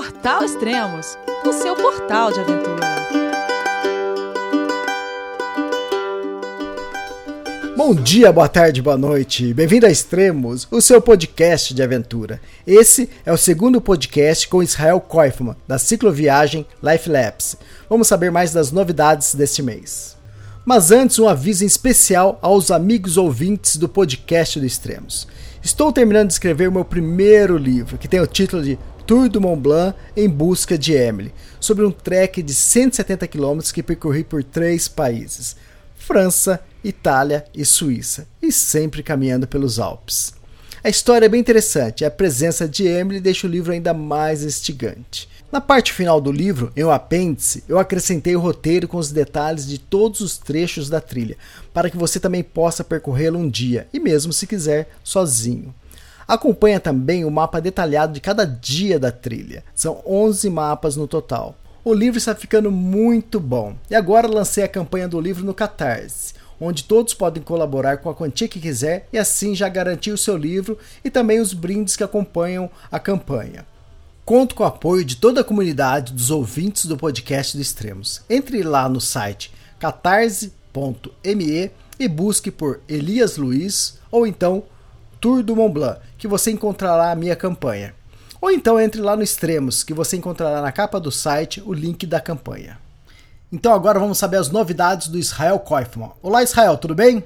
Portal 0.00 0.42
Extremos, 0.42 1.18
o 1.44 1.52
seu 1.52 1.76
portal 1.76 2.32
de 2.32 2.40
aventura. 2.40 2.86
Bom 7.76 7.94
dia, 7.94 8.32
boa 8.32 8.48
tarde, 8.48 8.80
boa 8.80 8.96
noite. 8.96 9.52
Bem-vindo 9.52 9.84
a 9.84 9.90
Extremos, 9.90 10.66
o 10.70 10.80
seu 10.80 11.02
podcast 11.02 11.74
de 11.74 11.82
aventura. 11.82 12.40
Esse 12.66 13.10
é 13.26 13.30
o 13.30 13.36
segundo 13.36 13.78
podcast 13.78 14.48
com 14.48 14.62
Israel 14.62 15.02
Koifman, 15.02 15.54
da 15.68 15.78
cicloviagem 15.78 16.66
Life 16.82 17.06
Labs. 17.06 17.58
Vamos 17.86 18.08
saber 18.08 18.32
mais 18.32 18.54
das 18.54 18.72
novidades 18.72 19.34
deste 19.34 19.62
mês. 19.62 20.16
Mas 20.64 20.90
antes, 20.90 21.18
um 21.18 21.28
aviso 21.28 21.62
especial 21.62 22.38
aos 22.40 22.70
amigos 22.70 23.18
ouvintes 23.18 23.76
do 23.76 23.86
podcast 23.86 24.58
do 24.58 24.64
Extremos. 24.64 25.28
Estou 25.62 25.92
terminando 25.92 26.28
de 26.28 26.32
escrever 26.32 26.70
o 26.70 26.72
meu 26.72 26.86
primeiro 26.86 27.58
livro, 27.58 27.98
que 27.98 28.08
tem 28.08 28.18
o 28.18 28.26
título 28.26 28.62
de 28.62 28.78
Tour 29.10 29.28
do 29.28 29.40
Mont 29.40 29.60
Blanc 29.60 29.98
em 30.16 30.28
busca 30.28 30.78
de 30.78 30.92
Emily, 30.92 31.34
sobre 31.58 31.84
um 31.84 31.90
trek 31.90 32.40
de 32.44 32.54
170 32.54 33.26
km 33.26 33.58
que 33.74 33.82
percorri 33.82 34.22
por 34.22 34.44
três 34.44 34.86
países: 34.86 35.56
França, 35.96 36.60
Itália 36.84 37.44
e 37.52 37.64
Suíça, 37.64 38.28
e 38.40 38.52
sempre 38.52 39.02
caminhando 39.02 39.48
pelos 39.48 39.80
Alpes. 39.80 40.32
A 40.84 40.88
história 40.88 41.26
é 41.26 41.28
bem 41.28 41.40
interessante 41.40 42.04
a 42.04 42.10
presença 42.10 42.68
de 42.68 42.86
Emily 42.86 43.18
deixa 43.18 43.48
o 43.48 43.50
livro 43.50 43.72
ainda 43.72 43.92
mais 43.92 44.44
instigante. 44.44 45.28
Na 45.50 45.60
parte 45.60 45.92
final 45.92 46.20
do 46.20 46.30
livro, 46.30 46.70
em 46.76 46.84
um 46.84 46.90
apêndice, 46.92 47.64
eu 47.68 47.80
acrescentei 47.80 48.36
o 48.36 48.40
roteiro 48.40 48.86
com 48.86 48.96
os 48.96 49.10
detalhes 49.10 49.66
de 49.66 49.78
todos 49.78 50.20
os 50.20 50.38
trechos 50.38 50.88
da 50.88 51.00
trilha, 51.00 51.36
para 51.74 51.90
que 51.90 51.96
você 51.96 52.20
também 52.20 52.44
possa 52.44 52.84
percorrê-lo 52.84 53.40
um 53.40 53.50
dia, 53.50 53.88
e 53.92 53.98
mesmo 53.98 54.32
se 54.32 54.46
quiser, 54.46 54.88
sozinho. 55.02 55.74
Acompanha 56.30 56.78
também 56.78 57.24
o 57.24 57.30
mapa 57.30 57.60
detalhado 57.60 58.12
de 58.12 58.20
cada 58.20 58.44
dia 58.44 59.00
da 59.00 59.10
trilha. 59.10 59.64
São 59.74 60.00
11 60.06 60.48
mapas 60.48 60.94
no 60.94 61.08
total. 61.08 61.56
O 61.84 61.92
livro 61.92 62.18
está 62.18 62.36
ficando 62.36 62.70
muito 62.70 63.40
bom. 63.40 63.74
E 63.90 63.96
agora 63.96 64.28
lancei 64.28 64.62
a 64.62 64.68
campanha 64.68 65.08
do 65.08 65.20
livro 65.20 65.44
no 65.44 65.52
Catarse, 65.52 66.34
onde 66.60 66.84
todos 66.84 67.14
podem 67.14 67.42
colaborar 67.42 67.96
com 67.96 68.08
a 68.08 68.14
quantia 68.14 68.46
que 68.46 68.60
quiser 68.60 69.08
e 69.12 69.18
assim 69.18 69.56
já 69.56 69.68
garantir 69.68 70.12
o 70.12 70.16
seu 70.16 70.36
livro 70.36 70.78
e 71.04 71.10
também 71.10 71.40
os 71.40 71.52
brindes 71.52 71.96
que 71.96 72.04
acompanham 72.04 72.70
a 72.92 73.00
campanha. 73.00 73.66
Conto 74.24 74.54
com 74.54 74.62
o 74.62 74.66
apoio 74.66 75.04
de 75.04 75.16
toda 75.16 75.40
a 75.40 75.44
comunidade 75.44 76.12
dos 76.12 76.30
ouvintes 76.30 76.86
do 76.86 76.96
podcast 76.96 77.56
do 77.56 77.60
Extremos. 77.60 78.22
Entre 78.30 78.62
lá 78.62 78.88
no 78.88 79.00
site 79.00 79.52
catarse.me 79.80 80.52
e 81.98 82.06
busque 82.06 82.52
por 82.52 82.78
Elias 82.88 83.36
Luiz 83.36 83.98
ou 84.12 84.24
então 84.28 84.62
Tour 85.20 85.42
do 85.42 85.54
Mont 85.54 85.70
Blanc, 85.70 86.00
que 86.16 86.26
você 86.26 86.50
encontrará 86.50 87.10
a 87.10 87.14
minha 87.14 87.36
campanha. 87.36 87.94
Ou 88.40 88.50
então 88.50 88.80
entre 88.80 89.02
lá 89.02 89.14
no 89.14 89.22
Extremos, 89.22 89.84
que 89.84 89.92
você 89.92 90.16
encontrará 90.16 90.62
na 90.62 90.72
capa 90.72 90.98
do 90.98 91.12
site 91.12 91.62
o 91.66 91.74
link 91.74 92.06
da 92.06 92.18
campanha. 92.18 92.78
Então 93.52 93.74
agora 93.74 93.98
vamos 93.98 94.16
saber 94.16 94.38
as 94.38 94.50
novidades 94.50 95.08
do 95.08 95.18
Israel 95.18 95.58
Koifman. 95.58 96.12
Olá 96.22 96.42
Israel, 96.42 96.78
tudo 96.78 96.94
bem? 96.94 97.22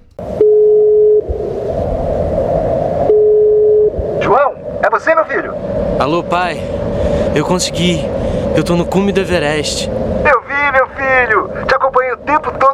João, 4.21 4.55
é 4.83 4.91
você 4.91 5.15
meu 5.15 5.25
filho? 5.27 5.55
Alô 6.01 6.25
pai, 6.25 6.61
eu 7.33 7.45
consegui. 7.45 8.01
Eu 8.57 8.65
tô 8.65 8.75
no 8.75 8.87
cume 8.87 9.13
do 9.13 9.21
Everest. 9.21 9.89
Eu 9.89 10.41
vi 10.43 10.73
meu 10.73 10.89
filho, 10.89 11.67
te 11.67 11.75
acompanhei 11.75 12.13
o 12.13 12.17
tempo 12.17 12.51
todo 12.59 12.74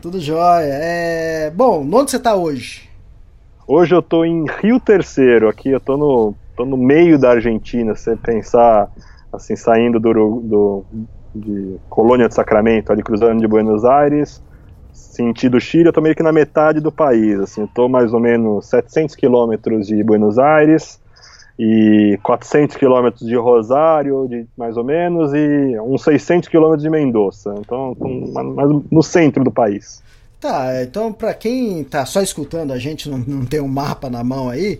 Tudo 0.00 0.20
jóia. 0.20 0.72
É... 0.72 1.50
Bom, 1.50 1.80
onde 1.92 2.10
você 2.10 2.16
está 2.18 2.34
hoje? 2.34 2.88
Hoje 3.66 3.94
eu 3.94 3.98
estou 3.98 4.24
em 4.24 4.44
Rio 4.62 4.80
Terceiro, 4.80 5.48
aqui 5.48 5.70
eu 5.70 5.78
estou 5.78 5.98
no, 5.98 6.34
tô 6.56 6.64
no 6.64 6.76
meio 6.76 7.18
da 7.18 7.32
Argentina, 7.32 7.94
se 7.94 8.04
você 8.04 8.16
pensar 8.16 8.90
assim, 9.30 9.54
saindo 9.56 10.00
do, 10.00 10.12
do, 10.40 10.84
de 11.34 11.76
Colônia 11.88 12.28
de 12.28 12.34
Sacramento, 12.34 12.90
ali 12.90 13.02
cruzando 13.02 13.40
de 13.40 13.46
Buenos 13.46 13.84
Aires, 13.84 14.42
sentido 14.90 15.60
Chile, 15.60 15.84
eu 15.84 15.90
estou 15.90 16.02
meio 16.02 16.14
que 16.14 16.22
na 16.22 16.32
metade 16.32 16.80
do 16.80 16.90
país, 16.90 17.38
assim, 17.40 17.60
eu 17.60 17.68
tô 17.74 17.88
mais 17.88 18.14
ou 18.14 18.20
menos 18.20 18.66
700 18.66 19.14
quilômetros 19.14 19.86
de 19.86 20.02
Buenos 20.02 20.38
Aires, 20.38 20.98
e 21.58 22.18
400 22.22 22.76
quilômetros 22.76 23.26
de 23.26 23.34
Rosário, 23.34 24.28
de, 24.28 24.46
mais 24.56 24.76
ou 24.76 24.84
menos, 24.84 25.32
e 25.34 25.78
uns 25.80 26.02
600 26.02 26.48
quilômetros 26.48 26.82
de 26.82 26.90
Mendoza. 26.90 27.54
Então, 27.58 27.96
mais 28.54 28.70
no 28.90 29.02
centro 29.02 29.42
do 29.42 29.50
país. 29.50 30.02
Tá, 30.40 30.82
então 30.82 31.12
para 31.12 31.34
quem 31.34 31.82
tá 31.82 32.06
só 32.06 32.22
escutando 32.22 32.72
a 32.72 32.78
gente, 32.78 33.10
não, 33.10 33.18
não 33.18 33.44
tem 33.44 33.60
um 33.60 33.66
mapa 33.66 34.08
na 34.08 34.22
mão 34.22 34.48
aí, 34.48 34.78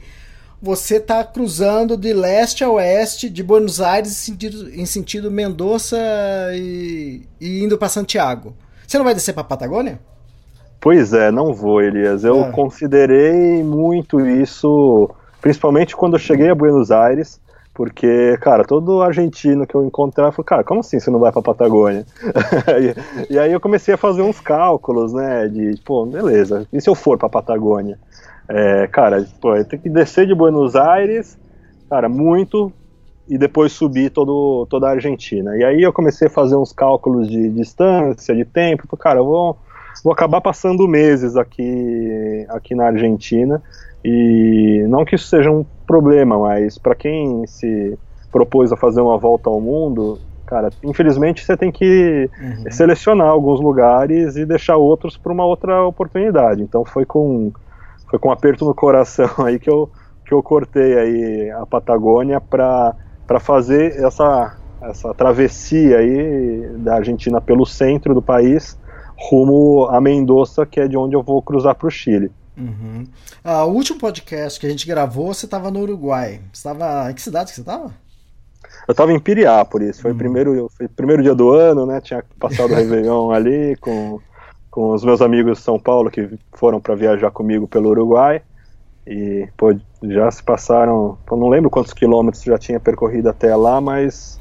você 0.63 1.01
tá 1.01 1.25
cruzando 1.25 1.97
de 1.97 2.13
leste 2.13 2.63
a 2.63 2.71
oeste 2.71 3.29
de 3.29 3.43
Buenos 3.43 3.81
Aires 3.81 4.11
em 4.11 4.15
sentido, 4.15 4.71
em 4.71 4.87
sentido 4.87 5.31
Mendoza 5.33 5.99
e, 6.55 7.23
e 7.41 7.65
indo 7.65 7.77
para 7.77 7.89
Santiago. 7.89 8.55
Você 8.87 8.97
não 8.99 9.05
vai 9.05 9.15
descer 9.15 9.33
para 9.33 9.43
Patagônia? 9.43 9.99
Pois 10.81 11.13
é, 11.13 11.31
não 11.33 11.53
vou, 11.53 11.83
Elias. 11.83 12.23
Eu 12.23 12.45
é. 12.45 12.51
considerei 12.53 13.63
muito 13.65 14.21
isso 14.21 15.11
Principalmente 15.49 15.97
quando 15.97 16.13
eu 16.13 16.19
cheguei 16.19 16.51
a 16.51 16.55
Buenos 16.55 16.91
Aires, 16.91 17.41
porque, 17.73 18.37
cara, 18.39 18.67
todo 18.67 19.01
argentino 19.01 19.67
que 19.67 19.75
eu 19.75 19.83
encontrava 19.83 20.31
falou, 20.31 20.45
cara, 20.45 20.63
como 20.63 20.81
assim 20.81 21.01
você 21.01 21.11
não 21.11 21.19
vai 21.19 21.33
pra 21.33 21.41
Patagônia? 21.41 22.05
e, 23.31 23.33
e, 23.33 23.39
aí 23.39 23.51
eu 23.51 23.59
comecei 23.59 23.95
a 23.95 23.97
fazer 23.97 24.21
uns 24.21 24.41
cálculos, 24.41 25.15
né, 25.15 25.49
de, 25.49 25.81
pô, 25.87 26.05
beleza, 26.05 26.69
e 26.71 26.79
se 26.83 26.91
eu 26.91 26.95
for 26.95 27.17
pra 27.17 27.31
Patagônia? 27.31 27.99
É, 28.47 28.87
cara, 28.89 29.27
pô, 29.41 29.57
eu 29.57 29.65
tenho 29.65 29.81
que 29.81 29.89
descer 29.89 30.27
de 30.27 30.35
Buenos 30.35 30.77
Aires, 30.77 31.39
cara, 31.89 32.11
muito, 32.11 32.71
e 33.27 33.39
depois 33.39 33.73
subir 33.73 34.11
todo, 34.11 34.67
toda 34.69 34.87
a 34.87 34.91
Argentina. 34.91 35.57
E 35.57 35.65
aí 35.65 35.81
eu 35.81 35.95
comecei 35.95 36.29
a 36.29 36.31
fazer 36.31 36.57
uns 36.57 36.75
cálculos 36.75 37.27
de 37.27 37.49
distância, 37.49 38.37
de 38.37 38.45
tempo, 38.45 38.95
cara, 38.99 39.21
eu 39.21 39.25
vou, 39.25 39.57
vou 40.05 40.13
acabar 40.13 40.43
passando 40.43 40.87
meses 40.87 41.37
aqui, 41.37 42.45
aqui 42.51 42.75
na 42.75 42.89
Argentina, 42.89 43.63
e 44.11 44.87
não 44.89 45.05
que 45.05 45.17
isso 45.17 45.29
seja 45.29 45.51
um 45.51 45.65
problema, 45.87 46.39
mas 46.39 46.79
para 46.79 46.95
quem 46.95 47.47
se 47.47 47.99
propôs 48.33 48.73
a 48.73 48.77
fazer 48.77 49.03
uma 49.03 49.19
volta 49.19 49.51
ao 49.51 49.61
mundo, 49.61 50.19
cara, 50.47 50.71
infelizmente 50.83 51.45
você 51.45 51.57
tem 51.57 51.71
que 51.71 52.31
uhum. 52.41 52.71
selecionar 52.71 53.29
alguns 53.29 53.61
lugares 53.61 54.37
e 54.37 54.47
deixar 54.47 54.77
outros 54.77 55.19
para 55.19 55.31
uma 55.31 55.45
outra 55.45 55.85
oportunidade. 55.85 56.63
Então 56.63 56.85
foi 56.85 57.05
com 57.05 57.53
foi 58.09 58.19
com 58.19 58.29
um 58.31 58.33
aperto 58.33 58.65
no 58.65 58.75
coração 58.75 59.29
aí 59.45 59.59
que 59.59 59.69
eu 59.69 59.91
que 60.25 60.33
eu 60.33 60.43
cortei 60.43 60.99
aí 60.99 61.51
a 61.51 61.67
Patagônia 61.67 62.41
para 62.41 62.95
para 63.27 63.39
fazer 63.39 64.03
essa 64.03 64.57
essa 64.81 65.13
travessia 65.13 65.99
aí 65.99 66.71
da 66.79 66.95
Argentina 66.95 67.41
pelo 67.41 67.67
centro 67.67 68.15
do 68.15 68.23
país 68.23 68.79
rumo 69.19 69.89
a 69.91 70.01
Mendoza, 70.01 70.65
que 70.65 70.81
é 70.81 70.87
de 70.87 70.97
onde 70.97 71.17
eu 71.17 71.23
vou 71.23 71.43
cruzar 71.43 71.75
para 71.75 71.89
o 71.89 71.91
Chile. 71.91 72.31
Uhum. 72.59 73.07
Ah, 73.45 73.65
o 73.65 73.73
último 73.73 73.99
podcast 73.99 74.59
que 74.59 74.67
a 74.67 74.71
gente 74.71 74.87
gravou, 74.87 75.33
você 75.33 75.47
estava 75.47 75.71
no 75.71 75.81
Uruguai. 75.81 76.41
Você 76.53 76.69
estava. 76.69 77.11
Em 77.11 77.15
que 77.15 77.23
cidade 77.23 77.51
que 77.51 77.55
você 77.55 77.61
estava? 77.61 77.93
Eu 78.87 78.93
estava 78.93 79.13
em 79.13 79.21
Piriápolis, 79.21 80.01
foi 80.01 80.11
o 80.11 80.15
uhum. 80.15 80.19
primeiro, 80.19 80.71
foi 80.77 80.89
primeiro 80.89 81.23
dia 81.23 81.35
do 81.35 81.51
ano, 81.51 81.87
né? 81.87 82.01
Tinha 82.01 82.25
passado 82.39 82.73
o 82.73 82.75
Réveillon 82.77 83.31
ali 83.31 83.77
com, 83.77 84.19
com 84.71 84.93
os 84.93 85.05
meus 85.05 85.21
amigos 85.21 85.59
de 85.59 85.65
São 85.65 85.79
Paulo 85.79 86.11
que 86.11 86.29
foram 86.55 86.81
para 86.81 86.95
viajar 86.95 87.31
comigo 87.31 87.69
pelo 87.69 87.91
Uruguai. 87.91 88.43
E, 89.07 89.49
pô, 89.57 89.75
já 90.03 90.31
se 90.31 90.43
passaram. 90.43 91.17
Eu 91.31 91.37
não 91.37 91.49
lembro 91.49 91.71
quantos 91.71 91.93
quilômetros 91.93 92.43
já 92.43 92.59
tinha 92.59 92.81
percorrido 92.81 93.29
até 93.29 93.55
lá, 93.55 93.81
mas 93.81 94.38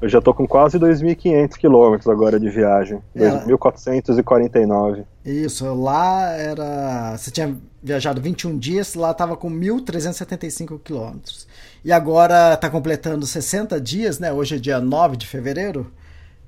eu 0.00 0.08
já 0.08 0.20
tô 0.20 0.34
com 0.34 0.46
quase 0.46 0.78
2.500 0.78 1.56
quilômetros 1.56 2.08
agora 2.08 2.38
de 2.38 2.50
viagem. 2.50 3.00
É, 3.14 3.30
2.449. 3.46 5.04
Isso, 5.24 5.72
lá 5.74 6.32
era. 6.32 7.16
Você 7.16 7.30
tinha 7.30 7.56
viajado 7.82 8.20
21 8.20 8.58
dias, 8.58 8.94
lá 8.94 9.14
tava 9.14 9.36
com 9.36 9.50
1.375 9.50 10.80
quilômetros. 10.82 11.46
E 11.84 11.92
agora 11.92 12.56
tá 12.56 12.68
completando 12.68 13.26
60 13.26 13.80
dias, 13.80 14.18
né? 14.18 14.32
Hoje 14.32 14.56
é 14.56 14.58
dia 14.58 14.80
9 14.80 15.16
de 15.16 15.26
fevereiro. 15.26 15.90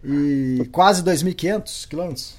E 0.05 0.69
quase 0.71 1.03
2.500 1.03 1.89
quilômetros. 1.89 2.39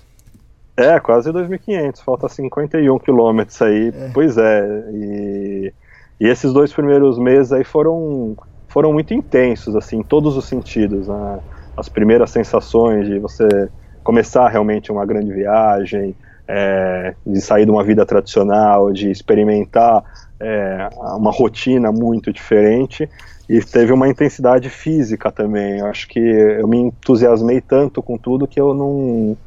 É, 0.78 1.00
quase 1.00 1.32
2.500. 1.32 2.04
Falta 2.04 2.30
51 2.30 3.00
quilômetros 3.00 3.62
aí. 3.62 3.92
É. 3.94 4.10
Pois 4.14 4.38
é. 4.38 4.84
E, 4.94 5.74
e 6.20 6.28
esses 6.28 6.54
dois 6.54 6.72
primeiros 6.72 7.18
meses 7.18 7.52
aí 7.52 7.64
foram 7.64 8.38
foram 8.70 8.94
muito 8.94 9.14
intensos, 9.14 9.76
assim, 9.76 9.98
em 9.98 10.04
todos 10.04 10.38
os 10.38 10.46
sentidos. 10.46 11.10
Né? 11.10 11.40
as 11.80 11.88
primeiras 11.88 12.30
sensações 12.30 13.08
de 13.08 13.18
você 13.20 13.70
começar 14.04 14.48
realmente 14.50 14.92
uma 14.92 15.06
grande 15.06 15.32
viagem, 15.32 16.16
é, 16.48 17.14
de 17.26 17.40
sair 17.42 17.66
de 17.66 17.72
uma 17.72 17.84
vida 17.84 18.06
tradicional, 18.06 18.92
de 18.92 19.10
experimentar 19.10 20.04
é, 20.40 20.90
uma 21.16 21.32
rotina 21.32 21.92
muito 21.92 22.34
diferente 22.34 23.10
e 23.48 23.62
teve 23.62 23.94
uma 23.94 24.08
intensidade 24.08 24.70
física 24.70 25.32
também. 25.32 25.80
Eu 25.80 25.86
acho 25.86 26.08
que 26.08 26.20
eu 26.20 26.68
me 26.68 26.78
entusiasmei 26.78 27.62
tanto 27.62 28.02
com 28.02 28.18
tudo 28.18 28.48
que 28.48 28.60
eu 28.60 28.74
não 28.74 29.38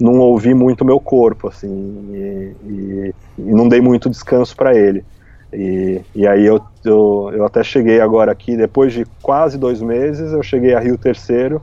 não 0.00 0.18
ouvi 0.18 0.54
muito 0.54 0.84
meu 0.84 0.98
corpo 0.98 1.46
assim 1.46 1.68
e, 2.12 2.56
e, 2.66 3.14
e 3.38 3.54
não 3.54 3.68
dei 3.68 3.80
muito 3.80 4.10
descanso 4.10 4.56
para 4.56 4.76
ele. 4.76 5.04
E, 5.54 6.02
e 6.14 6.26
aí 6.26 6.44
eu, 6.44 6.60
eu, 6.84 7.30
eu 7.32 7.44
até 7.44 7.62
cheguei 7.62 8.00
agora 8.00 8.32
aqui 8.32 8.56
depois 8.56 8.92
de 8.92 9.06
quase 9.22 9.56
dois 9.56 9.80
meses 9.80 10.32
eu 10.32 10.42
cheguei 10.42 10.74
a 10.74 10.80
Rio 10.80 10.98
Terceiro 10.98 11.62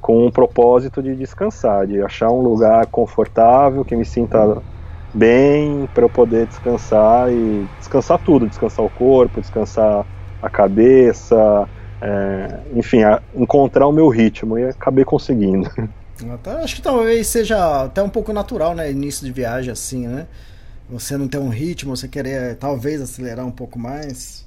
com 0.00 0.26
um 0.26 0.30
propósito 0.30 1.02
de 1.02 1.16
descansar, 1.16 1.86
de 1.86 2.02
achar 2.02 2.30
um 2.30 2.42
lugar 2.42 2.86
confortável, 2.86 3.84
que 3.84 3.96
me 3.96 4.04
sinta 4.04 4.62
bem 5.14 5.88
para 5.94 6.04
eu 6.04 6.10
poder 6.10 6.46
descansar 6.46 7.32
e 7.32 7.66
descansar 7.78 8.18
tudo, 8.18 8.46
descansar 8.46 8.84
o 8.84 8.90
corpo, 8.90 9.40
descansar 9.40 10.04
a 10.42 10.50
cabeça, 10.50 11.66
é, 12.02 12.58
enfim, 12.74 13.02
a, 13.02 13.22
encontrar 13.34 13.86
o 13.86 13.92
meu 13.92 14.08
ritmo 14.08 14.58
e 14.58 14.64
acabei 14.64 15.06
conseguindo. 15.06 15.70
Acho 16.62 16.76
que 16.76 16.82
talvez 16.82 17.26
seja 17.26 17.84
até 17.84 18.02
um 18.02 18.08
pouco 18.08 18.32
natural, 18.32 18.74
né, 18.74 18.90
início 18.90 19.24
de 19.24 19.32
viagem 19.32 19.72
assim, 19.72 20.06
né? 20.06 20.26
Você 20.88 21.16
não 21.16 21.28
ter 21.28 21.38
um 21.38 21.48
ritmo, 21.48 21.96
você 21.96 22.06
querer 22.06 22.56
talvez 22.56 23.00
acelerar 23.00 23.46
um 23.46 23.50
pouco 23.50 23.78
mais. 23.78 24.46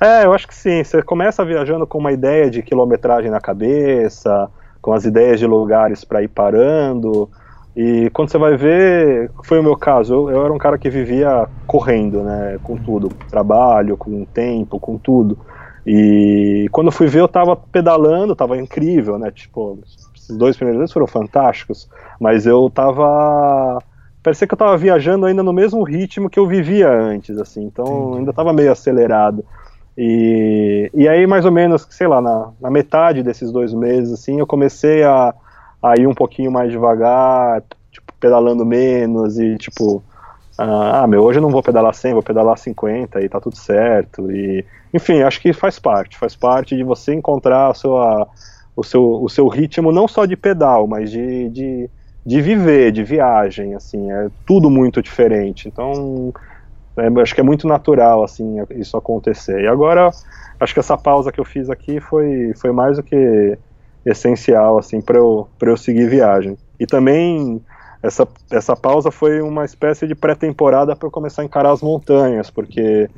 É, 0.00 0.24
eu 0.24 0.32
acho 0.32 0.46
que 0.46 0.54
sim. 0.54 0.82
Você 0.82 1.02
começa 1.02 1.44
viajando 1.44 1.86
com 1.86 1.98
uma 1.98 2.12
ideia 2.12 2.50
de 2.50 2.62
quilometragem 2.62 3.30
na 3.30 3.40
cabeça, 3.40 4.50
com 4.82 4.92
as 4.92 5.04
ideias 5.04 5.38
de 5.38 5.46
lugares 5.46 6.04
para 6.04 6.22
ir 6.22 6.28
parando. 6.28 7.30
E 7.76 8.08
quando 8.10 8.30
você 8.30 8.38
vai 8.38 8.56
ver, 8.56 9.30
foi 9.44 9.58
o 9.58 9.62
meu 9.62 9.76
caso, 9.76 10.14
eu, 10.14 10.30
eu, 10.30 10.44
era 10.44 10.52
um 10.52 10.58
cara 10.58 10.78
que 10.78 10.88
vivia 10.88 11.46
correndo, 11.66 12.22
né, 12.22 12.58
com 12.62 12.78
tudo, 12.78 13.10
trabalho, 13.28 13.98
com 13.98 14.24
tempo, 14.24 14.80
com 14.80 14.96
tudo. 14.96 15.38
E 15.86 16.68
quando 16.72 16.90
fui 16.90 17.06
ver, 17.06 17.20
eu 17.20 17.28
tava 17.28 17.54
pedalando, 17.54 18.34
tava 18.34 18.56
incrível, 18.56 19.18
né, 19.18 19.30
tipo, 19.30 19.78
esses 20.16 20.34
dois 20.38 20.56
primeiros 20.56 20.80
dias 20.80 20.92
foram 20.92 21.06
fantásticos, 21.06 21.86
mas 22.18 22.46
eu 22.46 22.70
tava 22.70 23.78
parecia 24.26 24.44
que 24.44 24.54
eu 24.54 24.58
tava 24.58 24.76
viajando 24.76 25.24
ainda 25.24 25.40
no 25.40 25.52
mesmo 25.52 25.84
ritmo 25.84 26.28
que 26.28 26.36
eu 26.36 26.48
vivia 26.48 26.90
antes, 26.90 27.38
assim, 27.38 27.62
então 27.62 28.14
ainda 28.14 28.32
tava 28.32 28.52
meio 28.52 28.72
acelerado. 28.72 29.44
E, 29.96 30.90
e 30.92 31.06
aí, 31.06 31.28
mais 31.28 31.44
ou 31.44 31.52
menos, 31.52 31.86
sei 31.90 32.08
lá, 32.08 32.20
na, 32.20 32.50
na 32.60 32.68
metade 32.68 33.22
desses 33.22 33.52
dois 33.52 33.72
meses, 33.72 34.12
assim, 34.12 34.40
eu 34.40 34.46
comecei 34.46 35.04
a, 35.04 35.32
a 35.80 35.94
ir 35.96 36.08
um 36.08 36.14
pouquinho 36.14 36.50
mais 36.50 36.72
devagar, 36.72 37.62
tipo, 37.92 38.12
pedalando 38.18 38.66
menos 38.66 39.38
e, 39.38 39.56
tipo, 39.58 40.02
ah, 40.58 41.04
ah 41.04 41.06
meu, 41.06 41.22
hoje 41.22 41.38
eu 41.38 41.42
não 41.42 41.50
vou 41.50 41.62
pedalar 41.62 41.94
100, 41.94 42.14
vou 42.14 42.22
pedalar 42.22 42.58
50 42.58 43.20
e 43.20 43.28
tá 43.28 43.40
tudo 43.40 43.56
certo. 43.56 44.28
E, 44.32 44.64
enfim, 44.92 45.22
acho 45.22 45.40
que 45.40 45.52
faz 45.52 45.78
parte, 45.78 46.18
faz 46.18 46.34
parte 46.34 46.76
de 46.76 46.82
você 46.82 47.14
encontrar 47.14 47.70
a 47.70 47.74
sua, 47.74 48.26
o, 48.74 48.82
seu, 48.82 49.22
o 49.22 49.28
seu 49.28 49.46
ritmo, 49.46 49.92
não 49.92 50.08
só 50.08 50.26
de 50.26 50.36
pedal, 50.36 50.88
mas 50.88 51.12
de, 51.12 51.48
de, 51.48 51.90
de 52.26 52.42
viver, 52.42 52.90
de 52.90 53.04
viagem, 53.04 53.74
assim, 53.76 54.10
é 54.10 54.28
tudo 54.44 54.68
muito 54.68 55.00
diferente. 55.00 55.68
Então, 55.68 56.34
é, 56.96 57.06
acho 57.20 57.32
que 57.32 57.40
é 57.40 57.44
muito 57.44 57.68
natural 57.68 58.24
assim 58.24 58.56
isso 58.70 58.96
acontecer. 58.96 59.60
E 59.62 59.68
agora 59.68 60.10
acho 60.58 60.74
que 60.74 60.80
essa 60.80 60.98
pausa 60.98 61.30
que 61.30 61.38
eu 61.38 61.44
fiz 61.44 61.70
aqui 61.70 62.00
foi, 62.00 62.52
foi 62.56 62.72
mais 62.72 62.96
do 62.96 63.02
que 63.02 63.56
essencial 64.04 64.78
assim 64.78 65.00
para 65.00 65.18
eu 65.18 65.46
eu 65.60 65.76
seguir 65.76 66.08
viagem. 66.08 66.58
E 66.80 66.86
também 66.86 67.62
essa, 68.02 68.26
essa 68.50 68.74
pausa 68.74 69.10
foi 69.10 69.40
uma 69.40 69.64
espécie 69.64 70.06
de 70.06 70.14
pré-temporada 70.14 70.96
para 70.96 71.06
eu 71.06 71.12
começar 71.12 71.42
a 71.42 71.44
encarar 71.44 71.70
as 71.70 71.82
montanhas, 71.82 72.50
porque 72.50 73.08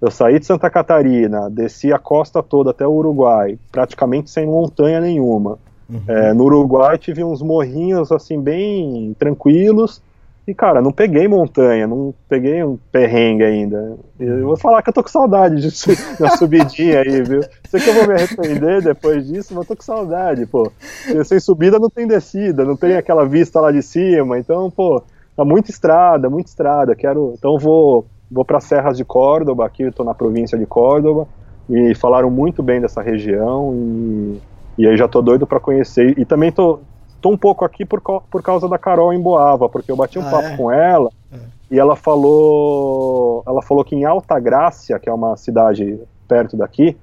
eu 0.00 0.10
saí 0.10 0.38
de 0.38 0.46
Santa 0.46 0.68
Catarina, 0.70 1.50
desci 1.50 1.92
a 1.92 1.98
costa 1.98 2.42
toda 2.42 2.70
até 2.70 2.86
o 2.86 2.92
Uruguai, 2.92 3.58
praticamente 3.72 4.30
sem 4.30 4.46
montanha 4.46 5.00
nenhuma. 5.00 5.58
Uhum. 5.88 6.02
É, 6.06 6.34
no 6.34 6.44
Uruguai 6.44 6.98
tive 6.98 7.24
uns 7.24 7.40
morrinhos 7.40 8.12
assim 8.12 8.40
bem 8.40 9.14
tranquilos 9.18 10.02
e, 10.48 10.54
cara, 10.54 10.80
não 10.80 10.90
peguei 10.90 11.28
montanha, 11.28 11.86
não 11.86 12.14
peguei 12.26 12.64
um 12.64 12.78
perrengue 12.90 13.44
ainda. 13.44 13.98
Eu 14.18 14.46
vou 14.46 14.56
falar 14.56 14.80
que 14.80 14.88
eu 14.88 14.94
tô 14.94 15.02
com 15.02 15.08
saudade 15.10 15.56
de 15.56 15.68
uma 16.18 16.30
subidinha 16.38 17.00
aí, 17.00 17.22
viu? 17.22 17.42
Sei 17.68 17.78
que 17.78 17.90
eu 17.90 17.94
vou 17.94 18.06
me 18.06 18.14
arrepender 18.14 18.80
depois 18.80 19.26
disso, 19.26 19.54
mas 19.54 19.66
tô 19.66 19.76
com 19.76 19.82
saudade, 19.82 20.46
pô. 20.46 20.72
Sem 21.26 21.38
subida 21.38 21.78
não 21.78 21.90
tem 21.90 22.06
descida, 22.06 22.64
não 22.64 22.76
tem 22.76 22.96
aquela 22.96 23.26
vista 23.26 23.60
lá 23.60 23.70
de 23.70 23.82
cima, 23.82 24.38
então, 24.38 24.70
pô, 24.70 25.02
tá 25.36 25.44
muita 25.44 25.70
estrada, 25.70 26.30
muita 26.30 26.48
estrada. 26.48 26.96
Quero, 26.96 27.34
então 27.36 27.58
vou 27.58 28.06
vou 28.30 28.44
para 28.44 28.60
Serras 28.60 28.96
de 28.96 29.04
Córdoba, 29.04 29.66
aqui 29.66 29.82
eu 29.82 29.92
tô 29.92 30.04
na 30.04 30.14
província 30.14 30.58
de 30.58 30.66
Córdoba, 30.66 31.26
e 31.68 31.94
falaram 31.94 32.30
muito 32.30 32.62
bem 32.62 32.80
dessa 32.80 33.02
região 33.02 33.74
e, 33.74 34.40
e 34.78 34.86
aí 34.86 34.96
já 34.96 35.08
tô 35.08 35.20
doido 35.20 35.46
para 35.46 35.60
conhecer. 35.60 36.18
E 36.18 36.24
também 36.24 36.52
tô 36.52 36.80
tô 37.20 37.30
um 37.30 37.36
pouco 37.36 37.64
aqui 37.64 37.84
por, 37.84 38.00
por 38.00 38.42
causa 38.42 38.68
da 38.68 38.78
Carol 38.78 39.12
em 39.12 39.20
Boava, 39.20 39.68
porque 39.68 39.90
eu 39.90 39.96
bati 39.96 40.18
um 40.18 40.26
ah, 40.26 40.30
papo 40.30 40.46
é? 40.46 40.56
com 40.56 40.70
ela 40.70 41.10
é. 41.32 41.36
e 41.70 41.78
ela 41.78 41.96
falou, 41.96 43.42
ela 43.46 43.60
falou 43.60 43.84
que 43.84 43.96
em 43.96 44.04
Alta 44.04 44.38
Grácia, 44.38 44.98
que 44.98 45.08
é 45.08 45.12
uma 45.12 45.36
cidade 45.36 45.98
perto 46.28 46.56
daqui, 46.56 46.96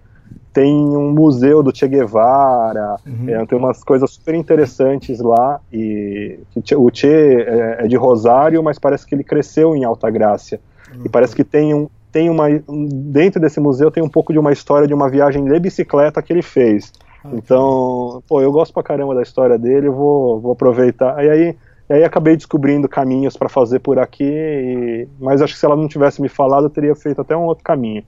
tem 0.54 0.74
um 0.74 1.12
museu 1.12 1.62
do 1.62 1.76
Che 1.76 1.86
Guevara, 1.88 2.96
uhum. 3.06 3.30
é, 3.30 3.46
tem 3.46 3.58
umas 3.58 3.84
coisas 3.84 4.10
super 4.12 4.34
interessantes 4.36 5.20
lá 5.20 5.60
e 5.72 6.40
o 6.78 6.90
Che 6.94 7.08
é, 7.08 7.84
é, 7.84 7.88
de 7.88 7.98
Rosário, 7.98 8.64
mas 8.64 8.80
parece 8.80 9.06
que 9.06 9.14
ele 9.14 9.24
cresceu 9.24 9.76
em 9.76 9.84
Alta 9.84 10.10
Grácia 10.10 10.62
uhum. 10.96 11.02
e 11.04 11.10
parece 11.10 11.36
que 11.36 11.44
tem 11.44 11.74
um 11.74 11.90
tem 12.10 12.30
uma 12.30 12.46
dentro 12.88 13.42
desse 13.42 13.60
museu 13.60 13.92
tem 13.92 14.02
um 14.02 14.08
pouco 14.08 14.32
de 14.32 14.40
uma 14.40 14.54
história 14.54 14.88
de 14.88 14.94
uma 14.94 15.10
viagem 15.10 15.44
de 15.44 15.60
bicicleta 15.60 16.22
que 16.22 16.32
ele 16.32 16.42
fez. 16.42 16.94
Então, 17.34 18.24
pô, 18.28 18.42
eu 18.42 18.52
gosto 18.52 18.74
pra 18.74 18.84
caramba 18.84 19.16
da 19.16 19.22
história 19.22 19.58
dele, 19.58 19.90
vou, 19.90 20.40
vou 20.40 20.52
aproveitar. 20.54 21.24
E 21.24 21.30
aí, 21.30 21.58
e 21.90 21.94
aí 21.94 22.04
acabei 22.04 22.36
descobrindo 22.36 22.88
caminhos 22.88 23.38
para 23.38 23.50
fazer 23.50 23.80
por 23.80 24.00
aqui, 24.00 24.24
e... 24.24 25.08
mas 25.20 25.42
acho 25.42 25.54
que 25.54 25.60
se 25.60 25.66
ela 25.66 25.76
não 25.76 25.88
tivesse 25.88 26.22
me 26.22 26.30
falado, 26.30 26.66
eu 26.66 26.70
teria 26.70 26.96
feito 26.96 27.22
até 27.22 27.36
um 27.36 27.44
outro 27.44 27.64
caminho. 27.64 28.04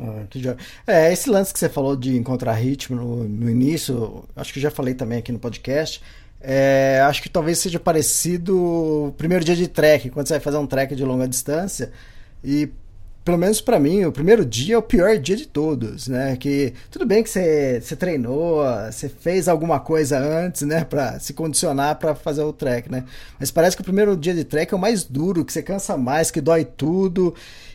Ah, 0.00 0.22
é, 0.86 1.12
esse 1.12 1.28
lance 1.28 1.52
que 1.52 1.58
você 1.58 1.68
falou 1.68 1.96
de 1.96 2.16
encontrar 2.16 2.52
ritmo 2.52 2.96
no, 2.96 3.24
no 3.24 3.50
início, 3.50 4.24
acho 4.36 4.52
que 4.52 4.60
já 4.60 4.70
falei 4.70 4.94
também 4.94 5.18
aqui 5.18 5.32
no 5.32 5.38
podcast. 5.38 6.00
É, 6.40 7.02
acho 7.04 7.20
que 7.20 7.28
talvez 7.28 7.58
seja 7.58 7.80
parecido 7.80 8.56
o 8.56 9.14
primeiro 9.18 9.44
dia 9.44 9.56
de 9.56 9.66
trek, 9.66 10.10
quando 10.10 10.28
você 10.28 10.34
vai 10.34 10.40
fazer 10.40 10.58
um 10.58 10.66
trek 10.66 10.94
de 10.94 11.04
longa 11.04 11.26
distância 11.26 11.90
e 12.44 12.70
pelo 13.28 13.36
menos 13.36 13.60
para 13.60 13.78
mim, 13.78 14.06
o 14.06 14.10
primeiro 14.10 14.42
dia 14.42 14.74
é 14.74 14.78
o 14.78 14.82
pior 14.82 15.18
dia 15.18 15.36
de 15.36 15.46
todos, 15.46 16.08
né? 16.08 16.34
Que 16.36 16.72
tudo 16.90 17.04
bem 17.04 17.22
que 17.22 17.28
você, 17.28 17.78
você 17.78 17.94
treinou, 17.94 18.64
você 18.90 19.06
fez 19.06 19.48
alguma 19.48 19.78
coisa 19.78 20.18
antes, 20.18 20.62
né, 20.62 20.82
para 20.82 21.20
se 21.20 21.34
condicionar 21.34 21.98
para 21.98 22.14
fazer 22.14 22.42
o 22.42 22.54
trek, 22.54 22.90
né? 22.90 23.04
Mas 23.38 23.50
parece 23.50 23.76
que 23.76 23.82
o 23.82 23.84
primeiro 23.84 24.16
dia 24.16 24.32
de 24.32 24.44
trek 24.44 24.72
é 24.72 24.76
o 24.78 24.80
mais 24.80 25.04
duro, 25.04 25.44
que 25.44 25.52
você 25.52 25.62
cansa 25.62 25.94
mais, 25.94 26.30
que 26.30 26.40
dói 26.40 26.64
tudo. 26.64 27.34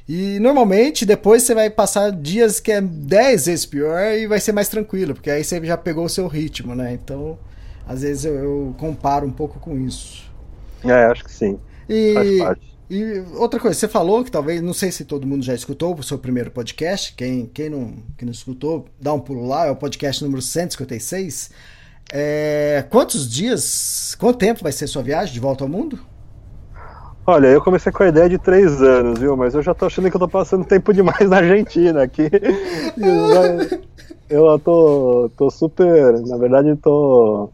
E 0.09 0.39
normalmente 0.39 1.05
depois 1.05 1.43
você 1.43 1.53
vai 1.53 1.69
passar 1.69 2.11
dias 2.11 2.59
que 2.59 2.71
é 2.71 2.81
10 2.81 3.45
vezes 3.45 3.65
pior 3.67 4.11
e 4.11 4.25
vai 4.25 4.39
ser 4.39 4.53
mais 4.53 4.69
tranquilo, 4.69 5.13
porque 5.13 5.29
aí 5.29 5.43
você 5.43 5.63
já 5.63 5.77
pegou 5.77 6.05
o 6.05 6.09
seu 6.09 6.25
ritmo, 6.25 6.73
né? 6.73 6.93
Então, 6.93 7.37
às 7.87 8.01
vezes 8.01 8.25
eu, 8.25 8.33
eu 8.33 8.75
comparo 8.79 9.27
um 9.27 9.31
pouco 9.31 9.59
com 9.59 9.77
isso. 9.77 10.23
É, 10.83 11.05
acho 11.05 11.23
que 11.23 11.31
sim. 11.31 11.59
E 11.87 12.13
Faz 12.15 12.37
parte. 12.39 12.72
E 12.89 13.23
outra 13.35 13.59
coisa, 13.59 13.79
você 13.79 13.87
falou 13.87 14.23
que 14.23 14.31
talvez, 14.31 14.61
não 14.61 14.73
sei 14.73 14.91
se 14.91 15.05
todo 15.05 15.25
mundo 15.25 15.43
já 15.43 15.53
escutou 15.53 15.95
o 15.95 16.03
seu 16.03 16.17
primeiro 16.19 16.51
podcast, 16.51 17.13
quem, 17.15 17.45
quem, 17.45 17.69
não, 17.69 17.95
quem 18.17 18.25
não 18.25 18.31
escutou, 18.31 18.85
dá 18.99 19.13
um 19.13 19.19
pulo 19.19 19.47
lá, 19.47 19.65
é 19.65 19.71
o 19.71 19.75
podcast 19.75 20.23
número 20.23 20.41
156. 20.41 21.51
É, 22.11 22.85
quantos 22.89 23.29
dias, 23.29 24.15
quanto 24.19 24.37
tempo 24.37 24.61
vai 24.61 24.71
ser 24.71 24.87
sua 24.87 25.01
viagem 25.01 25.33
de 25.33 25.39
volta 25.39 25.63
ao 25.63 25.69
mundo? 25.69 25.99
Olha, 27.25 27.47
eu 27.47 27.61
comecei 27.61 27.89
com 27.89 28.03
a 28.03 28.09
ideia 28.09 28.27
de 28.27 28.37
três 28.37 28.81
anos, 28.81 29.17
viu? 29.17 29.37
Mas 29.37 29.55
eu 29.55 29.61
já 29.61 29.73
tô 29.73 29.85
achando 29.85 30.09
que 30.09 30.15
eu 30.15 30.19
tô 30.19 30.27
passando 30.27 30.65
tempo 30.65 30.93
demais 30.93 31.29
na 31.29 31.37
Argentina 31.37 32.03
aqui. 32.03 32.29
eu 34.29 34.59
tô, 34.59 35.31
tô 35.37 35.49
super, 35.49 36.19
na 36.19 36.37
verdade, 36.37 36.75
tô 36.75 37.49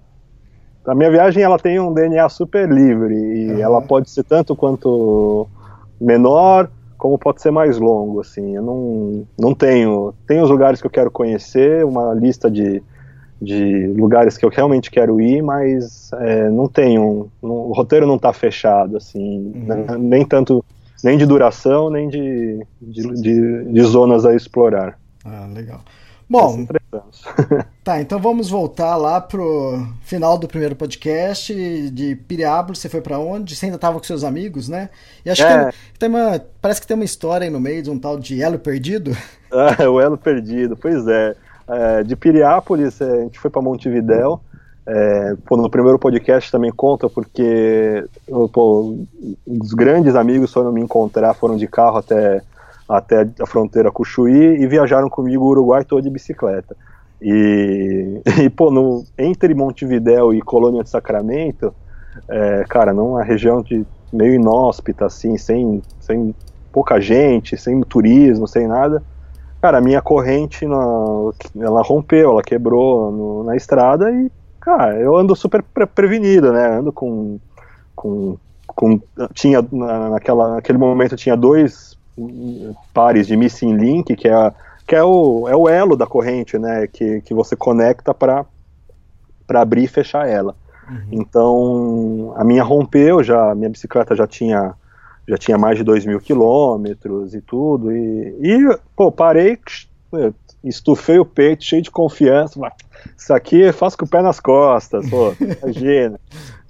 a 0.89 0.96
minha 0.96 1.12
viagem 1.12 1.43
ela 1.43 1.58
tem 1.58 1.79
um 1.79 1.93
DNA 1.93 2.27
super 2.29 2.69
livre 2.69 3.13
e 3.13 3.51
uhum. 3.51 3.60
ela 3.60 3.81
pode 3.81 4.10
ser 4.10 4.24
tanto 4.24 4.55
quanto 4.55 5.48
menor 6.00 6.69
como 6.98 7.17
pode 7.17 7.41
ser 7.41 7.51
mais 7.51 7.77
longo 7.79 8.19
assim. 8.19 8.55
Eu 8.55 8.62
não, 8.62 9.27
não 9.38 9.55
tenho. 9.55 10.13
Tenho 10.27 10.43
os 10.43 10.50
lugares 10.50 10.81
que 10.81 10.88
eu 10.88 10.91
quero 10.91 11.10
conhecer 11.10 11.86
uma 11.86 12.13
lista 12.13 12.51
de, 12.51 12.84
de 13.41 13.88
lugares 13.96 14.38
que 14.38 14.46
eu 14.46 14.50
realmente 14.50 14.91
quero 14.91 15.22
ir 15.22 15.41
mas 15.41 16.12
é, 16.13 16.50
não 16.50 16.67
tenho 16.67 17.31
não, 17.41 17.51
o 17.51 17.74
roteiro 17.74 18.05
não 18.05 18.15
está 18.15 18.34
fechado 18.34 18.98
assim. 18.98 19.53
Uhum. 19.55 19.65
né, 19.65 19.98
nem 19.98 20.25
tanto 20.25 20.63
nem 21.01 21.17
de 21.17 21.25
duração 21.25 21.89
nem 21.89 22.10
de, 22.10 22.65
de, 22.81 23.13
de, 23.22 23.63
de 23.65 23.81
zonas 23.84 24.25
a 24.25 24.36
explorar. 24.36 25.00
Ah 25.24 25.48
legal 25.53 25.79
Bom, 26.29 26.67
tá, 27.83 28.00
então 28.00 28.19
vamos 28.19 28.51
voltar 28.51 28.95
lá 28.98 29.19
pro 29.19 29.83
final 30.01 30.38
do 30.38 30.48
primeiro 30.48 30.75
podcast 30.75 31.89
de 31.89 32.15
Piriápolis. 32.15 32.77
Você 32.77 32.88
foi 32.88 33.01
para 33.01 33.17
onde? 33.17 33.55
Você 33.55 33.65
ainda 33.65 33.77
estava 33.77 33.98
com 33.98 34.03
seus 34.03 34.24
amigos, 34.24 34.69
né? 34.69 34.91
E 35.25 35.29
acho 35.31 35.41
é. 35.41 35.71
que 35.71 35.98
tem 35.98 36.07
uma, 36.07 36.39
parece 36.62 36.79
que 36.79 36.86
tem 36.86 36.93
uma 36.93 37.03
história 37.03 37.45
aí 37.45 37.50
no 37.50 37.59
meio 37.59 37.81
de 37.81 37.89
um 37.89 37.98
tal 37.98 38.19
de 38.19 38.43
Elo 38.43 38.59
Perdido. 38.59 39.17
Ah, 39.51 39.75
o 39.89 40.00
Elo 40.00 40.19
Perdido, 40.19 40.77
pois 40.77 41.07
é. 41.07 41.36
é 41.67 42.03
de 42.03 42.15
Piriápolis, 42.15 43.01
é, 43.01 43.12
a 43.12 43.21
gente 43.21 43.39
foi 43.39 43.50
para 43.50 43.63
Montevidéu. 43.63 44.39
É, 44.86 45.36
pô, 45.48 45.57
no 45.57 45.69
primeiro 45.69 45.98
podcast 45.98 46.51
também 46.51 46.71
conta 46.71 47.09
porque 47.09 48.03
pô, 48.53 48.98
os 49.48 49.74
grandes 49.74 50.15
amigos 50.15 50.53
foram 50.53 50.71
me 50.71 50.81
encontrar, 50.81 51.33
foram 51.33 51.57
de 51.57 51.67
carro 51.67 51.98
até 51.98 52.41
até 52.89 53.29
a 53.39 53.46
fronteira 53.46 53.91
com 53.91 54.01
o 54.01 54.05
Chuí 54.05 54.60
e 54.60 54.65
viajaram 54.65 55.08
comigo 55.10 55.46
o 55.46 55.50
Uruguai 55.50 55.86
todo 55.86 56.01
de 56.01 56.10
bicicleta. 56.10 56.75
E, 57.22 58.19
e 58.41 58.50
pô, 58.50 58.72
no, 58.72 59.03
entre 59.15 59.53
Montevidéu 59.53 60.34
e 60.34 60.41
Colônia 60.41 60.84
de 60.84 60.89
Sacramento, 60.89 61.72
é, 62.27 62.65
cara, 62.67 62.91
numa 62.91 63.24
região 63.24 63.62
de 63.62 63.86
meio 64.12 64.34
inóspita, 64.34 65.05
assim, 65.05 65.38
sem, 65.38 65.84
sem 66.00 66.34
pouca 66.72 67.00
gente, 67.00 67.55
sem 67.55 67.79
turismo, 67.81 68.48
sem 68.48 68.67
nada, 68.67 69.03
cara, 69.62 69.77
a 69.77 69.81
minha 69.81 70.01
corrente, 70.01 70.65
na, 70.65 70.75
ela 71.60 71.84
rompeu, 71.84 72.31
ela 72.31 72.41
quebrou 72.41 73.12
no, 73.12 73.43
na 73.43 73.55
estrada 73.55 74.12
e, 74.12 74.31
cara, 74.60 74.98
eu 74.98 75.15
ando 75.15 75.36
super 75.36 75.62
pre 75.62 75.86
prevenido, 75.86 76.51
né, 76.51 76.77
ando 76.79 76.91
com, 76.91 77.39
com, 77.96 78.36
com 78.65 79.00
tinha, 79.34 79.63
naquela, 79.72 80.55
naquele 80.55 80.79
momento 80.79 81.15
tinha 81.15 81.38
dois 81.38 81.99
pares 82.93 83.27
de 83.27 83.35
missing 83.35 83.75
link, 83.75 84.15
que 84.15 84.27
é, 84.27 84.53
que 84.88 84.95
é, 84.95 85.03
o, 85.03 85.47
é 85.47 85.55
o 85.55 85.67
elo 85.69 85.95
da 85.95 86.07
corrente, 86.07 86.57
né, 86.57 86.88
que, 86.88 87.21
que 87.21 87.33
você 87.33 87.55
conecta 87.55 88.13
para 88.13 88.45
abrir 89.53 89.83
e 89.83 89.88
fechar 89.88 90.27
ela. 90.27 90.55
Uhum. 90.89 91.07
Então, 91.11 92.33
a 92.35 92.43
minha 92.43 92.63
rompeu, 92.63 93.23
já, 93.23 93.53
minha 93.53 93.69
bicicleta 93.69 94.15
já 94.15 94.25
tinha 94.25 94.73
já 95.27 95.38
tinha 95.38 95.59
mais 95.59 95.77
de 95.77 95.83
2 95.83 96.07
mil 96.07 96.19
quilômetros 96.19 97.35
e 97.35 97.41
tudo, 97.41 97.91
e, 97.91 98.35
e, 98.41 98.79
pô, 98.95 99.11
parei, 99.11 99.59
estufei 100.63 101.19
o 101.19 101.25
peito, 101.25 101.63
cheio 101.63 101.83
de 101.83 101.91
confiança, 101.91 102.59
isso 103.15 103.31
aqui 103.31 103.71
faço 103.71 103.95
com 103.95 104.05
o 104.05 104.09
pé 104.09 104.23
nas 104.23 104.39
costas, 104.39 105.07
pô, 105.07 105.35
imagina. 105.61 106.19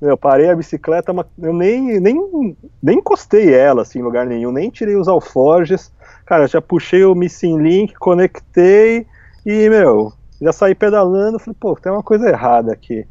Eu 0.02 0.18
parei 0.18 0.50
a 0.50 0.56
bicicleta, 0.56 1.14
eu 1.42 1.54
nem, 1.54 2.00
nem, 2.00 2.58
nem 2.82 2.98
encostei 2.98 3.54
ela 3.54 3.82
assim, 3.82 4.00
em 4.00 4.04
lugar 4.04 4.26
nenhum, 4.26 4.52
nem 4.52 4.70
tirei 4.70 4.96
os 4.96 5.08
alforjes. 5.08 5.92
Cara, 6.26 6.48
já 6.48 6.62
puxei 6.62 7.04
o 7.04 7.16
Missing 7.16 7.58
Link, 7.58 7.94
conectei 7.96 9.06
e, 9.46 9.70
meu, 9.70 10.14
já 10.42 10.54
saí 10.54 10.74
pedalando. 10.74 11.40
Falei, 11.40 11.58
pô, 11.60 11.76
tem 11.76 11.92
uma 11.92 12.04
coisa 12.04 12.30
errada 12.30 12.72
aqui. 12.72 13.06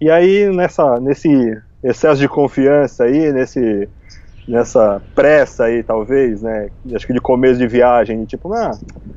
E 0.00 0.10
aí, 0.10 0.54
nessa, 0.54 1.00
nesse 1.00 1.56
excesso 1.82 2.20
de 2.20 2.28
confiança 2.28 3.04
aí, 3.04 3.32
nesse, 3.32 3.88
nessa 4.46 5.00
pressa 5.14 5.64
aí, 5.64 5.82
talvez, 5.82 6.42
né? 6.42 6.68
Acho 6.94 7.06
que 7.06 7.12
de 7.12 7.20
começo 7.20 7.58
de 7.58 7.66
viagem, 7.66 8.24
tipo, 8.24 8.52
ah, 8.52 8.72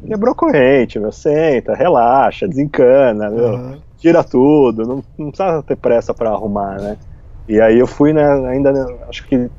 quebrou 0.05 0.35
corrente, 0.35 0.99
meu, 0.99 1.11
senta, 1.11 1.73
relaxa, 1.73 2.47
desencana, 2.47 3.29
meu, 3.29 3.49
uhum. 3.49 3.77
tira 3.97 4.23
tudo, 4.23 4.85
não, 4.85 5.03
não 5.17 5.31
precisa 5.31 5.63
ter 5.63 5.75
pressa 5.75 6.13
para 6.13 6.29
arrumar, 6.29 6.79
né? 6.79 6.97
E 7.47 7.61
aí 7.61 7.79
eu 7.79 7.87
fui, 7.87 8.13
né, 8.13 8.25
ainda, 8.49 8.71
acho 9.07 9.25
que 9.27 9.49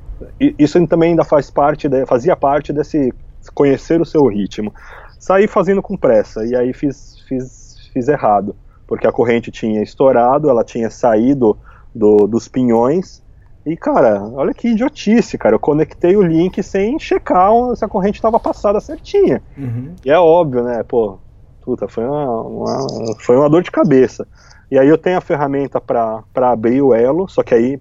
isso 0.59 0.85
também 0.87 1.11
ainda 1.11 1.25
faz 1.25 1.51
parte, 1.51 1.89
de, 1.89 2.05
fazia 2.07 2.37
parte 2.37 2.73
desse 2.73 3.13
conhecer 3.55 4.01
o 4.01 4.05
seu 4.05 4.27
ritmo. 4.27 4.73
Saí 5.19 5.47
fazendo 5.47 5.83
com 5.83 5.97
pressa, 5.97 6.45
e 6.45 6.55
aí 6.55 6.73
fiz, 6.73 7.19
fiz, 7.29 7.91
fiz 7.93 8.09
errado, 8.09 8.55
porque 8.87 9.07
a 9.07 9.13
corrente 9.13 9.51
tinha 9.51 9.83
estourado, 9.83 10.51
ela 10.51 10.63
tinha 10.63 10.91
saído 10.91 11.57
do, 11.95 12.27
dos 12.27 12.47
pinhões, 12.47 13.23
e 13.67 13.77
cara, 13.77 14.23
olha 14.35 14.55
que 14.55 14.69
idiotice, 14.69 15.37
cara, 15.37 15.55
eu 15.57 15.61
conectei 15.61 16.17
o 16.17 16.23
link 16.23 16.63
sem 16.63 16.99
checar 16.99 17.51
se 17.75 17.85
a 17.85 17.89
corrente 17.89 18.17
estava 18.17 18.39
passada 18.39 18.81
certinha. 18.81 19.43
Uhum. 19.57 19.95
E 20.05 20.11
é 20.11 20.19
óbvio, 20.19 20.63
né, 20.63 20.83
pô, 20.83 21.19
puta, 21.63 21.89
foi 21.89 22.05
uma, 22.05 22.43
uma, 22.43 23.17
foi 23.21 23.37
uma 23.37 23.51
dor 23.51 23.63
de 23.63 23.71
cabeça. 23.71 24.27
E 24.71 24.79
aí 24.79 24.89
eu 24.89 24.99
tenho 24.99 25.19
a 25.19 25.23
ferramenta 25.23 25.81
para 25.81 26.25
abrir 26.35 26.83
o 26.83 26.95
elo, 26.95 27.29
só 27.29 27.43
que 27.43 27.55
aí 27.55 27.81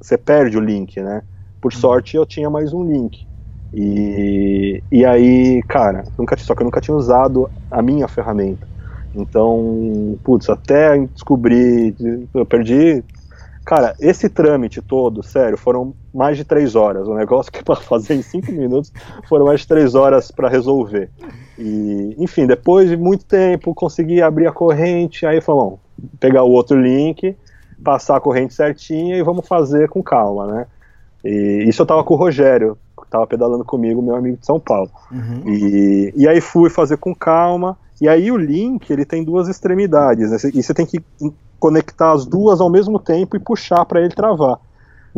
você 0.00 0.18
perde 0.18 0.58
o 0.58 0.60
link, 0.60 1.00
né? 1.00 1.22
Por 1.60 1.72
uhum. 1.72 1.78
sorte 1.78 2.16
eu 2.16 2.26
tinha 2.26 2.50
mais 2.50 2.72
um 2.72 2.84
link. 2.84 3.26
E, 3.72 4.82
e 4.90 5.04
aí, 5.04 5.62
cara, 5.68 6.04
nunca, 6.18 6.36
só 6.36 6.54
que 6.54 6.62
eu 6.62 6.64
nunca 6.64 6.80
tinha 6.80 6.96
usado 6.96 7.50
a 7.70 7.82
minha 7.82 8.08
ferramenta. 8.08 8.66
Então, 9.14 10.18
putz, 10.22 10.48
até 10.48 10.98
descobrir, 10.98 11.94
eu 12.34 12.44
perdi. 12.44 13.02
Cara, 13.64 13.94
esse 13.98 14.28
trâmite 14.28 14.80
todo, 14.80 15.22
sério, 15.22 15.56
foram 15.56 15.94
mais 16.14 16.36
de 16.36 16.44
três 16.44 16.76
horas. 16.76 17.08
O 17.08 17.14
negócio 17.14 17.50
que 17.52 17.64
para 17.64 17.76
fazer 17.76 18.14
em 18.14 18.22
cinco 18.22 18.52
minutos 18.52 18.92
foram 19.28 19.46
mais 19.46 19.60
de 19.60 19.68
três 19.68 19.94
horas 19.94 20.30
para 20.30 20.48
resolver. 20.48 21.10
E, 21.58 22.14
enfim, 22.18 22.46
depois 22.46 22.88
de 22.88 22.96
muito 22.96 23.24
tempo, 23.24 23.74
consegui 23.74 24.20
abrir 24.22 24.46
a 24.46 24.52
corrente. 24.52 25.26
Aí 25.26 25.40
falou, 25.40 25.80
pegar 26.20 26.42
o 26.42 26.50
outro 26.50 26.80
link, 26.80 27.36
passar 27.82 28.16
a 28.16 28.20
corrente 28.20 28.54
certinha 28.54 29.16
e 29.16 29.22
vamos 29.22 29.46
fazer 29.46 29.88
com 29.88 30.02
calma, 30.02 30.46
né? 30.46 30.66
E 31.24 31.64
isso 31.68 31.82
eu 31.82 31.86
tava 31.86 32.04
com 32.04 32.14
o 32.14 32.16
Rogério, 32.16 32.78
que 32.96 33.10
tava 33.10 33.26
pedalando 33.26 33.64
comigo, 33.64 34.00
meu 34.00 34.14
amigo 34.14 34.36
de 34.36 34.46
São 34.46 34.60
Paulo. 34.60 34.90
Uhum. 35.10 35.42
E, 35.46 36.12
e 36.16 36.28
aí 36.28 36.40
fui 36.40 36.70
fazer 36.70 36.96
com 36.96 37.14
calma. 37.14 37.76
E 38.00 38.08
aí 38.08 38.30
o 38.30 38.36
link 38.36 38.90
ele 38.90 39.04
tem 39.04 39.24
duas 39.24 39.48
extremidades, 39.48 40.30
né? 40.30 40.36
E 40.54 40.62
você 40.62 40.74
tem 40.74 40.86
que 40.86 41.02
conectar 41.58 42.12
as 42.12 42.26
duas 42.26 42.60
ao 42.60 42.70
mesmo 42.70 42.98
tempo 42.98 43.36
e 43.36 43.40
puxar 43.40 43.84
para 43.84 44.00
ele 44.00 44.14
travar. 44.14 44.60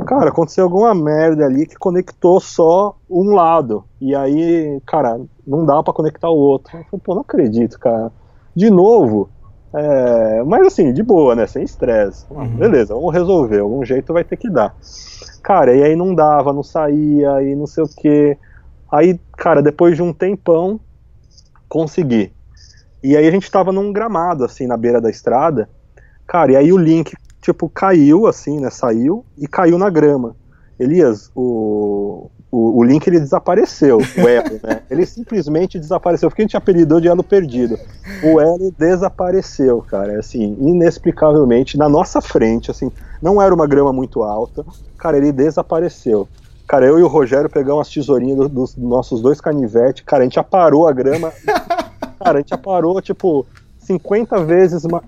Cara, 0.06 0.28
aconteceu 0.28 0.64
alguma 0.64 0.94
merda 0.94 1.44
ali 1.44 1.66
que 1.66 1.76
conectou 1.76 2.40
só 2.40 2.96
um 3.10 3.34
lado. 3.34 3.84
E 4.00 4.14
aí, 4.14 4.80
cara, 4.86 5.20
não 5.46 5.66
dá 5.66 5.82
para 5.82 5.92
conectar 5.92 6.30
o 6.30 6.36
outro. 6.36 6.76
Eu 6.76 6.84
falei, 6.84 7.02
pô, 7.04 7.14
não 7.14 7.22
acredito, 7.22 7.78
cara. 7.78 8.12
De 8.54 8.70
novo, 8.70 9.28
é, 9.74 10.42
mas 10.44 10.66
assim, 10.66 10.92
de 10.92 11.02
boa, 11.02 11.34
né? 11.34 11.46
Sem 11.46 11.62
estresse. 11.62 12.24
Uhum. 12.30 12.56
Beleza, 12.56 12.94
vamos 12.94 13.12
resolver. 13.12 13.60
Algum 13.60 13.84
jeito 13.84 14.12
vai 14.12 14.24
ter 14.24 14.36
que 14.36 14.48
dar. 14.48 14.74
Cara, 15.42 15.74
e 15.74 15.82
aí 15.82 15.94
não 15.94 16.14
dava, 16.14 16.52
não 16.52 16.62
saía, 16.62 17.42
e 17.42 17.54
não 17.54 17.66
sei 17.66 17.84
o 17.84 17.88
que. 17.88 18.36
Aí, 18.90 19.20
cara, 19.36 19.62
depois 19.62 19.96
de 19.96 20.02
um 20.02 20.12
tempão, 20.12 20.80
consegui. 21.68 22.32
E 23.02 23.16
aí 23.16 23.26
a 23.26 23.30
gente 23.30 23.50
tava 23.50 23.70
num 23.70 23.92
gramado, 23.92 24.44
assim, 24.44 24.66
na 24.66 24.76
beira 24.76 25.00
da 25.00 25.10
estrada. 25.10 25.68
Cara, 26.26 26.52
e 26.52 26.56
aí 26.56 26.72
o 26.72 26.78
link, 26.78 27.14
tipo, 27.40 27.68
caiu, 27.68 28.26
assim, 28.26 28.60
né? 28.60 28.70
Saiu 28.70 29.24
e 29.36 29.46
caiu 29.46 29.78
na 29.78 29.90
grama. 29.90 30.34
Elias, 30.78 31.30
o, 31.34 32.30
o, 32.50 32.78
o 32.78 32.82
link 32.82 33.06
ele 33.06 33.20
desapareceu, 33.20 33.98
o 33.98 34.28
elo, 34.28 34.60
né? 34.62 34.80
Ele 34.90 35.04
simplesmente 35.04 35.78
desapareceu, 35.78 36.30
porque 36.30 36.42
a 36.42 36.44
gente 36.44 36.56
apelidou 36.56 36.98
de 36.98 37.06
elo 37.06 37.22
perdido. 37.22 37.78
O 38.22 38.40
elo 38.40 38.72
desapareceu, 38.76 39.82
cara, 39.82 40.18
assim, 40.18 40.56
inexplicavelmente, 40.58 41.76
na 41.76 41.88
nossa 41.88 42.22
frente, 42.22 42.70
assim, 42.70 42.90
não 43.20 43.40
era 43.40 43.54
uma 43.54 43.66
grama 43.66 43.92
muito 43.92 44.22
alta, 44.22 44.64
cara, 44.96 45.18
ele 45.18 45.30
desapareceu. 45.30 46.26
Cara, 46.66 46.86
eu 46.86 46.98
e 46.98 47.02
o 47.02 47.06
Rogério 47.06 47.50
pegamos 47.50 47.86
as 47.86 47.92
tesourinhas 47.92 48.38
do, 48.38 48.48
dos 48.48 48.76
nossos 48.76 49.20
dois 49.20 49.40
canivetes, 49.40 50.02
cara, 50.04 50.22
a 50.22 50.24
gente 50.24 50.40
aparou 50.40 50.88
a 50.88 50.92
grama, 50.92 51.30
cara, 52.18 52.38
a 52.38 52.40
gente 52.40 52.54
aparou, 52.54 53.00
tipo, 53.02 53.46
50 53.80 54.44
vezes 54.44 54.84
uma, 54.84 55.02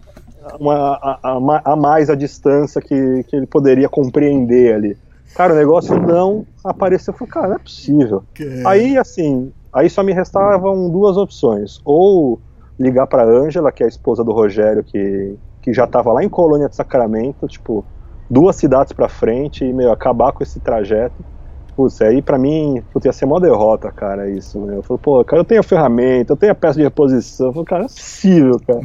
uma, 0.58 0.74
a, 0.74 1.18
a, 1.22 1.72
a 1.72 1.76
mais 1.76 2.10
a 2.10 2.14
distância 2.14 2.82
que, 2.82 3.24
que 3.24 3.36
ele 3.36 3.46
poderia 3.46 3.88
compreender 3.88 4.74
ali. 4.74 4.96
Cara, 5.34 5.54
o 5.54 5.56
negócio 5.56 5.98
não 6.00 6.46
apareceu. 6.64 7.12
Eu 7.12 7.18
falei, 7.18 7.32
cara, 7.32 7.48
não 7.48 7.56
é 7.56 7.58
possível. 7.58 8.24
Que... 8.34 8.62
Aí, 8.66 8.98
assim, 8.98 9.52
aí 9.72 9.88
só 9.88 10.02
me 10.02 10.12
restavam 10.12 10.90
duas 10.90 11.16
opções. 11.16 11.80
Ou 11.84 12.40
ligar 12.78 13.06
pra 13.06 13.24
Ângela, 13.24 13.70
que 13.70 13.82
é 13.82 13.86
a 13.86 13.88
esposa 13.88 14.24
do 14.24 14.32
Rogério, 14.32 14.82
que, 14.82 15.36
que 15.62 15.72
já 15.72 15.86
tava 15.86 16.12
lá 16.12 16.24
em 16.24 16.28
Colônia 16.28 16.68
de 16.68 16.76
Sacramento, 16.76 17.46
tipo, 17.46 17.84
duas 18.28 18.56
cidades 18.56 18.92
pra 18.92 19.08
frente, 19.08 19.64
e, 19.64 19.72
meio, 19.72 19.92
acabar 19.92 20.32
com 20.32 20.42
esse 20.42 20.58
trajeto. 20.60 21.24
Putz, 21.76 22.00
aí 22.02 22.20
pra 22.20 22.38
mim, 22.38 22.82
putz, 22.92 23.06
ia 23.06 23.12
ser 23.12 23.24
uma 23.26 23.40
derrota, 23.40 23.90
cara, 23.92 24.28
isso, 24.28 24.58
né? 24.60 24.76
Eu 24.76 24.82
falei, 24.82 25.00
pô, 25.02 25.24
cara, 25.24 25.40
eu 25.40 25.44
tenho 25.44 25.60
a 25.60 25.64
ferramenta, 25.64 26.32
eu 26.32 26.36
tenho 26.36 26.52
a 26.52 26.54
peça 26.54 26.74
de 26.74 26.82
reposição. 26.82 27.46
Eu 27.46 27.52
falei, 27.52 27.66
cara, 27.66 27.80
não 27.80 27.86
é 27.86 27.88
possível, 27.88 28.60
cara. 28.66 28.80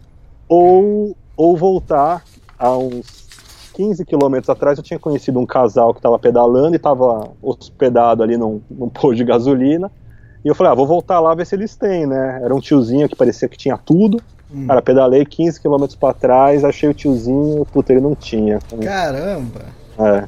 ou, 0.48 1.16
ou 1.36 1.56
voltar 1.56 2.24
a 2.58 2.76
uns 2.76 3.19
15 3.80 4.04
quilômetros 4.04 4.50
atrás 4.50 4.76
eu 4.76 4.84
tinha 4.84 4.98
conhecido 4.98 5.40
um 5.40 5.46
casal 5.46 5.94
que 5.94 6.00
estava 6.00 6.18
pedalando 6.18 6.74
e 6.74 6.76
estava 6.76 7.30
hospedado 7.40 8.22
ali 8.22 8.36
num, 8.36 8.60
num 8.70 8.90
posto 8.92 9.14
de 9.14 9.24
gasolina. 9.24 9.90
E 10.44 10.48
eu 10.48 10.54
falei, 10.54 10.72
ah, 10.72 10.74
vou 10.74 10.86
voltar 10.86 11.18
lá 11.18 11.34
ver 11.34 11.46
se 11.46 11.54
eles 11.54 11.76
têm, 11.76 12.06
né? 12.06 12.40
Era 12.42 12.54
um 12.54 12.60
tiozinho 12.60 13.08
que 13.08 13.16
parecia 13.16 13.48
que 13.48 13.56
tinha 13.56 13.78
tudo. 13.78 14.20
Hum. 14.52 14.66
Cara, 14.66 14.82
pedalei 14.82 15.24
15 15.24 15.60
quilômetros 15.60 15.96
para 15.96 16.12
trás, 16.12 16.62
achei 16.62 16.90
o 16.90 16.94
tiozinho, 16.94 17.64
puta, 17.72 17.92
ele 17.92 18.02
não 18.02 18.14
tinha. 18.14 18.58
Caramba! 18.82 19.60
É, 19.98 20.24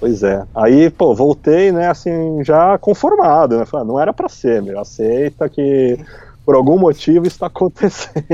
pois 0.00 0.24
é. 0.24 0.44
Aí, 0.52 0.90
pô, 0.90 1.14
voltei, 1.14 1.70
né, 1.70 1.88
assim, 1.88 2.42
já 2.42 2.76
conformado, 2.78 3.56
né? 3.56 3.66
Falei, 3.66 3.84
ah, 3.84 3.88
não 3.88 4.00
era 4.00 4.12
para 4.12 4.28
ser, 4.28 4.60
meu, 4.62 4.80
aceita 4.80 5.48
que 5.48 5.96
por 6.44 6.56
algum 6.56 6.78
motivo 6.78 7.26
isso 7.26 7.38
tá 7.38 7.46
acontecendo. 7.46 8.24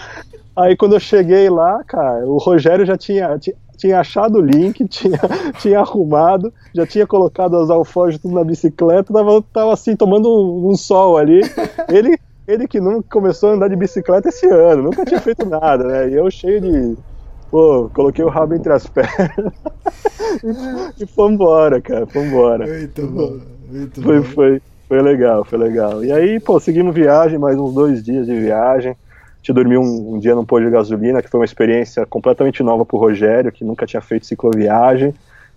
Aí 0.54 0.76
quando 0.76 0.94
eu 0.94 1.00
cheguei 1.00 1.48
lá, 1.48 1.82
cara, 1.84 2.26
o 2.26 2.36
Rogério 2.36 2.84
já 2.84 2.96
tinha, 2.96 3.38
tinha 3.82 3.98
achado 3.98 4.38
o 4.38 4.40
link, 4.40 4.86
tinha, 4.86 5.18
tinha 5.58 5.80
arrumado, 5.80 6.52
já 6.72 6.86
tinha 6.86 7.04
colocado 7.06 7.56
as 7.56 7.68
alforjes 7.68 8.20
tudo 8.20 8.34
na 8.34 8.44
bicicleta, 8.44 9.12
tava, 9.12 9.42
tava 9.52 9.72
assim, 9.72 9.96
tomando 9.96 10.28
um, 10.28 10.70
um 10.70 10.76
sol 10.76 11.18
ali. 11.18 11.40
Ele, 11.90 12.16
ele 12.46 12.66
que 12.66 12.80
nunca 12.80 13.06
começou 13.10 13.50
a 13.50 13.52
andar 13.54 13.68
de 13.68 13.76
bicicleta 13.76 14.28
esse 14.28 14.46
ano, 14.46 14.84
nunca 14.84 15.04
tinha 15.04 15.20
feito 15.20 15.44
nada, 15.46 15.84
né? 15.84 16.10
E 16.10 16.14
eu 16.14 16.30
cheio 16.30 16.60
de. 16.60 16.96
Pô, 17.50 17.90
coloquei 17.94 18.24
o 18.24 18.28
rabo 18.28 18.54
entre 18.54 18.72
as 18.72 18.86
pernas 18.88 19.52
e, 20.42 21.02
e 21.02 21.06
fomos 21.06 21.34
embora, 21.34 21.80
cara, 21.80 22.06
fomos 22.06 22.28
embora. 22.28 22.66
Muito 22.66 23.06
bom, 23.06 23.38
muito 23.70 24.02
foi, 24.02 24.18
bom. 24.18 24.24
Foi, 24.24 24.62
foi 24.88 25.02
legal, 25.02 25.44
foi 25.44 25.58
legal. 25.58 26.04
E 26.04 26.12
aí, 26.12 26.40
pô, 26.40 26.58
seguimos 26.58 26.94
viagem, 26.94 27.38
mais 27.38 27.58
uns 27.58 27.74
dois 27.74 28.02
dias 28.02 28.26
de 28.26 28.34
viagem 28.34 28.96
gente 29.42 29.52
dormiu 29.52 29.80
um, 29.80 30.14
um, 30.14 30.18
dia 30.20 30.34
num 30.36 30.44
posto 30.44 30.64
de 30.64 30.70
gasolina, 30.70 31.20
que 31.20 31.28
foi 31.28 31.40
uma 31.40 31.44
experiência 31.44 32.06
completamente 32.06 32.62
nova 32.62 32.86
pro 32.86 32.96
Rogério, 32.96 33.50
que 33.50 33.64
nunca 33.64 33.84
tinha 33.84 34.00
feito 34.00 34.24
cicloviagem. 34.24 35.12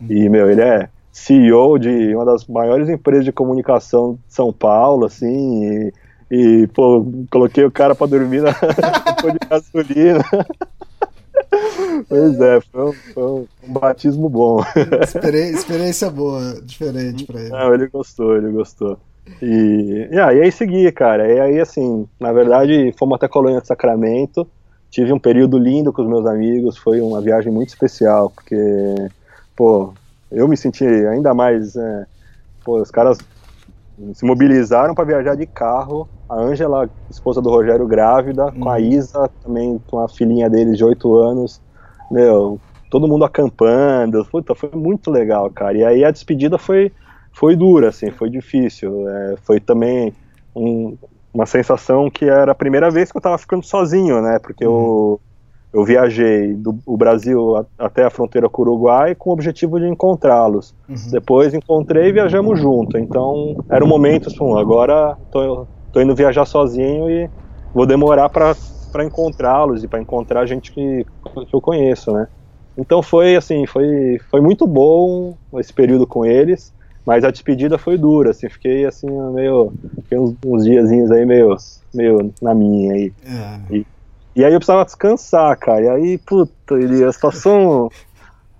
E, 0.09 0.27
meu, 0.27 0.49
ele 0.49 0.61
é 0.61 0.89
CEO 1.11 1.77
de 1.77 2.13
uma 2.15 2.25
das 2.25 2.45
maiores 2.47 2.89
empresas 2.89 3.23
de 3.23 3.31
comunicação 3.31 4.17
de 4.27 4.33
São 4.33 4.51
Paulo, 4.51 5.05
assim, 5.05 5.63
e, 5.63 5.93
e 6.31 6.67
pô, 6.67 7.05
coloquei 7.31 7.63
o 7.63 7.71
cara 7.71 7.93
para 7.93 8.07
dormir 8.07 8.41
na, 8.41 8.49
no 8.51 9.15
posto 9.21 9.39
de 9.39 9.47
gasolina. 9.47 10.25
Pois 12.07 12.39
é, 12.39 12.59
foi 12.61 12.89
um, 12.89 12.93
foi 13.13 13.23
um, 13.23 13.47
batismo 13.67 14.29
bom. 14.29 14.61
Experiência, 15.01 15.55
experiência 15.55 16.09
boa, 16.09 16.61
diferente 16.61 17.25
para 17.25 17.39
ele. 17.39 17.49
Não, 17.49 17.73
ele 17.73 17.87
gostou, 17.87 18.35
ele 18.35 18.51
gostou. 18.51 18.99
E, 19.41 20.07
e, 20.11 20.19
aí, 20.19 20.41
aí 20.41 20.51
segui, 20.51 20.91
cara. 20.91 21.27
E 21.31 21.39
aí, 21.39 21.59
assim, 21.59 22.07
na 22.19 22.31
verdade, 22.31 22.93
fomos 22.97 23.15
até 23.15 23.27
Colônia 23.27 23.61
de 23.61 23.67
Sacramento. 23.67 24.47
Tive 24.89 25.11
um 25.11 25.19
período 25.19 25.57
lindo 25.57 25.91
com 25.91 26.01
os 26.01 26.07
meus 26.07 26.25
amigos. 26.25 26.77
Foi 26.77 27.01
uma 27.01 27.21
viagem 27.21 27.51
muito 27.51 27.69
especial, 27.69 28.29
porque, 28.29 28.55
pô, 29.55 29.93
eu 30.31 30.47
me 30.47 30.55
senti 30.55 30.85
ainda 30.85 31.33
mais. 31.33 31.75
É, 31.75 32.05
pô, 32.63 32.81
os 32.81 32.91
caras 32.91 33.17
se 34.13 34.25
mobilizaram 34.25 34.93
para 34.93 35.05
viajar 35.05 35.35
de 35.35 35.45
carro. 35.45 36.07
A 36.27 36.35
Ângela, 36.35 36.89
esposa 37.09 37.41
do 37.41 37.49
Rogério, 37.49 37.87
grávida, 37.87 38.51
com 38.51 38.69
a 38.69 38.73
uhum. 38.73 38.79
Isa, 38.79 39.29
também 39.43 39.79
com 39.87 39.99
a 39.99 40.09
filhinha 40.09 40.49
deles 40.49 40.77
de 40.77 40.83
8 40.83 41.15
anos. 41.15 41.61
Meu, 42.09 42.59
todo 42.89 43.07
mundo 43.07 43.25
acampando. 43.25 44.25
Puta, 44.25 44.55
foi 44.55 44.71
muito 44.73 45.11
legal, 45.11 45.49
cara. 45.51 45.77
E 45.77 45.83
aí 45.83 46.03
a 46.03 46.11
despedida 46.11 46.57
foi 46.57 46.91
foi 47.35 47.55
dura, 47.55 47.89
assim, 47.89 48.09
foi 48.09 48.29
difícil. 48.29 49.07
É, 49.07 49.35
foi 49.43 49.59
também 49.59 50.13
um, 50.55 50.97
uma 51.33 51.45
sensação 51.45 52.09
que 52.09 52.25
era 52.25 52.53
a 52.53 52.55
primeira 52.55 52.89
vez 52.89 53.11
que 53.11 53.17
eu 53.17 53.19
estava 53.19 53.37
ficando 53.37 53.63
sozinho, 53.65 54.21
né? 54.21 54.39
Porque 54.39 54.65
uhum. 54.65 54.73
eu, 54.73 55.21
eu 55.73 55.83
viajei 55.83 56.53
do 56.53 56.79
o 56.85 56.95
Brasil 56.95 57.57
a, 57.57 57.65
até 57.77 58.05
a 58.05 58.09
fronteira 58.09 58.49
com 58.49 58.61
o 58.61 58.65
Uruguai 58.65 59.13
com 59.13 59.29
o 59.29 59.33
objetivo 59.33 59.77
de 59.79 59.85
encontrá-los. 59.85 60.73
Uhum. 60.87 60.95
Depois 61.11 61.53
encontrei 61.53 62.07
e 62.07 62.13
viajamos 62.13 62.57
junto. 62.57 62.97
Então 62.97 63.57
era 63.69 63.83
um 63.83 63.87
momento, 63.87 64.29
assim, 64.29 64.57
agora 64.57 65.17
tô, 65.29 65.67
tô 65.91 65.99
indo 65.99 66.15
viajar 66.15 66.45
sozinho 66.45 67.09
e 67.09 67.29
vou 67.73 67.85
demorar 67.85 68.29
para 68.29 68.55
encontrá-los 69.03 69.83
e 69.83 69.89
para 69.89 69.99
encontrar 69.99 70.45
gente 70.45 70.71
que, 70.71 71.05
que 71.49 71.53
eu 71.53 71.59
conheço, 71.59 72.13
né? 72.13 72.29
Então 72.77 73.01
foi 73.01 73.35
assim, 73.35 73.65
foi, 73.65 74.19
foi 74.31 74.39
muito 74.39 74.65
bom 74.65 75.35
esse 75.55 75.73
período 75.73 76.07
com 76.07 76.25
eles. 76.25 76.73
Mas 77.05 77.23
a 77.23 77.29
despedida 77.29 77.77
foi 77.77 77.97
dura, 77.97 78.31
assim, 78.31 78.49
fiquei 78.49 78.85
assim, 78.85 79.07
meio. 79.31 79.71
Fiquei 80.01 80.17
uns, 80.17 80.35
uns 80.43 80.65
diazinhos 80.65 81.11
aí 81.11 81.25
meio, 81.25 81.55
meio 81.93 82.33
na 82.41 82.55
minha 82.55 82.93
aí. 82.93 83.13
É. 83.23 83.75
E, 83.75 83.87
e 84.35 84.43
aí 84.43 84.51
eu 84.51 84.59
precisava 84.59 84.83
descansar, 84.83 85.55
cara. 85.57 85.81
E 85.81 85.87
aí, 85.87 86.17
puta, 86.17 86.75
ele, 86.75 87.03
a 87.03 87.11
situação. 87.11 87.89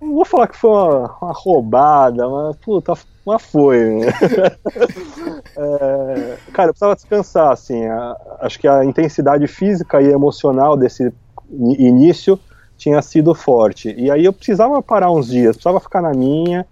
Não 0.00 0.14
vou 0.14 0.24
falar 0.24 0.46
que 0.46 0.56
foi 0.56 0.70
uma, 0.70 1.16
uma 1.20 1.32
roubada, 1.32 2.28
mas 2.28 2.56
puta, 2.56 2.94
mas 3.26 3.42
foi. 3.42 3.96
Né? 3.96 4.06
é, 5.56 6.36
cara, 6.52 6.68
eu 6.68 6.72
precisava 6.72 6.94
descansar, 6.94 7.50
assim. 7.50 7.84
A, 7.86 8.16
acho 8.42 8.60
que 8.60 8.68
a 8.68 8.84
intensidade 8.84 9.46
física 9.48 10.00
e 10.00 10.06
emocional 10.06 10.76
desse 10.76 11.12
início 11.50 12.38
tinha 12.76 13.02
sido 13.02 13.34
forte. 13.34 13.92
E 13.98 14.08
aí 14.08 14.24
eu 14.24 14.32
precisava 14.32 14.80
parar 14.80 15.10
uns 15.10 15.26
dias, 15.26 15.56
precisava 15.56 15.80
ficar 15.80 16.02
na 16.02 16.12
minha 16.12 16.64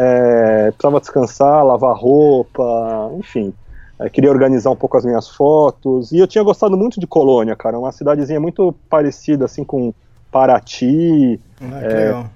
é, 0.00 0.70
precisava 0.70 1.00
descansar, 1.00 1.64
lavar 1.64 1.96
roupa, 1.96 3.10
enfim. 3.18 3.52
É, 4.00 4.08
queria 4.08 4.30
organizar 4.30 4.70
um 4.70 4.76
pouco 4.76 4.96
as 4.96 5.04
minhas 5.04 5.28
fotos. 5.28 6.12
E 6.12 6.18
eu 6.18 6.28
tinha 6.28 6.44
gostado 6.44 6.76
muito 6.76 7.00
de 7.00 7.06
Colônia, 7.06 7.56
cara. 7.56 7.76
Uma 7.76 7.90
cidadezinha 7.90 8.38
muito 8.38 8.72
parecida, 8.88 9.46
assim, 9.46 9.64
com 9.64 9.92
Paraty. 10.30 11.40
Ah, 11.60 11.82
é, 11.82 11.88
legal. 11.88 12.26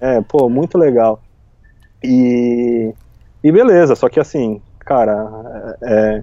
É, 0.00 0.20
pô, 0.20 0.48
muito 0.48 0.78
legal. 0.78 1.20
E, 2.04 2.94
e 3.42 3.50
beleza, 3.50 3.96
só 3.96 4.08
que 4.08 4.20
assim, 4.20 4.62
cara, 4.78 5.76
é, 5.82 6.22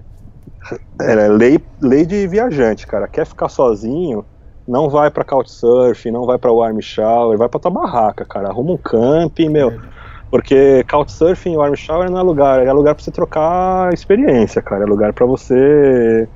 é, 1.01 1.11
é 1.11 1.27
lei, 1.27 1.59
lei 1.81 2.05
de 2.05 2.25
viajante, 2.25 2.87
cara. 2.87 3.05
Quer 3.05 3.25
ficar 3.25 3.49
sozinho, 3.49 4.25
não 4.65 4.89
vai 4.89 5.11
pra 5.11 5.25
Couchsurfing, 5.25 6.11
não 6.11 6.25
vai 6.25 6.37
pra 6.37 6.53
Warm 6.53 6.79
Shower, 6.79 7.37
vai 7.37 7.49
pra 7.49 7.59
tua 7.59 7.71
barraca, 7.71 8.23
cara. 8.23 8.47
Arruma 8.47 8.71
um 8.71 8.77
camping, 8.77 9.49
meu. 9.49 9.71
É 9.71 10.04
porque 10.35 10.83
Couchsurfing 10.89 11.53
e 11.53 11.55
Warm 11.55 11.75
Shower 11.75 12.11
não 12.11 12.19
é 12.19 12.21
lugar, 12.21 12.67
é 12.67 12.73
lugar 12.73 12.93
para 12.93 13.01
você 13.01 13.09
trocar 13.09 13.93
experiência, 13.93 14.61
cara. 14.61 14.83
É 14.83 14.85
lugar 14.85 15.13
para 15.13 15.25
você, 15.25 16.27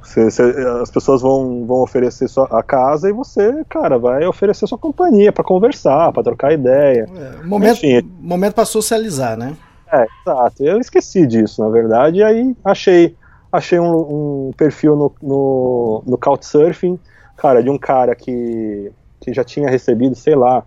você, 0.00 0.30
você, 0.30 0.42
As 0.80 0.90
pessoas 0.90 1.20
vão, 1.20 1.66
vão 1.66 1.82
oferecer 1.82 2.28
sua, 2.28 2.46
a 2.46 2.62
casa 2.62 3.10
e 3.10 3.12
você, 3.12 3.62
cara, 3.68 3.98
vai 3.98 4.24
oferecer 4.24 4.66
sua 4.66 4.78
companhia 4.78 5.30
para 5.30 5.44
conversar, 5.44 6.10
para 6.12 6.22
trocar 6.22 6.54
ideia. 6.54 7.06
É, 7.14 7.44
momento, 7.44 7.84
Enfim, 7.84 8.10
momento 8.22 8.54
para 8.54 8.64
socializar, 8.64 9.36
né? 9.36 9.54
É, 9.92 10.06
exato. 10.22 10.64
Eu 10.64 10.78
esqueci 10.78 11.26
disso, 11.26 11.62
na 11.62 11.68
verdade, 11.68 12.20
e 12.20 12.24
aí 12.24 12.56
achei, 12.64 13.14
achei 13.52 13.78
um, 13.78 14.48
um 14.48 14.50
perfil 14.56 14.96
no, 14.96 15.12
no, 15.22 16.02
no 16.06 16.16
Couchsurfing, 16.16 16.98
cara, 17.36 17.62
de 17.62 17.68
um 17.68 17.76
cara 17.76 18.14
que, 18.14 18.90
que 19.20 19.30
já 19.30 19.44
tinha 19.44 19.68
recebido, 19.68 20.14
sei 20.14 20.36
lá, 20.36 20.64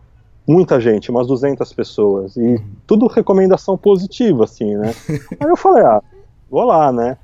muita 0.47 0.79
gente, 0.79 1.09
umas 1.09 1.27
200 1.27 1.73
pessoas, 1.73 2.35
e 2.35 2.39
uhum. 2.39 2.59
tudo 2.85 3.07
recomendação 3.07 3.77
positiva, 3.77 4.43
assim, 4.43 4.75
né? 4.75 4.93
Aí 5.39 5.49
eu 5.49 5.57
falei, 5.57 5.83
ah, 5.83 6.01
vou 6.49 6.63
lá, 6.63 6.91
né? 6.91 7.17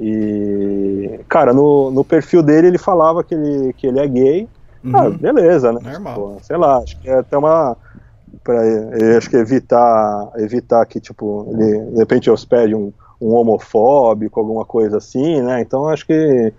E, 0.00 1.20
cara, 1.28 1.52
no, 1.52 1.90
no 1.90 2.04
perfil 2.04 2.42
dele 2.42 2.68
ele 2.68 2.78
falava 2.78 3.24
que 3.24 3.34
ele, 3.34 3.72
que 3.72 3.86
ele 3.86 3.98
é 3.98 4.06
gay. 4.06 4.48
Uhum. 4.84 4.96
Ah, 4.96 5.10
beleza, 5.10 5.72
né? 5.72 5.80
Normal. 5.82 6.14
Pô, 6.14 6.36
sei 6.40 6.56
lá, 6.56 6.78
acho 6.78 6.98
que 7.00 7.08
é 7.08 7.18
até 7.18 7.36
uma. 7.36 7.76
Pra, 8.44 8.60
acho 9.16 9.28
que 9.28 9.36
evitar, 9.36 10.30
evitar 10.36 10.84
que, 10.86 11.00
tipo, 11.00 11.48
ele 11.50 11.80
de 11.90 11.98
repente 11.98 12.30
hospede 12.30 12.74
um, 12.74 12.92
um 13.20 13.34
homofóbico, 13.34 14.38
alguma 14.38 14.64
coisa 14.64 14.98
assim, 14.98 15.42
né? 15.42 15.60
Então 15.60 15.88
acho 15.88 16.06
que. 16.06 16.52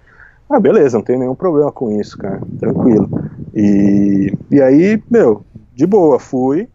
Ah, 0.49 0.59
beleza, 0.59 0.97
não 0.97 1.03
tem 1.03 1.17
nenhum 1.17 1.35
problema 1.35 1.71
com 1.71 1.91
isso, 1.91 2.17
cara. 2.17 2.41
Tranquilo. 2.59 3.07
E, 3.53 4.33
e 4.51 4.61
aí, 4.61 5.01
meu, 5.09 5.45
de 5.79 5.87
boa, 5.87 6.19
fui. 6.19 6.67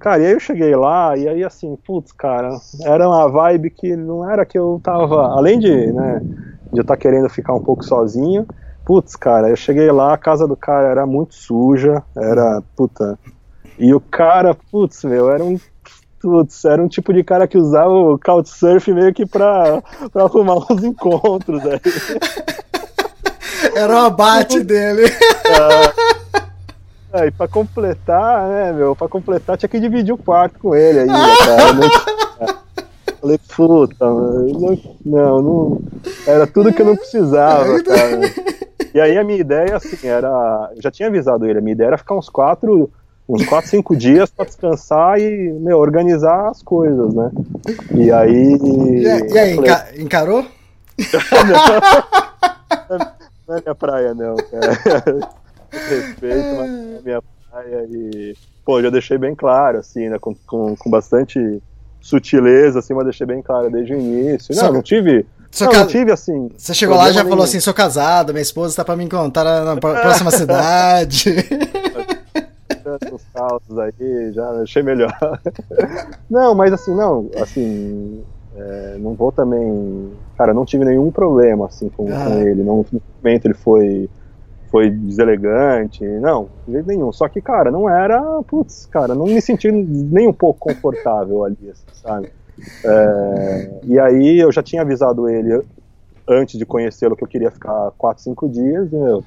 Cara, 0.00 0.20
e 0.20 0.26
aí 0.26 0.32
eu 0.32 0.40
cheguei 0.40 0.74
lá, 0.74 1.16
e 1.16 1.28
aí 1.28 1.44
assim, 1.44 1.78
putz, 1.86 2.10
cara, 2.10 2.50
era 2.82 3.08
uma 3.08 3.28
vibe 3.28 3.70
que 3.70 3.94
não 3.94 4.28
era 4.28 4.44
que 4.44 4.58
eu 4.58 4.80
tava, 4.82 5.28
além 5.28 5.60
de, 5.60 5.92
né, 5.92 6.20
de 6.72 6.78
eu 6.78 6.82
estar 6.82 6.94
tá 6.94 7.00
querendo 7.00 7.28
ficar 7.28 7.54
um 7.54 7.62
pouco 7.62 7.84
sozinho, 7.84 8.44
putz, 8.84 9.14
cara, 9.14 9.48
eu 9.48 9.54
cheguei 9.54 9.90
lá, 9.92 10.12
a 10.12 10.18
casa 10.18 10.46
do 10.46 10.56
cara 10.56 10.88
era 10.88 11.06
muito 11.06 11.36
suja, 11.36 12.02
era, 12.16 12.60
puta, 12.76 13.16
e 13.78 13.94
o 13.94 14.00
cara, 14.00 14.56
putz, 14.72 15.04
meu, 15.04 15.30
era 15.30 15.44
um, 15.44 15.56
putz, 16.20 16.64
era 16.64 16.82
um 16.82 16.88
tipo 16.88 17.12
de 17.12 17.22
cara 17.22 17.46
que 17.46 17.56
usava 17.56 17.92
o 17.92 18.18
Couchsurf 18.18 18.92
meio 18.92 19.14
que 19.14 19.24
pra, 19.24 19.80
pra 20.12 20.24
arrumar 20.24 20.56
uns 20.70 20.82
encontros 20.82 21.62
aí. 21.64 21.80
Era 23.74 23.94
o 23.94 24.06
abate 24.06 24.60
dele. 24.64 25.04
Ah, 27.12 27.24
é, 27.24 27.28
e 27.28 27.30
pra 27.30 27.48
completar, 27.48 28.48
né, 28.48 28.72
meu, 28.72 28.94
pra 28.94 29.08
completar 29.08 29.56
tinha 29.56 29.68
que 29.68 29.80
dividir 29.80 30.12
o 30.12 30.18
quarto 30.18 30.58
com 30.58 30.74
ele 30.74 31.00
aí, 31.00 31.06
cara. 31.44 31.72
Não... 31.72 31.88
Falei, 33.20 33.38
puta, 33.56 34.04
não, 34.04 34.78
não, 35.04 35.42
não, 35.42 35.82
Era 36.26 36.46
tudo 36.46 36.72
que 36.72 36.82
eu 36.82 36.86
não 36.86 36.96
precisava, 36.96 37.82
cara. 37.82 38.20
E 38.94 39.00
aí 39.00 39.18
a 39.18 39.24
minha 39.24 39.38
ideia, 39.38 39.76
assim, 39.76 40.06
era. 40.06 40.70
Eu 40.74 40.82
já 40.82 40.90
tinha 40.90 41.08
avisado 41.08 41.44
ele, 41.46 41.58
a 41.58 41.62
minha 41.62 41.72
ideia 41.72 41.88
era 41.88 41.98
ficar 41.98 42.14
uns 42.14 42.28
quatro, 42.28 42.90
uns 43.28 43.44
quatro, 43.44 43.70
cinco 43.70 43.96
dias 43.96 44.30
pra 44.30 44.44
descansar 44.44 45.18
e, 45.18 45.50
meu, 45.52 45.78
organizar 45.78 46.48
as 46.48 46.62
coisas, 46.62 47.12
né? 47.12 47.30
E 47.94 48.12
aí. 48.12 48.54
E, 48.54 49.02
e 49.02 49.08
aí, 49.10 49.54
falei, 49.54 49.54
enca 49.54 49.88
encarou? 49.98 50.46
não, 52.88 52.98
não 53.48 53.56
é 53.56 53.60
minha 53.62 53.74
praia, 53.74 54.14
não, 54.14 54.36
cara 54.36 55.37
respeito, 55.70 56.56
mas 56.56 57.04
minha 57.04 57.22
praia 57.50 57.86
e. 57.90 58.34
Pô, 58.64 58.82
já 58.82 58.90
deixei 58.90 59.16
bem 59.18 59.34
claro, 59.34 59.78
assim, 59.78 60.08
né? 60.08 60.18
Com, 60.18 60.34
com, 60.46 60.76
com 60.76 60.90
bastante 60.90 61.62
sutileza, 62.00 62.78
assim, 62.78 62.94
mas 62.94 63.04
deixei 63.04 63.26
bem 63.26 63.42
claro 63.42 63.70
desde 63.70 63.94
o 63.94 63.98
início. 63.98 64.54
Não, 64.56 64.72
não 64.74 64.82
tive 64.82 65.26
Sou 65.50 65.66
não, 65.66 65.72
ca- 65.72 65.86
tive 65.86 66.12
assim. 66.12 66.50
Você 66.56 66.74
chegou 66.74 66.94
lá 66.96 67.04
e 67.04 67.12
já 67.12 67.20
problema 67.20 67.30
falou 67.30 67.36
nenhum. 67.38 67.44
assim: 67.48 67.60
sou 67.60 67.72
casado, 67.74 68.32
minha 68.34 68.42
esposa 68.42 68.76
tá 68.76 68.84
pra 68.84 68.94
me 68.96 69.04
encontrar 69.04 69.64
na 69.64 69.76
pró- 69.76 69.94
próxima 70.00 70.30
cidade. 70.30 71.34
os 73.12 73.22
causos 73.34 73.78
aí, 73.78 74.32
já 74.32 74.48
achei 74.62 74.82
melhor. 74.82 75.12
não, 76.28 76.54
mas 76.54 76.72
assim, 76.72 76.94
não, 76.94 77.30
assim, 77.40 78.22
é, 78.56 78.96
não 78.98 79.14
vou 79.14 79.32
também. 79.32 80.10
Cara, 80.36 80.54
não 80.54 80.64
tive 80.64 80.84
nenhum 80.84 81.10
problema 81.10 81.66
assim 81.66 81.88
com, 81.88 82.06
Ah. 82.12 82.26
com 82.26 82.38
ele. 82.40 82.62
Não, 82.62 82.84
no 82.92 83.00
momento 83.22 83.46
ele 83.46 83.54
foi, 83.54 84.08
foi 84.70 84.90
deselegante, 84.90 86.04
não, 86.20 86.50
de 86.66 86.72
jeito 86.74 86.86
nenhum. 86.86 87.12
Só 87.12 87.28
que, 87.28 87.40
cara, 87.40 87.70
não 87.70 87.88
era, 87.88 88.20
putz, 88.44 88.86
cara, 88.86 89.14
não 89.14 89.26
me 89.26 89.40
senti 89.40 89.70
nem 89.70 90.28
um 90.28 90.32
pouco 90.32 90.60
confortável 90.60 91.44
ali, 91.44 91.70
assim, 91.70 91.86
sabe? 91.92 92.28
É, 92.84 93.80
e 93.84 93.98
aí 93.98 94.38
eu 94.38 94.52
já 94.52 94.62
tinha 94.62 94.82
avisado 94.82 95.28
ele 95.28 95.62
antes 96.28 96.58
de 96.58 96.66
conhecê-lo 96.66 97.16
que 97.16 97.24
eu 97.24 97.28
queria 97.28 97.50
ficar 97.50 97.92
4, 97.98 98.22
5 98.22 98.48
dias, 98.48 98.92
e, 98.92 98.96
meu, 98.96 99.24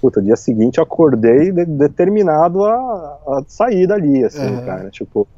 puta, 0.00 0.20
dia 0.20 0.36
seguinte 0.36 0.78
eu 0.78 0.84
acordei 0.84 1.52
de- 1.52 1.64
determinado 1.66 2.64
a, 2.64 2.74
a 2.74 3.44
sair 3.46 3.86
dali, 3.86 4.24
assim, 4.24 4.40
Aham. 4.40 4.62
cara, 4.64 4.90
tipo, 4.90 5.28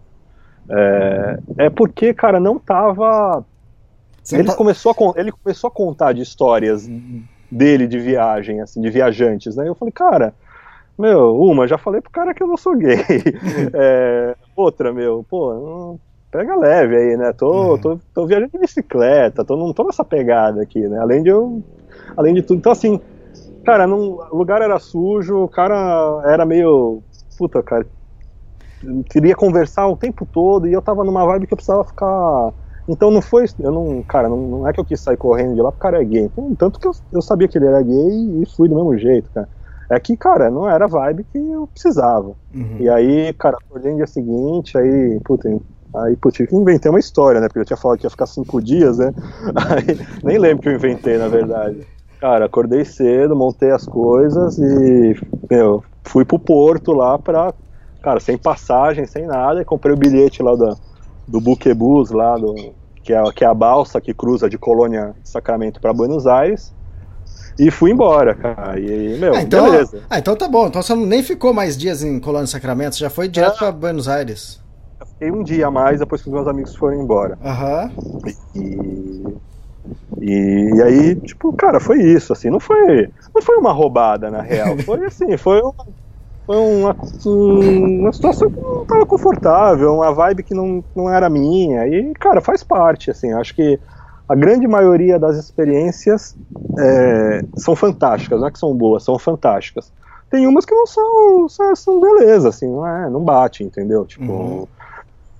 é, 0.70 1.38
é 1.66 1.70
porque, 1.70 2.14
cara, 2.14 2.40
não 2.40 2.58
tava, 2.58 3.44
Você 4.22 4.36
ele 4.36 4.44
tá- 4.48 4.56
começou 4.56 4.92
a, 4.92 5.20
ele 5.20 5.32
começou 5.32 5.68
a 5.68 5.70
contar 5.70 6.12
de 6.12 6.22
histórias 6.22 6.88
dele 7.52 7.86
de 7.86 7.98
viagem, 7.98 8.60
assim, 8.60 8.80
de 8.80 8.90
viajantes, 8.90 9.56
né, 9.56 9.68
eu 9.68 9.74
falei, 9.74 9.92
cara, 9.92 10.34
meu, 10.98 11.36
uma, 11.36 11.68
já 11.68 11.76
falei 11.78 12.00
pro 12.00 12.10
cara 12.10 12.32
que 12.34 12.42
eu 12.42 12.46
não 12.46 12.56
sou 12.56 12.76
gay, 12.76 12.96
É, 13.74 14.34
outra, 14.56 14.92
meu, 14.92 15.24
pô, 15.28 15.98
pega 16.30 16.56
leve 16.56 16.96
aí, 16.96 17.16
né, 17.16 17.32
tô, 17.32 17.72
Uhum. 17.72 17.78
tô, 17.78 17.98
tô 18.14 18.26
viajando 18.26 18.50
de 18.52 18.58
bicicleta, 18.58 19.44
tô, 19.44 19.56
não 19.56 19.72
tô 19.72 19.84
nessa 19.84 20.04
pegada 20.04 20.62
aqui, 20.62 20.80
né, 20.88 20.98
além 20.98 21.22
de 21.22 21.28
eu, 21.28 21.62
além 22.16 22.34
de 22.34 22.42
tudo, 22.42 22.58
então 22.58 22.72
assim, 22.72 23.00
cara, 23.64 23.86
não, 23.86 24.18
o 24.30 24.36
lugar 24.36 24.62
era 24.62 24.78
sujo, 24.78 25.36
o 25.44 25.48
cara 25.48 26.22
era 26.26 26.46
meio, 26.46 27.02
puta, 27.38 27.62
cara, 27.62 27.86
queria 29.10 29.34
conversar 29.34 29.86
o 29.86 29.96
tempo 29.96 30.26
todo 30.26 30.66
e 30.66 30.72
eu 30.72 30.82
tava 30.82 31.04
numa 31.04 31.24
vibe 31.26 31.46
que 31.46 31.52
eu 31.52 31.56
precisava 31.56 31.84
ficar. 31.84 32.52
Então 32.88 33.10
não 33.10 33.22
foi. 33.22 33.46
Eu 33.58 33.70
não, 33.70 34.02
cara, 34.02 34.28
não, 34.28 34.36
não 34.36 34.68
é 34.68 34.72
que 34.72 34.80
eu 34.80 34.84
quis 34.84 35.00
sair 35.00 35.16
correndo 35.16 35.54
de 35.54 35.60
lá 35.60 35.70
porque 35.70 35.86
o 35.86 35.90
cara 35.90 36.02
é 36.02 36.04
gay. 36.04 36.24
Então, 36.24 36.54
Tanto 36.56 36.80
que 36.80 36.86
eu, 36.86 36.92
eu 37.12 37.22
sabia 37.22 37.48
que 37.48 37.58
ele 37.58 37.66
era 37.66 37.82
gay 37.82 38.42
e 38.42 38.46
fui 38.56 38.68
do 38.68 38.74
mesmo 38.74 38.96
jeito, 38.98 39.30
cara. 39.32 39.48
É 39.90 40.00
que, 40.00 40.16
cara, 40.16 40.50
não 40.50 40.68
era 40.68 40.86
a 40.86 40.88
vibe 40.88 41.24
que 41.24 41.38
eu 41.38 41.66
precisava. 41.66 42.32
Uhum. 42.54 42.76
E 42.80 42.88
aí, 42.88 43.32
cara, 43.34 43.58
acordei 43.62 43.90
no 43.90 43.98
dia 43.98 44.06
seguinte, 44.06 44.78
aí, 44.78 45.20
puta, 45.22 45.48
aí, 45.94 46.16
putz, 46.16 46.36
tive 46.36 46.48
que 46.48 46.56
inventei 46.56 46.90
uma 46.90 46.98
história, 46.98 47.40
né? 47.40 47.46
Porque 47.46 47.58
eu 47.58 47.64
tinha 47.64 47.76
falado 47.76 47.98
que 47.98 48.06
ia 48.06 48.10
ficar 48.10 48.26
cinco 48.26 48.62
dias, 48.62 48.98
né? 48.98 49.12
Aí, 49.54 50.00
nem 50.24 50.38
lembro 50.38 50.62
que 50.62 50.68
eu 50.70 50.74
inventei, 50.74 51.18
na 51.18 51.28
verdade. 51.28 51.86
Cara, 52.18 52.46
acordei 52.46 52.84
cedo, 52.84 53.36
montei 53.36 53.70
as 53.70 53.84
coisas 53.84 54.56
e, 54.56 55.14
meu, 55.50 55.84
fui 56.04 56.24
pro 56.24 56.38
porto 56.38 56.92
lá 56.92 57.18
pra, 57.18 57.52
cara, 58.00 58.20
sem 58.20 58.38
passagem, 58.38 59.06
sem 59.06 59.26
nada, 59.26 59.60
e 59.60 59.64
comprei 59.64 59.92
o 59.92 59.98
bilhete 59.98 60.42
lá 60.42 60.54
da, 60.56 60.74
do 61.32 61.40
Buquebus, 61.40 62.10
lá 62.10 62.36
do, 62.36 62.54
que 63.02 63.12
é, 63.12 63.22
que 63.32 63.42
é 63.42 63.46
a 63.46 63.54
balsa 63.54 64.00
que 64.02 64.12
cruza 64.12 64.50
de 64.50 64.58
Colônia 64.58 65.14
Sacramento 65.24 65.80
pra 65.80 65.90
Buenos 65.92 66.26
Aires. 66.26 66.72
E 67.58 67.70
fui 67.70 67.90
embora, 67.90 68.34
cara. 68.34 68.78
E, 68.78 69.18
meu, 69.18 69.34
Ah, 69.34 69.42
então, 69.42 69.64
beleza. 69.70 70.02
ah, 70.10 70.18
então 70.18 70.36
tá 70.36 70.46
bom. 70.46 70.66
Então 70.66 70.82
você 70.82 70.94
nem 70.94 71.22
ficou 71.22 71.54
mais 71.54 71.76
dias 71.76 72.02
em 72.02 72.20
Colônia 72.20 72.46
Sacramento, 72.46 72.94
você 72.96 73.00
já 73.00 73.10
foi 73.10 73.28
direto 73.28 73.58
pra 73.58 73.72
Buenos 73.72 74.08
Aires. 74.08 74.60
Eu 75.00 75.06
fiquei 75.06 75.30
um 75.32 75.42
dia 75.42 75.66
a 75.68 75.70
mais 75.70 76.00
depois 76.00 76.20
que 76.22 76.28
os 76.28 76.34
meus 76.34 76.46
amigos 76.46 76.76
foram 76.76 77.00
embora. 77.02 77.38
Aham. 77.42 77.90
E, 78.54 79.34
e, 80.20 80.74
e 80.76 80.82
aí, 80.82 81.16
tipo, 81.16 81.50
cara, 81.54 81.80
foi 81.80 82.00
isso, 82.02 82.32
assim, 82.32 82.50
não 82.50 82.60
foi, 82.60 83.08
não 83.34 83.42
foi 83.42 83.56
uma 83.56 83.72
roubada, 83.72 84.30
na 84.30 84.40
real, 84.42 84.76
foi 84.84 85.04
assim, 85.06 85.36
foi 85.36 85.60
uma, 85.60 85.74
foi 86.46 86.56
uma, 86.56 86.96
um- 87.26 88.00
uma 88.00 88.12
situação 88.12 88.50
que 88.50 88.60
não 88.60 88.84
tava 88.84 89.06
confortável, 89.06 89.94
uma 89.94 90.12
vibe 90.12 90.42
que 90.42 90.54
não, 90.54 90.84
não 90.94 91.08
era 91.08 91.30
minha, 91.30 91.86
e, 91.86 92.12
cara, 92.14 92.40
faz 92.40 92.62
parte, 92.62 93.10
assim, 93.10 93.32
acho 93.32 93.54
que 93.54 93.78
a 94.28 94.34
grande 94.34 94.66
maioria 94.66 95.18
das 95.18 95.36
experiências 95.36 96.34
é, 96.78 97.42
são 97.56 97.76
fantásticas, 97.76 98.40
não 98.40 98.48
é 98.48 98.50
que 98.50 98.58
são 98.58 98.74
boas, 98.74 99.04
são 99.04 99.18
fantásticas. 99.18 99.92
Tem 100.30 100.46
umas 100.46 100.64
que 100.64 100.74
não 100.74 100.86
são, 100.86 101.48
são, 101.48 101.76
são 101.76 102.00
beleza, 102.00 102.48
assim, 102.48 102.66
não 102.70 102.86
é, 102.86 103.10
não 103.10 103.20
bate, 103.22 103.62
entendeu? 103.62 104.06
Tipo, 104.06 104.32
Uhum. 104.32 104.66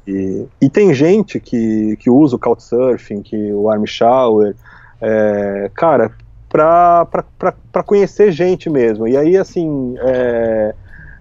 e, 0.06 0.46
e 0.60 0.68
tem 0.68 0.92
gente 0.92 1.40
que, 1.40 1.96
que 1.98 2.10
usa 2.10 2.36
o 2.36 2.38
Couchsurfing, 2.38 3.22
que 3.22 3.52
o 3.54 3.70
Arm 3.70 3.84
Shower, 3.86 4.54
é, 5.00 5.70
cara, 5.74 6.10
pra, 6.48 7.06
pra, 7.06 7.24
pra, 7.38 7.54
pra 7.72 7.82
conhecer 7.82 8.30
gente 8.30 8.68
mesmo. 8.68 9.08
E 9.08 9.16
aí, 9.16 9.36
assim, 9.38 9.94
é, 10.00 10.74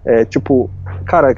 é, 0.04 0.24
tipo, 0.24 0.70
cara, 1.06 1.34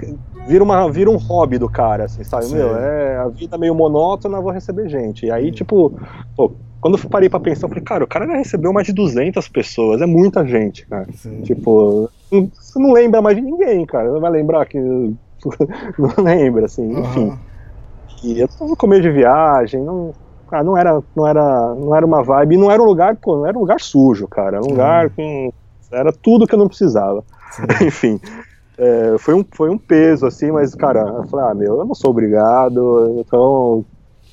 vira, 0.46 0.62
uma, 0.64 0.90
vira 0.90 1.10
um 1.10 1.16
hobby 1.16 1.58
do 1.58 1.68
cara, 1.68 2.04
assim, 2.04 2.24
sabe? 2.24 2.46
Sim. 2.46 2.56
Meu, 2.56 2.76
é 2.76 3.18
a 3.18 3.28
vida 3.28 3.58
meio 3.58 3.74
monótona, 3.74 4.40
vou 4.40 4.52
receber 4.52 4.88
gente. 4.88 5.26
E 5.26 5.30
aí, 5.30 5.50
tipo, 5.52 5.92
pô, 6.36 6.52
quando 6.80 6.98
eu 6.98 7.08
parei 7.08 7.28
pra 7.28 7.40
pensar, 7.40 7.66
eu 7.66 7.68
falei, 7.70 7.84
cara, 7.84 8.04
o 8.04 8.08
cara 8.08 8.26
já 8.26 8.36
recebeu 8.36 8.72
mais 8.72 8.86
de 8.86 8.92
200 8.92 9.48
pessoas, 9.48 10.00
é 10.00 10.06
muita 10.06 10.46
gente, 10.46 10.86
cara. 10.86 11.06
Sim. 11.14 11.42
Tipo, 11.42 12.10
você 12.30 12.78
não 12.78 12.92
lembra 12.92 13.22
mais 13.22 13.36
de 13.36 13.42
ninguém, 13.42 13.84
cara. 13.86 14.12
Não 14.12 14.20
vai 14.20 14.30
lembrar 14.30 14.66
que. 14.66 14.78
Não 15.98 16.24
lembra, 16.24 16.64
assim, 16.64 16.90
enfim. 16.90 17.28
Aham. 17.28 17.38
E 18.24 18.40
eu 18.40 18.48
tava 18.48 18.70
no 18.70 18.76
começo 18.76 19.02
de 19.02 19.10
viagem, 19.10 19.82
não, 19.82 20.14
cara, 20.48 20.64
não 20.64 20.78
era, 20.78 21.02
não 21.14 21.26
era, 21.26 21.74
não 21.74 21.94
era 21.94 22.06
uma 22.06 22.22
vibe, 22.22 22.56
não 22.56 22.70
era 22.70 22.82
um 22.82 22.86
lugar, 22.86 23.14
pô, 23.16 23.36
não 23.36 23.46
era 23.46 23.54
um 23.54 23.60
lugar 23.60 23.78
sujo, 23.78 24.26
cara, 24.26 24.56
era 24.56 24.64
um 24.64 24.70
lugar 24.70 25.10
com, 25.10 25.52
era 25.92 26.10
tudo 26.10 26.46
que 26.46 26.54
eu 26.54 26.58
não 26.58 26.66
precisava. 26.66 27.22
Enfim, 27.84 28.18
é, 28.78 29.16
foi, 29.18 29.34
um, 29.34 29.44
foi 29.52 29.70
um 29.70 29.78
peso, 29.78 30.26
assim, 30.26 30.50
mas, 30.50 30.74
cara, 30.74 31.00
eu 31.00 31.24
falei, 31.24 31.46
ah, 31.50 31.54
meu, 31.54 31.78
eu 31.78 31.84
não 31.84 31.94
sou 31.94 32.10
obrigado, 32.10 33.16
então, 33.18 33.84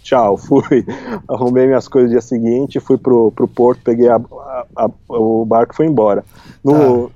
tchau, 0.04 0.38
fui, 0.38 0.86
arrumei 1.28 1.68
minhas 1.68 1.88
coisas 1.88 2.10
no 2.10 2.14
dia 2.16 2.22
seguinte, 2.22 2.80
fui 2.80 2.98
pro, 2.98 3.32
pro 3.32 3.48
porto, 3.48 3.82
peguei 3.84 4.10
a, 4.10 4.16
a- 4.16 4.66
a- 4.76 4.90
o 5.10 5.46
barco 5.46 5.74
e 5.74 5.76
fui 5.78 5.86
embora. 5.86 6.24
No, 6.64 7.12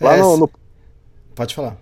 lá 0.00 0.16
É, 0.16 0.20
no- 0.20 0.36
no 0.36 0.50
Pode 1.34 1.54
falar. 1.54 1.76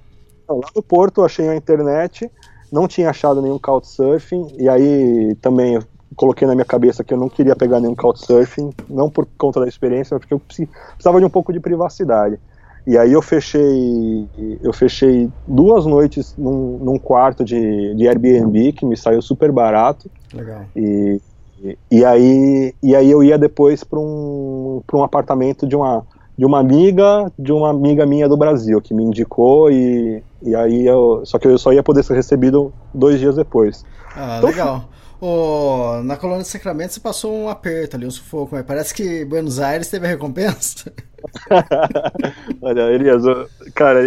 Lá 0.48 0.68
no 0.74 0.82
Porto 0.82 1.22
achei 1.24 1.48
a 1.48 1.54
internet, 1.56 2.30
não 2.72 2.88
tinha 2.88 3.10
achado 3.10 3.40
nenhum 3.42 3.58
couchsurfing, 3.58 4.46
e 4.58 4.68
aí 4.68 5.34
também 5.36 5.78
coloquei 6.16 6.46
na 6.46 6.54
minha 6.54 6.64
cabeça 6.64 7.04
que 7.04 7.14
eu 7.14 7.18
não 7.18 7.28
queria 7.28 7.54
pegar 7.54 7.78
nenhum 7.80 7.94
couchsurfing, 7.94 8.70
não 8.88 9.08
por 9.10 9.26
conta 9.38 9.60
da 9.60 9.68
experiência, 9.68 10.14
mas 10.14 10.20
porque 10.20 10.34
eu 10.34 10.40
precis- 10.40 10.68
precisava 10.94 11.18
de 11.20 11.24
um 11.26 11.30
pouco 11.30 11.52
de 11.52 11.60
privacidade. 11.60 12.38
E 12.86 12.96
aí 12.96 13.12
eu 13.12 13.22
fechei, 13.22 14.28
eu 14.62 14.72
fechei 14.72 15.28
duas 15.46 15.86
noites 15.86 16.34
num, 16.36 16.78
num 16.82 16.98
quarto 16.98 17.44
de, 17.44 17.94
de 17.94 18.08
Airbnb 18.08 18.72
que 18.72 18.86
me 18.86 18.96
saiu 18.96 19.20
super 19.20 19.52
barato. 19.52 20.10
Legal. 20.32 20.66
E, 20.74 21.20
e, 21.62 21.78
e 21.90 22.04
aí, 22.04 22.74
e 22.82 22.96
aí 22.96 23.10
eu 23.10 23.22
ia 23.22 23.38
depois 23.38 23.84
para 23.84 23.98
um, 23.98 24.82
pra 24.86 24.98
um 24.98 25.02
apartamento 25.02 25.66
de 25.66 25.76
uma, 25.76 26.06
de 26.36 26.46
uma 26.46 26.58
amiga, 26.58 27.30
de 27.38 27.52
uma 27.52 27.70
amiga 27.70 28.06
minha 28.06 28.28
do 28.28 28.36
Brasil, 28.36 28.80
que 28.80 28.94
me 28.94 29.04
indicou, 29.04 29.70
e, 29.70 30.22
e 30.42 30.54
aí 30.54 30.86
eu. 30.86 31.20
Só 31.24 31.38
que 31.38 31.46
eu 31.46 31.58
só 31.58 31.72
ia 31.72 31.82
poder 31.82 32.02
ser 32.02 32.14
recebido 32.14 32.72
dois 32.94 33.20
dias 33.20 33.36
depois. 33.36 33.84
Ah, 34.16 34.38
Então, 34.38 34.50
legal. 34.50 34.84
Ô, 35.20 36.00
na 36.02 36.16
Colônia 36.16 36.44
Sacramento 36.44 36.94
você 36.94 37.00
passou 37.00 37.34
um 37.34 37.48
aperto 37.48 37.96
ali, 37.96 38.06
um 38.06 38.10
sufoco, 38.10 38.54
mas 38.54 38.64
parece 38.64 38.94
que 38.94 39.22
Buenos 39.26 39.60
Aires 39.60 39.88
teve 39.88 40.06
a 40.06 40.08
recompensa. 40.08 40.90
Olha, 42.62 42.90
Elias, 42.90 43.22
cara, 43.74 44.00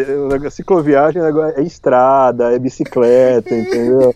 cicloviagem 0.49 1.21
é 1.55 1.61
estrada, 1.61 2.55
é 2.55 2.57
bicicleta, 2.57 3.53
entendeu? 3.53 4.15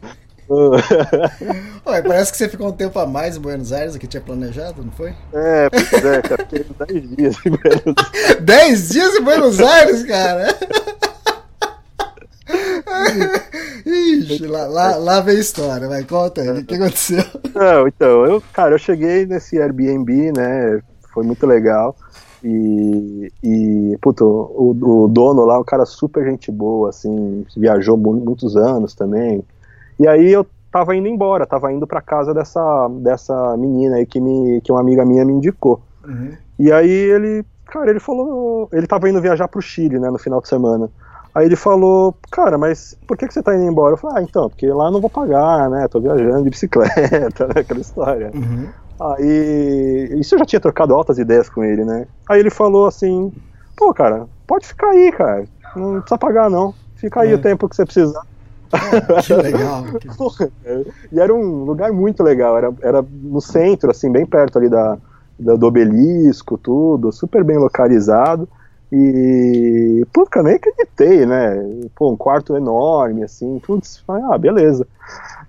Ué, 1.86 2.02
parece 2.02 2.32
que 2.32 2.38
você 2.38 2.50
ficou 2.50 2.70
um 2.70 2.72
tempo 2.72 2.98
a 2.98 3.06
mais 3.06 3.38
em 3.38 3.42
Buenos 3.42 3.72
Aires 3.72 3.94
do 3.94 4.00
que 4.00 4.08
tinha 4.08 4.22
planejado, 4.22 4.82
não 4.84 4.92
foi? 4.92 5.14
é, 5.34 5.70
pois 5.70 6.06
é, 6.06 6.22
cara, 6.22 6.48
fiquei 6.50 6.66
10 6.88 7.16
dias 7.16 7.36
em 7.46 7.50
Buenos 7.52 7.84
Aires. 8.16 8.42
Dez 8.42 8.90
dias 8.90 9.16
em 9.16 9.22
Buenos 9.22 9.60
Aires, 9.60 10.04
cara! 10.04 10.48
Ixi, 13.86 14.48
lá, 14.48 14.66
lá, 14.68 14.96
lá 14.98 15.22
vem 15.22 15.38
a 15.38 15.40
história, 15.40 15.88
vai, 15.88 16.04
conta 16.04 16.42
aí, 16.42 16.50
o 16.50 16.66
que 16.66 16.76
aconteceu? 16.76 17.24
Não, 17.54 17.88
então, 17.88 18.26
eu, 18.26 18.42
cara, 18.54 18.76
eu 18.76 18.80
cheguei 18.80 19.26
nesse 19.26 19.60
Airbnb, 19.62 20.32
né? 20.36 20.82
Foi 21.14 21.24
muito 21.24 21.46
legal. 21.46 21.96
E, 22.44 23.32
e 23.44 23.98
puto, 24.02 24.26
o, 24.26 25.04
o 25.04 25.08
dono 25.08 25.44
lá, 25.44 25.60
um 25.60 25.64
cara 25.64 25.86
super 25.86 26.24
gente 26.26 26.52
boa, 26.52 26.90
assim, 26.90 27.46
viajou 27.56 27.98
mu- 27.98 28.14
muitos 28.14 28.56
anos 28.56 28.94
também. 28.94 29.44
E 30.00 30.08
aí 30.08 30.32
eu 30.32 30.46
tava 30.72 30.96
indo 30.96 31.08
embora, 31.08 31.46
tava 31.46 31.72
indo 31.74 31.88
pra 31.88 32.02
casa 32.02 32.34
dessa, 32.34 32.88
dessa 33.02 33.58
menina 33.58 33.96
aí 33.96 34.06
que, 34.06 34.22
me, 34.22 34.62
que 34.62 34.72
uma 34.72 34.82
amiga 34.82 35.04
minha 35.04 35.26
me 35.26 35.34
indicou. 35.34 35.82
Uhum. 36.06 36.32
E 36.60 36.72
aí 36.72 36.90
ele, 36.90 37.44
cara, 37.66 37.90
ele 37.90 38.00
falou, 38.00 38.70
ele 38.72 38.86
tava 38.86 39.10
indo 39.10 39.22
viajar 39.22 39.48
pro 39.48 39.62
Chile, 39.62 40.00
né, 40.00 40.10
no 40.10 40.20
final 40.20 40.40
de 40.40 40.48
semana. 40.48 40.90
Aí 41.38 41.46
ele 41.46 41.56
falou, 41.56 42.16
cara, 42.32 42.58
mas 42.58 42.98
por 43.08 43.16
que, 43.16 43.28
que 43.28 43.34
você 43.34 43.44
tá 43.44 43.54
indo 43.56 43.64
embora? 43.66 43.94
Eu 43.94 43.98
falei, 43.98 44.18
ah, 44.18 44.26
então, 44.28 44.50
porque 44.50 44.66
lá 44.68 44.86
eu 44.86 44.92
não 44.92 45.00
vou 45.00 45.10
pagar, 45.10 45.70
né, 45.70 45.88
tô 45.88 46.00
viajando 46.00 46.44
de 46.44 46.50
bicicleta, 46.50 47.46
né, 47.54 47.54
aquela 47.62 47.80
história. 47.80 48.32
Uhum. 48.34 48.68
Aí. 49.00 50.18
Isso 50.20 50.34
eu 50.34 50.40
já 50.40 50.46
tinha 50.46 50.60
trocado 50.60 50.96
altas 50.96 51.20
ideias 51.20 51.48
com 51.48 51.64
ele, 51.64 51.86
né? 51.86 52.08
Aí 52.28 52.40
ele 52.40 52.50
falou 52.50 52.88
assim: 52.88 53.32
pô, 53.76 53.94
cara, 53.94 54.26
pode 54.48 54.66
ficar 54.68 54.90
aí, 54.90 55.12
cara. 55.12 55.46
Não 55.76 56.00
precisa 56.02 56.18
pagar, 56.18 56.50
não. 56.50 56.74
Fica 56.96 57.22
aí 57.22 57.32
É. 57.32 57.36
o 57.36 57.42
tempo 57.42 57.70
que 57.70 57.76
você 57.76 57.86
precisar. 57.86 58.22
Que 59.24 59.34
legal. 59.36 59.84
Porra, 60.18 60.50
cara. 60.64 60.84
e 61.12 61.20
era 61.20 61.32
um 61.34 61.64
lugar 61.64 61.92
muito 61.94 62.24
legal, 62.24 62.58
era, 62.58 62.74
era 62.82 63.06
no 63.22 63.40
centro, 63.40 63.92
assim, 63.92 64.12
bem 64.12 64.26
perto 64.26 64.58
ali 64.58 64.68
da, 64.70 64.98
da- 65.38 65.56
do 65.56 65.68
obelisco, 65.68 66.58
tudo, 66.58 67.12
super 67.12 67.44
bem 67.44 67.58
localizado. 67.58 68.50
E, 68.92 70.06
pô, 70.14 70.26
cara, 70.26 70.48
nem 70.48 70.56
acreditei, 70.56 71.26
né? 71.26 71.88
Pô, 71.96 72.12
um 72.12 72.16
quarto 72.16 72.56
enorme, 72.56 73.24
assim, 73.24 73.60
tudo. 73.60 73.82
Falei, 74.06 74.24
ah, 74.30 74.38
beleza. 74.38 74.88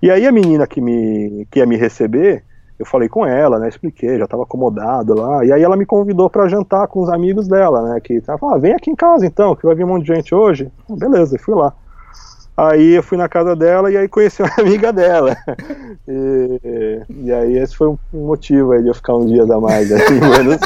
E 0.01 0.11
aí 0.11 0.27
a 0.27 0.31
menina 0.31 0.67
que, 0.67 0.81
me, 0.81 1.47
que 1.49 1.59
ia 1.59 1.65
me 1.65 1.77
receber, 1.77 2.43
eu 2.77 2.85
falei 2.85 3.07
com 3.07 3.25
ela, 3.25 3.57
né? 3.57 3.69
Expliquei, 3.69 4.17
já 4.17 4.27
tava 4.27 4.43
acomodado 4.43 5.13
lá. 5.13 5.45
E 5.45 5.53
aí 5.53 5.61
ela 5.61 5.77
me 5.77 5.85
convidou 5.85 6.29
para 6.29 6.49
jantar 6.49 6.87
com 6.87 7.01
os 7.01 7.09
amigos 7.09 7.47
dela, 7.47 7.93
né? 7.93 7.99
Que 8.01 8.19
tava, 8.19 8.55
ah, 8.55 8.57
vem 8.57 8.73
aqui 8.73 8.89
em 8.89 8.95
casa 8.95 9.25
então, 9.25 9.55
que 9.55 9.65
vai 9.65 9.75
vir 9.75 9.85
um 9.85 9.89
monte 9.89 10.05
de 10.05 10.15
gente 10.15 10.35
hoje. 10.35 10.69
Ah, 10.89 10.95
beleza, 10.97 11.35
eu 11.35 11.39
fui 11.39 11.55
lá. 11.55 11.73
Aí 12.57 12.95
eu 12.95 13.03
fui 13.03 13.17
na 13.17 13.29
casa 13.29 13.55
dela 13.55 13.89
e 13.89 13.95
aí 13.95 14.09
conheci 14.09 14.41
uma 14.41 14.51
amiga 14.59 14.91
dela. 14.91 15.37
E, 16.05 17.01
e 17.09 17.31
aí 17.31 17.57
esse 17.57 17.73
foi 17.73 17.87
um 17.87 17.97
motivo 18.13 18.73
aí 18.73 18.81
de 18.81 18.89
eu 18.89 18.93
ficar 18.93 19.15
uns 19.15 19.31
dias 19.31 19.49
a 19.49 19.61
mais 19.61 19.89
aí 19.93 20.01
em 20.01 20.19
Buenos 20.19 20.59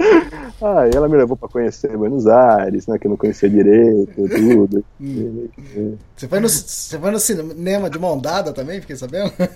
Aí 0.00 0.90
ela 0.94 1.08
me 1.08 1.16
levou 1.16 1.36
para 1.36 1.48
conhecer 1.48 1.96
Buenos 1.96 2.26
Aires, 2.26 2.86
né? 2.86 2.98
Que 2.98 3.06
eu 3.06 3.10
não 3.10 3.16
conhecia 3.16 3.48
direito, 3.50 4.12
tudo. 4.14 4.84
E- 5.00 5.48
Você 6.16 6.26
foi, 6.26 6.40
no, 6.40 6.48
você 6.48 6.98
foi 6.98 7.10
no 7.12 7.20
cinema 7.20 7.88
de 7.88 7.96
mão 7.96 8.18
dada 8.18 8.52
também, 8.52 8.80
fiquei 8.80 8.96
sabendo? 8.96 9.30
Que 9.30 9.46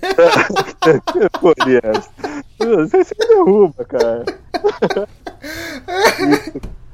porra 1.40 1.54
é 1.68 1.80
essa? 1.82 2.08
Você 2.60 3.02
se 3.04 3.14
derruba, 3.16 3.84
cara. 3.84 4.24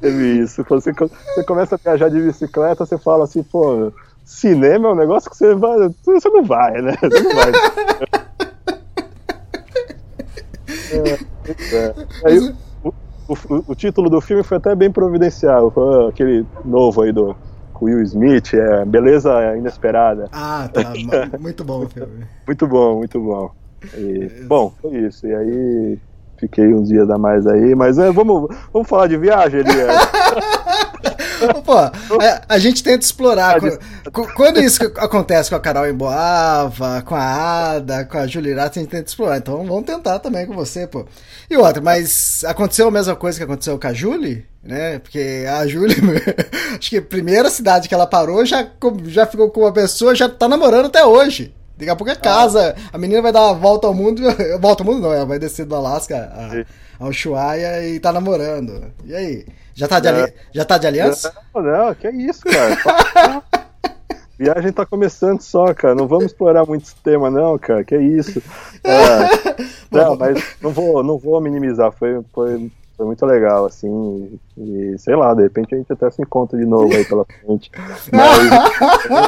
Teve 0.00 0.38
isso. 0.40 0.64
Você, 0.66 0.92
você 0.92 1.44
começa 1.44 1.74
a 1.74 1.78
viajar 1.78 2.08
de 2.08 2.18
bicicleta, 2.18 2.86
você 2.86 2.96
fala 2.96 3.24
assim, 3.24 3.42
pô, 3.42 3.92
cinema 4.24 4.88
é 4.88 4.92
um 4.92 4.96
negócio 4.96 5.30
que 5.30 5.36
você 5.36 5.54
vai. 5.54 5.76
Você 6.04 6.28
não 6.30 6.44
vai, 6.44 6.80
né? 6.80 6.94
Você 6.98 7.20
não 7.22 7.34
vai. 7.34 7.52
É, 10.90 11.12
é. 11.76 11.94
Aí, 12.24 12.54
o, 13.28 13.64
o- 13.68 13.74
título 13.74 14.08
do 14.10 14.20
filme 14.20 14.42
foi 14.42 14.56
até 14.56 14.74
bem 14.74 14.90
providencial. 14.90 15.70
Foi 15.70 16.08
aquele 16.08 16.46
novo 16.64 17.02
aí 17.02 17.12
do 17.12 17.36
Will 17.80 18.02
Smith, 18.02 18.54
é 18.54 18.84
Beleza 18.84 19.56
Inesperada. 19.56 20.28
Ah, 20.32 20.68
tá. 20.72 20.92
Muito 21.38 21.64
bom 21.64 21.84
o 21.84 21.88
filme. 21.88 22.24
Muito 22.46 22.66
bom, 22.66 22.96
muito 22.96 23.20
bom. 23.20 23.50
E, 23.96 24.28
bom, 24.48 24.72
foi 24.82 24.96
isso. 24.98 25.26
E 25.26 25.34
aí 25.34 25.98
fiquei 26.38 26.72
uns 26.74 26.88
dias 26.88 27.08
a 27.10 27.16
mais 27.18 27.46
aí, 27.46 27.74
mas 27.74 27.98
é, 27.98 28.10
vamos, 28.10 28.48
vamos 28.72 28.88
falar 28.88 29.06
de 29.06 29.16
viagem, 29.16 29.60
Elias. 29.60 29.96
Pô, 31.64 31.76
a, 31.76 31.92
a 32.48 32.58
gente 32.58 32.82
tenta 32.82 33.04
explorar. 33.04 33.60
Quando, 33.60 34.34
quando 34.34 34.60
isso 34.60 34.82
acontece 34.96 35.50
com 35.50 35.56
a 35.56 35.60
Carol 35.60 35.88
Emboava, 35.88 37.02
com 37.02 37.14
a 37.14 37.74
Ada, 37.74 38.04
com 38.04 38.18
a 38.18 38.26
Julirata, 38.26 38.78
a 38.78 38.82
gente 38.82 38.90
tenta 38.90 39.08
explorar. 39.08 39.38
Então 39.38 39.64
vamos 39.64 39.84
tentar 39.84 40.18
também 40.18 40.46
com 40.46 40.54
você, 40.54 40.86
pô. 40.86 41.06
E 41.50 41.56
outra, 41.56 41.82
mas 41.82 42.44
aconteceu 42.44 42.88
a 42.88 42.90
mesma 42.90 43.16
coisa 43.16 43.38
que 43.38 43.44
aconteceu 43.44 43.78
com 43.78 43.86
a 43.86 43.92
Julie, 43.92 44.44
né? 44.62 44.98
Porque 44.98 45.44
a 45.48 45.66
Julie, 45.66 45.96
acho 46.78 46.90
que 46.90 46.98
a 46.98 47.02
primeira 47.02 47.50
cidade 47.50 47.88
que 47.88 47.94
ela 47.94 48.06
parou 48.06 48.44
já, 48.44 48.66
já 49.04 49.26
ficou 49.26 49.50
com 49.50 49.60
uma 49.60 49.72
pessoa, 49.72 50.14
já 50.14 50.28
tá 50.28 50.48
namorando 50.48 50.86
até 50.86 51.04
hoje. 51.04 51.54
Daqui 51.78 51.90
a 51.90 51.96
pouco 51.96 52.10
é 52.10 52.16
casa. 52.16 52.74
A 52.92 52.98
menina 52.98 53.22
vai 53.22 53.32
dar 53.32 53.42
uma 53.46 53.54
volta 53.54 53.86
ao 53.86 53.94
mundo. 53.94 54.20
Volta 54.60 54.82
ao 54.82 54.86
mundo 54.86 55.00
não, 55.02 55.12
ela 55.12 55.24
vai 55.24 55.38
descer 55.38 55.64
do 55.64 55.76
Alasca 55.76 56.16
a, 56.34 57.02
ao 57.04 57.10
Ushuaia 57.10 57.86
e 57.88 58.00
tá 58.00 58.12
namorando. 58.12 58.92
E 59.04 59.14
aí? 59.14 59.46
Já 59.74 59.86
tá 59.86 60.00
de, 60.00 60.08
ali- 60.08 60.32
já 60.52 60.64
tá 60.64 60.76
de 60.76 60.88
aliança? 60.88 61.32
Não, 61.54 61.62
não, 61.62 61.94
que 61.94 62.08
isso, 62.10 62.42
cara. 62.44 63.42
Viagem 64.36 64.72
tá 64.72 64.84
começando 64.84 65.40
só, 65.40 65.72
cara. 65.72 65.94
Não 65.94 66.06
vamos 66.08 66.26
explorar 66.26 66.64
muito 66.66 66.84
esse 66.84 66.96
tema, 66.96 67.30
não, 67.30 67.56
cara. 67.58 67.84
Que 67.84 67.96
isso. 67.96 68.42
É, 68.82 69.56
não, 69.90 70.16
mas 70.16 70.42
não 70.60 70.70
vou, 70.70 71.02
não 71.02 71.16
vou 71.18 71.40
minimizar. 71.40 71.92
Foi, 71.92 72.20
foi, 72.32 72.70
foi 72.98 73.06
muito 73.06 73.24
legal, 73.24 73.64
assim. 73.64 74.38
E 74.56 74.98
sei 74.98 75.14
lá, 75.14 75.32
de 75.32 75.42
repente 75.42 75.72
a 75.72 75.78
gente 75.78 75.92
até 75.92 76.10
se 76.10 76.20
encontra 76.20 76.58
de 76.58 76.66
novo 76.66 76.92
aí 76.92 77.04
pela 77.04 77.24
frente. 77.24 77.70
Mas 78.12 78.50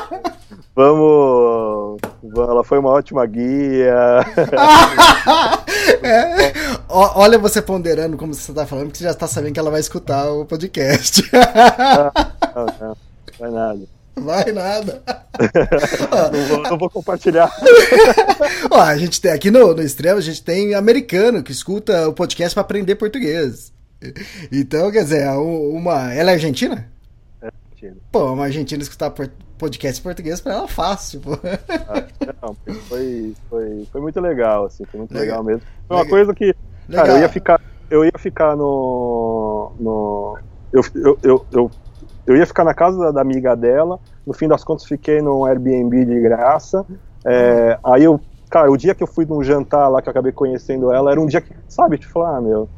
vamos. 0.74 2.00
Ela 2.36 2.64
foi 2.64 2.80
uma 2.80 2.90
ótima 2.90 3.24
guia. 3.24 3.94
É. 6.02 6.52
Olha 6.88 7.38
você 7.38 7.60
ponderando 7.60 8.16
como 8.16 8.32
você 8.34 8.52
tá 8.52 8.66
falando, 8.66 8.90
que 8.90 8.98
você 8.98 9.04
já 9.04 9.14
tá 9.14 9.26
sabendo 9.26 9.52
que 9.52 9.60
ela 9.60 9.70
vai 9.70 9.80
escutar 9.80 10.30
o 10.30 10.46
podcast. 10.46 11.22
Não, 11.32 12.64
não, 12.64 12.66
não 12.88 12.96
vai 13.38 13.50
nada. 13.50 13.99
Vai 14.20 14.52
nada. 14.52 15.02
Não 16.32 16.46
vou, 16.48 16.62
não 16.70 16.78
vou 16.78 16.90
compartilhar. 16.90 17.50
Ó, 18.70 18.78
a 18.80 18.96
gente 18.98 19.20
tem 19.20 19.32
aqui 19.32 19.50
no, 19.50 19.74
no 19.74 19.82
extremo, 19.82 20.18
a 20.18 20.22
gente 20.22 20.42
tem 20.42 20.74
americano 20.74 21.42
que 21.42 21.50
escuta 21.52 22.08
o 22.08 22.12
podcast 22.12 22.54
pra 22.54 22.60
aprender 22.60 22.94
português. 22.96 23.72
Então, 24.52 24.90
quer 24.90 25.02
dizer, 25.04 25.28
u- 25.30 25.70
uma. 25.74 26.12
Ela 26.12 26.30
é 26.32 26.34
argentina? 26.34 26.86
Pô, 28.12 28.32
uma 28.34 28.44
argentina 28.44 28.82
escutar 28.82 29.10
podcast 29.56 30.00
em 30.00 30.02
português 30.02 30.40
pra 30.40 30.52
ela 30.52 30.64
é 30.64 30.68
fácil, 30.68 31.20
pô. 31.20 31.30
Não, 32.42 32.54
foi, 32.88 33.34
foi, 33.48 33.86
foi 33.90 34.00
muito 34.02 34.20
legal, 34.20 34.66
assim, 34.66 34.84
foi 34.84 34.98
muito 34.98 35.12
Legal. 35.14 35.42
legal, 35.42 35.44
mesmo. 35.44 35.62
Foi 35.88 35.96
uma 35.96 36.02
Legal. 36.02 36.16
coisa 36.18 36.34
que, 36.34 36.54
cara, 36.90 37.02
Legal. 37.04 37.16
eu 37.16 37.22
ia 37.22 37.28
ficar, 37.30 37.60
eu 37.90 38.04
ia 38.04 38.12
ficar 38.18 38.54
no, 38.56 39.72
no 39.80 40.38
eu, 40.72 40.82
eu, 40.94 41.18
eu, 41.22 41.46
eu, 41.52 41.70
eu 42.30 42.36
ia 42.36 42.46
ficar 42.46 42.64
na 42.64 42.74
casa 42.74 42.98
da, 42.98 43.10
da 43.10 43.20
amiga 43.20 43.56
dela, 43.56 43.98
no 44.26 44.32
fim 44.32 44.46
das 44.46 44.62
contas 44.62 44.86
fiquei 44.86 45.20
num 45.20 45.44
Airbnb 45.44 46.04
de 46.04 46.20
graça, 46.20 46.86
é, 47.26 47.78
aí 47.82 48.04
eu, 48.04 48.20
cara, 48.48 48.70
o 48.70 48.76
dia 48.76 48.94
que 48.94 49.02
eu 49.02 49.06
fui 49.06 49.26
num 49.26 49.42
jantar 49.42 49.88
lá, 49.88 50.00
que 50.00 50.08
eu 50.08 50.12
acabei 50.12 50.32
conhecendo 50.32 50.92
ela, 50.92 51.10
era 51.10 51.20
um 51.20 51.26
dia 51.26 51.40
que, 51.40 51.52
sabe, 51.68 51.98
tipo, 51.98 52.20
ah, 52.22 52.40
meu, 52.40 52.68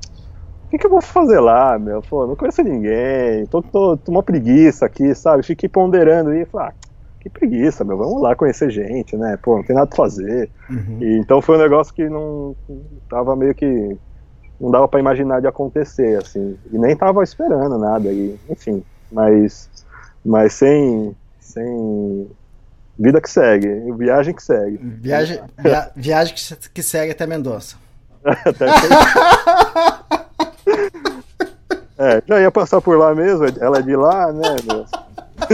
o 0.65 0.71
que, 0.71 0.79
que 0.79 0.87
eu 0.87 0.91
vou 0.91 1.03
fazer 1.03 1.39
lá, 1.39 1.79
meu? 1.79 2.01
Pô, 2.01 2.27
não 2.27 2.35
conheço 2.35 2.63
ninguém, 2.63 3.47
tô, 3.47 3.61
tô, 3.61 3.97
tô 3.97 4.11
uma 4.11 4.23
preguiça 4.23 4.87
aqui, 4.87 5.15
sabe? 5.15 5.43
Fiquei 5.43 5.69
ponderando 5.69 6.33
e 6.33 6.47
falei, 6.47 6.69
ah, 6.69 6.73
que 7.21 7.29
preguiça, 7.29 7.85
meu, 7.85 7.99
vamos 7.99 8.23
lá 8.23 8.35
conhecer 8.35 8.71
gente, 8.71 9.17
né? 9.17 9.39
Pô, 9.43 9.57
não 9.57 9.63
tem 9.63 9.77
nada 9.77 9.87
pra 9.87 9.97
fazer. 9.97 10.51
Uhum. 10.71 10.99
E, 11.01 11.19
então 11.19 11.43
foi 11.43 11.57
um 11.57 11.61
negócio 11.61 11.93
que 11.93 12.09
não 12.09 12.57
tava 13.09 13.37
meio 13.37 13.55
que 13.55 13.97
não 14.59 14.71
dava 14.71 14.87
pra 14.87 15.01
imaginar 15.01 15.41
de 15.41 15.49
acontecer, 15.49 16.17
assim, 16.19 16.57
e 16.73 16.79
nem 16.79 16.97
tava 16.97 17.23
esperando 17.25 17.77
nada, 17.77 18.13
e, 18.13 18.39
enfim, 18.49 18.83
mas, 19.13 19.69
mas 20.25 20.53
sem, 20.55 21.15
sem 21.41 22.31
vida 22.99 23.21
que 23.21 23.31
segue, 23.31 23.69
viagem 23.97 24.35
que 24.35 24.43
segue. 24.43 24.79
Viagem, 24.83 25.41
via- 25.59 25.91
viagem 25.95 26.35
que, 26.35 26.69
que 26.71 26.83
segue 26.83 27.13
até 27.13 27.27
Mendonça. 27.27 27.77
Até 28.25 28.67
É, 31.99 32.23
já 32.27 32.41
ia 32.41 32.51
passar 32.51 32.81
por 32.81 32.99
lá 32.99 33.15
mesmo, 33.15 33.45
ela 33.61 33.79
é 33.79 33.83
de 33.83 33.95
lá, 33.95 34.33
né? 34.33 34.57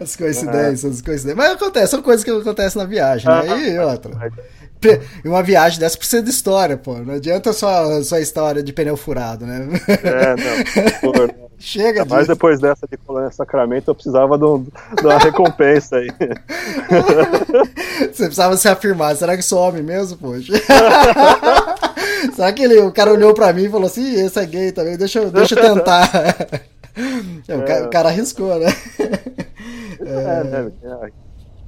As 0.00 0.16
coincidências, 0.16 0.84
as 0.96 1.02
coincidências. 1.02 1.36
Mas 1.36 1.52
acontece, 1.52 1.88
são 1.88 2.02
coisas 2.02 2.24
que 2.24 2.30
acontecem 2.30 2.80
na 2.82 2.88
viagem, 2.88 3.28
né? 3.28 3.42
Ah, 3.48 3.56
E 3.56 3.78
outra. 3.78 4.32
E 4.84 5.00
uma 5.28 5.42
viagem 5.42 5.78
dessa 5.80 5.96
precisa 5.96 6.22
de 6.22 6.30
história, 6.30 6.76
pô. 6.76 6.94
Não 6.98 7.14
adianta 7.14 7.52
só, 7.52 8.02
só 8.02 8.18
história 8.18 8.62
de 8.62 8.72
pneu 8.72 8.96
furado, 8.96 9.46
né? 9.46 9.68
É, 9.88 10.36
não. 10.36 11.12
Não. 11.14 11.44
Chega 11.56 12.04
Mas 12.04 12.20
disso. 12.20 12.32
depois 12.32 12.60
dessa 12.60 12.86
de 12.90 12.96
Colônia 12.98 13.30
Sacramento, 13.30 13.88
eu 13.90 13.94
precisava 13.94 14.36
de, 14.36 14.44
um- 14.44 14.64
de 14.64 15.06
uma 15.06 15.18
recompensa 15.18 15.96
aí. 15.96 16.08
Você 18.12 18.24
precisava 18.24 18.56
se 18.56 18.68
afirmar. 18.68 19.16
Será 19.16 19.36
que 19.36 19.42
sou 19.42 19.60
homem 19.60 19.82
mesmo, 19.82 20.16
poxa? 20.18 20.52
Será 22.34 22.52
que 22.52 22.62
ele, 22.64 22.78
o 22.80 22.92
cara 22.92 23.12
olhou 23.12 23.32
pra 23.34 23.52
mim 23.52 23.64
e 23.64 23.68
falou 23.70 23.86
assim, 23.86 24.02
"Ih, 24.02 24.20
esse 24.26 24.38
é 24.38 24.46
gay 24.46 24.72
também, 24.72 24.96
deixa, 24.96 25.20
eu- 25.20 25.30
deixa 25.30 25.58
eu 25.58 25.74
tentar. 25.74 26.10
É, 27.48 27.56
o, 27.56 27.64
ca- 27.64 27.82
o 27.86 27.90
cara 27.90 28.08
arriscou, 28.08 28.58
né? 28.58 28.72
É, 30.00 30.44
né? 30.44 30.72
Ah, 30.84 31.08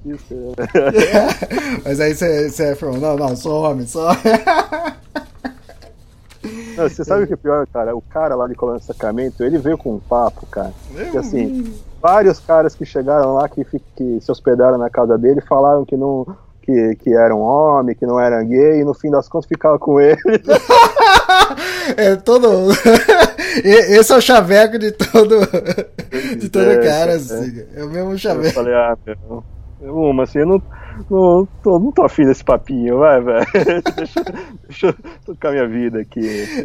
Isso, 0.06 0.34
é. 0.34 1.80
Mas 1.84 2.00
aí 2.00 2.14
você, 2.14 2.70
afirmou, 2.72 2.98
não, 2.98 3.16
não, 3.16 3.34
sou 3.36 3.62
homem, 3.62 3.86
sou 3.86 4.06
Não, 6.76 6.88
você 6.88 7.04
sabe 7.04 7.24
o 7.24 7.26
que 7.26 7.32
é 7.34 7.36
pior, 7.36 7.66
cara? 7.72 7.96
O 7.96 8.02
cara 8.02 8.34
lá 8.34 8.46
de 8.46 8.54
Colônia 8.54 8.82
Sacramento, 8.82 9.42
ele 9.42 9.58
veio 9.58 9.78
com 9.78 9.94
um 9.94 9.98
papo, 9.98 10.46
cara. 10.46 10.72
Que 11.10 11.18
assim, 11.18 11.74
vários 12.00 12.38
caras 12.38 12.74
que 12.74 12.84
chegaram 12.84 13.34
lá, 13.34 13.48
que, 13.48 13.64
que 13.96 14.20
se 14.20 14.30
hospedaram 14.30 14.78
na 14.78 14.90
casa 14.90 15.16
dele, 15.18 15.40
falaram 15.40 15.84
que 15.84 15.96
não. 15.96 16.26
Que, 16.62 16.96
que 16.96 17.14
eram 17.14 17.40
homem, 17.42 17.94
que 17.94 18.04
não 18.04 18.18
eram 18.18 18.44
gay, 18.44 18.80
e 18.80 18.84
no 18.84 18.92
fim 18.92 19.08
das 19.08 19.28
contas 19.28 19.48
ficava 19.48 19.78
com 19.78 20.00
ele. 20.00 20.20
É 21.96 22.16
todo. 22.16 22.48
Esse 23.62 24.12
é 24.12 24.16
o 24.16 24.20
chaveco 24.20 24.76
de 24.76 24.90
todo. 24.90 25.38
De 26.36 26.48
todo 26.48 26.68
É, 26.68 26.78
cara, 26.78 27.12
é. 27.12 27.14
assim. 27.14 27.64
É 27.74 27.84
o 27.84 27.88
mesmo 27.88 28.12
Eu 28.12 28.18
chaveco. 28.18 28.52
falei, 28.52 28.74
ah, 28.74 28.98
meu. 29.06 29.44
Uma, 29.80 30.22
assim, 30.22 30.38
eu 30.38 30.46
não, 30.46 30.62
não, 31.10 31.48
tô, 31.62 31.78
não 31.78 31.92
tô 31.92 32.02
afim 32.02 32.24
desse 32.24 32.42
papinho, 32.42 32.98
vai, 32.98 33.20
velho. 33.20 33.46
deixa, 33.96 34.24
deixa 34.66 34.86
eu 34.86 34.94
tocar 35.24 35.52
minha 35.52 35.68
vida 35.68 36.00
aqui. 36.00 36.20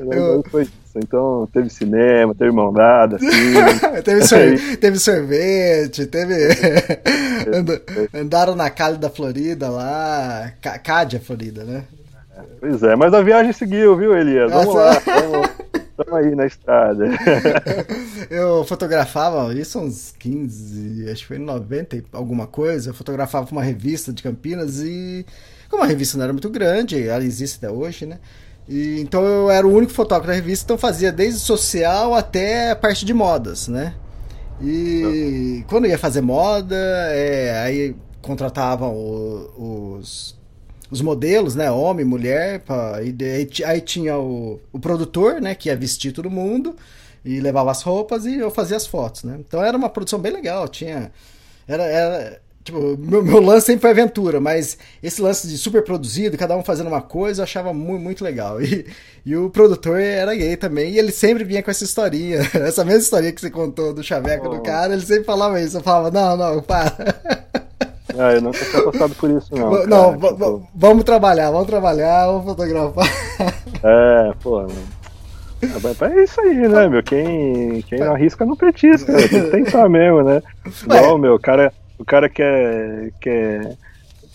Eu... 0.10 0.44
Foi 0.50 0.64
isso. 0.64 0.82
Então, 0.96 1.48
teve 1.54 1.70
cinema, 1.70 2.36
teve 2.36 2.52
mão 2.52 2.72
dada, 2.74 3.16
assim. 3.16 3.28
teve, 4.04 4.26
sor 4.26 4.40
teve 4.80 5.00
sorvete, 5.00 6.06
teve. 6.06 6.36
Andaram 8.14 8.56
na 8.56 8.70
Cali 8.70 8.98
da 8.98 9.10
Florida 9.10 9.70
lá. 9.70 10.52
Cádia, 10.84 11.20
Florida, 11.20 11.64
né? 11.64 11.84
Pois 12.60 12.84
é, 12.84 12.96
mas 12.96 13.14
a 13.14 13.22
viagem 13.22 13.54
seguiu, 13.54 13.96
viu, 13.96 14.18
Elias? 14.18 14.52
Vamos 14.52 14.74
lá, 14.74 15.02
vamos, 15.06 15.50
Estamos 16.02 16.26
aí 16.26 16.36
na 16.36 16.46
estrada. 16.46 17.06
eu 18.30 18.64
fotografava, 18.66 19.54
isso 19.54 19.80
uns 19.80 20.14
15, 20.18 21.10
acho 21.10 21.22
que 21.22 21.28
foi 21.28 21.38
em 21.38 21.46
90 21.46 22.04
alguma 22.12 22.48
coisa. 22.48 22.90
Eu 22.90 22.94
fotografava 22.94 23.48
uma 23.52 23.64
revista 23.64 24.12
de 24.12 24.24
Campinas 24.24 24.80
e, 24.80 25.26
como 25.70 25.84
a 25.84 25.86
revista 25.86 26.18
não 26.18 26.24
era 26.24 26.34
muito 26.34 26.50
grande, 26.50 27.08
ela 27.08 27.24
existe 27.24 27.58
até 27.58 27.72
hoje, 27.72 28.06
né? 28.06 28.20
E, 28.68 29.00
então 29.02 29.24
eu 29.24 29.50
era 29.50 29.66
o 29.66 29.74
único 29.74 29.92
fotógrafo 29.92 30.28
da 30.28 30.34
revista, 30.34 30.66
então 30.66 30.78
fazia 30.78 31.12
desde 31.12 31.40
social 31.40 32.16
até 32.16 32.72
a 32.72 32.76
parte 32.76 33.06
de 33.06 33.14
modas, 33.14 33.68
né? 33.68 33.94
E 34.62 35.04
uhum. 35.04 35.64
quando 35.68 35.88
ia 35.88 35.98
fazer 35.98 36.22
moda, 36.22 36.76
é, 36.76 37.64
aí 37.64 37.96
contratavam 38.22 38.94
os 38.94 40.40
os 40.92 41.02
modelos, 41.02 41.56
né? 41.56 41.72
Homem, 41.72 42.06
mulher. 42.06 42.62
Aí, 42.94 43.16
aí 43.66 43.82
tinha 43.82 44.18
o, 44.18 44.60
o 44.72 44.80
produtor, 44.80 45.42
né? 45.42 45.56
Que 45.56 45.70
ia 45.70 45.76
vestir 45.76 46.12
todo 46.12 46.30
mundo 46.30 46.76
e 47.24 47.40
levava 47.40 47.72
as 47.72 47.82
roupas 47.82 48.26
e 48.26 48.36
eu 48.36 48.52
fazia 48.52 48.78
as 48.78 48.86
fotos, 48.86 49.24
né? 49.24 49.38
Então 49.40 49.64
era 49.64 49.78
uma 49.78 49.90
produção 49.90 50.20
bem 50.20 50.34
legal. 50.34 50.68
Tinha. 50.68 51.12
Era. 51.68 51.84
era 51.84 52.42
tipo, 52.64 52.98
meu, 52.98 53.24
meu 53.24 53.42
lance 53.42 53.68
sempre 53.68 53.82
foi 53.82 53.90
aventura, 53.92 54.40
mas 54.40 54.78
esse 55.02 55.22
lance 55.22 55.48
de 55.48 55.58
super 55.58 55.84
produzido, 55.84 56.38
cada 56.38 56.56
um 56.56 56.64
fazendo 56.64 56.88
uma 56.88 57.02
coisa, 57.02 57.42
eu 57.42 57.44
achava 57.44 57.74
muito, 57.74 58.02
muito 58.02 58.24
legal. 58.24 58.62
E, 58.62 58.86
e 59.26 59.36
o 59.36 59.50
produtor 59.50 60.00
era 60.00 60.36
gay 60.36 60.58
também, 60.58 60.92
e 60.92 61.00
ele 61.00 61.12
sempre 61.12 61.44
vinha 61.44 61.64
com 61.64 61.72
essa 61.72 61.84
historinha, 61.84 62.40
essa 62.54 62.84
mesma 62.84 63.02
historinha 63.02 63.32
que 63.32 63.42
você 63.42 63.50
contou 63.50 63.94
do 63.94 64.04
chaveco 64.04 64.48
oh. 64.48 64.56
do 64.58 64.62
cara, 64.62 64.94
ele 64.94 65.06
sempre 65.06 65.24
falava 65.24 65.60
isso. 65.62 65.78
Eu 65.78 65.82
falava, 65.82 66.12
não, 66.12 66.38
não, 66.38 66.62
para. 66.62 67.62
Ah, 68.18 68.34
eu 68.34 68.42
nunca 68.42 68.64
tinha 68.64 68.84
passado 68.84 69.16
por 69.16 69.30
isso, 69.30 69.54
não. 69.56 69.72
Cara, 69.72 69.88
não, 69.88 70.14
tipo... 70.14 70.70
vamos 70.74 71.04
trabalhar, 71.04 71.52
vamos 71.52 71.68
trabalhar, 71.68 72.28
vamos 72.28 72.46
fotografar. 72.46 73.08
É, 73.84 74.32
pô. 74.44 74.62
É 74.62 76.24
isso 76.24 76.40
aí, 76.42 76.68
né, 76.68 76.88
meu? 76.88 77.02
Quem, 77.02 77.82
quem 77.84 78.00
não 78.00 78.14
arrisca 78.14 78.46
não 78.46 78.56
petisca, 78.56 79.12
tem 79.12 79.28
que 79.28 79.42
tentar 79.50 79.90
mesmo, 79.90 80.22
né? 80.22 80.42
Igual, 80.84 81.18
meu, 81.18 81.34
o 81.34 81.40
cara, 81.40 81.74
o 81.98 82.06
cara 82.06 82.30
quer, 82.30 83.12
quer, 83.20 83.76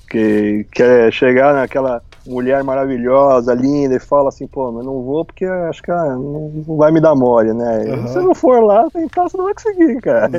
quer, 0.09 0.65
quer 0.73 1.12
chegar 1.12 1.55
naquela 1.55 2.03
mulher 2.27 2.62
maravilhosa, 2.62 3.55
linda, 3.55 3.97
e 3.97 4.01
fala 4.01 4.29
assim, 4.29 4.47
pô, 4.47 4.71
mas 4.73 4.85
não 4.85 5.03
vou 5.03 5.25
porque 5.25 5.45
acho 5.45 5.83
que 5.83 5.91
ela 5.91 6.15
não 6.15 6.77
vai 6.77 6.91
me 6.91 7.01
dar 7.01 7.15
mole, 7.15 7.53
né? 7.53 7.85
Uhum. 7.87 8.07
Se 8.07 8.12
você 8.12 8.21
não 8.21 8.35
for 8.35 8.62
lá, 8.62 8.89
tentar, 8.91 9.25
você 9.25 9.37
não 9.37 9.45
vai 9.45 9.55
conseguir, 9.55 10.01
cara. 10.01 10.31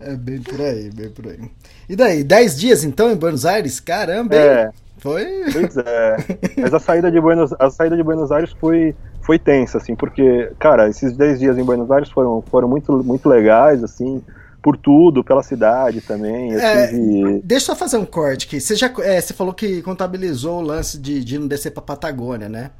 É 0.00 0.14
bem 0.14 0.40
por 0.40 0.60
aí, 0.60 0.90
bem 0.90 1.10
por 1.10 1.26
aí. 1.26 1.38
E 1.88 1.96
daí, 1.96 2.24
10 2.24 2.58
dias 2.58 2.84
então 2.84 3.10
em 3.10 3.16
Buenos 3.16 3.46
Aires? 3.46 3.80
Caramba? 3.80 4.34
É. 4.34 4.70
Foi? 4.98 5.24
Pois 5.52 5.76
é. 5.76 6.16
Mas 6.60 6.74
a 6.74 6.78
saída 6.78 7.10
de 7.10 7.20
Buenos, 7.20 7.52
a 7.58 7.70
saída 7.70 7.96
de 7.96 8.02
Buenos 8.02 8.30
Aires 8.30 8.52
foi, 8.52 8.94
foi 9.20 9.38
tensa, 9.38 9.78
assim, 9.78 9.94
porque, 9.94 10.52
cara, 10.58 10.88
esses 10.88 11.16
10 11.16 11.40
dias 11.40 11.58
em 11.58 11.64
Buenos 11.64 11.90
Aires 11.90 12.10
foram, 12.10 12.42
foram 12.42 12.68
muito, 12.68 12.92
muito 13.02 13.28
legais, 13.28 13.82
assim 13.82 14.22
por 14.62 14.76
tudo, 14.76 15.24
pela 15.24 15.42
cidade 15.42 16.00
também. 16.00 16.54
É, 16.54 16.86
tive... 16.86 17.40
Deixa 17.42 17.64
eu 17.64 17.74
só 17.74 17.76
fazer 17.76 17.96
um 17.96 18.04
corte 18.04 18.46
aqui. 18.46 18.60
Você 18.60 18.76
já 18.76 18.90
é, 19.00 19.20
você 19.20 19.34
falou 19.34 19.52
que 19.52 19.82
contabilizou 19.82 20.60
o 20.60 20.62
lance 20.62 20.96
de, 20.98 21.24
de 21.24 21.38
não 21.38 21.48
descer 21.48 21.72
pra 21.72 21.82
Patagônia, 21.82 22.48
né? 22.48 22.70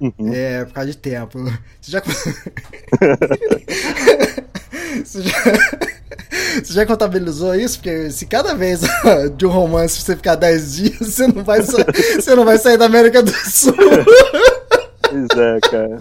Uhum. 0.00 0.32
É, 0.32 0.64
por 0.64 0.74
causa 0.74 0.90
de 0.90 0.96
tempo. 0.96 1.38
Você 1.80 1.92
já. 1.92 2.02
você 5.04 5.22
já... 5.22 5.32
Você 6.62 6.72
já 6.74 6.84
contabilizou 6.86 7.54
isso? 7.54 7.78
Porque 7.78 8.10
se 8.10 8.26
cada 8.26 8.54
vez 8.54 8.80
de 9.36 9.46
um 9.46 9.50
romance 9.50 10.00
você 10.00 10.16
ficar 10.16 10.34
10 10.34 10.74
dias, 10.76 10.98
você 10.98 11.26
não 11.26 11.42
vai, 11.42 11.62
sa... 11.62 11.78
você 12.16 12.34
não 12.34 12.44
vai 12.44 12.58
sair 12.58 12.76
da 12.76 12.86
América 12.86 13.22
do 13.22 13.30
Sul. 13.30 13.74
Pois 15.08 15.28
é, 15.38 15.60
cara. 15.60 15.98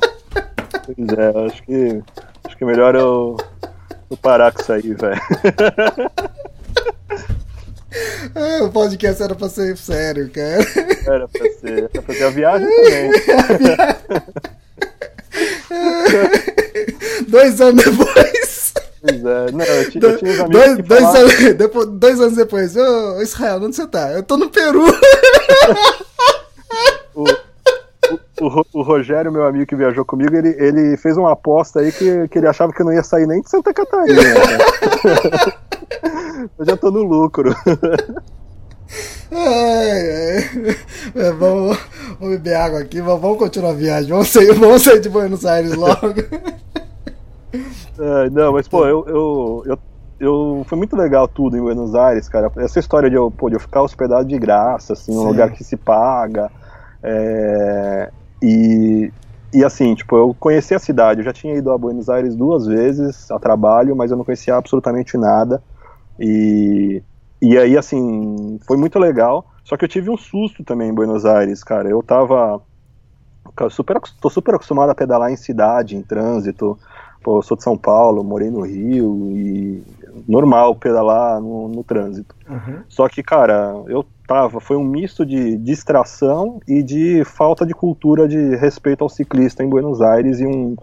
Pois 0.85 1.09
é, 1.17 1.45
acho 1.45 1.63
que 1.63 2.01
acho 2.45 2.57
que 2.57 2.63
é 2.63 2.67
melhor 2.67 2.95
eu 2.95 3.37
Vou 4.11 4.17
parar 4.17 4.51
com 4.51 4.61
isso 4.61 4.73
aí, 4.73 4.93
velho. 4.93 5.21
Ah, 8.35 8.63
o 8.63 8.69
podcast 8.69 9.23
era 9.23 9.33
pra 9.35 9.47
ser 9.47 9.77
sério, 9.77 10.29
cara. 10.29 10.65
Era 11.05 11.27
pra 11.29 11.49
ser. 11.53 11.89
Era 11.93 12.01
pra 12.01 12.15
ter 12.15 12.23
a 12.25 12.29
viagem 12.29 12.67
também. 12.67 13.11
dois 17.25 17.61
anos 17.61 17.85
depois. 17.85 18.73
Pois 19.01 19.25
é, 19.25 19.51
não, 19.51 19.65
eu, 19.65 19.91
tinha, 19.91 20.03
eu 20.03 20.17
tinha 20.17 20.31
uns 20.31 20.39
amigos 20.41 20.61
dois, 20.61 20.75
que 20.75 20.81
dois, 20.83 21.03
anos, 21.15 21.53
depois, 21.55 21.87
dois 21.87 22.19
anos 22.19 22.35
depois, 22.35 22.75
ô 22.75 23.21
Israel, 23.21 23.63
onde 23.63 23.77
você 23.77 23.87
tá? 23.87 24.11
Eu 24.11 24.23
tô 24.23 24.35
no 24.35 24.49
Peru. 24.49 24.85
O, 28.41 28.79
o, 28.79 28.81
Rogério, 28.81 29.31
meu 29.31 29.45
amigo 29.45 29.67
que 29.67 29.75
viajou 29.75 30.03
comigo, 30.03 30.35
ele, 30.35 30.55
ele 30.57 30.97
fez 30.97 31.15
uma 31.15 31.33
aposta 31.33 31.79
aí 31.79 31.91
que, 31.91 32.27
que 32.27 32.39
ele 32.39 32.47
achava 32.47 32.73
que 32.73 32.81
eu 32.81 32.85
não 32.87 32.93
ia 32.93 33.03
sair 33.03 33.27
nem 33.27 33.39
de 33.39 33.47
Santa 33.47 33.71
Catarina. 33.71 34.19
eu 36.57 36.65
já 36.65 36.75
tô 36.75 36.89
no 36.89 37.03
lucro. 37.03 37.55
Ai, 39.31 39.31
ai. 39.31 40.75
É, 41.15 41.31
vamos, 41.33 41.77
vamos 42.19 42.35
beber 42.37 42.55
água 42.55 42.79
aqui, 42.79 42.99
vamos 42.99 43.37
continuar 43.37 43.71
a 43.71 43.75
viagem. 43.75 44.09
Vamos 44.09 44.29
sair, 44.29 44.53
vamos 44.53 44.81
sair 44.81 44.99
de 44.99 45.09
Buenos 45.09 45.45
Aires 45.45 45.75
logo. 45.75 45.97
É, 47.99 48.29
não, 48.31 48.53
mas 48.53 48.67
pô, 48.67 48.87
eu, 48.87 49.05
eu, 49.05 49.63
eu, 49.67 49.77
eu, 50.19 50.63
Foi 50.65 50.75
muito 50.75 50.95
legal 50.95 51.27
tudo 51.27 51.55
em 51.55 51.61
Buenos 51.61 51.93
Aires, 51.93 52.27
cara. 52.27 52.51
Essa 52.57 52.79
história 52.79 53.07
de 53.09 53.15
eu, 53.15 53.29
pô, 53.29 53.47
de 53.47 53.57
eu 53.57 53.59
ficar 53.59 53.83
hospedado 53.83 54.25
de 54.25 54.39
graça, 54.39 54.93
assim, 54.93 55.13
num 55.13 55.27
lugar 55.27 55.51
que 55.51 55.63
se 55.63 55.77
paga. 55.77 56.49
E, 58.41 59.11
e 59.53 59.63
assim, 59.63 59.93
tipo, 59.93 60.17
eu 60.17 60.35
conheci 60.39 60.73
a 60.73 60.79
cidade, 60.79 61.19
eu 61.19 61.25
já 61.25 61.33
tinha 61.33 61.55
ido 61.55 61.71
a 61.71 61.77
Buenos 61.77 62.09
Aires 62.09 62.35
duas 62.35 62.65
vezes 62.65 63.29
a 63.29 63.37
trabalho, 63.37 63.95
mas 63.95 64.11
eu 64.11 64.17
não 64.17 64.23
conhecia 64.23 64.55
absolutamente 64.55 65.17
nada. 65.17 65.61
E, 66.19 67.03
e 67.41 67.57
aí, 67.57 67.77
assim, 67.77 68.59
foi 68.65 68.77
muito 68.77 68.97
legal. 68.97 69.47
Só 69.63 69.77
que 69.77 69.85
eu 69.85 69.89
tive 69.89 70.09
um 70.09 70.17
susto 70.17 70.63
também 70.63 70.89
em 70.89 70.93
Buenos 70.93 71.25
Aires, 71.25 71.63
cara. 71.63 71.89
Eu 71.89 72.01
tava. 72.01 72.61
Super, 73.69 73.99
tô 74.19 74.29
super 74.29 74.55
acostumado 74.55 74.89
a 74.91 74.95
pedalar 74.95 75.31
em 75.31 75.35
cidade, 75.35 75.95
em 75.95 76.01
trânsito. 76.01 76.79
Pô, 77.23 77.37
eu 77.37 77.41
sou 77.41 77.57
de 77.57 77.63
São 77.63 77.77
Paulo, 77.77 78.23
morei 78.23 78.49
no 78.49 78.61
Rio 78.61 79.31
e 79.31 79.83
normal 80.27 80.75
pedalar 80.75 81.39
no, 81.39 81.67
no 81.67 81.83
trânsito. 81.83 82.35
Uhum. 82.49 82.83
Só 82.87 83.07
que, 83.07 83.21
cara, 83.21 83.75
eu 83.87 84.05
tava, 84.31 84.61
foi 84.61 84.77
um 84.77 84.83
misto 84.83 85.25
de 85.25 85.57
distração 85.57 86.61
e 86.65 86.81
de 86.81 87.21
falta 87.25 87.65
de 87.65 87.73
cultura 87.73 88.29
de 88.29 88.55
respeito 88.55 89.03
ao 89.03 89.09
ciclista 89.09 89.61
em 89.61 89.67
Buenos 89.67 90.01
Aires 90.01 90.39
e 90.39 90.45
um, 90.45 90.77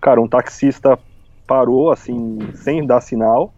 cara, 0.00 0.18
um 0.18 0.26
taxista 0.26 0.98
parou, 1.46 1.90
assim, 1.90 2.38
sem 2.54 2.86
dar 2.86 3.02
sinal. 3.02 3.52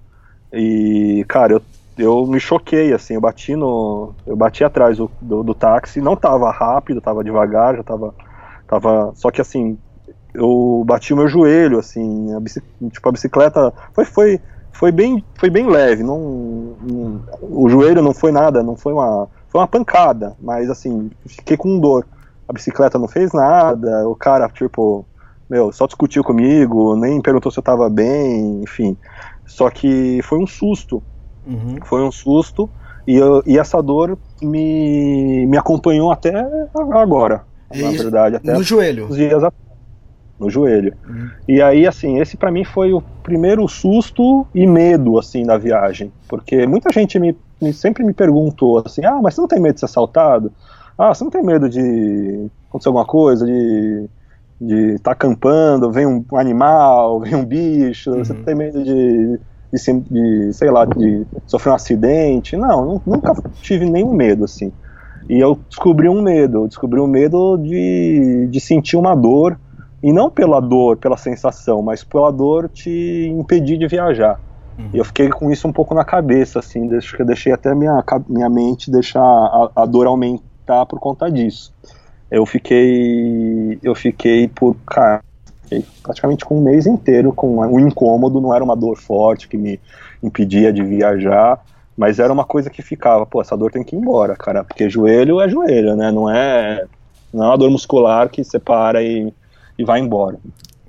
E, 0.53 1.25
cara, 1.29 1.53
eu, 1.53 1.63
eu 1.97 2.27
me 2.27 2.41
choquei, 2.41 2.93
assim, 2.93 3.15
eu 3.15 3.21
bati 3.21 3.55
no, 3.55 4.13
eu 4.27 4.37
bati 4.37 4.65
atrás 4.65 4.99
do, 4.99 5.09
do, 5.23 5.45
do 5.45 5.55
táxi, 5.55 6.01
não 6.01 6.17
tava 6.17 6.51
rápido, 6.51 7.01
tava 7.01 7.23
devagar, 7.23 7.77
já 7.77 7.85
tava, 7.85 8.13
tava, 8.67 9.13
só 9.15 9.31
que, 9.31 9.41
assim, 9.41 9.79
eu 10.35 10.83
bati 10.85 11.15
o 11.15 11.17
meu 11.17 11.29
joelho, 11.29 11.79
assim, 11.79 12.35
a 12.35 12.41
tipo, 12.91 13.09
a 13.09 13.13
bicicleta 13.13 13.73
foi, 13.95 14.05
foi, 14.05 14.41
foi 14.73 14.93
bem, 14.93 15.25
foi 15.35 15.51
bem 15.51 15.67
leve, 15.67 16.03
não, 16.03 16.77
não, 16.81 17.23
o 17.43 17.69
joelho 17.69 18.03
não 18.03 18.15
foi 18.15 18.31
nada, 18.31 18.63
não 18.63 18.77
foi 18.77 18.93
uma, 18.93 19.29
foi 19.49 19.61
uma 19.61 19.67
pancada, 19.67 20.37
mas 20.41 20.71
assim, 20.71 21.11
fiquei 21.27 21.57
com 21.57 21.79
dor. 21.79 22.07
A 22.49 22.53
bicicleta 22.53 22.99
não 22.99 23.09
fez 23.09 23.33
nada, 23.33 24.09
o 24.09 24.15
cara, 24.15 24.49
tipo, 24.49 25.05
meu, 25.51 25.73
só 25.73 25.87
discutiu 25.87 26.23
comigo, 26.25 26.97
nem 26.97 27.21
perguntou 27.21 27.53
se 27.53 27.59
eu 27.59 27.63
tava 27.63 27.91
bem, 27.91 28.63
enfim. 28.63 28.97
Só 29.47 29.69
que 29.69 30.21
foi 30.23 30.39
um 30.39 30.47
susto, 30.47 31.03
uhum. 31.47 31.77
foi 31.85 32.03
um 32.03 32.13
susto, 32.13 32.71
e, 33.07 33.17
eu, 33.17 33.43
e 33.47 33.59
essa 33.59 33.83
dor 33.83 34.17
me, 34.41 35.47
me 35.47 35.59
acompanhou 35.59 36.11
até 36.11 36.47
agora, 36.95 37.43
e 37.73 37.83
na 37.83 37.91
verdade, 37.91 38.37
até 38.37 38.53
no 38.53 38.63
joelho. 38.63 39.09
dias 39.09 39.43
atrás 39.43 39.68
no 40.39 40.49
joelho. 40.49 40.95
Uhum. 41.09 41.31
E 41.49 41.61
aí, 41.61 41.87
assim, 41.87 42.19
esse 42.19 42.37
para 42.37 42.51
mim 42.51 42.65
foi 42.65 42.93
o 42.93 43.03
primeiro 43.23 43.67
susto 43.69 44.47
e 44.55 44.67
medo, 44.67 45.19
assim, 45.19 45.45
da 45.45 45.57
viagem. 45.57 46.13
Porque 46.29 46.67
muita 46.67 46.93
gente 46.93 47.19
me, 47.19 47.37
me, 47.61 47.73
sempre 47.73 48.05
me 48.05 48.13
perguntou, 48.13 48.83
assim, 48.85 49.05
ah, 49.05 49.19
mas 49.23 49.35
você 49.35 49.41
não 49.41 49.49
tem 49.49 49.61
medo 49.61 49.75
de 49.75 49.81
ser 49.81 49.87
assaltado? 49.87 50.53
Ah, 50.97 51.15
você 51.15 51.25
não 51.25 51.31
tem 51.31 51.43
medo 51.43 51.69
de 51.69 52.49
acontecer 52.69 52.89
alguma 52.89 53.05
coisa, 53.05 53.47
de 53.47 54.09
de 54.61 54.95
estar 54.95 55.11
tá 55.11 55.13
acampando, 55.13 55.91
vem 55.91 56.07
um 56.07 56.25
animal, 56.35 57.21
vem 57.21 57.35
um 57.35 57.45
bicho, 57.45 58.11
uhum. 58.11 58.25
você 58.25 58.35
tem 58.35 58.55
medo 58.55 58.83
de, 58.83 59.39
de, 59.73 60.01
de 60.11 60.53
sei 60.53 60.71
lá, 60.71 60.85
de 60.85 61.25
sofrer 61.47 61.71
um 61.71 61.75
acidente. 61.75 62.57
Não, 62.57 63.01
nunca 63.07 63.35
tive 63.63 63.89
nenhum 63.89 64.13
medo, 64.13 64.45
assim. 64.45 64.73
E 65.29 65.39
eu 65.39 65.59
descobri 65.69 66.09
um 66.09 66.23
medo, 66.23 66.65
eu 66.65 66.69
descobri 66.69 67.01
um 67.01 67.07
medo 67.07 67.57
de, 67.59 68.49
de 68.51 68.61
sentir 68.61 68.97
uma 68.97 69.15
dor, 69.15 69.59
e 70.03 70.13
não 70.13 70.31
pela 70.31 70.61
dor, 70.61 70.97
pela 70.97 71.17
sensação, 71.17 71.83
mas 71.83 72.05
pela 72.05 72.31
dor 72.31 72.69
te 72.69 73.29
impedir 73.29 73.79
de 73.79 73.87
viajar. 73.87 74.41
Uhum. 74.79 74.91
E 74.95 74.99
eu 74.99 75.05
fiquei 75.05 75.29
com 75.29 75.51
isso 75.51 75.67
um 75.67 75.73
pouco 75.73 75.95
na 75.95 76.05
cabeça, 76.05 76.61
assim, 76.61 76.87
deixo 76.87 77.17
eu 77.21 77.27
deixei 77.27 77.53
até 77.53 77.75
minha, 77.75 78.03
minha 78.29 78.49
mente 78.49 78.91
deixar 78.91 79.23
a, 79.23 79.71
a 79.75 79.87
dor 79.87 80.07
aumentar 80.07 80.87
por 80.87 81.01
conta 81.01 81.31
disso. 81.31 81.73
Eu 82.31 82.47
fiquei, 82.47 83.79
eu 83.83 83.95
fiquei 83.95 84.47
por, 84.47 84.77
cara, 84.87 85.23
fiquei 85.63 85.85
praticamente 86.03 86.45
com 86.45 86.59
um 86.59 86.63
mês 86.63 86.87
inteiro 86.87 87.33
com 87.33 87.59
um 87.59 87.81
incômodo, 87.81 88.41
não 88.41 88.55
era 88.55 88.63
uma 88.63 88.77
dor 88.77 88.97
forte 88.99 89.49
que 89.49 89.57
me 89.57 89.81
impedia 90.23 90.73
de 90.73 90.85
viajar, 90.85 91.61
mas 91.97 92.21
era 92.21 92.33
uma 92.33 92.45
coisa 92.45 92.71
que 92.71 92.83
ficava, 92.83 93.27
pô, 93.27 93.41
essa 93.41 93.57
dor 93.57 93.73
tem 93.73 93.83
que 93.83 93.97
ir 93.97 93.99
embora, 93.99 94.37
cara, 94.37 94.63
porque 94.63 94.89
joelho 94.89 95.41
é 95.41 95.49
joelho, 95.49 95.97
né? 95.97 96.13
Não 96.13 96.31
é, 96.31 96.85
não 97.33 97.45
é 97.45 97.49
uma 97.49 97.59
dor 97.59 97.71
muscular 97.71 98.29
que 98.29 98.45
você 98.45 98.59
para 98.59 99.03
e, 99.03 99.33
e 99.79 99.85
vai 99.85 100.01
embora. 100.01 100.39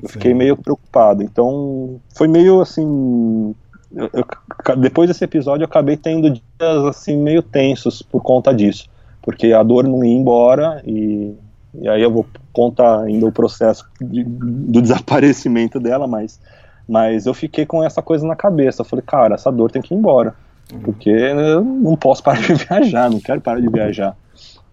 Eu 0.01 0.09
fiquei 0.09 0.33
meio 0.33 0.55
preocupado, 0.55 1.21
então 1.21 1.99
foi 2.15 2.27
meio 2.27 2.61
assim. 2.61 3.53
Eu, 3.93 4.09
eu, 4.13 4.77
depois 4.77 5.09
desse 5.09 5.23
episódio 5.23 5.63
eu 5.63 5.67
acabei 5.67 5.97
tendo 5.97 6.29
dias 6.31 6.85
assim 6.87 7.17
meio 7.17 7.41
tensos 7.41 8.01
por 8.01 8.21
conta 8.21 8.53
disso, 8.53 8.87
porque 9.21 9.51
a 9.51 9.61
dor 9.61 9.87
não 9.87 10.03
ia 10.05 10.13
embora 10.15 10.81
e, 10.85 11.35
e 11.73 11.89
aí 11.89 12.01
eu 12.01 12.11
vou 12.11 12.25
contar 12.53 13.01
ainda 13.01 13.25
o 13.25 13.31
processo 13.31 13.85
de, 13.99 14.23
do 14.23 14.79
desaparecimento 14.81 15.79
dela, 15.79 16.07
mas, 16.07 16.39
mas 16.87 17.25
eu 17.25 17.33
fiquei 17.33 17.65
com 17.65 17.83
essa 17.83 18.01
coisa 18.01 18.25
na 18.25 18.35
cabeça. 18.35 18.81
Eu 18.81 18.85
falei, 18.85 19.03
cara, 19.05 19.35
essa 19.35 19.51
dor 19.51 19.71
tem 19.71 19.81
que 19.81 19.93
ir 19.93 19.97
embora. 19.97 20.33
Uhum. 20.71 20.79
Porque 20.79 21.09
eu 21.09 21.63
não 21.63 21.95
posso 21.95 22.21
parar 22.23 22.41
de 22.41 22.53
viajar, 22.53 23.09
não 23.09 23.19
quero 23.19 23.41
parar 23.41 23.59
de 23.59 23.69
viajar. 23.69 24.15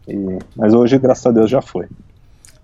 E, 0.06 0.38
mas 0.54 0.72
hoje, 0.72 0.98
graças 0.98 1.26
a 1.26 1.30
Deus, 1.32 1.50
já 1.50 1.60
foi. 1.60 1.86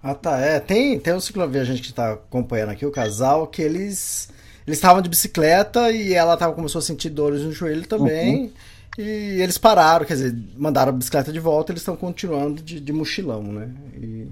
Ah, 0.03 0.15
tá. 0.15 0.39
É, 0.39 0.59
tem, 0.59 0.99
tem 0.99 1.15
um 1.15 1.21
cicloviajante 1.21 1.81
que 1.81 1.91
está 1.91 2.13
acompanhando 2.13 2.71
aqui, 2.71 2.85
o 2.85 2.91
casal, 2.91 3.47
que 3.47 3.63
eles 3.63 4.29
eles 4.67 4.79
estavam 4.79 5.03
de 5.03 5.09
bicicleta 5.09 5.91
e 5.91 6.15
ela 6.15 6.37
tava, 6.37 6.55
começou 6.55 6.79
a 6.79 6.83
sentir 6.83 7.11
dores 7.11 7.43
no 7.43 7.53
joelho 7.53 7.87
também. 7.87 8.45
Uhum. 8.45 8.51
E 8.99 9.41
eles 9.41 9.59
pararam, 9.59 10.05
quer 10.05 10.15
dizer, 10.15 10.37
mandaram 10.57 10.91
a 10.91 10.97
bicicleta 10.97 11.33
de 11.33 11.41
volta 11.41 11.73
eles 11.73 11.83
estão 11.83 11.97
continuando 11.97 12.63
de, 12.63 12.79
de 12.79 12.93
mochilão, 12.93 13.43
né? 13.43 13.71
E, 13.97 14.29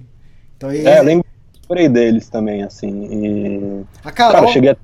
então, 0.55 0.71
e... 0.73 0.85
É, 0.85 1.01
lembrei 1.01 1.89
deles 1.89 2.29
também, 2.29 2.63
assim. 2.63 3.07
E... 3.11 3.85
A 4.03 4.11
Carol, 4.11 4.33
Cara, 4.33 4.47
cheguei 4.47 4.69
a... 4.69 4.77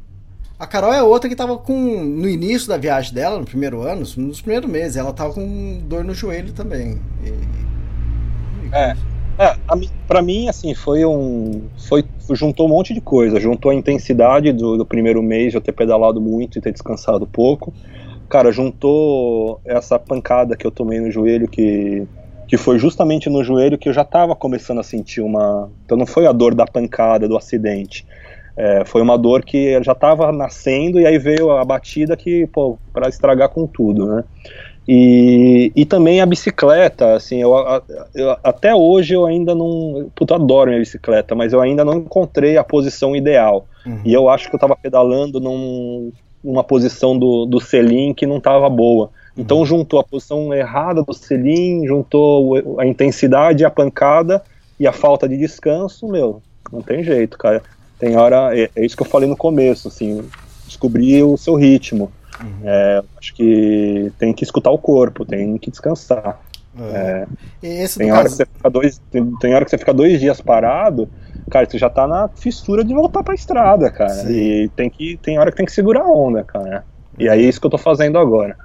a 0.60 0.66
Carol 0.66 0.92
é 0.92 1.04
outra 1.04 1.30
que 1.30 1.36
tava 1.36 1.58
com. 1.58 2.04
No 2.04 2.28
início 2.28 2.68
da 2.68 2.78
viagem 2.78 3.14
dela, 3.14 3.38
no 3.38 3.46
primeiro 3.46 3.82
ano, 3.84 4.04
nos 4.18 4.42
primeiros 4.42 4.70
meses, 4.70 4.98
ela 4.98 5.14
tava 5.14 5.34
com 5.34 5.80
dor 5.86 6.04
no 6.04 6.16
joelho 6.16 6.52
também. 6.54 7.00
E... 7.24 8.76
É. 8.76 8.98
É, 9.40 9.56
para 10.08 10.22
mim, 10.22 10.50
assim, 10.50 10.74
foi 10.74 11.06
um. 11.06 11.64
Foi, 11.88 12.04
juntou 12.32 12.66
um 12.66 12.70
monte 12.70 12.94
de 12.94 13.02
coisa. 13.02 13.40
Juntou 13.40 13.72
a 13.72 13.76
intensidade 13.76 14.52
do, 14.52 14.78
do, 14.78 14.86
primeiro 14.86 15.22
mês 15.22 15.52
de 15.52 15.58
eu 15.58 15.62
ter 15.62 15.74
pedalado 15.74 16.20
muito 16.20 16.58
e 16.58 16.62
ter 16.62 16.72
descansado 16.72 17.28
pouco. 17.28 17.74
Cara, 18.28 18.52
juntou 18.52 19.62
essa 19.64 20.00
pancada 20.00 20.56
que 20.58 20.66
eu 20.66 20.72
tomei 20.72 21.00
no 21.00 21.12
joelho 21.12 21.48
que 21.48 22.08
que 22.48 22.56
foi 22.56 22.80
justamente 22.80 23.30
no 23.30 23.44
joelho 23.44 23.78
que 23.78 23.90
eu 23.90 23.94
já 23.94 24.04
estava 24.04 24.34
começando 24.34 24.80
a 24.80 24.84
sentir 24.84 25.22
uma. 25.22 25.70
Então 25.86 25.98
não 25.98 26.06
foi 26.06 26.26
a 26.26 26.32
dor 26.32 26.56
da 26.56 26.66
pancada, 26.66 27.28
do 27.28 27.36
acidente. 27.36 28.06
É, 28.56 28.84
foi 28.86 29.02
uma 29.02 29.18
dor 29.18 29.44
que 29.44 29.84
já 29.84 29.92
estava 29.92 30.32
nascendo 30.32 31.00
e 31.00 31.06
aí 31.06 31.20
veio 31.20 31.52
a 31.52 31.64
batida 31.64 32.16
que, 32.16 32.48
pô, 32.48 32.80
para 32.92 33.10
estragar 33.10 33.50
com 33.50 33.68
tudo, 33.68 34.08
né? 34.08 34.24
E, 34.88 35.72
e 35.76 35.86
também 35.86 36.22
a 36.22 36.26
bicicleta, 36.26 37.14
assim, 37.14 37.42
eu, 37.42 37.54
eu, 38.16 38.38
até 38.42 38.74
hoje 38.74 39.14
eu 39.14 39.26
ainda 39.26 39.54
não. 39.54 40.10
Puta, 40.16 40.34
eu 40.34 40.38
adoro 40.38 40.70
minha 40.70 40.80
bicicleta, 40.80 41.36
mas 41.36 41.52
eu 41.52 41.60
ainda 41.60 41.84
não 41.84 41.96
encontrei 41.96 42.58
a 42.58 42.64
posição 42.64 43.14
ideal. 43.14 43.68
Uhum. 43.86 44.00
E 44.06 44.14
eu 44.14 44.30
acho 44.30 44.48
que 44.48 44.56
eu 44.56 44.58
estava 44.58 44.78
pedalando 44.78 45.42
num, 45.42 46.12
numa 46.42 46.64
posição 46.64 47.20
do, 47.20 47.46
do 47.46 47.60
selim 47.60 48.14
que 48.14 48.26
não 48.26 48.38
estava 48.38 48.70
boa. 48.70 49.10
Então 49.38 49.66
juntou 49.66 50.00
a 50.00 50.04
posição 50.04 50.54
errada 50.54 51.04
do 51.04 51.14
selim, 51.14 51.86
juntou 51.86 52.80
a 52.80 52.88
intensidade, 52.88 53.64
a 53.64 53.70
pancada 53.70 54.42
e 54.80 54.88
a 54.88 54.92
falta 54.92 55.28
de 55.28 55.38
descanso, 55.38 56.08
meu, 56.08 56.42
não 56.72 56.82
tem 56.82 57.04
jeito, 57.04 57.38
cara. 57.38 57.62
Tem 58.00 58.16
hora, 58.16 58.58
é, 58.58 58.70
é 58.76 58.86
isso 58.86 58.96
que 58.96 59.04
eu 59.04 59.08
falei 59.08 59.28
no 59.28 59.38
começo, 59.38 59.88
assim, 59.88 60.24
descobrir 60.66 61.24
o 61.24 61.38
seu 61.38 61.56
ritmo. 61.56 62.12
Uhum. 62.42 62.62
É, 62.64 63.04
acho 63.18 63.34
que 63.34 64.12
tem 64.18 64.34
que 64.34 64.44
escutar 64.44 64.72
o 64.72 64.78
corpo, 64.78 65.26
tem 65.26 65.58
que 65.58 65.72
descansar. 65.72 66.40
É. 66.80 67.28
É, 67.64 67.88
tem, 67.88 68.12
hora 68.12 68.24
caso... 68.24 68.38
que 68.38 68.44
você 68.44 68.46
fica 68.46 68.70
dois, 68.70 69.02
tem, 69.12 69.36
tem, 69.38 69.56
hora 69.56 69.66
que 69.66 69.72
você 69.72 69.78
fica 69.78 69.94
dois 69.94 70.20
dias 70.20 70.40
parado, 70.40 71.10
cara, 71.50 71.68
você 71.68 71.78
já 71.78 71.90
tá 71.90 72.08
na 72.08 72.28
fissura 72.28 72.84
de 72.84 72.94
voltar 72.94 73.24
pra 73.24 73.34
estrada, 73.34 73.90
cara. 73.90 74.10
Sim. 74.10 74.32
E 74.32 74.70
tem, 74.70 74.90
que, 74.90 75.18
tem 75.18 75.40
hora 75.40 75.50
que 75.52 75.58
tem 75.58 75.66
que 75.66 75.72
segurar 75.72 76.02
a 76.02 76.12
onda, 76.12 76.44
cara. 76.44 76.86
E 77.18 77.28
aí 77.28 77.46
é 77.46 77.50
isso 77.50 77.60
que 77.60 77.66
eu 77.66 77.72
tô 77.72 77.78
fazendo 77.78 78.20
agora. 78.20 78.56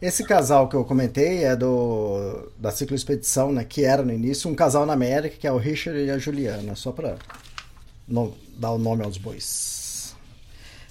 Esse 0.00 0.24
casal 0.24 0.68
que 0.68 0.76
eu 0.76 0.84
comentei 0.84 1.44
é 1.44 1.56
do 1.56 2.52
da 2.56 2.70
Ciclo 2.70 2.94
Expedição, 2.94 3.52
né? 3.52 3.64
Que 3.68 3.84
era 3.84 4.02
no 4.02 4.12
início 4.12 4.48
um 4.48 4.54
casal 4.54 4.86
na 4.86 4.92
América, 4.92 5.36
que 5.38 5.46
é 5.46 5.52
o 5.52 5.58
Richard 5.58 5.98
e 5.98 6.10
a 6.10 6.16
Juliana, 6.16 6.74
só 6.76 6.92
para 6.92 7.16
dar 8.56 8.70
o 8.70 8.78
nome 8.78 9.04
aos 9.04 9.18
bois. 9.18 10.14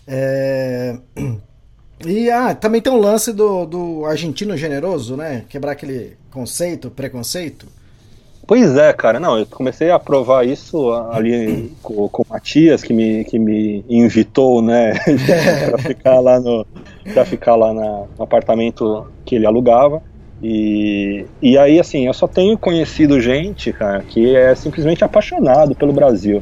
É... 0.06 0.98
E 2.06 2.30
ah, 2.30 2.54
também 2.54 2.82
tem 2.82 2.94
um 2.94 2.98
lance 2.98 3.34
do, 3.34 3.66
do 3.66 4.06
argentino 4.06 4.56
generoso, 4.56 5.16
né? 5.16 5.46
Quebrar 5.50 5.72
aquele 5.72 6.16
conceito, 6.32 6.92
preconceito. 6.92 7.68
Pois 8.46 8.78
é, 8.78 8.94
cara, 8.94 9.20
não, 9.20 9.38
eu 9.38 9.46
comecei 9.46 9.92
a 9.92 10.00
provar 10.00 10.48
isso 10.48 10.94
ali 11.12 11.70
com, 11.84 12.08
com 12.08 12.22
o 12.22 12.26
Matias, 12.30 12.82
que 12.82 12.94
me, 12.94 13.26
que 13.26 13.38
me 13.38 13.84
invitou, 13.90 14.62
né, 14.62 14.94
para 15.70 15.78
ficar 15.80 16.20
lá 16.22 16.40
no 16.40 16.66
para 17.14 17.26
ficar 17.26 17.56
lá 17.56 17.74
na, 17.74 18.06
no 18.18 18.24
apartamento 18.24 19.06
que 19.26 19.36
ele 19.36 19.46
alugava. 19.46 20.02
E, 20.42 21.26
e 21.42 21.58
aí, 21.58 21.80
assim, 21.80 22.06
eu 22.06 22.14
só 22.14 22.28
tenho 22.28 22.58
conhecido 22.58 23.20
gente, 23.20 23.74
cara, 23.74 24.02
que 24.02 24.36
é 24.36 24.54
simplesmente 24.56 25.04
apaixonado 25.04 25.76
pelo 25.76 25.92
Brasil. 25.92 26.42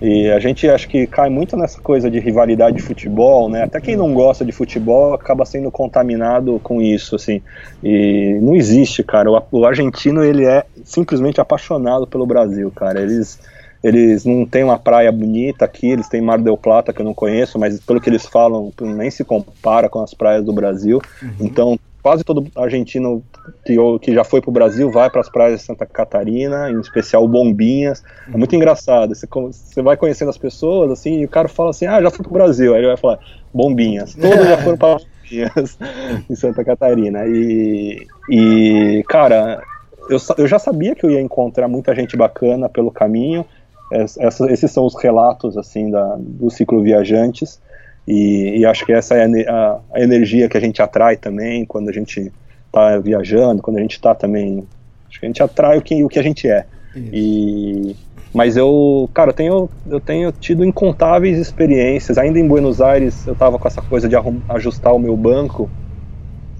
E 0.00 0.30
a 0.30 0.38
gente 0.38 0.68
acho 0.68 0.88
que 0.88 1.06
cai 1.06 1.28
muito 1.28 1.56
nessa 1.56 1.80
coisa 1.80 2.10
de 2.10 2.18
rivalidade 2.18 2.76
de 2.76 2.82
futebol, 2.82 3.48
né? 3.48 3.62
Até 3.62 3.80
quem 3.80 3.96
não 3.96 4.12
gosta 4.12 4.44
de 4.44 4.52
futebol 4.52 5.14
acaba 5.14 5.44
sendo 5.44 5.70
contaminado 5.70 6.60
com 6.62 6.82
isso, 6.82 7.16
assim. 7.16 7.40
E 7.82 8.38
não 8.42 8.54
existe, 8.54 9.02
cara. 9.02 9.30
O, 9.30 9.42
o 9.52 9.64
argentino 9.64 10.24
ele 10.24 10.44
é 10.44 10.64
simplesmente 10.84 11.40
apaixonado 11.40 12.06
pelo 12.06 12.26
Brasil, 12.26 12.70
cara. 12.74 13.00
Eles 13.00 13.38
eles 13.84 14.24
não 14.24 14.44
têm 14.44 14.64
uma 14.64 14.78
praia 14.78 15.12
bonita 15.12 15.64
aqui, 15.64 15.88
eles 15.88 16.08
têm 16.08 16.20
Mar 16.20 16.38
del 16.38 16.56
Plata 16.56 16.92
que 16.92 17.00
eu 17.00 17.04
não 17.04 17.14
conheço, 17.14 17.56
mas 17.56 17.78
pelo 17.78 18.00
que 18.00 18.10
eles 18.10 18.26
falam 18.26 18.72
nem 18.80 19.10
se 19.10 19.22
compara 19.22 19.88
com 19.88 20.02
as 20.02 20.12
praias 20.12 20.44
do 20.44 20.52
Brasil. 20.52 21.00
Uhum. 21.22 21.30
Então 21.40 21.78
quase 22.06 22.22
todo 22.22 22.46
argentino 22.54 23.20
que, 23.64 23.74
que 24.00 24.14
já 24.14 24.22
foi 24.22 24.40
para 24.40 24.48
o 24.48 24.52
Brasil 24.52 24.88
vai 24.92 25.10
para 25.10 25.20
as 25.20 25.28
praias 25.28 25.58
de 25.58 25.66
Santa 25.66 25.84
Catarina, 25.84 26.70
em 26.70 26.78
especial 26.78 27.26
Bombinhas. 27.26 28.00
É 28.32 28.36
muito 28.36 28.54
engraçado. 28.54 29.12
Você, 29.12 29.26
você 29.26 29.82
vai 29.82 29.96
conhecendo 29.96 30.28
as 30.28 30.38
pessoas, 30.38 30.92
assim, 30.92 31.18
e 31.18 31.24
o 31.24 31.28
cara 31.28 31.48
fala 31.48 31.70
assim: 31.70 31.84
Ah, 31.84 32.00
já 32.00 32.08
fui 32.08 32.22
para 32.22 32.30
o 32.30 32.32
Brasil. 32.32 32.74
Aí 32.74 32.78
ele 32.78 32.86
vai 32.86 32.96
falar: 32.96 33.18
Bombinhas. 33.52 34.14
Todos 34.14 34.46
já 34.46 34.56
foram 34.58 34.78
para 34.78 34.98
Bombinhas 34.98 35.78
em 36.30 36.34
Santa 36.36 36.64
Catarina. 36.64 37.26
E, 37.26 38.06
e 38.30 39.04
cara, 39.08 39.60
eu, 40.08 40.18
eu 40.38 40.46
já 40.46 40.60
sabia 40.60 40.94
que 40.94 41.04
eu 41.04 41.10
ia 41.10 41.20
encontrar 41.20 41.66
muita 41.66 41.92
gente 41.92 42.16
bacana 42.16 42.68
pelo 42.68 42.92
caminho. 42.92 43.44
Essa, 43.90 44.48
esses 44.52 44.70
são 44.70 44.86
os 44.86 44.94
relatos 44.94 45.58
assim 45.58 45.90
da, 45.90 46.14
do 46.20 46.48
ciclo 46.50 46.80
viajantes. 46.84 47.60
E, 48.06 48.58
e, 48.58 48.66
acho 48.66 48.86
que 48.86 48.92
essa 48.92 49.14
é 49.14 49.24
a, 49.48 49.80
a, 49.92 50.00
energia 50.00 50.48
que 50.48 50.56
a 50.56 50.60
gente 50.60 50.80
atrai 50.80 51.16
também 51.16 51.64
quando 51.64 51.88
a 51.88 51.92
gente 51.92 52.32
está 52.66 52.98
viajando, 52.98 53.62
quando 53.62 53.78
a 53.78 53.80
gente 53.80 53.94
está 53.94 54.14
também. 54.14 54.66
Acho 55.08 55.18
que 55.18 55.26
a 55.26 55.28
gente 55.28 55.42
atrai 55.42 55.78
o 55.78 55.82
que, 55.82 56.04
o 56.04 56.08
que 56.08 56.18
a 56.18 56.22
gente 56.22 56.48
é. 56.48 56.66
E, 56.94 57.96
mas 58.32 58.56
eu, 58.56 59.10
cara, 59.12 59.30
eu 59.30 59.34
tenho, 59.34 59.70
eu 59.88 60.00
tenho 60.00 60.32
tido 60.32 60.64
incontáveis 60.64 61.38
experiências. 61.38 62.16
Ainda 62.16 62.38
em 62.38 62.46
Buenos 62.46 62.80
Aires, 62.80 63.26
eu 63.26 63.32
estava 63.32 63.58
com 63.58 63.66
essa 63.66 63.82
coisa 63.82 64.08
de 64.08 64.14
ajustar 64.48 64.94
o 64.94 64.98
meu 64.98 65.16
banco. 65.16 65.68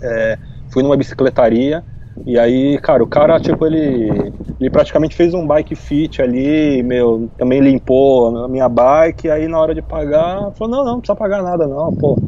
É, 0.03 0.38
fui 0.70 0.82
numa 0.82 0.97
bicicletaria 0.97 1.84
e 2.24 2.38
aí, 2.38 2.78
cara, 2.78 3.02
o 3.02 3.06
cara, 3.06 3.38
tipo, 3.38 3.66
ele, 3.66 4.32
ele 4.58 4.70
praticamente 4.70 5.14
fez 5.14 5.34
um 5.34 5.46
bike 5.46 5.74
fit 5.74 6.22
ali, 6.22 6.82
meu, 6.82 7.28
também 7.36 7.60
limpou 7.60 8.44
a 8.44 8.48
minha 8.48 8.68
bike, 8.68 9.28
aí 9.30 9.46
na 9.46 9.58
hora 9.58 9.74
de 9.74 9.82
pagar, 9.82 10.50
falou, 10.52 10.68
não, 10.68 10.84
não, 10.84 10.92
não 10.92 11.00
precisa 11.00 11.16
pagar 11.16 11.42
nada 11.42 11.66
não, 11.66 11.94
pô. 11.94 12.16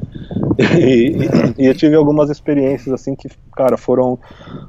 E, 0.58 1.16
e, 1.56 1.66
eu 1.66 1.74
tive 1.74 1.94
algumas 1.94 2.30
experiências, 2.30 2.92
assim, 2.92 3.14
que, 3.14 3.28
cara, 3.54 3.76
foram, 3.76 4.18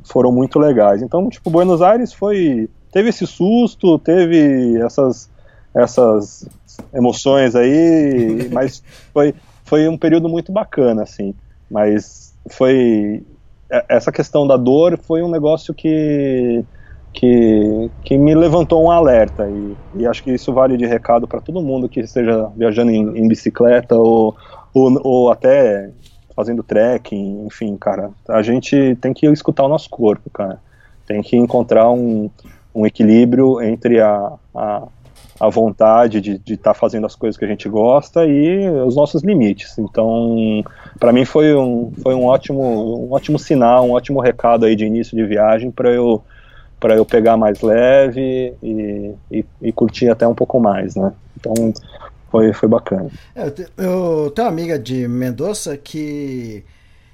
foram 0.03 0.31
muito 0.31 0.59
legais. 0.59 1.01
Então, 1.01 1.27
tipo, 1.29 1.49
Buenos 1.49 1.81
Aires 1.81 2.13
foi, 2.13 2.69
teve 2.91 3.09
esse 3.09 3.25
susto, 3.25 3.97
teve 3.97 4.79
essas, 4.83 5.31
essas 5.73 6.47
emoções 6.93 7.55
aí, 7.55 8.47
mas 8.53 8.83
foi, 9.11 9.33
foi 9.63 9.87
um 9.89 9.97
período 9.97 10.29
muito 10.29 10.51
bacana, 10.51 11.01
assim. 11.01 11.33
Mas 11.71 12.35
foi 12.47 13.23
essa 13.87 14.11
questão 14.11 14.47
da 14.47 14.57
dor 14.57 14.97
foi 14.97 15.21
um 15.21 15.29
negócio 15.29 15.73
que 15.73 16.65
que, 17.11 17.89
que 18.03 18.17
me 18.17 18.35
levantou 18.35 18.85
um 18.85 18.91
alerta 18.91 19.49
e, 19.49 19.75
e 19.95 20.05
acho 20.05 20.23
que 20.23 20.31
isso 20.31 20.53
vale 20.53 20.77
de 20.77 20.85
recado 20.85 21.27
para 21.27 21.41
todo 21.41 21.61
mundo 21.61 21.89
que 21.89 21.99
esteja 21.99 22.51
viajando 22.55 22.91
em, 22.91 23.17
em 23.17 23.27
bicicleta 23.27 23.95
ou, 23.95 24.35
ou, 24.73 25.01
ou, 25.03 25.31
até 25.31 25.91
fazendo 26.35 26.63
trekking, 26.63 27.45
enfim, 27.45 27.75
cara, 27.77 28.11
a 28.27 28.41
gente 28.41 28.95
tem 29.01 29.13
que 29.13 29.25
escutar 29.25 29.63
o 29.63 29.67
nosso 29.67 29.89
corpo, 29.89 30.29
cara, 30.29 30.61
tem 31.05 31.21
que 31.21 31.35
encontrar 31.35 31.89
um, 31.91 32.29
um 32.73 32.85
equilíbrio 32.85 33.61
entre 33.61 33.99
a, 33.99 34.33
a, 34.55 34.87
a 35.39 35.47
vontade 35.49 36.19
de 36.19 36.53
estar 36.53 36.73
tá 36.73 36.79
fazendo 36.79 37.05
as 37.05 37.15
coisas 37.15 37.37
que 37.37 37.45
a 37.45 37.47
gente 37.47 37.69
gosta 37.69 38.25
e 38.25 38.69
os 38.85 38.95
nossos 38.95 39.23
limites. 39.23 39.77
Então, 39.77 40.63
para 40.99 41.13
mim 41.13 41.23
foi 41.23 41.55
um, 41.55 41.91
foi 42.03 42.13
um 42.13 42.25
ótimo, 42.25 43.07
um 43.07 43.13
ótimo 43.13 43.39
sinal, 43.39 43.87
um 43.87 43.91
ótimo 43.91 44.19
recado 44.19 44.65
aí 44.65 44.75
de 44.75 44.85
início 44.85 45.15
de 45.15 45.25
viagem 45.25 45.71
para 45.71 45.89
eu 45.91 46.23
para 46.79 46.95
eu 46.95 47.05
pegar 47.05 47.35
mais 47.35 47.59
leve 47.59 48.53
e, 48.63 49.13
e, 49.29 49.45
e, 49.61 49.71
curtir 49.73 50.07
até 50.07 50.25
um 50.25 50.33
pouco 50.33 50.61
mais, 50.61 50.95
né? 50.95 51.11
Então 51.37 51.73
foi, 52.31 52.53
foi 52.53 52.69
bacana. 52.69 53.09
É, 53.35 53.47
eu, 53.77 54.23
eu 54.23 54.31
tenho 54.31 54.47
uma 54.47 54.53
amiga 54.53 54.79
de 54.79 55.05
Mendoza 55.05 55.75
que 55.75 56.63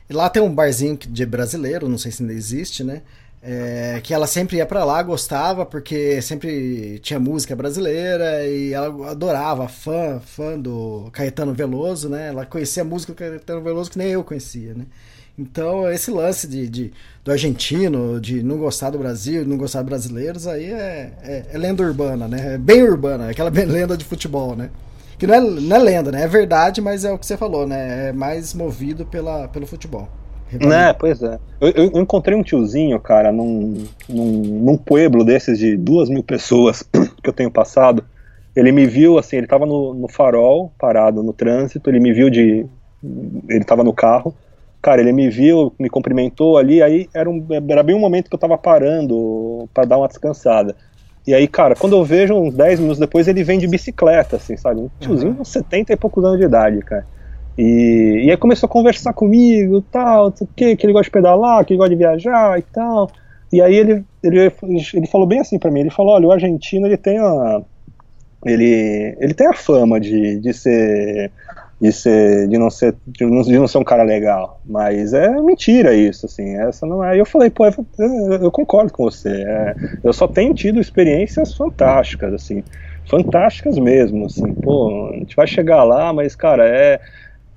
lá 0.07 0.29
tem 0.29 0.43
um 0.43 0.53
barzinho 0.53 0.95
de 0.95 1.25
brasileiro, 1.25 1.89
não 1.89 1.97
sei 1.97 2.11
se 2.11 2.21
ainda 2.21 2.33
existe, 2.33 2.83
né? 2.83 3.01
É, 3.47 4.01
que 4.03 4.11
ela 4.11 4.25
sempre 4.25 4.57
ia 4.57 4.65
para 4.65 4.83
lá, 4.83 5.03
gostava, 5.03 5.67
porque 5.67 6.19
sempre 6.19 6.97
tinha 6.97 7.19
música 7.19 7.55
brasileira 7.55 8.43
e 8.47 8.73
ela 8.73 9.11
adorava, 9.11 9.67
fã, 9.67 10.19
fã 10.19 10.59
do 10.59 11.11
Caetano 11.13 11.53
Veloso, 11.53 12.09
né? 12.09 12.29
Ela 12.29 12.43
conhecia 12.43 12.81
a 12.81 12.85
música 12.85 13.13
do 13.13 13.15
Caetano 13.15 13.61
Veloso 13.61 13.91
que 13.91 13.99
nem 13.99 14.07
eu 14.07 14.23
conhecia, 14.23 14.73
né? 14.73 14.85
Então, 15.37 15.87
esse 15.91 16.09
lance 16.09 16.47
de, 16.47 16.67
de, 16.67 16.93
do 17.23 17.31
argentino, 17.31 18.19
de 18.19 18.41
não 18.41 18.57
gostar 18.57 18.89
do 18.89 18.97
Brasil, 18.97 19.45
não 19.45 19.57
gostar 19.57 19.81
de 19.81 19.89
brasileiros, 19.89 20.47
aí 20.47 20.71
é, 20.71 21.13
é, 21.21 21.45
é 21.51 21.57
lenda 21.57 21.83
urbana, 21.83 22.27
né? 22.27 22.55
É 22.55 22.57
bem 22.57 22.81
urbana, 22.81 23.29
aquela 23.29 23.51
bem 23.51 23.65
lenda 23.69 23.95
de 23.95 24.05
futebol, 24.05 24.55
né? 24.55 24.71
Que 25.19 25.27
não 25.27 25.35
é, 25.35 25.41
não 25.41 25.75
é 25.75 25.79
lenda, 25.79 26.11
né? 26.11 26.23
É 26.23 26.27
verdade, 26.27 26.81
mas 26.81 27.05
é 27.05 27.11
o 27.11 27.19
que 27.19 27.25
você 27.25 27.37
falou, 27.37 27.67
né? 27.67 28.09
É 28.09 28.13
mais 28.13 28.53
movido 28.53 29.05
pela, 29.05 29.47
pelo 29.49 29.67
futebol. 29.67 30.09
Né, 30.51 30.93
pois 30.93 31.21
é. 31.21 31.39
Eu, 31.59 31.69
eu, 31.69 32.01
encontrei 32.01 32.37
um 32.37 32.43
tiozinho, 32.43 32.99
cara, 32.99 33.31
num, 33.31 33.83
num, 34.07 34.31
num 34.63 34.77
pueblo 34.77 35.25
desses 35.25 35.57
de 35.57 35.75
duas 35.75 36.09
mil 36.09 36.23
pessoas 36.23 36.83
que 37.21 37.29
eu 37.29 37.33
tenho 37.33 37.51
passado. 37.51 38.03
Ele 38.55 38.71
me 38.71 38.85
viu, 38.85 39.17
assim, 39.17 39.37
ele 39.37 39.47
tava 39.47 39.65
no, 39.65 39.93
no 39.93 40.07
farol, 40.07 40.71
parado 40.79 41.21
no 41.21 41.33
trânsito, 41.33 41.89
ele 41.89 41.99
me 41.99 42.13
viu 42.13 42.29
de. 42.29 42.65
Ele 43.49 43.63
tava 43.65 43.83
no 43.83 43.93
carro, 43.93 44.33
Cara, 44.85 45.01
ele 45.01 45.11
me 45.11 45.27
viu, 45.31 45.73
me 45.79 45.89
cumprimentou 45.89 46.59
ali, 46.59 46.79
aí 46.79 47.09
era, 47.11 47.27
um, 47.27 47.43
era 47.67 47.81
bem 47.81 47.95
um 47.95 47.99
momento 47.99 48.29
que 48.29 48.35
eu 48.35 48.39
tava 48.39 48.55
parando 48.55 49.67
para 49.73 49.83
dar 49.83 49.97
uma 49.97 50.07
descansada. 50.07 50.75
E 51.25 51.33
aí, 51.33 51.47
cara, 51.47 51.73
quando 51.75 51.95
eu 51.95 52.05
vejo 52.05 52.35
uns 52.35 52.53
10 52.53 52.81
minutos 52.81 52.99
depois, 52.99 53.27
ele 53.27 53.43
vem 53.43 53.57
de 53.57 53.67
bicicleta, 53.67 54.35
assim, 54.35 54.55
sabe? 54.55 54.81
Um 54.81 54.89
tiozinho 54.99 55.33
uhum. 55.33 55.41
uns 55.41 55.47
70 55.47 55.91
e 55.91 55.95
poucos 55.95 56.23
anos 56.23 56.37
de 56.37 56.45
idade, 56.45 56.81
cara. 56.81 57.03
E, 57.57 58.23
e 58.25 58.31
aí 58.31 58.37
começou 58.37 58.67
a 58.67 58.69
conversar 58.69 59.13
comigo, 59.13 59.81
tal, 59.81 60.27
o 60.27 60.47
que, 60.55 60.75
que 60.75 60.85
ele 60.85 60.93
gosta 60.93 61.05
de 61.05 61.11
pedalar, 61.11 61.63
que 61.65 61.73
ele 61.73 61.77
gosta 61.77 61.95
de 61.95 61.95
viajar 61.95 62.59
e 62.59 62.61
tal. 62.63 63.09
E 63.51 63.61
aí 63.61 63.75
ele, 63.75 64.03
ele, 64.21 64.51
ele 64.93 65.07
falou 65.07 65.25
bem 65.25 65.39
assim 65.39 65.57
para 65.57 65.71
mim, 65.71 65.81
ele 65.81 65.89
falou, 65.89 66.13
olha, 66.13 66.27
o 66.27 66.31
argentino, 66.31 66.85
ele 66.87 66.97
tem 66.97 67.17
a... 67.17 67.61
Ele, 68.43 69.17
ele 69.19 69.33
tem 69.33 69.47
a 69.47 69.53
fama 69.53 69.99
de, 69.99 70.39
de 70.39 70.53
ser 70.53 71.31
de 71.81 71.91
ser 71.91 72.47
de 72.47 72.57
não 72.57 72.69
ser 72.69 72.95
de 73.05 73.25
não, 73.25 73.41
de 73.41 73.57
não, 73.57 73.67
ser 73.67 73.77
um 73.77 73.83
cara 73.83 74.03
legal 74.03 74.61
mas 74.65 75.13
é 75.13 75.29
mentira 75.41 75.93
isso 75.93 76.25
assim 76.25 76.55
essa 76.55 76.85
não 76.85 77.03
é 77.03 77.19
eu 77.19 77.25
falei 77.25 77.49
pô 77.49 77.65
eu, 77.65 77.73
eu 78.43 78.51
concordo 78.51 78.93
com 78.93 79.03
você 79.03 79.29
é, 79.29 79.75
eu 80.03 80.13
só 80.13 80.27
tenho 80.27 80.53
tido 80.53 80.79
experiências 80.79 81.53
fantásticas 81.53 82.33
assim 82.33 82.63
fantásticas 83.09 83.77
mesmo 83.77 84.25
assim 84.25 84.53
pô 84.53 85.09
a 85.13 85.17
gente 85.17 85.35
vai 85.35 85.47
chegar 85.47 85.83
lá 85.83 86.13
mas 86.13 86.35
cara 86.35 86.65
é 86.65 86.99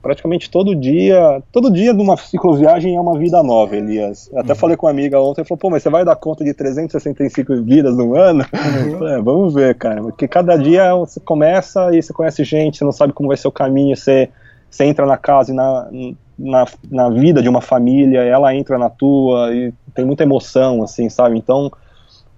praticamente 0.00 0.50
todo 0.50 0.74
dia, 0.74 1.42
todo 1.52 1.70
dia 1.70 1.92
de 1.92 2.00
uma 2.00 2.16
cicloviagem 2.16 2.96
é 2.96 3.00
uma 3.00 3.18
vida 3.18 3.42
nova, 3.42 3.76
Elias. 3.76 4.30
Eu 4.32 4.40
até 4.40 4.52
uhum. 4.52 4.58
falei 4.58 4.76
com 4.76 4.86
uma 4.86 4.92
amiga 4.92 5.20
ontem, 5.20 5.44
falou, 5.44 5.58
pô, 5.58 5.70
mas 5.70 5.82
você 5.82 5.90
vai 5.90 6.04
dar 6.04 6.16
conta 6.16 6.44
de 6.44 6.54
365 6.54 7.62
vidas 7.62 7.96
no 7.96 8.16
ano? 8.16 8.44
Uhum. 8.52 9.08
É, 9.08 9.20
vamos 9.20 9.54
ver, 9.54 9.74
cara, 9.74 10.00
porque 10.00 10.28
cada 10.28 10.56
dia 10.56 10.94
você 10.94 11.20
começa 11.20 11.94
e 11.94 12.02
você 12.02 12.12
conhece 12.12 12.44
gente, 12.44 12.78
você 12.78 12.84
não 12.84 12.92
sabe 12.92 13.12
como 13.12 13.28
vai 13.28 13.36
ser 13.36 13.48
o 13.48 13.52
caminho, 13.52 13.96
você, 13.96 14.28
você 14.70 14.84
entra 14.84 15.04
na 15.04 15.16
casa 15.16 15.52
e 15.52 15.54
na, 15.54 15.88
na, 16.38 16.66
na 16.90 17.10
vida 17.10 17.42
de 17.42 17.48
uma 17.48 17.60
família, 17.60 18.20
ela 18.20 18.54
entra 18.54 18.78
na 18.78 18.88
tua 18.88 19.52
e 19.54 19.72
tem 19.94 20.04
muita 20.04 20.22
emoção, 20.22 20.82
assim, 20.82 21.08
sabe? 21.08 21.36
Então, 21.36 21.72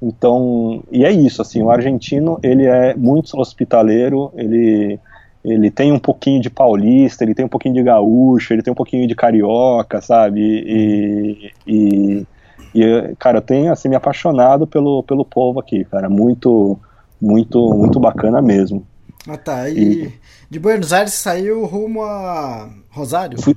então, 0.03 0.83
e 0.91 1.05
é 1.05 1.13
isso, 1.13 1.43
assim, 1.43 1.63
o 1.63 1.71
argentino, 1.71 2.39
ele 2.43 2.65
é 2.65 2.95
muito 2.95 3.39
hospitaleiro, 3.39 4.33
ele 4.35 4.99
ele 5.45 5.71
tem 5.71 5.91
um 5.93 5.99
pouquinho 5.99 6.41
de 6.41 6.51
paulista, 6.51 7.25
ele 7.25 7.35
tem 7.35 7.45
um 7.45 7.49
pouquinho 7.49 7.75
de 7.75 7.83
gaúcho, 7.83 8.53
ele 8.53 8.63
tem 8.63 8.73
um 8.73 8.77
pouquinho 8.77 9.07
de 9.09 9.15
carioca, 9.15 10.01
sabe? 10.01 10.41
E, 10.41 11.53
e, 11.67 12.27
e, 12.75 13.15
cara, 13.19 13.39
eu 13.39 13.43
tenho 13.43 13.73
assim 13.73 13.89
me 13.89 13.97
apaixonado 13.97 14.67
pelo, 14.67 15.03
pelo 15.03 15.25
povo 15.25 15.59
aqui, 15.59 15.85
cara, 15.85 16.09
muito 16.09 16.79
muito 17.21 17.75
muito 17.75 17.99
bacana 17.99 18.41
mesmo. 18.41 18.87
Ah 19.29 19.37
tá. 19.37 19.69
E, 19.69 20.05
e 20.05 20.13
de 20.49 20.59
Buenos 20.59 20.93
Aires 20.93 21.15
saiu 21.15 21.65
rumo 21.65 22.03
a 22.03 22.69
Rosário? 22.91 23.41
Fui, 23.41 23.57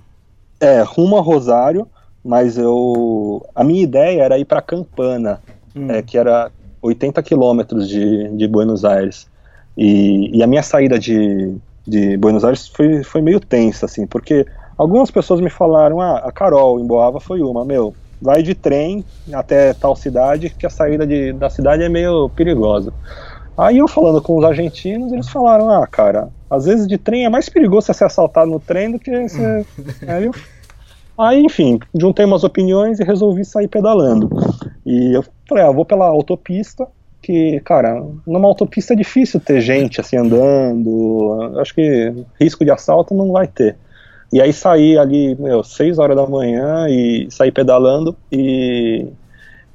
é, 0.59 0.81
rumo 0.81 1.17
a 1.17 1.21
Rosário, 1.21 1.87
mas 2.23 2.57
eu 2.57 3.45
a 3.53 3.63
minha 3.63 3.83
ideia 3.83 4.23
era 4.23 4.37
ir 4.37 4.45
para 4.45 4.61
Campana, 4.61 5.41
hum. 5.75 5.89
é, 5.89 6.01
que 6.01 6.17
era 6.17 6.49
80 6.81 7.21
quilômetros 7.23 7.89
de, 7.89 8.29
de 8.29 8.47
Buenos 8.47 8.85
Aires. 8.85 9.27
E, 9.77 10.37
e 10.37 10.43
a 10.43 10.47
minha 10.47 10.61
saída 10.61 10.99
de, 10.99 11.55
de 11.87 12.17
Buenos 12.17 12.43
Aires 12.43 12.67
foi, 12.67 13.03
foi 13.03 13.21
meio 13.21 13.39
tensa, 13.39 13.85
assim, 13.85 14.07
porque 14.07 14.45
algumas 14.77 15.11
pessoas 15.11 15.41
me 15.41 15.49
falaram, 15.49 15.99
ah, 16.01 16.17
a 16.17 16.31
Carol 16.31 16.79
em 16.79 16.87
Boava 16.87 17.19
foi 17.19 17.41
uma, 17.41 17.65
meu, 17.65 17.93
vai 18.21 18.41
de 18.41 18.55
trem 18.55 19.03
até 19.33 19.73
tal 19.73 19.95
cidade, 19.95 20.49
que 20.49 20.65
a 20.65 20.69
saída 20.69 21.05
de, 21.05 21.33
da 21.33 21.49
cidade 21.49 21.83
é 21.83 21.89
meio 21.89 22.29
perigosa. 22.29 22.93
Aí 23.57 23.77
eu 23.77 23.87
falando 23.87 24.21
com 24.21 24.37
os 24.37 24.43
argentinos, 24.43 25.11
eles 25.11 25.29
falaram, 25.29 25.69
ah, 25.69 25.85
cara, 25.85 26.29
às 26.49 26.65
vezes 26.65 26.87
de 26.87 26.97
trem 26.97 27.25
é 27.25 27.29
mais 27.29 27.49
perigoso 27.49 27.85
você 27.85 27.93
ser 27.93 28.05
assaltado 28.05 28.49
no 28.49 28.59
trem 28.59 28.91
do 28.91 28.99
que 28.99 29.27
você... 29.27 29.65
aí, 30.07 30.25
eu... 30.25 30.31
aí, 31.17 31.43
enfim, 31.43 31.79
juntei 31.93 32.25
umas 32.25 32.43
opiniões 32.43 32.99
e 32.99 33.03
resolvi 33.03 33.45
sair 33.45 33.67
pedalando. 33.67 34.29
E 34.85 35.15
eu 35.15 35.23
falei, 35.47 35.63
ah, 35.65 35.71
vou 35.71 35.85
pela 35.85 36.07
autopista, 36.07 36.87
que, 37.23 37.59
cara, 37.61 38.05
numa 38.27 38.47
autopista 38.47 38.93
é 38.93 38.97
difícil 38.97 39.39
ter 39.39 39.61
gente 39.61 40.01
assim 40.01 40.17
andando. 40.17 41.57
Acho 41.59 41.73
que 41.73 42.13
risco 42.39 42.65
de 42.65 42.71
assalto 42.71 43.15
não 43.15 43.31
vai 43.31 43.47
ter. 43.47 43.77
E 44.31 44.41
aí 44.41 44.51
saí 44.51 44.97
ali, 44.97 45.35
meu, 45.39 45.63
6 45.63 45.97
horas 45.97 46.17
da 46.17 46.27
manhã 46.27 46.87
e 46.89 47.27
saí 47.31 47.51
pedalando 47.51 48.15
e 48.31 49.07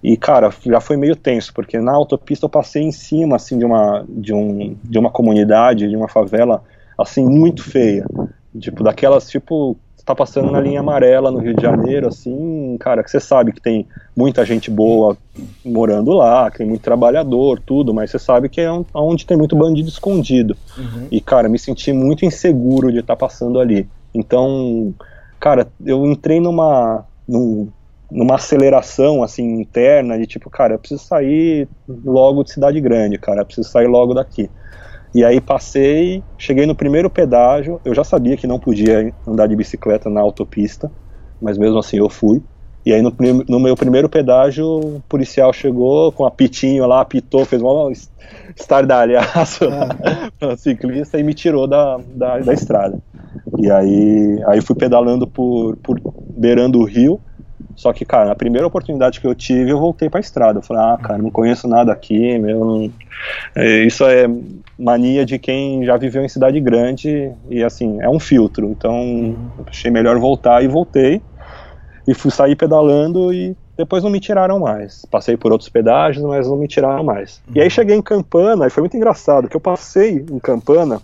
e 0.01 0.17
cara, 0.17 0.51
já 0.65 0.81
foi 0.81 0.97
meio 0.97 1.17
tenso, 1.17 1.53
porque 1.53 1.81
na 1.81 1.93
autopista 1.93 2.47
eu 2.47 2.51
passei 2.51 2.83
em 2.83 2.93
cima 2.93 3.35
assim 3.35 3.59
de 3.59 3.65
uma 3.65 4.05
de 4.09 4.33
um 4.33 4.77
de 4.85 4.99
uma 4.99 5.11
comunidade, 5.11 5.89
de 5.89 5.97
uma 5.97 6.09
favela 6.09 6.63
assim 6.97 7.25
muito 7.25 7.63
feia. 7.65 8.07
Tipo 8.59 8.85
daquelas 8.85 9.29
tipo 9.29 9.77
tá 10.09 10.15
passando 10.15 10.51
na 10.51 10.59
linha 10.59 10.81
amarela 10.81 11.31
no 11.31 11.39
Rio 11.39 11.55
de 11.55 11.61
Janeiro, 11.61 12.09
assim, 12.09 12.77
cara, 12.81 13.03
que 13.03 13.11
você 13.11 13.21
sabe 13.21 13.53
que 13.53 13.61
tem 13.61 13.87
muita 14.17 14.43
gente 14.43 14.71
boa 14.71 15.19
morando 15.63 16.13
lá, 16.13 16.51
que 16.51 16.59
tem 16.59 16.67
muito 16.67 16.81
trabalhador, 16.81 17.61
tudo, 17.61 17.93
mas 17.93 18.11
você 18.11 18.19
sabe 18.19 18.49
que 18.49 18.59
é 18.59 18.71
onde 18.95 19.27
tem 19.27 19.37
muito 19.37 19.55
bandido 19.55 19.89
escondido. 19.89 20.57
Uhum. 20.79 21.09
E, 21.11 21.21
cara, 21.21 21.47
me 21.47 21.59
senti 21.59 21.93
muito 21.93 22.25
inseguro 22.25 22.91
de 22.91 23.01
estar 23.01 23.17
tá 23.17 23.19
passando 23.19 23.61
ali. 23.61 23.87
Então, 24.15 24.95
cara, 25.39 25.69
eu 25.85 26.07
entrei 26.07 26.41
numa, 26.41 27.05
num, 27.29 27.69
numa 28.11 28.37
aceleração, 28.37 29.23
assim, 29.23 29.61
interna, 29.61 30.19
de 30.19 30.27
tipo, 30.27 30.49
cara, 30.49 30.75
eu 30.75 30.79
preciso 30.79 31.05
sair 31.05 31.69
logo 31.87 32.45
de 32.45 32.53
cidade 32.53 32.81
grande, 32.81 33.19
cara, 33.19 33.43
eu 33.43 33.47
preciso 33.47 33.69
sair 33.69 33.87
logo 33.89 34.15
daqui. 34.15 34.49
E 35.15 35.25
aí 35.25 35.41
passei, 35.41 36.23
cheguei 36.37 36.67
no 36.67 36.75
primeiro 36.75 37.09
pedágio, 37.09 37.81
eu 37.85 37.95
já 37.95 38.05
sabia 38.05 38.37
que 38.37 38.47
não 38.47 38.59
podia 38.59 39.13
andar 39.27 39.47
de 39.47 39.57
bicicleta 39.57 40.11
na 40.11 40.21
autopista, 40.21 40.91
mas 41.41 41.57
mesmo 41.57 41.79
assim 41.79 41.99
eu 41.99 42.09
fui. 42.09 42.43
E 42.85 42.93
aí 42.93 43.03
no, 43.03 43.15
no 43.49 43.61
meu 43.61 43.77
primeiro 43.77 44.09
pedágio, 44.09 44.67
o 44.67 45.03
policial 45.09 45.53
chegou 45.53 46.13
com 46.13 46.25
apitinho 46.25 46.87
lá, 46.87 47.01
apitou, 47.01 47.45
fez 47.45 47.61
uma 47.61 47.91
estardalhaço 48.57 49.65
ah. 49.65 50.31
para 50.39 50.57
ciclista 50.57 51.19
e 51.19 51.23
me 51.23 51.35
tirou 51.35 51.67
da, 51.67 51.99
da, 52.15 52.39
da, 52.39 52.53
estrada. 52.53 52.99
E 53.59 53.71
aí, 53.71 54.43
aí 54.47 54.61
fui 54.61 54.77
pedalando 54.77 55.27
por, 55.27 55.77
por 55.77 56.01
beirando 56.37 56.79
o 56.79 56.85
rio, 56.85 57.21
Só 57.79 57.93
que, 57.93 58.05
cara, 58.05 58.27
na 58.27 58.35
primeira 58.35 58.67
oportunidade 58.67 59.21
que 59.21 59.27
eu 59.29 59.37
tive, 59.37 59.71
eu 59.71 59.79
voltei 59.79 60.11
pra 60.11 60.19
estrada. 60.19 60.59
Eu 60.59 60.63
falei, 60.65 60.83
ah, 60.83 60.99
cara, 61.01 61.23
não 61.23 61.31
conheço 61.31 61.69
nada 61.69 61.93
aqui, 61.93 62.37
meu. 62.37 62.65
Não... 62.65 62.93
É, 63.55 63.85
isso 63.85 64.05
é 64.05 64.29
mania 64.77 65.25
de 65.25 65.39
quem 65.39 65.85
já 65.85 65.97
viveu 65.97 66.25
em 66.25 66.29
cidade 66.29 66.59
grande 66.59 67.31
e, 67.49 67.63
assim, 67.63 68.03
é 68.03 68.09
um 68.09 68.19
filtro. 68.19 68.67
Então, 68.67 69.37
achei 69.65 69.93
melhor 69.93 70.19
voltar 70.19 70.61
e 70.65 70.67
voltei. 70.67 71.23
E 72.05 72.15
fui 72.15 72.33
sair 72.33 72.57
pedalando 72.57 73.33
e 73.33 73.57
depois 73.77 74.03
não 74.03 74.11
me 74.11 74.19
tiraram 74.19 74.59
mais. 74.59 75.07
Passei 75.09 75.37
por 75.37 75.53
outros 75.53 75.71
pedágios, 75.71 76.25
mas 76.25 76.49
não 76.49 76.57
me 76.57 76.67
tiraram 76.67 77.05
mais. 77.05 77.41
E 77.55 77.61
aí 77.61 77.71
cheguei 77.71 77.95
em 77.95 78.03
Campana 78.03 78.67
e 78.67 78.71
foi 78.71 78.81
muito 78.81 78.97
engraçado, 78.97 79.49
que 79.49 79.55
eu 79.55 79.61
passei 79.61 80.27
em 80.29 80.41
Campana 80.41 81.01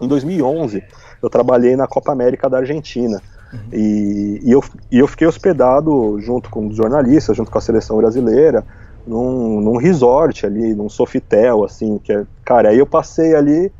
em 0.00 0.08
2011. 0.08 0.82
Eu 1.22 1.30
trabalhei 1.30 1.76
na 1.76 1.86
Copa 1.86 2.10
América 2.10 2.50
da 2.50 2.58
Argentina. 2.58 3.22
Uhum. 3.52 3.58
E, 3.72 4.40
e, 4.42 4.50
eu, 4.50 4.64
e 4.90 4.98
eu 4.98 5.06
fiquei 5.06 5.26
hospedado 5.26 6.18
junto 6.20 6.48
com 6.48 6.68
os 6.68 6.76
jornalistas, 6.76 7.36
junto 7.36 7.50
com 7.50 7.58
a 7.58 7.60
seleção 7.60 7.96
brasileira, 7.98 8.64
num, 9.06 9.60
num 9.60 9.76
resort 9.76 10.46
ali, 10.46 10.74
num 10.74 10.88
Sofitel, 10.88 11.64
assim, 11.64 11.98
que 11.98 12.12
é, 12.12 12.24
cara, 12.44 12.70
aí 12.70 12.78
eu 12.78 12.86
passei 12.86 13.34
ali, 13.34 13.70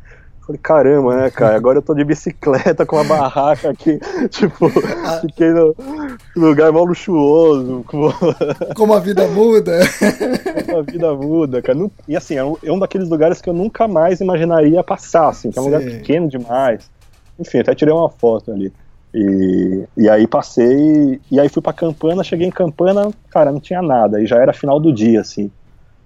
falei, 0.45 0.59
caramba, 0.61 1.15
né, 1.15 1.31
cara, 1.31 1.55
agora 1.55 1.77
eu 1.77 1.81
tô 1.81 1.93
de 1.93 2.03
bicicleta 2.03 2.85
com 2.85 2.97
uma 2.97 3.05
barraca 3.05 3.69
aqui, 3.69 3.99
tipo, 4.29 4.69
fiquei 5.21 5.49
no 5.51 5.75
lugar 6.35 6.71
mal 6.71 6.83
luxuoso. 6.83 7.83
Como, 7.87 8.13
como 8.75 8.93
a 8.93 8.99
vida 8.99 9.27
muda. 9.27 9.79
como 10.65 10.77
a 10.79 10.81
vida 10.81 11.13
muda, 11.13 11.61
cara. 11.61 11.89
E 12.07 12.15
assim, 12.15 12.35
é 12.35 12.43
um, 12.43 12.57
é 12.61 12.71
um 12.71 12.79
daqueles 12.79 13.09
lugares 13.09 13.41
que 13.41 13.49
eu 13.49 13.53
nunca 13.53 13.87
mais 13.87 14.19
imaginaria 14.19 14.83
passar, 14.83 15.29
assim, 15.29 15.49
que 15.49 15.57
é 15.57 15.61
um 15.61 15.65
Sim. 15.65 15.71
lugar 15.71 15.81
pequeno 15.89 16.27
demais. 16.27 16.91
Enfim, 17.39 17.59
até 17.59 17.73
tirei 17.73 17.93
uma 17.93 18.09
foto 18.09 18.51
ali. 18.51 18.71
E, 19.13 19.83
e 19.95 20.09
aí 20.09 20.25
passei, 20.25 21.21
e 21.29 21.39
aí 21.39 21.47
fui 21.47 21.61
pra 21.61 21.71
Campana, 21.71 22.23
cheguei 22.23 22.47
em 22.47 22.51
Campana, 22.51 23.11
cara, 23.29 23.51
não 23.51 23.59
tinha 23.59 23.81
nada, 23.81 24.19
e 24.19 24.25
já 24.25 24.37
era 24.37 24.53
final 24.53 24.79
do 24.79 24.91
dia, 24.91 25.21
assim. 25.21 25.51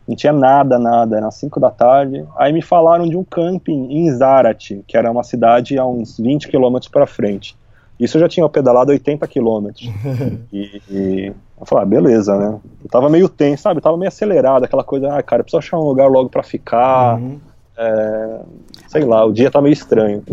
Não 0.08 0.16
tinha 0.16 0.32
nada, 0.32 0.80
nada, 0.80 1.18
era 1.18 1.30
5 1.30 1.60
da 1.60 1.70
tarde. 1.70 2.26
Aí 2.38 2.54
me 2.54 2.62
falaram 2.62 3.08
de 3.08 3.18
um 3.18 3.26
camping 3.26 3.88
em 3.92 4.10
Zarate, 4.12 4.82
que 4.88 4.96
era 4.96 5.12
uma 5.12 5.24
cidade 5.24 5.78
a 5.78 5.86
uns 5.86 6.18
20 6.18 6.48
quilômetros 6.48 6.90
para 6.90 7.06
frente. 7.06 7.58
Isso 8.00 8.16
eu 8.16 8.22
já 8.22 8.30
tinha 8.30 8.48
pedalado 8.48 8.92
80 8.92 9.28
quilômetros. 9.28 9.90
e, 10.54 10.82
e, 10.90 11.34
eu 11.60 11.66
falei, 11.66 11.84
ah, 11.84 11.88
beleza, 11.88 12.38
né? 12.38 12.58
Eu 12.82 12.90
tava 12.90 13.10
meio 13.10 13.28
tenso, 13.28 13.64
sabe? 13.64 13.80
Eu 13.80 13.82
tava 13.82 13.98
meio 13.98 14.08
acelerado, 14.08 14.64
aquela 14.64 14.84
coisa, 14.84 15.14
ah, 15.14 15.22
cara, 15.22 15.42
eu 15.42 15.44
preciso 15.44 15.60
achar 15.60 15.78
um 15.78 15.84
lugar 15.84 16.08
logo 16.08 16.30
para 16.30 16.44
ficar. 16.44 17.20
Uhum. 17.20 17.40
É, 17.78 18.40
sei 18.88 19.04
lá, 19.04 19.26
o 19.26 19.34
dia 19.34 19.52
tá 19.52 19.62
meio 19.62 19.74
estranho. 19.74 20.24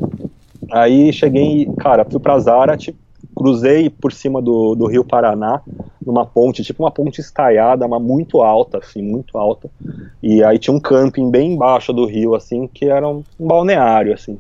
Aí 0.71 1.13
cheguei, 1.13 1.69
cara, 1.79 2.05
fui 2.05 2.21
pra 2.21 2.39
Zarat, 2.39 2.95
cruzei 3.35 3.91
por 3.91 4.13
cima 4.13 4.41
do, 4.41 4.75
do 4.75 4.87
rio 4.87 5.05
Paraná, 5.05 5.61
numa 6.05 6.25
ponte, 6.27 6.63
tipo 6.63 6.83
uma 6.83 6.91
ponte 6.91 7.21
estaiada, 7.21 7.87
mas 7.89 8.01
muito 8.01 8.41
alta, 8.41 8.79
assim, 8.79 9.03
muito 9.03 9.37
alta. 9.39 9.71
E 10.23 10.43
aí 10.45 10.59
tinha 10.59 10.75
um 10.75 10.81
camping 10.81 11.31
bem 11.31 11.53
embaixo 11.53 11.93
do 11.93 12.07
rio, 12.07 12.35
assim, 12.35 12.67
que 12.67 12.87
era 12.87 13.09
um, 13.09 13.23
um 13.39 13.47
balneário, 13.47 14.13
assim. 14.13 14.39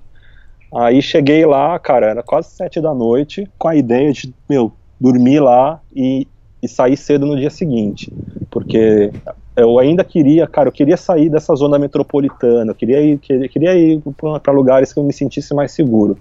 Aí 0.74 1.00
cheguei 1.00 1.46
lá, 1.46 1.78
cara, 1.78 2.06
era 2.06 2.22
quase 2.22 2.50
sete 2.50 2.80
da 2.80 2.92
noite, 2.92 3.48
com 3.58 3.68
a 3.68 3.76
ideia 3.76 4.12
de, 4.12 4.34
meu, 4.48 4.72
dormir 5.00 5.40
lá 5.40 5.80
e, 5.94 6.26
e 6.62 6.68
sair 6.68 6.96
cedo 6.96 7.26
no 7.26 7.36
dia 7.36 7.50
seguinte. 7.50 8.12
Porque 8.50 9.12
eu 9.56 9.78
ainda 9.78 10.02
queria, 10.02 10.46
cara, 10.46 10.68
eu 10.68 10.72
queria 10.72 10.96
sair 10.96 11.28
dessa 11.28 11.54
zona 11.54 11.78
metropolitana, 11.78 12.72
eu 12.72 12.74
queria 12.74 13.00
ir, 13.00 13.18
queria, 13.18 13.48
queria 13.48 13.74
ir 13.74 14.02
para 14.42 14.52
lugares 14.52 14.92
que 14.92 14.98
eu 14.98 15.04
me 15.04 15.12
sentisse 15.12 15.54
mais 15.54 15.72
seguro. 15.72 16.16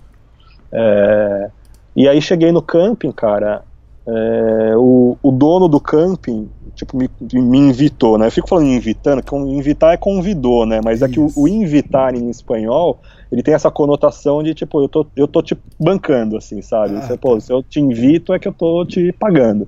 É, 0.71 1.49
e 1.95 2.07
aí 2.07 2.21
cheguei 2.21 2.51
no 2.51 2.61
camping, 2.61 3.11
cara, 3.11 3.63
é, 4.05 4.73
o, 4.75 5.17
o, 5.23 5.31
dono 5.31 5.67
do 5.67 5.79
camping, 5.79 6.49
tipo, 6.75 6.97
me, 6.97 7.09
me, 7.31 7.57
invitou, 7.57 8.17
né? 8.17 8.27
Eu 8.27 8.31
fico 8.31 8.49
falando 8.49 8.67
invitando, 8.67 9.23
que 9.23 9.35
invitar 9.35 9.93
é 9.93 9.97
convidou, 9.97 10.65
né? 10.65 10.81
Mas 10.83 10.97
Isso. 10.97 11.05
é 11.05 11.09
que 11.09 11.19
o, 11.19 11.29
o, 11.35 11.47
invitar 11.47 12.13
em 12.13 12.29
espanhol, 12.29 12.99
ele 13.33 13.41
tem 13.41 13.55
essa 13.55 13.71
conotação 13.71 14.43
de, 14.43 14.53
tipo, 14.53 14.79
eu 14.79 14.87
tô, 14.87 15.07
eu 15.15 15.27
tô 15.27 15.41
te 15.41 15.57
bancando, 15.79 16.37
assim, 16.37 16.61
sabe? 16.61 16.95
Ah, 16.95 17.01
Você, 17.01 17.17
pô, 17.17 17.39
se 17.39 17.51
eu 17.51 17.63
te 17.63 17.79
invito, 17.79 18.31
é 18.31 18.37
que 18.37 18.47
eu 18.47 18.53
tô 18.53 18.85
te 18.85 19.11
pagando. 19.11 19.67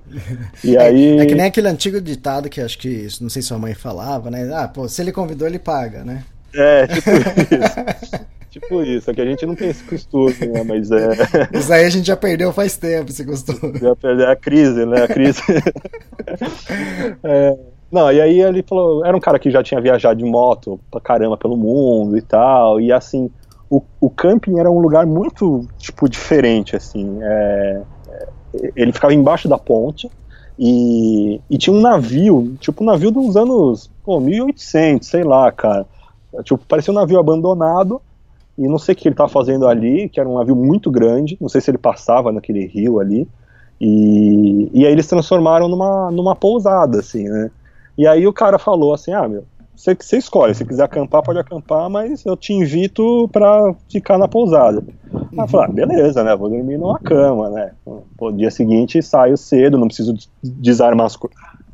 E 0.64 0.78
é, 0.78 0.82
aí... 0.82 1.18
É 1.18 1.26
que 1.26 1.34
nem 1.34 1.48
aquele 1.48 1.68
antigo 1.68 2.00
ditado 2.00 2.48
que 2.48 2.62
acho 2.62 2.78
que, 2.78 3.08
não 3.20 3.28
sei 3.28 3.42
se 3.42 3.48
sua 3.48 3.58
mãe 3.58 3.74
falava, 3.74 4.30
né? 4.30 4.48
Ah, 4.54 4.68
pô, 4.68 4.88
se 4.88 5.02
ele 5.02 5.12
convidou, 5.12 5.48
ele 5.48 5.58
paga, 5.58 6.04
né? 6.04 6.24
É, 6.54 6.86
tipo 6.86 7.10
isso. 7.10 8.26
Tipo 8.56 8.82
isso, 8.84 9.12
é 9.12 9.14
que 9.14 9.20
a 9.20 9.26
gente 9.26 9.46
não 9.46 9.54
tem 9.54 9.68
esse 9.68 9.84
costume, 9.84 10.48
né? 10.48 10.64
Mas 10.64 10.90
é. 10.90 11.10
Isso 11.52 11.74
aí 11.74 11.84
a 11.84 11.90
gente 11.90 12.08
já 12.08 12.16
perdeu 12.16 12.54
faz 12.54 12.78
tempo, 12.78 13.10
esse 13.10 13.26
costume. 13.26 13.78
Já 13.80 13.94
perdeu 13.98 14.30
a 14.30 14.36
crise, 14.38 14.86
né? 14.86 15.04
A 15.04 15.08
crise. 15.10 15.42
é... 17.22 17.58
Não, 17.92 18.10
e 18.12 18.22
aí 18.22 18.42
ele 18.42 18.64
falou, 18.64 19.06
era 19.06 19.16
um 19.16 19.20
cara 19.20 19.38
que 19.40 19.52
já 19.52 19.62
tinha 19.62 19.82
viajado 19.82 20.18
de 20.18 20.26
moto 20.26 20.80
pra 20.90 21.02
caramba 21.02 21.38
pelo 21.38 21.58
mundo 21.58 22.18
e 22.18 22.22
tal, 22.22 22.80
e 22.80 22.94
assim, 22.94 23.30
o, 23.70 23.82
o 24.00 24.10
camping 24.10 24.60
era 24.60 24.70
um 24.70 24.80
lugar 24.80 25.06
muito, 25.06 25.68
tipo, 25.78 26.08
diferente, 26.10 26.76
assim, 26.76 27.20
é, 27.22 27.82
é 28.10 28.28
ele 28.76 28.92
ficava 28.92 29.14
embaixo 29.14 29.48
da 29.48 29.58
ponte, 29.58 30.10
e, 30.58 31.42
e, 31.50 31.58
tinha 31.58 31.76
um 31.76 31.82
navio, 31.82 32.56
tipo 32.60 32.82
um 32.82 32.88
navio 32.88 33.12
dos 33.12 33.36
anos, 33.36 33.92
pô, 34.04 34.20
1800, 34.20 35.08
sei 35.08 35.24
lá, 35.24 35.52
cara, 35.52 35.86
tipo, 36.44 36.66
parecia 36.66 36.92
um 36.92 36.96
navio 36.96 37.20
abandonado, 37.20 38.02
e 38.58 38.68
não 38.68 38.78
sei 38.78 38.94
o 38.94 38.98
que 38.98 39.08
ele 39.08 39.14
estava 39.14 39.30
fazendo 39.30 39.68
ali, 39.68 40.08
que 40.08 40.20
era 40.20 40.30
um 40.30 40.38
navio 40.38 40.56
muito 40.56 40.90
grande, 40.90 41.38
não 41.42 41.50
sei 41.50 41.60
se 41.60 41.70
ele 41.70 41.78
passava 41.78 42.32
naquele 42.32 42.66
rio 42.66 43.00
ali, 43.00 43.28
e, 43.82 44.70
e 44.74 44.86
aí 44.86 44.92
eles 44.92 45.08
transformaram 45.08 45.68
numa, 45.68 46.10
numa 46.10 46.36
pousada, 46.36 47.00
assim, 47.00 47.28
né? 47.28 47.52
E 47.98 48.08
aí 48.08 48.28
o 48.28 48.34
cara 48.34 48.58
falou 48.58 48.94
assim, 48.94 49.12
ah, 49.14 49.28
meu, 49.28 49.46
você, 49.76 49.96
você 49.96 50.18
escolhe, 50.18 50.56
se 50.56 50.66
quiser 50.66 50.84
acampar, 50.84 51.24
pode 51.24 51.40
acampar, 51.40 51.90
mas 51.90 52.26
eu 52.26 52.36
te 52.36 52.54
invito 52.54 53.28
para 53.30 53.76
ficar 53.92 54.18
na 54.18 54.28
pousada. 54.28 54.84
Aí 55.38 55.48
eu 55.52 55.60
ah, 55.60 55.68
beleza, 55.68 56.24
né, 56.24 56.36
vou 56.36 56.50
dormir 56.50 56.78
numa 56.78 57.00
cama, 57.00 57.50
né, 57.50 57.72
no 57.86 58.32
dia 58.34 58.52
seguinte 58.52 59.02
saio 59.02 59.38
cedo, 59.38 59.78
não 59.78 59.88
preciso 59.88 60.14
desarmar 60.42 61.08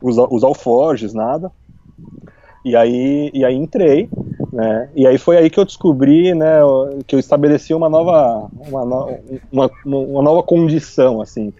os, 0.01 0.17
os 0.17 0.43
alforjes, 0.43 1.13
nada, 1.13 1.51
e 2.63 2.75
aí, 2.75 3.31
e 3.33 3.43
aí 3.43 3.55
entrei, 3.55 4.07
né? 4.53 4.89
E 4.95 5.07
aí 5.07 5.17
foi 5.17 5.37
aí 5.37 5.49
que 5.49 5.59
eu 5.59 5.65
descobri, 5.65 6.35
né, 6.35 6.59
que 7.07 7.15
eu 7.15 7.19
estabeleci 7.19 7.73
uma 7.73 7.89
nova, 7.89 8.49
uma, 8.67 8.83
uma, 9.51 9.71
uma 9.83 10.21
nova 10.21 10.43
condição, 10.43 11.21
assim, 11.21 11.51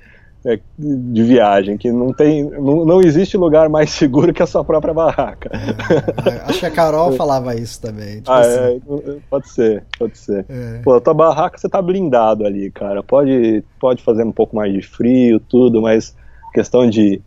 de 0.77 1.23
viagem, 1.23 1.77
que 1.77 1.91
não 1.91 2.11
tem, 2.11 2.43
não, 2.43 2.83
não 2.83 3.01
existe 3.01 3.37
lugar 3.37 3.69
mais 3.69 3.91
seguro 3.93 4.33
que 4.33 4.41
a 4.41 4.47
sua 4.47 4.63
própria 4.63 4.93
barraca. 4.93 5.51
É, 5.53 6.49
acho 6.49 6.59
que 6.59 6.65
a 6.65 6.71
Carol 6.71 7.11
falava 7.17 7.55
isso 7.55 7.79
também. 7.79 8.17
Tipo 8.17 8.31
ah, 8.31 8.41
é, 8.41 8.45
assim. 8.45 8.81
é, 9.07 9.17
pode 9.29 9.49
ser, 9.49 9.83
pode 9.99 10.17
ser. 10.17 10.45
É. 10.49 10.81
Pô, 10.83 10.95
a 10.95 11.01
tua 11.01 11.13
barraca 11.13 11.57
você 11.57 11.69
tá 11.69 11.81
blindado 11.81 12.45
ali, 12.45 12.71
cara. 12.71 13.03
Pode, 13.03 13.63
pode 13.79 14.01
fazer 14.01 14.23
um 14.23 14.31
pouco 14.31 14.55
mais 14.55 14.73
de 14.73 14.81
frio, 14.81 15.39
tudo, 15.39 15.81
mas 15.81 16.15
questão 16.53 16.89
de 16.89 17.21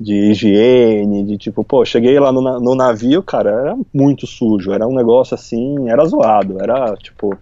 de 0.00 0.30
higiene, 0.30 1.24
de 1.24 1.36
tipo, 1.36 1.64
pô, 1.64 1.84
cheguei 1.84 2.20
lá 2.20 2.30
no, 2.30 2.40
no 2.60 2.74
navio, 2.76 3.20
cara, 3.20 3.50
era 3.50 3.78
muito 3.92 4.28
sujo, 4.28 4.72
era 4.72 4.86
um 4.86 4.94
negócio 4.94 5.34
assim, 5.34 5.90
era 5.90 6.04
zoado, 6.04 6.62
era 6.62 6.94
tipo, 6.96 7.36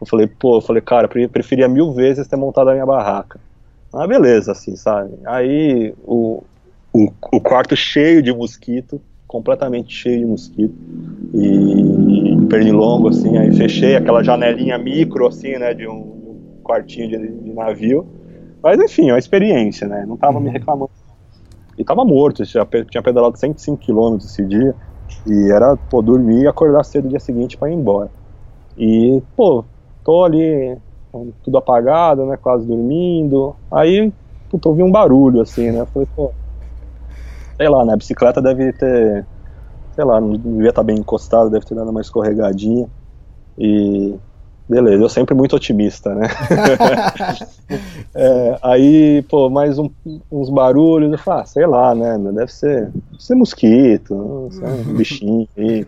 eu 0.00 0.06
falei, 0.06 0.26
pô, 0.26 0.56
eu 0.56 0.60
falei, 0.60 0.82
cara, 0.82 1.06
preferia 1.06 1.68
mil 1.68 1.92
vezes 1.92 2.26
ter 2.26 2.34
montado 2.34 2.70
a 2.70 2.72
minha 2.72 2.86
barraca. 2.86 3.38
Ah, 3.92 4.06
beleza, 4.06 4.52
assim, 4.52 4.76
sabe? 4.76 5.12
Aí 5.26 5.94
o, 6.04 6.44
o, 6.92 7.12
o 7.32 7.40
quarto 7.40 7.74
cheio 7.74 8.22
de 8.22 8.32
mosquito, 8.32 9.00
completamente 9.26 9.92
cheio 9.92 10.20
de 10.20 10.26
mosquito, 10.26 10.74
e 11.34 12.46
pernilongo, 12.48 13.08
assim, 13.08 13.36
aí 13.36 13.52
fechei 13.52 13.96
aquela 13.96 14.22
janelinha 14.22 14.78
micro, 14.78 15.26
assim, 15.26 15.56
né, 15.58 15.74
de 15.74 15.86
um, 15.86 15.92
um 15.94 16.60
quartinho 16.62 17.08
de, 17.08 17.42
de, 17.42 17.52
navio, 17.52 18.06
mas 18.62 18.78
enfim, 18.80 19.08
é 19.08 19.12
uma 19.12 19.18
experiência, 19.18 19.86
né, 19.86 20.04
não 20.06 20.16
tava 20.16 20.38
uhum. 20.38 20.44
me 20.44 20.50
reclamando 20.50 20.90
e 21.78 21.84
tava 21.84 22.04
morto, 22.04 22.44
já 22.44 22.66
tinha 22.90 23.02
pedalado 23.02 23.38
105 23.38 23.78
km 23.78 24.16
esse 24.16 24.44
dia, 24.44 24.76
e 25.26 25.50
era, 25.50 25.76
pô, 25.76 26.02
dormir 26.02 26.42
e 26.42 26.46
acordar 26.46 26.84
cedo 26.84 27.04
no 27.04 27.10
dia 27.10 27.20
seguinte 27.20 27.56
para 27.56 27.70
ir 27.70 27.74
embora. 27.74 28.10
E, 28.76 29.22
pô, 29.34 29.64
tô 30.04 30.24
ali, 30.24 30.76
tudo 31.42 31.58
apagado, 31.58 32.26
né, 32.26 32.36
quase 32.36 32.66
dormindo, 32.66 33.54
aí, 33.70 34.12
puta, 34.50 34.68
ouvi 34.68 34.82
um 34.82 34.90
barulho, 34.90 35.40
assim, 35.40 35.70
né, 35.70 35.86
falei, 35.92 36.08
pô, 36.14 36.30
sei 37.56 37.68
lá, 37.68 37.84
né, 37.84 37.94
a 37.94 37.96
bicicleta 37.96 38.40
deve 38.40 38.72
ter, 38.72 39.24
sei 39.94 40.04
lá, 40.04 40.20
não 40.20 40.32
devia 40.32 40.70
estar 40.70 40.82
tá 40.82 40.86
bem 40.86 40.98
encostada, 40.98 41.50
deve 41.50 41.66
ter 41.66 41.74
dado 41.74 41.90
uma 41.90 42.00
escorregadinha, 42.00 42.88
e 43.58 44.14
beleza, 44.70 45.02
eu 45.02 45.08
sempre 45.08 45.34
muito 45.34 45.56
otimista, 45.56 46.14
né? 46.14 46.28
é, 48.14 48.58
aí, 48.62 49.22
pô, 49.28 49.50
mais 49.50 49.78
um, 49.78 49.90
uns 50.30 50.48
barulhos, 50.48 51.10
eu 51.10 51.18
falo, 51.18 51.40
ah, 51.40 51.44
sei 51.44 51.66
lá, 51.66 51.92
né? 51.92 52.16
Deve 52.32 52.52
ser, 52.52 52.86
deve 53.10 53.22
ser 53.22 53.34
mosquito, 53.34 54.14
um 54.14 54.94
bichinho 54.94 55.48
aí. 55.58 55.86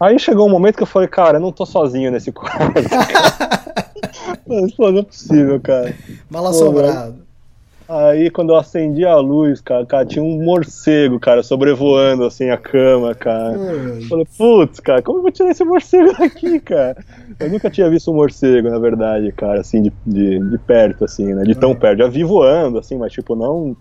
Aí 0.00 0.18
chegou 0.18 0.46
um 0.46 0.50
momento 0.50 0.76
que 0.76 0.82
eu 0.82 0.86
falei, 0.86 1.08
cara, 1.08 1.36
eu 1.36 1.40
não 1.42 1.52
tô 1.52 1.66
sozinho 1.66 2.10
nesse 2.10 2.32
quarto. 2.32 2.58
Mas, 4.46 4.72
pô, 4.74 4.90
não 4.90 5.00
é 5.00 5.02
possível, 5.02 5.60
cara. 5.60 5.94
Mal 6.30 6.46
assombrado. 6.46 7.24
Aí 7.86 8.30
quando 8.30 8.50
eu 8.50 8.56
acendi 8.56 9.04
a 9.04 9.16
luz, 9.16 9.60
cara, 9.60 9.84
cara, 9.84 10.06
tinha 10.06 10.24
um 10.24 10.42
morcego, 10.42 11.20
cara, 11.20 11.42
sobrevoando 11.42 12.24
assim 12.24 12.48
a 12.48 12.56
cama, 12.56 13.14
cara. 13.14 13.58
Falei, 14.08 14.26
putz, 14.38 14.80
cara, 14.80 15.02
como 15.02 15.18
eu 15.18 15.22
vou 15.22 15.30
tirar 15.30 15.50
esse 15.50 15.64
morcego 15.64 16.16
daqui, 16.18 16.60
cara? 16.60 16.96
Eu 17.38 17.50
nunca 17.50 17.68
tinha 17.68 17.88
visto 17.90 18.10
um 18.10 18.14
morcego, 18.14 18.70
na 18.70 18.78
verdade, 18.78 19.30
cara, 19.32 19.60
assim, 19.60 19.82
de, 19.82 19.92
de, 20.06 20.38
de 20.38 20.58
perto, 20.58 21.04
assim, 21.04 21.34
né? 21.34 21.42
De 21.42 21.54
tão 21.54 21.74
perto. 21.74 21.98
Já 21.98 22.08
vi 22.08 22.24
voando, 22.24 22.78
assim, 22.78 22.96
mas 22.96 23.12
tipo, 23.12 23.36
não 23.36 23.76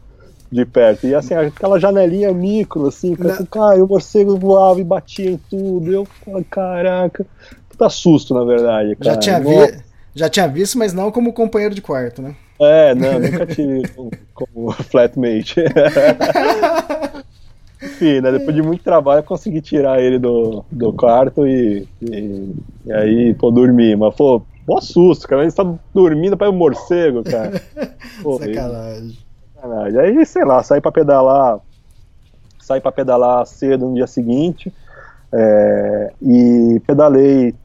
de 0.51 0.65
perto. 0.65 1.07
E 1.07 1.15
assim, 1.15 1.33
aquela 1.33 1.79
janelinha 1.79 2.33
micro, 2.33 2.87
assim, 2.87 3.15
cara, 3.15 3.35
assim, 3.35 3.45
cara, 3.45 3.83
o 3.83 3.87
morcego 3.87 4.37
voava 4.37 4.81
e 4.81 4.83
batia 4.83 5.31
em 5.31 5.39
tudo. 5.49 5.89
Eu 5.89 6.05
falei, 6.25 6.43
caraca, 6.43 7.25
puta 7.69 7.89
susto, 7.89 8.33
na 8.33 8.43
verdade, 8.43 8.97
cara. 8.97 9.13
Já 9.13 9.17
tinha, 9.17 9.39
vi... 9.39 9.92
Já 10.15 10.29
tinha 10.29 10.47
visto, 10.47 10.77
mas 10.77 10.93
não 10.93 11.11
como 11.11 11.33
companheiro 11.33 11.73
de 11.73 11.81
quarto, 11.81 12.21
né? 12.21 12.35
É, 12.59 12.93
não, 12.93 13.19
nunca 13.19 13.45
tive 13.45 13.87
como, 13.95 14.11
como 14.33 14.71
flatmate. 14.71 15.63
Enfim, 17.81 18.21
né, 18.21 18.31
depois 18.31 18.55
de 18.55 18.61
muito 18.61 18.83
trabalho 18.83 19.19
eu 19.19 19.23
consegui 19.23 19.59
tirar 19.61 20.01
ele 20.01 20.17
do, 20.17 20.63
do 20.71 20.93
quarto 20.93 21.45
e, 21.45 21.87
e, 22.01 22.55
e 22.85 22.93
aí, 22.93 23.33
pô, 23.33 23.51
dormir. 23.51 23.97
Mas, 23.97 24.15
pô, 24.15 24.41
bom 24.65 24.79
susto, 24.79 25.27
cara. 25.27 25.41
Ele 25.41 25.49
está 25.49 25.65
dormindo 25.93 26.37
para 26.37 26.49
o 26.49 26.53
morcego, 26.53 27.23
cara. 27.23 27.61
Pô, 28.21 28.37
sacanagem. 28.37 29.17
sacanagem. 29.55 29.99
Aí, 29.99 30.25
sei 30.25 30.45
lá, 30.45 30.63
saí 30.63 30.79
para 30.79 30.91
pedalar, 30.91 31.59
saí 32.59 32.79
para 32.79 32.91
pedalar 32.91 33.45
cedo 33.45 33.87
no 33.87 33.95
dia 33.95 34.07
seguinte 34.07 34.71
é, 35.33 36.13
e 36.21 36.79
pedalei, 36.85 37.55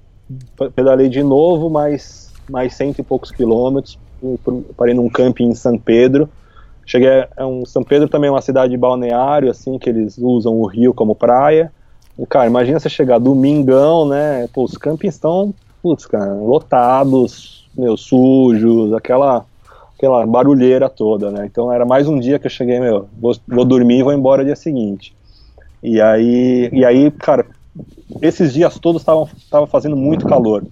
pedalei 0.75 1.09
de 1.09 1.23
novo, 1.23 1.69
mais, 1.69 2.28
mais 2.51 2.75
cento 2.75 2.99
e 2.99 3.03
poucos 3.03 3.31
quilômetros 3.31 3.99
parei 4.77 4.95
num 4.95 5.09
camping 5.09 5.49
em 5.49 5.55
São 5.55 5.79
Pedro. 5.79 6.29
Cheguei 6.85 7.27
a 7.37 7.47
um 7.47 7.65
São 7.67 7.85
Pedro 7.85 8.09
também 8.09 8.29
é 8.29 8.31
uma 8.31 8.41
cidade 8.41 8.77
balneário 8.77 9.51
assim 9.51 9.79
que 9.79 9.89
eles 9.89 10.19
usam 10.19 10.55
o 10.55 10.67
rio 10.67 10.95
como 10.95 11.15
praia. 11.15 11.73
E, 12.19 12.27
cara, 12.27 12.47
imagina 12.47 12.81
você 12.81 12.89
chegar 12.89 13.19
domingão, 13.19 14.09
né? 14.09 14.49
Pô, 14.53 14.65
os 14.65 14.77
campings 14.77 15.15
estão, 15.15 15.55
putz, 15.83 16.07
cara, 16.07 16.35
lotados, 16.35 17.69
meu, 17.77 17.97
sujos, 17.97 18.93
aquela 18.93 19.45
aquela 19.97 20.25
barulheira 20.25 20.89
toda, 20.89 21.31
né? 21.31 21.47
Então 21.47 21.73
era 21.73 21.85
mais 21.85 22.09
um 22.09 22.19
dia 22.19 22.39
que 22.39 22.47
eu 22.47 22.51
cheguei, 22.51 22.79
meu, 22.79 23.09
vou, 23.21 23.37
vou 23.47 23.65
dormir 23.65 23.99
e 23.99 24.03
vou 24.03 24.13
embora 24.13 24.45
dia 24.45 24.55
seguinte. 24.55 25.13
E 25.83 26.01
aí, 26.01 26.71
e 26.73 26.85
aí, 26.85 27.11
cara, 27.11 27.47
esses 28.23 28.53
dias 28.53 28.79
todos 28.79 29.03
estavam 29.03 29.29
tava 29.51 29.67
fazendo 29.67 29.97
muito 29.97 30.27
calor. 30.27 30.65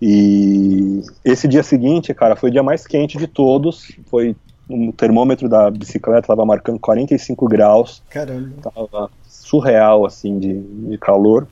E 0.00 1.02
esse 1.24 1.46
dia 1.48 1.62
seguinte, 1.62 2.14
cara, 2.14 2.36
foi 2.36 2.50
o 2.50 2.52
dia 2.52 2.62
mais 2.62 2.86
quente 2.86 3.18
de 3.18 3.26
todos. 3.26 3.92
Foi 4.06 4.36
o 4.68 4.92
termômetro 4.92 5.48
da 5.48 5.70
bicicleta 5.70 6.20
estava 6.20 6.44
marcando 6.44 6.78
45 6.78 7.48
graus. 7.48 8.02
Caramba. 8.10 8.50
Tava 8.62 9.10
surreal 9.28 10.04
assim 10.04 10.38
de, 10.38 10.60
de 10.60 10.98
calor. 10.98 11.46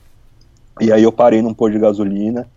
E 0.81 0.91
aí 0.91 1.03
eu 1.03 1.11
parei 1.11 1.41
num 1.41 1.53
pôr 1.53 1.71
de 1.71 1.79
gasolina 1.79 2.47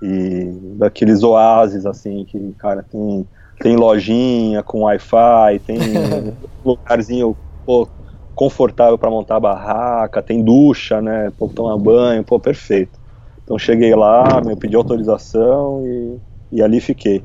e 0.00 0.76
daqueles 0.76 1.22
oásis 1.22 1.86
assim 1.86 2.24
que, 2.24 2.54
cara, 2.58 2.82
tem 2.82 3.26
tem 3.60 3.76
lojinha 3.76 4.62
com 4.62 4.82
Wi-Fi, 4.82 5.60
tem 5.64 5.78
lugarzinho 6.64 7.36
pô, 7.64 7.88
confortável 8.34 8.98
para 8.98 9.10
montar 9.10 9.36
a 9.36 9.40
barraca, 9.40 10.22
tem 10.22 10.42
ducha, 10.42 11.00
né, 11.00 11.32
pô, 11.38 11.48
tomar 11.48 11.76
banho, 11.78 12.24
pô, 12.24 12.38
perfeito. 12.38 12.98
Então 13.42 13.58
cheguei 13.58 13.94
lá, 13.94 14.40
me 14.44 14.56
pedi 14.56 14.74
autorização 14.74 15.82
e, 15.86 16.18
e 16.52 16.62
ali 16.62 16.80
fiquei. 16.80 17.22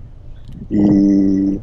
E 0.70 1.60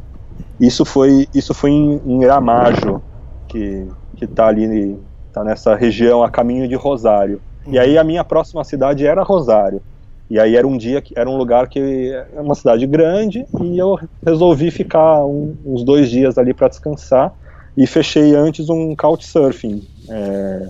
isso 0.59 0.83
foi 0.83 1.27
isso 1.33 1.53
foi 1.53 1.71
em, 1.71 2.01
em 2.05 2.19
Gramajo, 2.19 3.01
que 3.47 3.87
que 4.15 4.25
tá 4.25 4.47
ali 4.47 4.97
tá 5.31 5.43
nessa 5.43 5.75
região 5.75 6.23
a 6.23 6.29
caminho 6.29 6.67
de 6.67 6.75
Rosário. 6.75 7.39
E 7.67 7.77
aí 7.77 7.97
a 7.97 8.03
minha 8.03 8.23
próxima 8.23 8.63
cidade 8.63 9.05
era 9.05 9.21
Rosário. 9.21 9.81
E 10.29 10.39
aí 10.39 10.55
era 10.55 10.67
um 10.67 10.77
dia 10.77 11.01
que 11.01 11.17
era 11.17 11.29
um 11.29 11.37
lugar 11.37 11.69
que 11.69 12.11
é 12.33 12.41
uma 12.41 12.55
cidade 12.55 12.85
grande 12.85 13.45
e 13.61 13.77
eu 13.77 13.97
resolvi 14.25 14.71
ficar 14.71 15.23
um, 15.25 15.55
uns 15.65 15.83
dois 15.83 16.09
dias 16.09 16.37
ali 16.37 16.53
para 16.53 16.67
descansar 16.67 17.33
e 17.77 17.85
fechei 17.85 18.35
antes 18.35 18.67
um 18.69 18.95
couchsurfing. 18.95 19.87
É, 20.09 20.67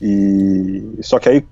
e 0.00 0.98
só 1.02 1.18
que 1.18 1.28
aí 1.28 1.44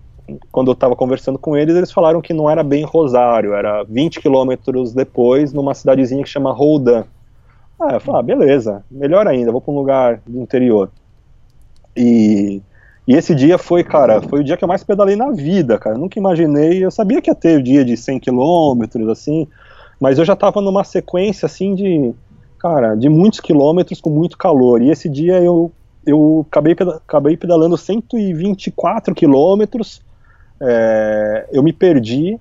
quando 0.50 0.68
eu 0.68 0.72
estava 0.72 0.96
conversando 0.96 1.38
com 1.38 1.56
eles, 1.56 1.76
eles 1.76 1.92
falaram 1.92 2.20
que 2.20 2.32
não 2.32 2.50
era 2.50 2.64
bem 2.64 2.84
Rosário, 2.84 3.54
era 3.54 3.84
20 3.84 4.20
quilômetros 4.20 4.92
depois, 4.92 5.52
numa 5.52 5.74
cidadezinha 5.74 6.24
que 6.24 6.28
chama 6.28 6.52
Roldan. 6.52 7.04
Ah, 7.78 7.94
eu 7.94 8.00
falei, 8.00 8.20
ah, 8.20 8.22
beleza, 8.22 8.84
melhor 8.90 9.28
ainda, 9.28 9.52
vou 9.52 9.60
para 9.60 9.72
um 9.72 9.76
lugar 9.76 10.20
do 10.26 10.40
interior. 10.40 10.90
E, 11.96 12.60
e 13.06 13.14
esse 13.14 13.34
dia 13.34 13.58
foi, 13.58 13.84
cara, 13.84 14.20
foi 14.22 14.40
o 14.40 14.44
dia 14.44 14.56
que 14.56 14.64
eu 14.64 14.68
mais 14.68 14.82
pedalei 14.82 15.14
na 15.14 15.30
vida, 15.30 15.78
cara. 15.78 15.94
Eu 15.94 16.00
nunca 16.00 16.18
imaginei, 16.18 16.84
eu 16.84 16.90
sabia 16.90 17.20
que 17.22 17.30
ia 17.30 17.34
ter 17.34 17.58
o 17.58 17.62
dia 17.62 17.84
de 17.84 17.96
100 17.96 18.18
quilômetros, 18.18 19.08
assim, 19.08 19.46
mas 20.00 20.18
eu 20.18 20.24
já 20.24 20.32
estava 20.32 20.60
numa 20.60 20.84
sequência, 20.84 21.46
assim, 21.46 21.74
de 21.74 22.14
cara, 22.66 22.96
de 22.96 23.08
muitos 23.08 23.38
quilômetros 23.38 24.00
com 24.00 24.10
muito 24.10 24.36
calor. 24.36 24.82
E 24.82 24.90
esse 24.90 25.08
dia 25.08 25.40
eu, 25.40 25.70
eu 26.04 26.44
acabei, 26.48 26.74
acabei 26.74 27.36
pedalando 27.36 27.76
124 27.76 29.14
quilômetros, 29.14 30.00
é, 30.60 31.48
eu 31.52 31.62
me 31.62 31.72
perdi, 31.72 32.40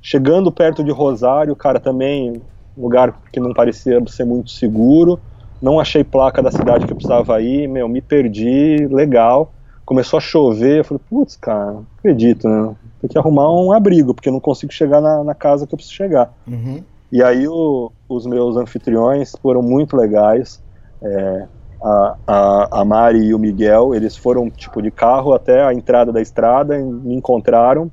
chegando 0.00 0.50
perto 0.50 0.82
de 0.82 0.90
Rosário, 0.90 1.54
cara, 1.54 1.78
também 1.78 2.40
lugar 2.76 3.20
que 3.32 3.40
não 3.40 3.52
parecia 3.52 4.02
ser 4.08 4.24
muito 4.24 4.50
seguro, 4.50 5.18
não 5.60 5.80
achei 5.80 6.04
placa 6.04 6.42
da 6.42 6.50
cidade 6.50 6.86
que 6.86 6.92
eu 6.92 6.96
precisava 6.96 7.40
ir, 7.40 7.68
meu, 7.68 7.88
me 7.88 8.00
perdi, 8.00 8.86
legal. 8.90 9.52
Começou 9.84 10.18
a 10.18 10.20
chover, 10.20 10.78
eu 10.78 10.84
falei, 10.84 11.00
putz, 11.08 11.36
cara, 11.36 11.72
não 11.72 11.86
acredito, 11.98 12.48
né? 12.48 12.74
Tem 13.00 13.08
que 13.08 13.18
arrumar 13.18 13.52
um 13.52 13.72
abrigo, 13.72 14.12
porque 14.12 14.28
eu 14.28 14.32
não 14.32 14.40
consigo 14.40 14.72
chegar 14.72 15.00
na, 15.00 15.22
na 15.22 15.34
casa 15.34 15.66
que 15.66 15.74
eu 15.74 15.76
preciso 15.76 15.96
chegar. 15.96 16.32
Uhum. 16.46 16.82
E 17.10 17.22
aí 17.22 17.46
o, 17.46 17.92
os 18.08 18.26
meus 18.26 18.56
anfitriões 18.56 19.32
foram 19.40 19.62
muito 19.62 19.96
legais. 19.96 20.62
É, 21.02 21.48
a, 21.82 22.16
a, 22.26 22.80
a, 22.80 22.84
Mari 22.84 23.26
e 23.26 23.34
o 23.34 23.38
Miguel, 23.38 23.94
eles 23.94 24.16
foram 24.16 24.50
tipo 24.50 24.82
de 24.82 24.90
carro 24.90 25.32
até 25.32 25.64
a 25.64 25.72
entrada 25.72 26.12
da 26.12 26.20
estrada, 26.20 26.78
me 26.78 27.14
encontraram 27.14 27.90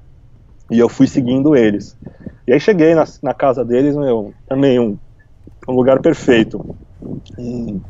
e 0.72 0.80
eu 0.80 0.90
fui 0.90 1.08
seguindo 1.08 1.56
eles. 1.56 1.98
E 2.48 2.54
aí 2.54 2.60
cheguei 2.60 2.96
na, 2.96 3.04
na 3.22 3.34
casa 3.34 3.64
deles, 3.64 3.96
meu, 3.96 4.34
também 4.48 4.80
um, 4.80 4.98
um 5.68 5.74
lugar 5.74 6.02
perfeito. 6.02 6.76
Um, 7.38 7.82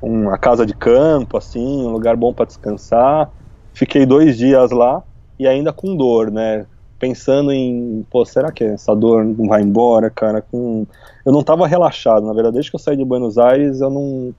uma 0.00 0.36
casa 0.36 0.66
de 0.66 0.74
campo, 0.74 1.36
assim, 1.36 1.86
um 1.86 1.90
lugar 1.90 2.16
bom 2.16 2.34
para 2.34 2.46
descansar. 2.46 3.30
Fiquei 3.72 4.04
dois 4.04 4.36
dias 4.36 4.70
lá 4.70 5.02
e 5.38 5.46
ainda 5.46 5.72
com 5.72 5.96
dor, 5.96 6.30
né? 6.30 6.66
Pensando 7.02 7.50
em, 7.50 8.06
pô, 8.08 8.24
será 8.24 8.52
que 8.52 8.62
essa 8.62 8.94
dor 8.94 9.24
não 9.24 9.48
vai 9.48 9.60
embora, 9.60 10.08
cara? 10.08 10.40
Com... 10.40 10.86
Eu 11.26 11.32
não 11.32 11.42
tava 11.42 11.66
relaxado, 11.66 12.24
na 12.24 12.32
verdade, 12.32 12.54
desde 12.54 12.70
que 12.70 12.76
eu 12.76 12.80
saí 12.80 12.96
de 12.96 13.04
Buenos 13.04 13.38
Aires, 13.38 13.80
eu 13.80 13.90
não. 13.90 14.32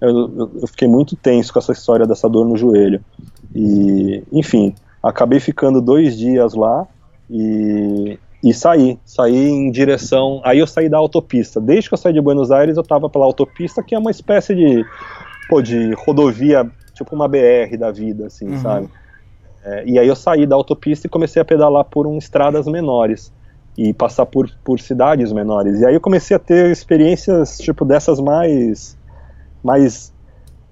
Eu, 0.00 0.50
eu 0.60 0.66
fiquei 0.66 0.88
muito 0.88 1.14
tenso 1.14 1.52
com 1.52 1.60
essa 1.60 1.70
história 1.70 2.04
dessa 2.08 2.28
dor 2.28 2.44
no 2.44 2.56
joelho. 2.56 3.00
E, 3.54 4.24
enfim, 4.32 4.74
acabei 5.00 5.38
ficando 5.38 5.80
dois 5.80 6.18
dias 6.18 6.54
lá 6.54 6.88
e, 7.30 8.18
e 8.42 8.52
saí. 8.52 8.98
Saí 9.04 9.36
em 9.36 9.70
direção. 9.70 10.40
Aí 10.42 10.58
eu 10.58 10.66
saí 10.66 10.88
da 10.88 10.98
autopista. 10.98 11.60
Desde 11.60 11.88
que 11.88 11.94
eu 11.94 11.98
saí 11.98 12.12
de 12.12 12.20
Buenos 12.20 12.50
Aires, 12.50 12.76
eu 12.76 12.82
tava 12.82 13.08
pela 13.08 13.26
autopista, 13.26 13.80
que 13.80 13.94
é 13.94 13.98
uma 13.98 14.10
espécie 14.10 14.56
de, 14.56 14.84
pô, 15.48 15.62
de 15.62 15.92
rodovia, 15.94 16.68
tipo 16.94 17.14
uma 17.14 17.28
BR 17.28 17.76
da 17.78 17.92
vida, 17.92 18.26
assim, 18.26 18.48
uhum. 18.48 18.58
sabe? 18.60 18.88
É, 19.68 19.84
e 19.84 19.98
aí 19.98 20.08
eu 20.08 20.16
saí 20.16 20.46
da 20.46 20.56
autopista 20.56 21.06
e 21.06 21.10
comecei 21.10 21.42
a 21.42 21.44
pedalar 21.44 21.84
por 21.84 22.06
um, 22.06 22.16
estradas 22.16 22.66
menores 22.66 23.32
e 23.76 23.92
passar 23.92 24.24
por, 24.24 24.50
por 24.64 24.80
cidades 24.80 25.32
menores. 25.32 25.80
E 25.80 25.86
aí 25.86 25.94
eu 25.94 26.00
comecei 26.00 26.34
a 26.34 26.40
ter 26.40 26.70
experiências 26.70 27.58
tipo 27.58 27.84
dessas 27.84 28.18
mais 28.18 28.96
mais 29.62 30.12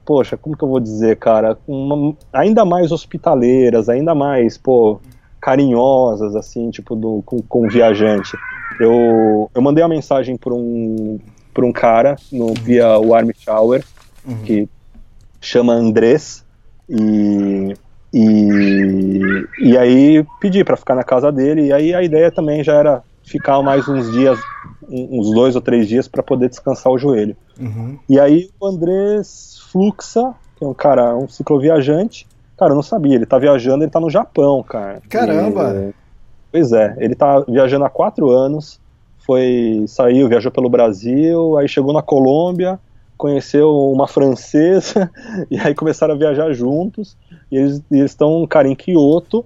poxa, 0.04 0.36
como 0.36 0.56
que 0.56 0.62
eu 0.62 0.68
vou 0.68 0.78
dizer, 0.78 1.16
cara, 1.16 1.58
uma, 1.66 2.14
ainda 2.32 2.64
mais 2.64 2.92
hospitaleiras, 2.92 3.88
ainda 3.88 4.14
mais, 4.14 4.56
pô, 4.56 5.00
carinhosas 5.40 6.36
assim, 6.36 6.70
tipo 6.70 6.94
do 6.94 7.22
com, 7.26 7.42
com 7.42 7.68
viajante. 7.68 8.36
Eu, 8.78 9.50
eu 9.52 9.60
mandei 9.60 9.82
uma 9.82 9.90
mensagem 9.90 10.36
para 10.36 10.54
um 10.54 11.18
para 11.52 11.64
um 11.64 11.72
cara 11.72 12.16
no 12.30 12.52
via 12.52 12.98
o 12.98 13.14
Army 13.14 13.32
Shower 13.34 13.82
uhum. 14.26 14.42
que 14.42 14.68
chama 15.40 15.72
Andrés 15.72 16.44
e 16.88 17.74
e, 18.12 19.46
e 19.58 19.76
aí 19.76 20.24
pedi 20.40 20.64
para 20.64 20.76
ficar 20.76 20.94
na 20.94 21.04
casa 21.04 21.30
dele, 21.30 21.66
e 21.66 21.72
aí 21.72 21.94
a 21.94 22.02
ideia 22.02 22.30
também 22.30 22.62
já 22.62 22.74
era 22.74 23.02
ficar 23.22 23.60
mais 23.62 23.88
uns 23.88 24.10
dias, 24.12 24.38
uns 24.88 25.32
dois 25.32 25.56
ou 25.56 25.60
três 25.60 25.88
dias 25.88 26.06
para 26.06 26.22
poder 26.22 26.48
descansar 26.48 26.92
o 26.92 26.98
joelho. 26.98 27.36
Uhum. 27.58 27.98
E 28.08 28.18
aí 28.18 28.48
o 28.60 28.66
Andrés 28.66 29.58
Fluxa, 29.70 30.34
que 30.56 30.64
é 30.64 30.66
um 30.66 30.74
cara, 30.74 31.16
um 31.16 31.28
cicloviajante, 31.28 32.26
cara, 32.56 32.72
eu 32.72 32.76
não 32.76 32.82
sabia, 32.82 33.16
ele 33.16 33.26
tá 33.26 33.38
viajando, 33.38 33.84
ele 33.84 33.90
tá 33.90 34.00
no 34.00 34.10
Japão, 34.10 34.62
cara. 34.62 35.02
Caramba! 35.08 35.74
E, 35.74 35.94
pois 36.52 36.72
é, 36.72 36.96
ele 36.98 37.14
tá 37.14 37.40
viajando 37.40 37.84
há 37.84 37.90
quatro 37.90 38.30
anos, 38.30 38.80
foi, 39.18 39.84
saiu, 39.88 40.28
viajou 40.28 40.52
pelo 40.52 40.70
Brasil, 40.70 41.58
aí 41.58 41.68
chegou 41.68 41.92
na 41.92 42.00
Colômbia, 42.00 42.78
conheceu 43.16 43.70
uma 43.90 44.06
francesa 44.06 45.10
e 45.50 45.58
aí 45.58 45.74
começaram 45.74 46.14
a 46.14 46.18
viajar 46.18 46.52
juntos. 46.52 47.16
E 47.50 47.56
eles 47.56 47.82
estão, 47.90 48.46
cara, 48.46 48.68
em 48.68 48.74
Kyoto. 48.74 49.44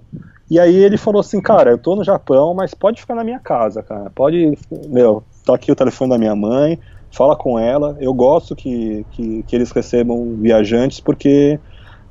E 0.51 0.59
aí 0.59 0.75
ele 0.75 0.97
falou 0.97 1.21
assim, 1.21 1.41
cara, 1.41 1.71
eu 1.71 1.79
tô 1.79 1.95
no 1.95 2.03
Japão, 2.03 2.53
mas 2.55 2.75
pode 2.75 3.01
ficar 3.01 3.15
na 3.15 3.23
minha 3.23 3.39
casa, 3.39 3.83
cara. 3.83 4.11
Pode, 4.11 4.59
meu, 4.89 5.23
tá 5.45 5.55
aqui 5.55 5.71
o 5.71 5.77
telefone 5.77 6.11
da 6.11 6.19
minha 6.19 6.35
mãe, 6.35 6.79
fala 7.13 7.37
com 7.37 7.59
ela. 7.59 7.97
Eu 8.01 8.13
gosto 8.13 8.57
que, 8.57 9.07
que, 9.13 9.43
que 9.45 9.55
eles 9.55 9.71
recebam 9.71 10.37
viajantes, 10.37 10.99
porque, 10.99 11.61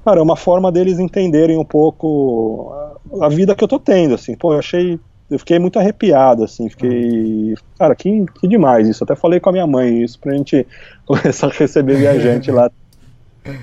cara, 0.05 0.19
é 0.19 0.23
uma 0.23 0.37
forma 0.37 0.71
deles 0.71 0.99
entenderem 0.99 1.57
um 1.57 1.65
pouco 1.65 2.71
a, 3.19 3.25
a 3.25 3.29
vida 3.29 3.53
que 3.53 3.63
eu 3.63 3.67
tô 3.67 3.77
tendo, 3.77 4.15
assim. 4.15 4.35
Pô, 4.35 4.53
eu 4.53 4.59
achei 4.59 4.97
eu 5.29 5.37
fiquei 5.37 5.59
muito 5.59 5.77
arrepiado, 5.77 6.43
assim, 6.43 6.69
fiquei. 6.69 7.55
Cara, 7.77 7.95
que, 7.95 8.25
que 8.39 8.47
demais 8.47 8.87
isso. 8.87 9.03
Até 9.03 9.15
falei 9.15 9.39
com 9.39 9.49
a 9.49 9.53
minha 9.53 9.67
mãe 9.67 10.01
isso 10.03 10.19
pra 10.19 10.35
gente 10.35 10.65
começar 11.05 11.47
a 11.47 11.51
receber 11.51 11.97
viajante 11.97 12.51
lá. 12.51 12.69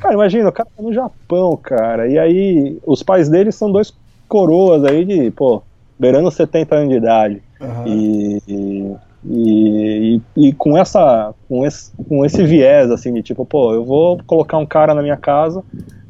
Cara, 0.01 0.15
imagina, 0.15 0.49
o 0.49 0.53
cara 0.53 0.69
tá 0.75 0.83
no 0.83 0.93
Japão, 0.93 1.57
cara, 1.57 2.09
e 2.09 2.19
aí 2.19 2.79
os 2.85 3.03
pais 3.03 3.29
dele 3.29 3.53
são 3.53 3.71
dois 3.71 3.95
coroas 4.27 4.83
aí 4.85 5.05
de, 5.05 5.31
pô, 5.31 5.63
beirando 5.99 6.31
70 6.31 6.75
anos 6.75 6.89
de 6.89 6.97
idade. 6.97 7.43
Uhum. 7.61 7.87
E, 7.87 8.43
e, 8.49 8.97
e, 9.25 10.21
e, 10.37 10.53
com 10.55 10.77
essa 10.77 11.35
com 11.49 11.65
esse, 11.65 11.93
com 12.09 12.25
esse 12.25 12.43
viés, 12.43 12.91
assim, 12.91 13.13
de 13.13 13.23
tipo, 13.23 13.45
pô, 13.45 13.75
eu 13.75 13.85
vou 13.85 14.19
colocar 14.27 14.59
um 14.59 14.67
cara 14.67 14.95
na 14.95 15.03
minha 15.03 15.17
casa, 15.17 15.63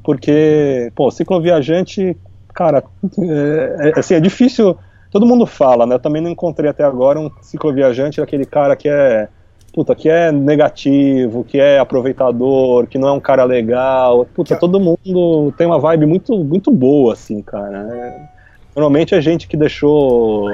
porque, 0.03 0.91
pô, 0.95 1.11
cicloviajante, 1.11 2.17
cara, 2.55 2.85
é, 3.19 3.91
é, 3.91 3.99
assim, 3.99 4.15
é 4.15 4.21
difícil 4.21 4.77
todo 5.11 5.27
mundo 5.27 5.47
fala, 5.47 5.87
né? 5.87 5.95
Eu 5.95 6.01
também 6.01 6.23
não 6.23 6.31
encontrei 6.31 6.71
até 6.71 6.85
agora 6.85 7.19
um 7.19 7.31
cicloviajante, 7.41 8.21
aquele 8.21 8.45
cara 8.45 8.77
que 8.77 8.89
é 8.89 9.29
puta, 9.77 9.95
que 9.95 10.09
é 10.09 10.33
negativo, 10.33 11.45
que 11.45 11.61
é 11.61 11.79
aproveitador, 11.79 12.87
que 12.87 12.97
não 12.97 13.09
é 13.09 13.13
um 13.13 13.21
cara 13.21 13.45
legal. 13.45 14.25
Puta, 14.25 14.57
todo 14.57 14.81
mundo 14.81 15.53
tem 15.59 15.67
uma 15.67 15.79
vibe 15.79 16.07
muito, 16.07 16.43
muito 16.43 16.71
boa, 16.71 17.13
assim, 17.13 17.43
cara. 17.43 17.87
É, 17.95 18.29
normalmente 18.75 19.15
é 19.15 19.21
gente 19.21 19.47
que 19.47 19.55
deixou. 19.55 20.49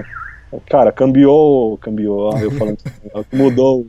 Cara, 0.68 0.90
cambiou. 0.90 1.78
Cambiou, 1.78 2.36
eu 2.36 2.50
falando 2.50 2.78
assim, 3.14 3.26
mudou. 3.32 3.86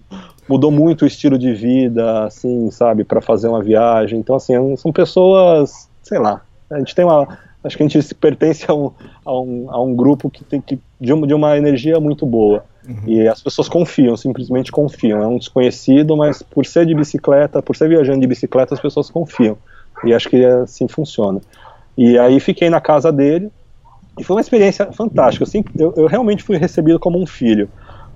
Mudou 0.47 0.69
muito 0.69 1.03
o 1.03 1.07
estilo 1.07 1.37
de 1.37 1.53
vida, 1.53 2.25
assim, 2.25 2.69
sabe, 2.69 3.03
para 3.03 3.21
fazer 3.21 3.47
uma 3.47 3.63
viagem. 3.63 4.19
Então, 4.19 4.35
assim, 4.35 4.75
são 4.75 4.91
pessoas, 4.91 5.89
sei 6.03 6.19
lá, 6.19 6.41
a 6.69 6.77
gente 6.79 6.93
tem 6.93 7.05
uma, 7.05 7.39
acho 7.63 7.77
que 7.77 7.83
a 7.83 7.87
gente 7.87 8.15
pertence 8.15 8.65
a 8.69 8.73
um, 8.73 8.91
a 9.25 9.39
um, 9.39 9.65
a 9.69 9.81
um 9.81 9.95
grupo 9.95 10.29
que 10.29 10.43
tem 10.43 10.59
que, 10.59 10.79
de, 10.99 11.13
uma, 11.13 11.27
de 11.27 11.33
uma 11.33 11.57
energia 11.57 11.99
muito 11.99 12.25
boa. 12.25 12.65
Uhum. 12.87 13.03
E 13.07 13.27
as 13.27 13.41
pessoas 13.41 13.69
confiam, 13.69 14.17
simplesmente 14.17 14.71
confiam. 14.71 15.21
É 15.21 15.27
um 15.27 15.37
desconhecido, 15.37 16.17
mas 16.17 16.41
por 16.41 16.65
ser 16.65 16.85
de 16.85 16.93
bicicleta, 16.93 17.61
por 17.61 17.75
ser 17.75 17.87
viajando 17.87 18.19
de 18.19 18.27
bicicleta, 18.27 18.73
as 18.73 18.79
pessoas 18.81 19.09
confiam. 19.09 19.57
E 20.03 20.13
acho 20.13 20.29
que 20.29 20.43
assim 20.43 20.87
funciona. 20.87 21.39
E 21.97 22.17
aí 22.17 22.39
fiquei 22.39 22.69
na 22.69 22.81
casa 22.81 23.11
dele, 23.11 23.49
e 24.19 24.23
foi 24.23 24.35
uma 24.35 24.41
experiência 24.41 24.91
fantástica. 24.91 25.43
Assim, 25.43 25.63
eu, 25.77 25.93
eu 25.95 26.07
realmente 26.07 26.43
fui 26.43 26.57
recebido 26.57 26.99
como 26.99 27.21
um 27.21 27.25
filho. 27.25 27.69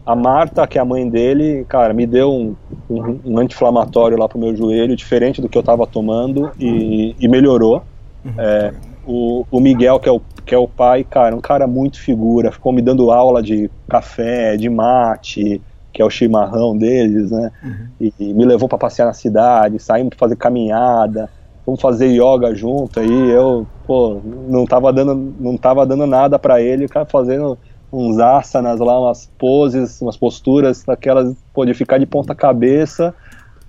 A 0.05 0.15
Marta, 0.15 0.65
que 0.67 0.77
é 0.77 0.81
a 0.81 0.85
mãe 0.85 1.09
dele, 1.09 1.65
cara, 1.67 1.93
me 1.93 2.05
deu 2.05 2.31
um, 2.31 2.55
um, 2.89 3.19
um 3.25 3.39
anti-inflamatório 3.39 4.17
lá 4.17 4.27
pro 4.27 4.39
meu 4.39 4.55
joelho, 4.55 4.95
diferente 4.95 5.41
do 5.41 5.49
que 5.49 5.57
eu 5.57 5.61
estava 5.61 5.85
tomando, 5.85 6.51
e, 6.59 7.15
e 7.19 7.27
melhorou. 7.27 7.83
Uhum. 8.23 8.33
É, 8.37 8.73
o, 9.07 9.45
o 9.49 9.59
Miguel, 9.59 9.99
que 9.99 10.09
é 10.09 10.11
o, 10.11 10.21
que 10.45 10.53
é 10.53 10.57
o 10.57 10.67
pai, 10.67 11.03
cara, 11.03 11.35
um 11.35 11.41
cara 11.41 11.65
muito 11.65 11.99
figura, 11.99 12.51
ficou 12.51 12.73
me 12.73 12.81
dando 12.81 13.09
aula 13.09 13.41
de 13.41 13.71
café, 13.87 14.57
de 14.57 14.69
mate, 14.69 15.61
que 15.93 16.01
é 16.01 16.05
o 16.05 16.09
chimarrão 16.09 16.77
deles, 16.77 17.31
né? 17.31 17.51
Uhum. 17.63 17.87
E, 18.01 18.13
e, 18.19 18.33
me 18.33 18.45
levou 18.45 18.67
para 18.67 18.77
passear 18.77 19.05
na 19.05 19.13
cidade, 19.13 19.79
saímos 19.79 20.09
para 20.09 20.19
fazer 20.19 20.35
caminhada, 20.35 21.29
vamos 21.65 21.81
fazer 21.81 22.07
yoga 22.07 22.53
junto 22.53 22.99
aí, 22.99 23.29
eu, 23.31 23.65
pô, 23.85 24.19
não 24.47 24.65
tava 24.65 24.91
dando, 24.91 25.33
não 25.39 25.57
tava 25.57 25.85
dando 25.85 26.05
nada 26.05 26.37
para 26.37 26.61
ele, 26.61 26.87
cara, 26.87 27.05
fazendo 27.05 27.57
uns 27.91 28.19
asanas 28.19 28.79
lá, 28.79 28.99
umas 28.99 29.29
poses, 29.37 30.01
umas 30.01 30.17
posturas, 30.17 30.83
daquelas, 30.83 31.33
pô, 31.53 31.65
de 31.65 31.73
ficar 31.73 31.97
de 31.97 32.05
ponta 32.05 32.35
cabeça, 32.35 33.15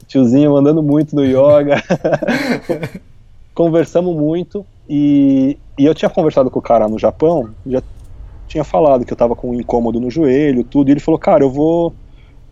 tiozinho 0.07 0.57
andando 0.57 0.83
muito 0.83 1.15
no 1.15 1.25
yoga. 1.25 1.83
Conversamos 3.55 4.17
muito, 4.17 4.67
e, 4.89 5.59
e 5.79 5.85
eu 5.85 5.95
tinha 5.95 6.09
conversado 6.09 6.51
com 6.51 6.59
o 6.59 6.63
cara 6.63 6.89
no 6.89 6.99
Japão, 6.99 7.51
já 7.67 7.83
tinha 8.47 8.65
falado 8.65 9.05
que 9.05 9.13
eu 9.13 9.17
tava 9.17 9.37
com 9.37 9.51
um 9.51 9.55
incômodo 9.55 10.01
no 10.01 10.11
joelho, 10.11 10.65
tudo, 10.65 10.89
e 10.89 10.93
ele 10.93 11.01
falou, 11.01 11.19
cara, 11.19 11.45
eu 11.45 11.51
vou 11.51 11.95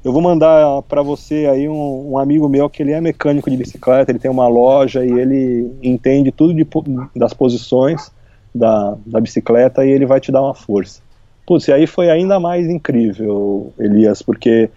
eu 0.04 0.12
vou 0.12 0.22
mandar 0.22 0.82
para 0.82 1.02
você 1.02 1.48
aí 1.50 1.68
um, 1.68 2.12
um, 2.12 2.18
amigo 2.18 2.48
meu 2.48 2.70
que 2.70 2.80
ele 2.80 2.92
é 2.92 3.00
mecânico 3.00 3.50
de 3.50 3.56
bicicleta, 3.56 4.12
ele 4.12 4.20
tem 4.20 4.30
uma 4.30 4.46
loja 4.46 5.04
e 5.04 5.10
ele 5.10 5.68
entende 5.82 6.30
tudo 6.30 6.54
de, 6.54 6.64
das 7.16 7.34
posições 7.34 8.12
da, 8.54 8.96
da 9.04 9.20
bicicleta 9.20 9.84
e 9.84 9.90
ele 9.90 10.06
vai 10.06 10.20
te 10.20 10.30
dar 10.30 10.42
uma 10.42 10.54
força. 10.54 11.00
Putz, 11.44 11.66
e 11.66 11.72
aí 11.72 11.88
foi 11.88 12.08
ainda 12.08 12.38
mais 12.38 12.68
incrível, 12.68 13.72
Elias, 13.80 14.22
porque 14.22 14.70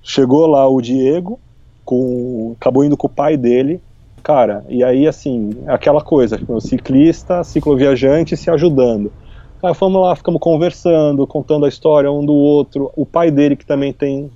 chegou 0.00 0.46
lá 0.46 0.68
o 0.68 0.80
Diego, 0.80 1.40
com, 1.84 2.54
acabou 2.60 2.84
indo 2.84 2.96
com 2.96 3.08
o 3.08 3.10
pai 3.10 3.36
dele, 3.36 3.80
Cara, 4.28 4.62
e 4.68 4.84
aí 4.84 5.08
assim, 5.08 5.52
aquela 5.66 6.02
coisa, 6.02 6.38
o 6.48 6.60
ciclista, 6.60 7.42
cicloviajante 7.42 8.36
se 8.36 8.50
ajudando. 8.50 9.10
Cara, 9.58 9.72
fomos 9.72 10.02
lá, 10.02 10.14
ficamos 10.14 10.38
conversando, 10.38 11.26
contando 11.26 11.64
a 11.64 11.68
história 11.70 12.12
um 12.12 12.22
do 12.22 12.34
outro. 12.34 12.92
O 12.94 13.06
pai 13.06 13.30
dele, 13.30 13.56
que 13.56 13.64
também 13.64 13.90
tem 13.90 14.30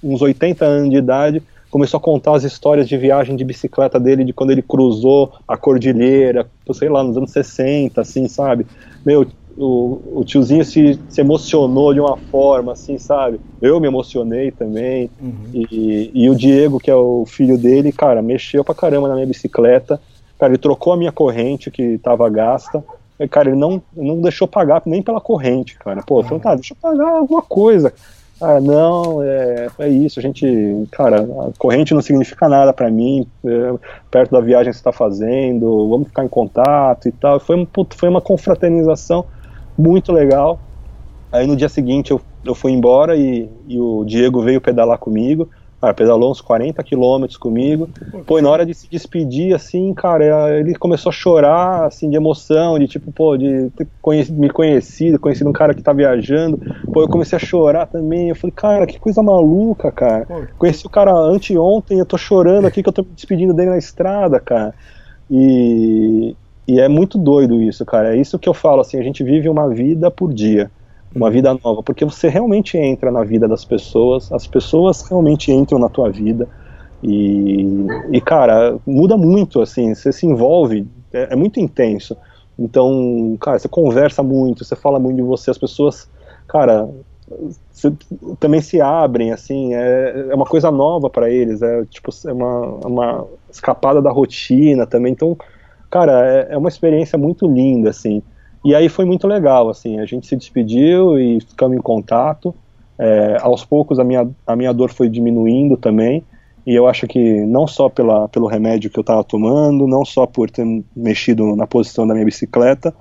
uns 0.00 0.22
80 0.22 0.64
anos 0.64 0.88
de 0.88 0.98
idade, 0.98 1.42
começou 1.68 1.98
a 1.98 2.00
contar 2.00 2.36
as 2.36 2.44
histórias 2.44 2.88
de 2.88 2.96
viagem 2.96 3.34
de 3.34 3.44
bicicleta 3.44 3.98
dele, 3.98 4.22
de 4.22 4.32
quando 4.32 4.52
ele 4.52 4.62
cruzou 4.62 5.32
a 5.48 5.56
cordilheira, 5.56 6.46
sei 6.72 6.88
lá, 6.88 7.02
nos 7.02 7.16
anos 7.16 7.32
60, 7.32 8.00
assim, 8.00 8.28
sabe? 8.28 8.64
Meu, 9.04 9.26
o, 9.56 10.20
o 10.20 10.24
tiozinho 10.24 10.64
se, 10.64 10.98
se 11.08 11.20
emocionou 11.20 11.94
de 11.94 12.00
uma 12.00 12.16
forma, 12.16 12.72
assim, 12.72 12.98
sabe? 12.98 13.40
Eu 13.60 13.80
me 13.80 13.86
emocionei 13.86 14.50
também. 14.50 15.10
Uhum. 15.20 15.34
E, 15.52 16.10
e 16.12 16.30
o 16.30 16.34
Diego, 16.34 16.80
que 16.80 16.90
é 16.90 16.94
o 16.94 17.24
filho 17.26 17.56
dele, 17.56 17.92
cara, 17.92 18.22
mexeu 18.22 18.64
pra 18.64 18.74
caramba 18.74 19.08
na 19.08 19.14
minha 19.14 19.26
bicicleta. 19.26 20.00
Cara, 20.38 20.52
ele 20.52 20.58
trocou 20.58 20.92
a 20.92 20.96
minha 20.96 21.12
corrente 21.12 21.70
que 21.70 21.98
tava 21.98 22.28
gasta. 22.28 22.84
E, 23.18 23.28
cara, 23.28 23.48
ele 23.48 23.58
não, 23.58 23.80
não 23.96 24.20
deixou 24.20 24.48
pagar 24.48 24.82
nem 24.86 25.02
pela 25.02 25.20
corrente, 25.20 25.78
cara. 25.78 26.02
Pô, 26.02 26.20
eu 26.20 26.24
falei, 26.24 26.40
tá, 26.40 26.54
deixa 26.54 26.74
eu 26.74 26.78
pagar 26.80 27.18
alguma 27.18 27.42
coisa. 27.42 27.92
Ah, 28.40 28.60
não, 28.60 29.22
é, 29.22 29.68
é 29.78 29.88
isso, 29.88 30.18
a 30.18 30.22
gente, 30.22 30.86
cara, 30.90 31.22
a 31.22 31.50
corrente 31.56 31.94
não 31.94 32.02
significa 32.02 32.48
nada 32.48 32.72
para 32.72 32.90
mim, 32.90 33.24
é, 33.44 33.74
perto 34.10 34.32
da 34.32 34.40
viagem 34.40 34.72
que 34.72 34.76
você 34.76 34.80
está 34.80 34.90
fazendo, 34.92 35.88
vamos 35.88 36.08
ficar 36.08 36.24
em 36.24 36.28
contato 36.28 37.08
e 37.08 37.12
tal. 37.12 37.38
Foi, 37.38 37.56
um, 37.56 37.66
foi 37.94 38.08
uma 38.08 38.20
confraternização 38.20 39.24
muito 39.76 40.12
legal. 40.12 40.60
Aí 41.32 41.46
no 41.46 41.56
dia 41.56 41.68
seguinte 41.68 42.10
eu, 42.10 42.20
eu 42.44 42.54
fui 42.54 42.72
embora 42.72 43.16
e, 43.16 43.50
e 43.66 43.78
o 43.80 44.04
Diego 44.04 44.40
veio 44.40 44.60
pedalar 44.60 44.98
comigo. 44.98 45.48
Cara, 45.80 45.92
pedalou 45.92 46.30
uns 46.30 46.40
40 46.40 46.82
quilômetros 46.82 47.36
comigo. 47.36 47.90
Pô, 48.26 48.40
na 48.40 48.48
hora 48.48 48.64
de 48.64 48.72
se 48.72 48.88
despedir, 48.88 49.54
assim, 49.54 49.92
cara, 49.92 50.58
ele 50.58 50.74
começou 50.76 51.10
a 51.10 51.12
chorar, 51.12 51.84
assim, 51.84 52.08
de 52.08 52.16
emoção, 52.16 52.78
de 52.78 52.88
tipo, 52.88 53.12
pô, 53.12 53.36
de 53.36 53.68
ter 53.70 53.86
me 54.32 54.48
conhecido, 54.48 55.20
conhecido 55.20 55.50
um 55.50 55.52
cara 55.52 55.74
que 55.74 55.82
tá 55.82 55.92
viajando. 55.92 56.58
Pô, 56.90 57.02
eu 57.02 57.08
comecei 57.08 57.36
a 57.36 57.38
chorar 57.38 57.86
também. 57.86 58.30
Eu 58.30 58.34
falei, 58.34 58.54
cara, 58.56 58.86
que 58.86 58.98
coisa 58.98 59.22
maluca, 59.22 59.92
cara. 59.92 60.26
Conheci 60.56 60.86
o 60.86 60.90
cara 60.90 61.12
anteontem, 61.12 61.98
eu 61.98 62.06
tô 62.06 62.16
chorando 62.16 62.66
aqui 62.66 62.82
que 62.82 62.88
eu 62.88 62.92
tô 62.92 63.02
me 63.02 63.12
despedindo 63.12 63.52
dele 63.52 63.70
na 63.70 63.78
estrada, 63.78 64.40
cara. 64.40 64.74
E, 65.30 66.34
e 66.66 66.80
é 66.80 66.88
muito 66.88 67.18
doido 67.18 67.60
isso, 67.62 67.84
cara. 67.84 68.14
É 68.14 68.20
isso 68.20 68.38
que 68.38 68.48
eu 68.48 68.54
falo, 68.54 68.80
assim, 68.80 68.98
a 68.98 69.02
gente 69.02 69.22
vive 69.22 69.48
uma 69.48 69.68
vida 69.68 70.10
por 70.10 70.32
dia, 70.32 70.70
uma 71.14 71.30
vida 71.30 71.56
nova, 71.62 71.82
porque 71.82 72.04
você 72.04 72.28
realmente 72.28 72.76
entra 72.78 73.10
na 73.10 73.22
vida 73.22 73.46
das 73.46 73.64
pessoas, 73.64 74.32
as 74.32 74.46
pessoas 74.46 75.02
realmente 75.08 75.52
entram 75.52 75.78
na 75.78 75.88
tua 75.88 76.10
vida. 76.10 76.48
E, 77.02 77.86
e 78.12 78.20
cara, 78.20 78.78
muda 78.86 79.16
muito, 79.16 79.60
assim, 79.60 79.94
você 79.94 80.10
se 80.10 80.26
envolve, 80.26 80.86
é, 81.12 81.34
é 81.34 81.36
muito 81.36 81.60
intenso. 81.60 82.16
Então, 82.58 83.36
cara, 83.40 83.58
você 83.58 83.68
conversa 83.68 84.22
muito, 84.22 84.64
você 84.64 84.74
fala 84.74 84.98
muito 84.98 85.16
de 85.16 85.22
você, 85.22 85.50
as 85.50 85.58
pessoas, 85.58 86.08
cara, 86.48 86.88
você, 87.70 87.92
também 88.38 88.60
se 88.60 88.80
abrem, 88.80 89.32
assim, 89.32 89.74
é, 89.74 90.28
é 90.30 90.34
uma 90.34 90.46
coisa 90.46 90.70
nova 90.70 91.10
para 91.10 91.30
eles, 91.30 91.60
é 91.62 91.84
tipo, 91.86 92.10
é 92.26 92.32
uma, 92.32 92.60
uma 92.86 93.26
escapada 93.50 94.00
da 94.00 94.10
rotina 94.10 94.86
também. 94.86 95.12
Então, 95.12 95.36
cara, 95.94 96.26
é, 96.26 96.54
é 96.54 96.58
uma 96.58 96.68
experiência 96.68 97.16
muito 97.16 97.46
linda, 97.46 97.90
assim. 97.90 98.20
E 98.64 98.74
aí 98.74 98.88
foi 98.88 99.04
muito 99.04 99.28
legal, 99.28 99.70
assim, 99.70 100.00
a 100.00 100.04
gente 100.04 100.26
se 100.26 100.34
despediu 100.34 101.16
e 101.16 101.40
ficamos 101.40 101.76
em 101.76 101.80
contato. 101.80 102.52
É, 102.98 103.36
aos 103.40 103.64
poucos 103.64 104.00
a 104.00 104.04
minha, 104.04 104.28
a 104.44 104.56
minha 104.56 104.72
dor 104.72 104.90
foi 104.90 105.08
diminuindo 105.08 105.76
também, 105.76 106.24
e 106.66 106.74
eu 106.74 106.88
acho 106.88 107.06
que 107.06 107.44
não 107.46 107.66
só 107.66 107.88
pela, 107.88 108.28
pelo 108.28 108.48
remédio 108.48 108.90
que 108.90 108.98
eu 108.98 109.02
estava 109.02 109.22
tomando, 109.22 109.86
não 109.86 110.04
só 110.04 110.26
por 110.26 110.50
ter 110.50 110.64
mexido 110.96 111.54
na 111.54 111.66
posição 111.66 112.04
da 112.06 112.14
minha 112.14 112.26
bicicleta, 112.26 112.92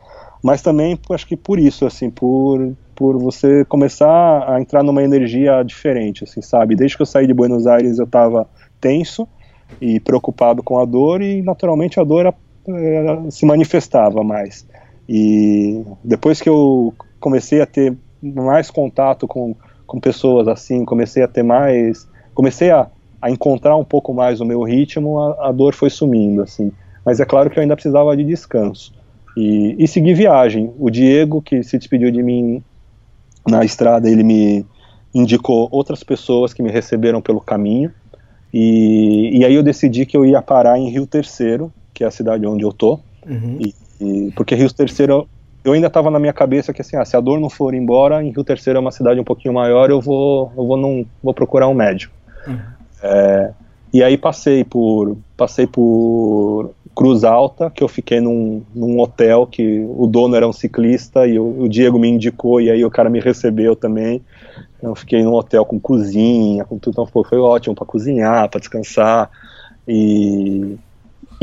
mas 0.44 0.62
também 0.62 1.00
acho 1.10 1.26
que 1.26 1.38
por 1.38 1.58
isso, 1.58 1.88
assim, 1.88 2.12
por, 2.12 2.76
por 2.94 3.18
você 3.18 3.66
começar 3.66 4.52
a 4.52 4.62
entrar 4.62 4.84
numa 4.84 5.02
energia 5.02 5.64
diferente, 5.64 6.26
assim, 6.26 6.44
sabe? 6.44 6.76
Desde 6.76 6.96
que 6.96 7.02
eu 7.02 7.08
saí 7.08 7.26
de 7.26 7.34
Buenos 7.34 7.66
Aires 7.66 7.98
eu 7.98 8.06
estava 8.06 8.48
tenso, 8.80 9.28
e 9.82 10.00
preocupado 10.00 10.62
com 10.62 10.80
a 10.80 10.86
dor 10.86 11.22
e 11.22 11.42
naturalmente 11.42 12.00
a 12.00 12.04
dor 12.04 12.34
se 13.30 13.46
manifestava 13.46 14.24
mais. 14.24 14.68
E 15.08 15.84
depois 16.04 16.42
que 16.42 16.50
eu 16.50 16.94
comecei 17.20 17.62
a 17.62 17.66
ter 17.66 17.96
mais 18.22 18.70
contato 18.72 19.28
com, 19.28 19.56
com 19.86 20.00
pessoas 20.00 20.48
assim, 20.48 20.86
comecei 20.86 21.24
a 21.24 21.28
ter 21.28 21.44
mais, 21.44 22.08
comecei 22.34 22.72
a, 22.72 22.88
a 23.22 23.30
encontrar 23.30 23.76
um 23.76 23.84
pouco 23.84 24.14
mais 24.14 24.40
o 24.40 24.46
meu 24.46 24.64
ritmo, 24.64 25.20
a, 25.20 25.50
a, 25.50 25.52
dor 25.52 25.74
foi 25.74 25.90
sumindo 25.90 26.42
assim. 26.42 26.72
Mas 27.06 27.20
é 27.20 27.26
claro 27.26 27.50
que 27.50 27.60
eu 27.60 27.62
ainda 27.62 27.76
precisava 27.76 28.16
de 28.16 28.24
descanso 28.24 28.94
e, 29.36 29.76
e 29.78 29.88
seguir 29.88 30.14
viagem. 30.14 30.72
O 30.80 30.90
Diego 30.90 31.42
que 31.42 31.64
se 31.64 31.78
despediu 31.78 32.12
de 32.12 32.24
mim 32.24 32.64
na 33.46 33.66
estrada, 33.66 34.10
ele 34.10 34.24
me 34.24 34.66
indicou 35.14 35.68
outras 35.70 36.02
pessoas 36.02 36.54
que 36.54 36.64
me 36.64 36.72
receberam 36.72 37.22
pelo 37.22 37.42
caminho 37.42 37.92
e, 38.54 39.40
e 39.40 39.44
aí 39.44 39.56
eu 39.56 39.64
decidi 39.64 40.06
que 40.06 40.16
eu 40.16 40.24
ia 40.24 40.42
parar 40.42 40.78
em 40.78 40.90
Rio 40.90 41.08
Terceiro, 41.08 41.74
que 41.94 42.04
é 42.04 42.08
a 42.08 42.12
cidade 42.12 42.46
onde 42.46 42.64
eu 42.64 42.72
tô, 42.72 43.00
uhum. 43.26 43.60
e, 43.60 43.76
e, 44.02 44.32
porque 44.32 44.56
Rio 44.56 44.72
Terceiro 44.74 45.28
eu 45.64 45.72
ainda 45.72 45.88
estava 45.88 46.12
na 46.12 46.20
minha 46.20 46.34
cabeça 46.34 46.74
que 46.74 46.82
assim, 46.82 46.98
ah, 46.98 47.06
se 47.06 47.16
a 47.16 47.22
dor 47.22 47.40
não 47.40 47.50
for 47.50 47.74
embora, 47.74 48.22
em 48.22 48.32
Rio 48.32 48.44
Terceiro 48.44 48.78
é 48.78 48.82
uma 48.82 48.92
cidade 48.92 49.20
um 49.20 49.24
pouquinho 49.24 49.54
maior, 49.54 49.90
eu 49.90 50.02
vou, 50.02 50.52
eu 50.58 50.68
vou, 50.68 50.78
não, 50.78 51.06
vou 51.24 51.34
procurar 51.34 51.70
um 51.70 51.74
médico. 51.74 52.14
Uhum. 52.46 52.60
É, 53.02 53.52
e 53.94 54.04
aí 54.04 54.18
passei 54.18 54.64
por, 54.64 55.16
passei 55.38 55.66
por 55.66 56.72
Cruz 56.96 57.24
Alta, 57.24 57.70
que 57.70 57.84
eu 57.84 57.88
fiquei 57.88 58.20
num, 58.20 58.62
num 58.76 59.00
hotel 59.00 59.48
que 59.48 59.86
o 59.98 60.06
dono 60.06 60.36
era 60.36 60.48
um 60.48 60.54
ciclista 60.54 61.26
e 61.26 61.40
o, 61.40 61.62
o 61.62 61.70
Diego 61.70 61.98
me 61.98 62.10
indicou 62.10 62.60
e 62.60 62.70
aí 62.70 62.84
o 62.84 62.92
cara 62.92 63.10
me 63.10 63.20
recebeu 63.20 63.76
também. 63.76 64.22
Eu 64.82 64.96
fiquei 64.96 65.24
num 65.24 65.34
hotel 65.34 65.64
com 65.64 65.80
cozinha, 65.80 66.66
com 66.66 66.78
tudo, 66.78 66.94
então 66.94 67.24
foi 67.24 67.40
ótimo 67.40 67.74
para 67.74 67.86
cozinhar, 67.86 68.50
para 68.50 68.60
descansar. 68.60 69.30
E, 69.88 70.76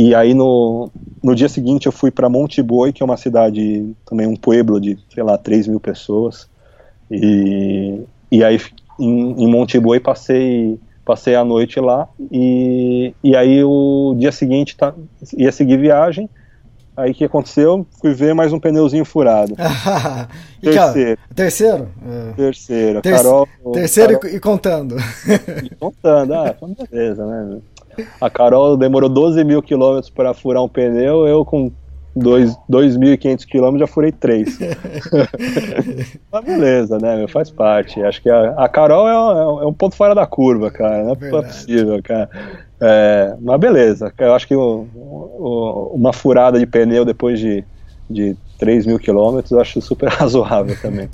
e 0.00 0.14
aí 0.14 0.32
no, 0.32 0.90
no 1.22 1.34
dia 1.34 1.46
seguinte 1.46 1.84
eu 1.84 1.92
fui 1.92 2.10
para 2.10 2.26
Monte 2.26 2.62
Boi, 2.62 2.90
que 2.90 3.02
é 3.02 3.04
uma 3.04 3.18
cidade, 3.18 3.94
também 4.06 4.26
um 4.26 4.34
pueblo 4.34 4.80
de, 4.80 4.98
sei 5.12 5.22
lá, 5.22 5.36
3 5.36 5.66
mil 5.66 5.78
pessoas. 5.78 6.48
E, 7.10 8.00
e 8.32 8.42
aí 8.42 8.58
em, 8.98 9.44
em 9.44 9.46
Monte 9.46 9.78
Boi 9.78 10.00
passei, 10.00 10.80
passei 11.04 11.34
a 11.34 11.44
noite 11.44 11.78
lá. 11.78 12.08
E, 12.32 13.12
e 13.22 13.36
aí 13.36 13.62
o 13.62 14.14
dia 14.16 14.32
seguinte 14.32 14.74
tá, 14.74 14.94
ia 15.36 15.52
seguir 15.52 15.76
viagem. 15.76 16.30
Aí 16.96 17.10
o 17.10 17.14
que 17.14 17.24
aconteceu? 17.24 17.86
Fui 18.00 18.14
ver 18.14 18.34
mais 18.34 18.54
um 18.54 18.58
pneuzinho 18.58 19.04
furado. 19.04 19.54
terceiro. 20.62 21.20
Terceiro? 21.34 21.88
É. 22.06 22.32
Terceiro. 22.32 23.02
Ter 23.02 23.16
Carol, 23.16 23.48
terceiro 23.74 24.18
Carol... 24.18 24.34
e 24.34 24.40
contando. 24.40 24.96
E 25.62 25.74
contando, 25.76 26.32
ah, 26.32 26.56
beleza, 26.90 27.26
né? 27.26 27.60
A 28.20 28.30
Carol 28.30 28.76
demorou 28.76 29.08
12 29.08 29.42
mil 29.44 29.62
quilômetros 29.62 30.10
para 30.10 30.34
furar 30.34 30.62
um 30.62 30.68
pneu, 30.68 31.26
eu 31.26 31.44
com 31.44 31.70
2.500 32.16 33.46
quilômetros 33.46 33.88
já 33.88 33.92
furei 33.92 34.12
3. 34.12 34.58
Mas 36.30 36.44
beleza, 36.44 36.98
né? 36.98 37.26
Faz 37.28 37.50
parte. 37.50 38.02
Acho 38.02 38.20
que 38.20 38.28
a, 38.28 38.50
a 38.52 38.68
Carol 38.68 39.08
é, 39.08 39.62
é, 39.62 39.66
um 39.66 39.72
ponto 39.72 39.94
fora 39.94 40.14
da 40.14 40.26
curva, 40.26 40.70
cara. 40.70 41.04
Não 41.04 41.12
é 41.12 41.14
Verdade. 41.14 41.46
possível, 41.46 42.02
cara. 42.02 42.28
É, 42.82 43.36
mas 43.40 43.60
beleza, 43.60 44.10
eu 44.18 44.34
acho 44.34 44.48
que 44.48 44.56
o, 44.56 44.86
o, 44.94 45.92
uma 45.94 46.14
furada 46.14 46.58
de 46.58 46.64
pneu 46.64 47.04
depois 47.04 47.38
de, 47.38 47.62
de 48.08 48.34
3 48.58 48.86
mil 48.86 48.98
quilômetros 48.98 49.52
eu 49.52 49.60
acho 49.60 49.82
super 49.82 50.08
razoável 50.10 50.74
também. 50.80 51.08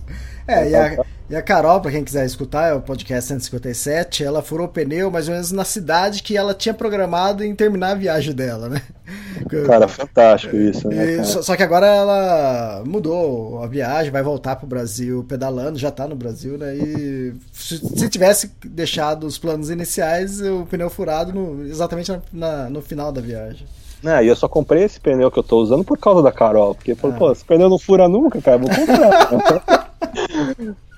É, 0.49 0.71
e 0.71 0.75
a, 0.75 1.05
e 1.29 1.35
a 1.35 1.43
Carol, 1.43 1.81
para 1.81 1.91
quem 1.91 2.05
quiser 2.05 2.25
escutar, 2.25 2.69
é 2.69 2.73
o 2.73 2.81
podcast 2.81 3.27
157, 3.29 4.23
ela 4.23 4.43
furou 4.43 4.67
o 4.67 4.71
pneu 4.71 5.11
mais 5.11 5.27
ou 5.27 5.35
menos 5.35 5.51
na 5.51 5.65
cidade 5.65 6.23
que 6.23 6.37
ela 6.37 6.55
tinha 6.55 6.73
programado 6.73 7.43
em 7.43 7.53
terminar 7.53 7.93
a 7.93 7.95
viagem 7.97 8.33
dela, 8.33 8.69
né? 8.69 8.81
Cara, 9.67 9.89
fantástico 9.89 10.57
isso, 10.57 10.87
né? 10.89 11.25
Só, 11.25 11.43
só, 11.43 11.57
que 11.57 11.65
agora 11.65 11.87
ela 11.87 12.83
mudou 12.87 13.61
a 13.61 13.67
viagem, 13.67 14.13
vai 14.13 14.23
voltar 14.23 14.55
pro 14.55 14.69
Brasil 14.69 15.25
pedalando, 15.29 15.79
já 15.79 15.91
tá 15.91 16.07
no 16.07 16.15
Brasil, 16.15 16.57
né? 16.57 16.77
E 16.77 17.35
se, 17.53 17.79
se 17.79 18.09
tivesse 18.09 18.53
deixado 18.65 19.27
os 19.27 19.37
planos 19.37 19.69
iniciais, 19.69 20.41
o 20.41 20.65
pneu 20.67 20.89
furado 20.89 21.33
no, 21.33 21.65
exatamente 21.67 22.13
na, 22.13 22.21
na, 22.33 22.71
no 22.71 22.81
final 22.81 23.11
da 23.11 23.21
viagem. 23.21 23.67
É, 24.05 24.23
e 24.23 24.29
eu 24.29 24.37
só 24.37 24.47
comprei 24.47 24.85
esse 24.85 25.01
pneu 25.01 25.31
que 25.31 25.39
eu 25.39 25.43
tô 25.43 25.59
usando 25.59 25.83
por 25.83 25.99
causa 25.99 26.23
da 26.23 26.31
Carol, 26.31 26.75
porque 26.75 26.95
falou, 26.95 27.17
ah. 27.17 27.19
pô, 27.19 27.33
esse 27.33 27.45
pneu 27.45 27.69
não 27.69 27.79
fura 27.79 28.09
nunca, 28.09 28.41
cara, 28.41 28.59
vou 28.59 28.69
comprar. 28.69 29.86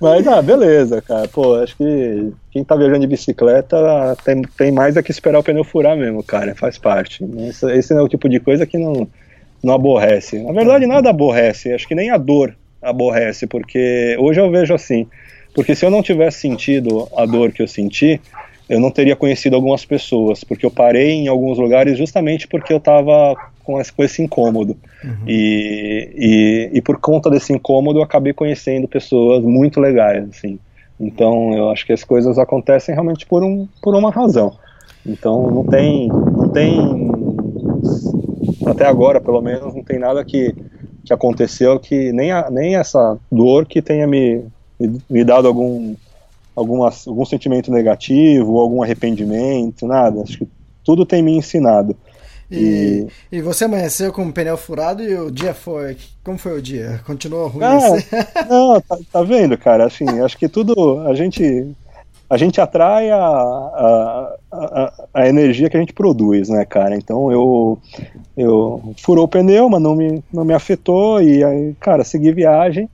Mas, 0.01 0.26
ah, 0.28 0.41
beleza, 0.41 1.03
cara. 1.03 1.28
Pô, 1.28 1.57
acho 1.57 1.76
que 1.76 2.32
quem 2.51 2.62
tá 2.62 2.76
viajando 2.76 3.01
de 3.01 3.07
bicicleta 3.07 4.16
tem, 4.24 4.43
tem 4.43 4.72
mais 4.72 4.97
é 4.97 5.03
que 5.03 5.11
esperar 5.11 5.39
o 5.39 5.43
pneu 5.43 5.64
furar 5.64 5.97
mesmo, 5.97 6.22
cara. 6.22 6.55
Faz 6.55 6.78
parte. 6.78 7.24
Esse, 7.49 7.70
esse 7.72 7.93
é 7.93 8.01
o 8.01 8.09
tipo 8.09 8.28
de 8.28 8.39
coisa 8.39 8.64
que 8.64 8.78
não, 8.78 9.09
não 9.62 9.74
aborrece. 9.74 10.43
Na 10.43 10.53
verdade, 10.53 10.86
nada 10.86 11.11
aborrece. 11.11 11.72
Acho 11.72 11.89
que 11.89 11.95
nem 11.95 12.11
a 12.11 12.16
dor 12.16 12.55
aborrece, 12.80 13.47
porque 13.47 14.16
hoje 14.20 14.41
eu 14.41 14.51
vejo 14.51 14.74
assim. 14.74 15.07
Porque 15.55 15.74
se 15.74 15.84
eu 15.84 15.91
não 15.91 16.03
tivesse 16.03 16.41
sentido 16.41 17.09
a 17.16 17.26
dor 17.26 17.51
que 17.51 17.62
eu 17.62 17.66
senti, 17.66 18.20
eu 18.68 18.78
não 18.78 18.91
teria 18.91 19.16
conhecido 19.16 19.57
algumas 19.57 19.84
pessoas, 19.84 20.45
porque 20.45 20.64
eu 20.64 20.70
parei 20.70 21.11
em 21.11 21.28
alguns 21.28 21.59
lugares 21.59 21.97
justamente 21.97 22.47
porque 22.47 22.72
eu 22.72 22.76
estava 22.76 23.34
com 23.64 23.80
esse, 23.80 23.93
com 23.93 24.05
esse 24.05 24.22
incômodo. 24.22 24.76
Uhum. 25.03 25.29
E, 25.29 26.71
e, 26.73 26.79
e, 26.79 26.83
por 26.83 26.99
conta 26.99 27.31
desse 27.31 27.53
incômodo 27.53 28.01
eu 28.01 28.03
acabei 28.03 28.33
conhecendo 28.33 28.89
pessoas 28.89 29.45
muito 29.45 29.81
legais, 29.81 30.29
assim. 30.29 30.59
Então 30.99 31.53
eu 31.55 31.71
acho 31.71 31.87
que 31.87 31.93
as 31.93 32.03
coisas 32.03 32.39
acontecem 32.39 32.95
realmente 32.95 33.25
por, 33.25 33.45
um, 33.45 33.69
por 33.81 33.95
uma 33.95 34.11
razão. 34.11 34.53
Então 35.07 35.51
não 35.51 35.65
tem, 35.65 36.09
não 36.09 36.49
tem, 36.49 37.11
até 38.67 38.87
agora 38.87 39.21
pelo 39.21 39.41
menos, 39.41 39.75
não 39.75 39.85
tem 39.85 39.99
nada 39.99 40.25
que, 40.25 40.55
que 41.05 41.13
aconteceu 41.13 41.79
que 41.79 42.13
nem, 42.13 42.33
a, 42.33 42.51
nem 42.51 42.75
essa 42.75 43.17
dor 43.31 43.67
que 43.67 43.81
tenha 43.81 44.07
me, 44.07 44.45
me, 44.79 45.01
me 45.09 45.25
dado 45.25 45.47
algum, 45.47 45.95
alguma, 46.57 46.91
algum 47.07 47.25
sentimento 47.25 47.71
negativo, 47.71 48.59
algum 48.59 48.83
arrependimento, 48.83 49.87
nada. 49.87 50.23
Acho 50.23 50.39
que 50.39 50.49
tudo 50.85 51.07
tem 51.07 51.23
me 51.23 51.37
ensinado. 51.37 51.97
E, 52.51 53.07
e, 53.31 53.43
você 53.43 53.67
amanheceu 53.67 54.11
com 54.11 54.27
o 54.27 54.33
pneu 54.33 54.57
furado 54.57 55.03
e 55.03 55.15
o 55.15 55.31
dia 55.31 55.53
foi. 55.53 55.97
Como 56.25 56.39
foi 56.39 56.59
o 56.59 56.63
dia? 56.63 57.01
Continuou 57.07 57.49
ruim? 57.49 57.65
Ah, 57.65 57.77
assim? 57.77 58.07
não, 58.49 58.81
tá, 58.81 58.99
tá, 59.13 59.23
vendo, 59.23 59.59
cara? 59.59 59.85
Assim, 59.85 60.09
acho 60.21 60.39
que 60.39 60.49
tudo. 60.49 61.01
A 61.01 61.15
gente. 61.15 61.71
A 62.31 62.37
gente 62.37 62.61
atrai 62.61 63.11
a, 63.11 63.19
a, 63.19 64.37
a, 64.53 64.93
a, 65.15 65.29
energia 65.29 65.71
que 65.71 65.79
a 65.79 65.81
gente 65.81 65.95
produz, 65.95 66.51
né, 66.51 66.63
cara? 66.67 66.95
Então 66.95 67.33
eu, 67.33 67.79
eu 68.37 68.95
furou 68.99 69.25
o 69.25 69.29
pneu, 69.29 69.67
mas 69.71 69.81
não 69.81 69.95
me, 69.95 70.23
não 70.31 70.45
me 70.45 70.53
afetou, 70.53 71.23
e 71.23 71.43
aí, 71.43 71.75
cara, 71.81 72.05
segui 72.05 72.31
viagem. 72.33 72.87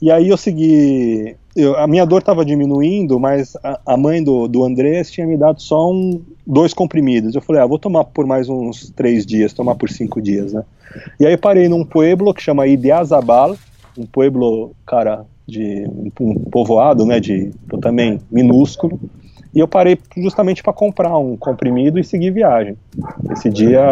E 0.00 0.08
aí 0.08 0.28
eu 0.28 0.36
segui 0.36 1.36
eu, 1.56 1.74
a 1.76 1.86
minha 1.86 2.04
dor 2.04 2.18
estava 2.18 2.44
diminuindo, 2.44 3.18
mas 3.18 3.56
a, 3.64 3.80
a, 3.86 3.96
mãe 3.96 4.22
do, 4.22 4.46
do 4.46 4.62
Andrés 4.62 5.10
tinha 5.10 5.26
me 5.26 5.38
dado 5.38 5.60
só 5.60 5.90
um, 5.90 6.22
dois 6.46 6.72
comprimidos. 6.72 7.34
Eu 7.34 7.40
falei, 7.40 7.60
ah, 7.60 7.66
vou 7.66 7.78
tomar 7.78 8.04
por 8.04 8.26
mais 8.26 8.48
uns 8.48 8.90
três 8.90 9.26
dias, 9.26 9.52
tomar 9.52 9.74
por 9.74 9.90
cinco 9.90 10.20
dias, 10.20 10.52
né? 10.52 10.64
E 11.18 11.26
aí 11.26 11.36
parei 11.36 11.68
num 11.68 11.84
pueblo 11.84 12.32
que 12.32 12.42
chama 12.42 12.66
Idiazabal, 12.66 13.56
um 13.98 14.06
pueblo, 14.06 14.72
cara, 14.86 15.24
de 15.46 15.86
um 16.20 16.34
povoado, 16.50 17.04
né, 17.04 17.20
de 17.20 17.50
também 17.80 18.20
minúsculo. 18.30 18.98
E 19.54 19.58
eu 19.58 19.66
parei 19.66 19.98
justamente 20.16 20.62
para 20.62 20.72
comprar 20.72 21.16
um 21.16 21.36
comprimido 21.36 21.98
e 21.98 22.04
seguir 22.04 22.30
viagem. 22.30 22.76
Esse 23.30 23.48
dia, 23.48 23.82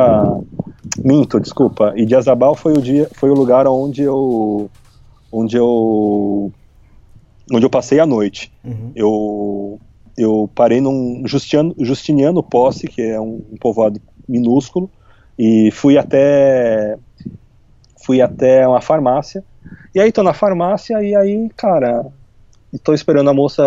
minto, 1.02 1.40
desculpa. 1.40 1.94
Idiazabal 1.96 2.55
foi 2.55 2.74
o 2.74 2.82
dia, 2.82 3.09
foi 3.14 3.30
o 3.30 3.34
lugar 3.34 3.66
onde 3.66 4.02
eu 4.02 4.70
onde 5.32 5.57
eu 5.57 6.52
onde 7.52 7.64
eu 7.64 7.70
passei 7.70 7.98
a 7.98 8.07
noite. 8.07 8.52
Uhum. 8.62 8.90
Eu, 8.94 9.80
eu 10.17 10.49
parei 10.55 10.81
num 10.81 11.23
Justiniano, 11.27 11.75
Justiniano 11.79 12.43
Posse, 12.43 12.87
que 12.87 13.03
é 13.03 13.21
um, 13.21 13.45
um 13.53 13.57
povoado 13.57 14.01
minúsculo, 14.29 14.91
e 15.39 15.71
fui 15.71 15.99
até 15.99 16.97
fui 18.05 18.21
até 18.21 18.67
uma 18.67 18.81
farmácia. 18.81 19.43
E 19.95 20.01
aí 20.01 20.12
tô 20.12 20.23
na 20.23 20.35
farmácia 20.35 21.03
e 21.03 21.15
aí, 21.17 21.49
cara, 21.57 22.07
tô 22.83 22.93
esperando 22.93 23.31
a 23.31 23.35
moça 23.35 23.62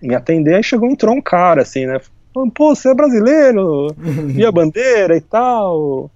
me 0.00 0.14
atender, 0.14 0.54
aí 0.54 0.62
chegou, 0.62 0.88
entrou 0.88 1.14
um 1.14 1.20
cara 1.22 1.62
assim, 1.62 1.86
né? 1.86 2.00
Pô, 2.32 2.74
você 2.74 2.90
é 2.90 2.94
brasileiro? 2.94 3.88
Via 3.98 4.52
bandeira 4.52 5.16
e 5.16 5.20
tal. 5.20 6.10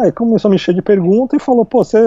Aí 0.00 0.10
começou 0.10 0.48
a 0.48 0.50
me 0.50 0.56
encher 0.56 0.74
de 0.74 0.82
perguntas 0.82 1.40
e 1.40 1.44
falou, 1.44 1.64
pô, 1.64 1.84
você, 1.84 1.98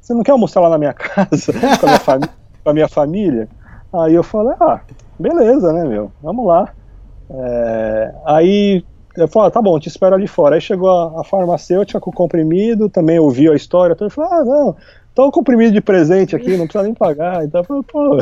você 0.00 0.14
não 0.14 0.22
quer 0.22 0.32
almoçar 0.32 0.60
lá 0.60 0.70
na 0.70 0.78
minha 0.78 0.94
casa 0.94 1.52
com 1.52 1.86
a 1.86 2.18
minha, 2.18 2.28
com 2.64 2.70
a 2.70 2.72
minha 2.72 2.88
família? 2.88 3.48
Aí 3.92 4.14
eu 4.14 4.22
falei, 4.22 4.56
ah, 4.60 4.80
beleza, 5.20 5.72
né, 5.72 5.84
meu, 5.84 6.10
vamos 6.22 6.46
lá. 6.46 6.72
É, 7.30 8.14
aí 8.24 8.84
eu 9.16 9.28
falei, 9.28 9.48
ah, 9.48 9.50
tá 9.50 9.62
bom, 9.62 9.78
te 9.78 9.88
espero 9.88 10.14
ali 10.14 10.26
fora. 10.26 10.54
Aí 10.54 10.60
chegou 10.60 10.90
a, 10.90 11.20
a 11.20 11.24
farmacêutica 11.24 12.00
com 12.00 12.10
o 12.10 12.14
comprimido, 12.14 12.88
também 12.88 13.18
ouviu 13.18 13.52
a 13.52 13.56
história, 13.56 13.92
então 13.92 14.06
eu 14.06 14.10
falei, 14.10 14.30
ah, 14.32 14.44
não, 14.44 14.76
tá 15.14 15.24
o 15.24 15.30
comprimido 15.30 15.72
de 15.72 15.80
presente 15.80 16.34
aqui, 16.34 16.56
não 16.56 16.64
precisa 16.66 16.84
nem 16.84 16.94
pagar. 16.94 17.44
Então 17.44 17.60
eu 17.60 17.64
falei, 17.64 17.82
pô, 17.82 18.18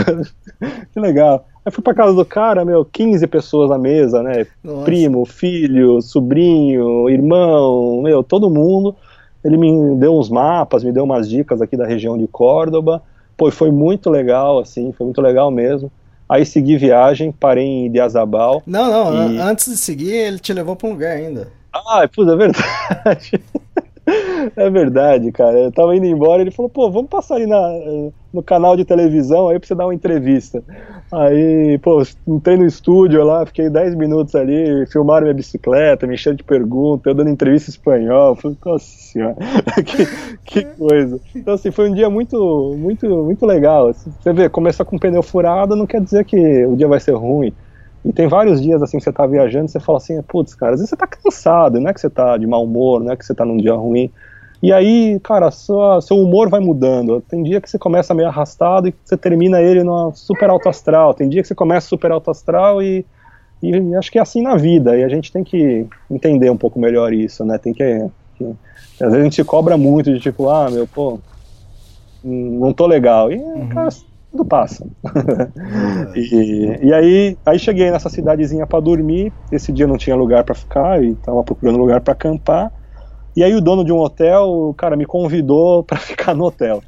que 0.92 1.00
legal. 1.00 1.46
Aí 1.64 1.72
fui 1.72 1.82
pra 1.82 1.94
casa 1.94 2.14
do 2.14 2.24
cara, 2.24 2.64
meu, 2.64 2.84
15 2.84 3.26
pessoas 3.26 3.70
na 3.70 3.78
mesa, 3.78 4.22
né? 4.22 4.46
Nossa. 4.64 4.84
Primo, 4.84 5.24
filho, 5.24 6.00
sobrinho, 6.00 7.08
irmão, 7.08 8.00
meu, 8.02 8.22
todo 8.22 8.50
mundo. 8.50 8.96
Ele 9.44 9.56
me 9.56 9.96
deu 9.96 10.18
uns 10.18 10.28
mapas, 10.28 10.82
me 10.82 10.92
deu 10.92 11.04
umas 11.04 11.28
dicas 11.28 11.62
aqui 11.62 11.76
da 11.76 11.86
região 11.86 12.18
de 12.18 12.26
Córdoba. 12.26 13.02
Pô, 13.36 13.50
foi 13.50 13.70
muito 13.70 14.10
legal, 14.10 14.58
assim, 14.58 14.92
foi 14.92 15.04
muito 15.04 15.20
legal 15.20 15.50
mesmo. 15.50 15.92
Aí 16.28 16.44
segui 16.44 16.76
viagem, 16.76 17.32
parei 17.32 17.64
em 17.64 17.86
Idiazabal. 17.86 18.62
Não, 18.66 18.90
não, 18.90 19.32
e... 19.32 19.38
antes 19.38 19.66
de 19.66 19.76
seguir, 19.76 20.12
ele 20.12 20.38
te 20.38 20.52
levou 20.52 20.76
para 20.76 20.88
um 20.88 20.92
lugar 20.92 21.16
ainda. 21.16 21.48
Ah, 21.72 22.06
puta, 22.08 22.32
é 22.32 22.36
verdade. 22.36 23.42
É 24.56 24.70
verdade, 24.70 25.30
cara. 25.32 25.58
Eu 25.58 25.70
tava 25.70 25.94
indo 25.94 26.06
embora 26.06 26.40
ele 26.40 26.50
falou, 26.50 26.70
pô, 26.70 26.90
vamos 26.90 27.10
passar 27.10 27.36
aí 27.36 27.46
na, 27.46 27.58
no 28.32 28.42
canal 28.42 28.76
de 28.76 28.84
televisão 28.84 29.48
aí 29.48 29.58
pra 29.58 29.66
você 29.66 29.74
dar 29.74 29.86
uma 29.86 29.94
entrevista. 29.94 30.62
Aí, 31.10 31.78
pô, 31.78 32.02
entrei 32.26 32.56
no 32.56 32.66
estúdio 32.66 33.24
lá, 33.24 33.46
fiquei 33.46 33.70
10 33.70 33.94
minutos 33.94 34.34
ali, 34.34 34.86
filmaram 34.86 35.24
minha 35.24 35.34
bicicleta, 35.34 36.06
me 36.06 36.14
encheram 36.14 36.36
de 36.36 36.44
perguntas, 36.44 37.06
eu 37.06 37.14
dando 37.14 37.30
entrevista 37.30 37.70
em 37.70 37.72
espanhol. 37.72 38.36
Falei, 38.36 38.56
nossa 38.64 38.84
senhora, 38.84 39.36
que, 39.84 40.06
que 40.44 40.64
coisa. 40.76 41.18
Então, 41.34 41.54
assim, 41.54 41.70
foi 41.70 41.88
um 41.88 41.94
dia 41.94 42.10
muito, 42.10 42.76
muito, 42.78 43.06
muito 43.24 43.46
legal. 43.46 43.92
Você 43.92 44.32
vê, 44.32 44.48
começar 44.48 44.84
com 44.84 44.98
pneu 44.98 45.22
furado 45.22 45.74
não 45.74 45.86
quer 45.86 46.00
dizer 46.02 46.24
que 46.24 46.66
o 46.66 46.76
dia 46.76 46.88
vai 46.88 47.00
ser 47.00 47.12
ruim. 47.12 47.52
E 48.04 48.12
tem 48.12 48.28
vários 48.28 48.60
dias 48.60 48.82
assim 48.82 48.98
que 48.98 49.04
você 49.04 49.12
tá 49.12 49.26
viajando, 49.26 49.68
você 49.68 49.80
fala 49.80 49.98
assim, 49.98 50.20
putz, 50.22 50.54
cara, 50.54 50.72
às 50.72 50.80
vezes 50.80 50.90
você 50.90 50.96
tá 50.96 51.06
cansado, 51.06 51.80
não 51.80 51.90
é 51.90 51.94
que 51.94 52.00
você 52.00 52.08
tá 52.08 52.36
de 52.36 52.46
mau 52.46 52.64
humor, 52.64 53.02
não 53.02 53.12
é 53.12 53.16
que 53.16 53.24
você 53.24 53.34
tá 53.34 53.44
num 53.44 53.56
dia 53.56 53.74
ruim. 53.74 54.10
E 54.62 54.72
aí, 54.72 55.20
cara, 55.20 55.50
sua, 55.50 56.00
seu 56.00 56.16
humor 56.16 56.48
vai 56.48 56.60
mudando. 56.60 57.20
Tem 57.20 57.42
dia 57.42 57.60
que 57.60 57.70
você 57.70 57.78
começa 57.78 58.12
meio 58.12 58.28
arrastado 58.28 58.88
e 58.88 58.94
você 59.04 59.16
termina 59.16 59.60
ele 59.60 59.84
no 59.84 60.12
super 60.14 60.50
alto 60.50 60.68
astral. 60.68 61.14
Tem 61.14 61.28
dia 61.28 61.42
que 61.42 61.48
você 61.48 61.54
começa 61.54 61.88
super 61.88 62.10
alto 62.10 62.30
astral 62.30 62.82
e, 62.82 63.06
e 63.62 63.94
acho 63.94 64.10
que 64.10 64.18
é 64.18 64.22
assim 64.22 64.42
na 64.42 64.56
vida. 64.56 64.96
E 64.96 65.04
a 65.04 65.08
gente 65.08 65.30
tem 65.30 65.44
que 65.44 65.86
entender 66.10 66.50
um 66.50 66.56
pouco 66.56 66.78
melhor 66.78 67.12
isso, 67.12 67.44
né? 67.44 67.56
Tem 67.56 67.72
que, 67.72 68.04
que 68.36 68.44
às 69.00 69.10
vezes 69.10 69.14
a 69.14 69.22
gente 69.22 69.36
se 69.36 69.44
cobra 69.44 69.76
muito 69.76 70.12
de 70.12 70.18
tipo, 70.18 70.48
ah, 70.48 70.68
meu, 70.68 70.88
pô, 70.88 71.20
não 72.24 72.72
tô 72.72 72.86
legal. 72.86 73.30
E, 73.30 73.36
uhum. 73.36 73.68
cara, 73.68 73.90
tudo 74.32 74.44
passa. 74.44 74.84
e, 76.16 76.78
e 76.82 76.92
aí, 76.92 77.38
aí 77.46 77.58
cheguei 77.60 77.92
nessa 77.92 78.08
cidadezinha 78.08 78.66
para 78.66 78.80
dormir. 78.80 79.32
Esse 79.52 79.70
dia 79.70 79.86
não 79.86 79.96
tinha 79.96 80.16
lugar 80.16 80.42
para 80.42 80.56
ficar 80.56 81.02
e 81.02 81.14
tava 81.14 81.44
procurando 81.44 81.78
lugar 81.78 82.00
para 82.00 82.12
acampar. 82.12 82.72
E 83.38 83.44
aí 83.44 83.54
o 83.54 83.60
dono 83.60 83.84
de 83.84 83.92
um 83.92 83.98
hotel, 83.98 84.74
cara, 84.76 84.96
me 84.96 85.06
convidou 85.06 85.84
para 85.86 85.96
ficar 85.96 86.34
no 86.34 86.46
hotel. 86.46 86.82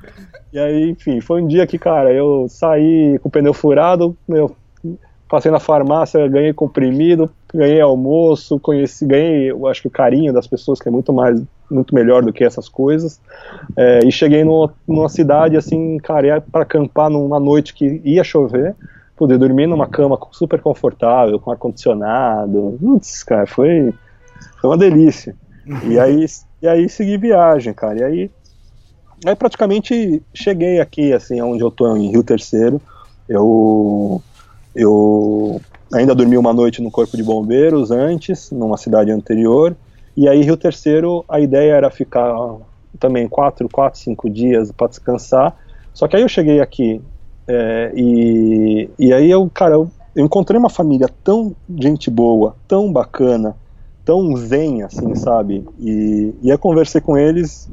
E 0.53 0.59
aí, 0.59 0.91
enfim, 0.91 1.21
foi 1.21 1.41
um 1.41 1.47
dia 1.47 1.65
que, 1.65 1.79
cara, 1.79 2.13
eu 2.13 2.47
saí 2.49 3.21
com 3.21 3.29
o 3.29 3.31
pneu 3.31 3.55
furado, 3.55 4.17
meu, 4.29 4.57
passei 5.29 5.49
na 5.49 5.61
farmácia, 5.61 6.27
ganhei 6.27 6.53
comprimido, 6.53 7.31
ganhei 7.55 7.81
almoço, 7.81 8.59
conheci, 8.59 9.07
ganhei, 9.07 9.53
eu 9.53 9.65
acho 9.69 9.83
que 9.83 9.87
o 9.87 9.93
carinho 9.93 10.33
das 10.33 10.49
pessoas 10.49 10.81
que 10.81 10.89
é 10.89 10.91
muito 10.91 11.13
mais, 11.13 11.41
muito 11.71 11.95
melhor 11.95 12.25
do 12.25 12.33
que 12.33 12.43
essas 12.43 12.69
coisas. 12.69 13.21
É, 13.77 14.01
e 14.05 14.11
cheguei 14.11 14.43
no, 14.43 14.69
numa 14.89 15.09
cidade 15.09 15.57
assim, 15.57 15.99
cara, 15.99 16.41
para 16.41 16.63
acampar 16.63 17.09
numa 17.09 17.39
noite 17.39 17.73
que 17.73 18.03
ia 18.05 18.25
chover, 18.25 18.75
poder 19.17 19.39
dormir 19.39 19.69
numa 19.69 19.87
cama 19.87 20.19
super 20.33 20.61
confortável, 20.61 21.39
com 21.39 21.53
ar 21.53 21.57
condicionado. 21.57 22.77
Putz, 22.81 23.23
cara, 23.23 23.47
foi 23.47 23.95
foi 24.61 24.69
uma 24.69 24.77
delícia. 24.77 25.37
E 25.85 25.99
aí 25.99 26.27
e 26.63 26.69
aí 26.69 26.89
segui 26.89 27.17
viagem, 27.17 27.73
cara. 27.73 27.99
E 27.99 28.03
aí 28.03 28.31
aí 29.25 29.37
praticamente 29.37 30.23
cheguei 30.35 30.81
aqui 30.81 31.13
assim, 31.13 31.41
onde 31.41 31.63
eu 31.63 31.71
tô 31.71 31.97
em 31.97 32.11
Rio 32.11 32.23
Terceiro. 32.23 32.81
Eu 33.29 34.23
eu 34.75 35.61
ainda 35.93 36.15
dormi 36.15 36.39
uma 36.39 36.53
noite 36.53 36.83
no 36.83 36.91
Corpo 36.91 37.17
de 37.17 37.23
Bombeiros 37.23 37.91
antes, 37.91 38.51
numa 38.51 38.77
cidade 38.77 39.11
anterior, 39.11 39.77
e 40.17 40.29
aí 40.29 40.43
Rio 40.43 40.57
Terceiro 40.57 41.25
a 41.29 41.41
ideia 41.41 41.73
era 41.73 41.91
ficar 41.91 42.33
também 42.99 43.29
quatro, 43.29 43.69
quatro, 43.69 43.99
cinco 43.99 44.29
dias 44.29 44.71
para 44.73 44.89
descansar. 44.89 45.57
Só 45.93 46.07
que 46.07 46.17
aí 46.17 46.23
eu 46.23 46.29
cheguei 46.29 46.61
aqui 46.61 47.01
é, 47.49 47.93
e, 47.97 48.89
e 48.99 49.13
aí 49.13 49.31
eu, 49.31 49.51
cara, 49.53 49.75
eu, 49.75 49.91
eu 50.15 50.25
encontrei 50.25 50.59
uma 50.59 50.71
família 50.71 51.09
tão 51.25 51.55
gente 51.79 52.09
boa, 52.09 52.55
tão 52.69 52.93
bacana, 52.93 53.57
tão 54.11 54.37
zen, 54.37 54.83
assim, 54.83 55.15
sabe? 55.15 55.65
E, 55.79 56.35
e 56.43 56.51
aí 56.51 56.59
conversei 56.59 57.01
com 57.01 57.17
eles 57.17 57.69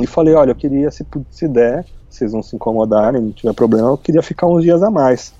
e 0.00 0.06
falei, 0.06 0.34
olha, 0.34 0.52
eu 0.52 0.56
queria, 0.56 0.90
se, 0.90 1.06
se 1.30 1.46
der, 1.46 1.84
vocês 2.08 2.32
não 2.32 2.42
se 2.42 2.56
incomodarem, 2.56 3.20
não 3.20 3.32
tiver 3.32 3.52
problema, 3.52 3.88
eu 3.88 3.98
queria 3.98 4.22
ficar 4.22 4.46
uns 4.46 4.62
dias 4.62 4.82
a 4.82 4.90
mais 4.90 5.32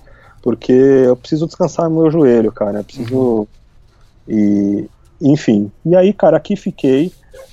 porque 0.43 0.73
eu 0.73 1.17
preciso 1.17 1.47
descansar 1.47 1.89
no 1.89 2.01
meu 2.01 2.11
joelho, 2.11 2.53
cara. 2.53 2.79
Eu 2.79 2.85
preciso. 2.85 3.17
Uhum. 3.19 3.47
E. 4.29 4.89
Enfim. 5.21 5.71
E 5.85 5.97
aí, 5.97 6.13
cara, 6.13 6.37
aqui 6.37 6.57
fiquei. 6.57 7.13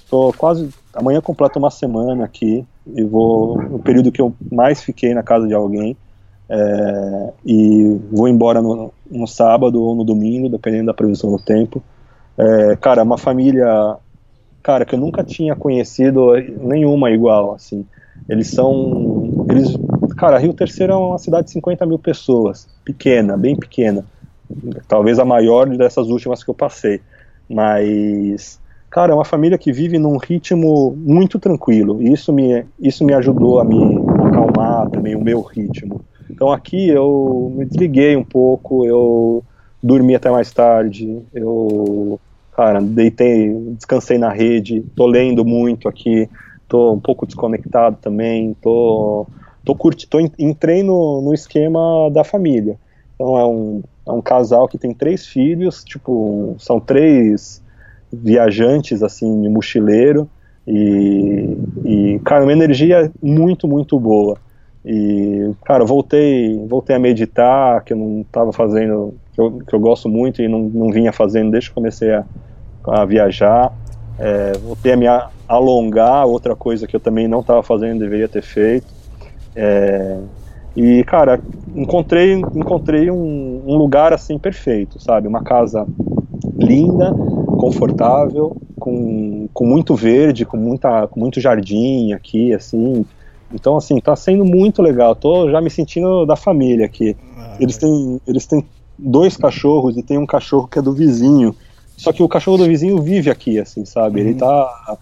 Tô 0.09 0.31
quase. 0.37 0.69
Amanhã 0.93 1.19
completo 1.19 1.59
uma 1.59 1.71
semana 1.71 2.23
aqui. 2.23 2.65
E 2.87 3.03
vou. 3.03 3.59
O 3.59 3.79
período 3.79 4.11
que 4.11 4.21
eu 4.21 4.33
mais 4.51 4.81
fiquei 4.81 5.13
na 5.13 5.23
casa 5.23 5.47
de 5.47 5.53
alguém. 5.53 5.97
É, 6.47 7.33
e 7.43 7.99
vou 8.11 8.27
embora 8.27 8.61
no, 8.61 8.93
no, 9.09 9.27
sábado 9.27 9.81
ou 9.81 9.95
no 9.95 10.03
domingo, 10.03 10.47
dependendo 10.47 10.85
da 10.85 10.93
previsão 10.93 11.31
do 11.31 11.39
tempo. 11.39 11.81
É, 12.37 12.75
cara, 12.75 13.03
uma 13.03 13.17
família, 13.17 13.97
cara, 14.61 14.85
que 14.85 14.95
eu 14.95 14.99
nunca 14.99 15.23
tinha 15.23 15.55
conhecido 15.55 16.33
nenhuma 16.59 17.11
igual, 17.11 17.53
assim. 17.53 17.85
Eles 18.29 18.49
são, 18.49 19.45
eles 19.49 19.75
Cara, 20.15 20.37
Rio 20.37 20.53
Terceiro 20.53 20.93
é 20.93 20.95
uma 20.95 21.17
cidade 21.17 21.47
de 21.47 21.51
50 21.51 21.85
mil 21.85 21.99
pessoas, 21.99 22.69
pequena, 22.85 23.35
bem 23.35 23.55
pequena. 23.55 24.05
Talvez 24.87 25.19
a 25.19 25.25
maior 25.25 25.67
dessas 25.67 26.07
últimas 26.07 26.43
que 26.43 26.49
eu 26.49 26.53
passei. 26.53 27.01
Mas, 27.49 28.59
cara, 28.89 29.11
é 29.11 29.15
uma 29.15 29.25
família 29.25 29.57
que 29.57 29.73
vive 29.73 29.99
num 29.99 30.17
ritmo 30.17 30.95
muito 30.97 31.37
tranquilo. 31.37 32.01
E 32.01 32.13
isso 32.13 32.31
me, 32.31 32.65
isso 32.79 33.03
me 33.03 33.13
ajudou 33.13 33.59
a 33.59 33.65
me 33.65 33.77
acalmar 34.27 34.89
também 34.89 35.15
o 35.15 35.21
meu 35.21 35.41
ritmo. 35.41 36.01
Então 36.29 36.51
aqui 36.51 36.87
eu 36.87 37.51
me 37.55 37.65
desliguei 37.65 38.15
um 38.15 38.23
pouco, 38.23 38.85
eu 38.85 39.43
dormi 39.85 40.15
até 40.15 40.31
mais 40.31 40.51
tarde, 40.51 41.21
eu, 41.31 42.19
cara, 42.55 42.81
deitei, 42.81 43.53
descansei 43.77 44.17
na 44.17 44.31
rede, 44.31 44.83
tô 44.95 45.05
lendo 45.05 45.45
muito 45.45 45.87
aqui, 45.87 46.27
tô 46.67 46.91
um 46.93 46.99
pouco 46.99 47.27
desconectado 47.27 47.97
também, 48.01 48.55
tô 48.61 49.27
tô 49.63 49.75
curti, 49.75 50.07
tô, 50.07 50.19
entrei 50.39 50.81
no, 50.81 51.21
no 51.21 51.33
esquema 51.33 52.09
da 52.11 52.23
família. 52.23 52.77
Então 53.13 53.37
é 53.37 53.45
um, 53.45 53.83
é 54.07 54.11
um 54.11 54.21
casal 54.21 54.67
que 54.67 54.77
tem 54.77 54.91
três 54.91 55.27
filhos, 55.27 55.83
tipo, 55.83 56.55
são 56.57 56.79
três 56.79 57.61
viajantes, 58.11 59.03
assim, 59.03 59.41
de 59.41 59.49
mochileiro, 59.49 60.27
e, 60.67 61.57
e, 61.83 62.19
cara, 62.25 62.43
uma 62.43 62.53
energia 62.53 63.11
muito, 63.21 63.67
muito 63.67 63.99
boa. 63.99 64.37
E, 64.83 65.51
cara, 65.63 65.85
voltei, 65.85 66.63
voltei 66.67 66.95
a 66.95 66.99
meditar, 66.99 67.83
que 67.83 67.93
eu 67.93 67.97
não 67.97 68.21
estava 68.21 68.51
fazendo, 68.51 69.13
que 69.35 69.41
eu, 69.41 69.59
que 69.67 69.75
eu 69.75 69.79
gosto 69.79 70.07
muito 70.07 70.41
e 70.41 70.47
não, 70.47 70.61
não 70.61 70.89
vinha 70.89 71.11
fazendo 71.11 71.51
desde 71.51 71.69
que 71.69 71.75
comecei 71.75 72.13
a, 72.13 72.23
a 72.87 73.05
viajar. 73.05 73.73
É, 74.17 74.53
voltei 74.57 74.93
a 74.93 74.97
me 74.97 75.05
alongar, 75.47 76.25
outra 76.25 76.55
coisa 76.55 76.87
que 76.87 76.95
eu 76.95 76.99
também 76.99 77.27
não 77.27 77.41
estava 77.41 77.61
fazendo, 77.61 77.99
deveria 77.99 78.29
ter 78.29 78.41
feito. 78.41 78.87
É, 79.53 80.17
e, 80.75 81.03
cara, 81.03 81.39
encontrei, 81.75 82.33
encontrei 82.33 83.11
um, 83.11 83.61
um, 83.65 83.75
lugar 83.75 84.13
assim 84.13 84.37
perfeito, 84.37 85.01
sabe? 85.01 85.27
Uma 85.27 85.43
casa 85.43 85.85
linda, 86.57 87.13
confortável, 87.57 88.55
com, 88.79 89.49
com 89.53 89.65
muito 89.65 89.95
verde, 89.95 90.45
com, 90.45 90.57
muita, 90.57 91.07
com 91.07 91.19
muito 91.19 91.41
jardim 91.41 92.13
aqui, 92.13 92.53
assim. 92.53 93.05
Então, 93.53 93.77
assim, 93.77 93.99
tá 93.99 94.15
sendo 94.15 94.45
muito 94.45 94.81
legal. 94.81 95.15
Tô 95.15 95.49
já 95.49 95.61
me 95.61 95.69
sentindo 95.69 96.25
da 96.25 96.35
família 96.35 96.85
aqui. 96.85 97.15
Ah, 97.37 97.55
eles, 97.59 97.77
têm, 97.77 98.19
eles 98.27 98.45
têm 98.45 98.65
dois 98.97 99.37
cachorros 99.37 99.97
e 99.97 100.03
tem 100.03 100.17
um 100.17 100.25
cachorro 100.25 100.67
que 100.67 100.79
é 100.79 100.81
do 100.81 100.93
vizinho. 100.93 101.55
Só 101.97 102.11
que 102.11 102.21
o 102.21 102.27
cachorro 102.27 102.57
do 102.57 102.65
vizinho 102.65 103.01
vive 103.01 103.29
aqui, 103.29 103.59
assim, 103.59 103.85
sabe? 103.85 104.21
Uhum. 104.21 104.27
Ele 104.27 104.35
tá 104.35 104.97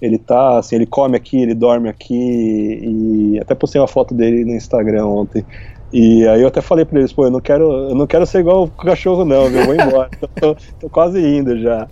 ele 0.00 0.18
tá, 0.18 0.58
assim, 0.58 0.76
ele 0.76 0.86
come 0.86 1.16
aqui, 1.16 1.38
ele 1.38 1.54
dorme 1.54 1.88
aqui, 1.88 2.14
e 2.14 3.38
até 3.40 3.54
postei 3.54 3.80
uma 3.80 3.88
foto 3.88 4.14
dele 4.14 4.44
no 4.44 4.54
Instagram 4.54 5.06
ontem. 5.06 5.44
E 5.92 6.26
aí 6.28 6.42
eu 6.42 6.48
até 6.48 6.60
falei 6.60 6.84
pra 6.84 6.98
eles, 6.98 7.12
pô, 7.12 7.24
eu 7.24 7.30
não 7.30 7.40
quero, 7.40 7.70
eu 7.88 7.94
não 7.94 8.06
quero 8.06 8.26
ser 8.26 8.40
igual 8.40 8.64
o 8.64 8.70
cachorro 8.70 9.24
não, 9.24 9.46
eu 9.46 9.64
vou 9.64 9.74
embora, 9.74 10.10
tô, 10.38 10.56
tô, 10.80 10.90
quase 10.90 11.20
indo 11.20 11.58
já. 11.58 11.88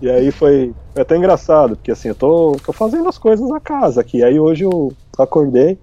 E 0.00 0.08
aí 0.08 0.30
foi, 0.30 0.72
foi, 0.92 1.02
até 1.02 1.16
engraçado, 1.16 1.76
porque 1.76 1.90
assim, 1.90 2.08
eu 2.08 2.14
tô, 2.14 2.56
tô 2.64 2.72
fazendo 2.72 3.08
as 3.08 3.18
coisas 3.18 3.48
na 3.48 3.60
casa 3.60 4.00
aqui. 4.00 4.22
Aí 4.22 4.38
hoje 4.38 4.64
eu 4.64 4.92
acordei 5.18 5.78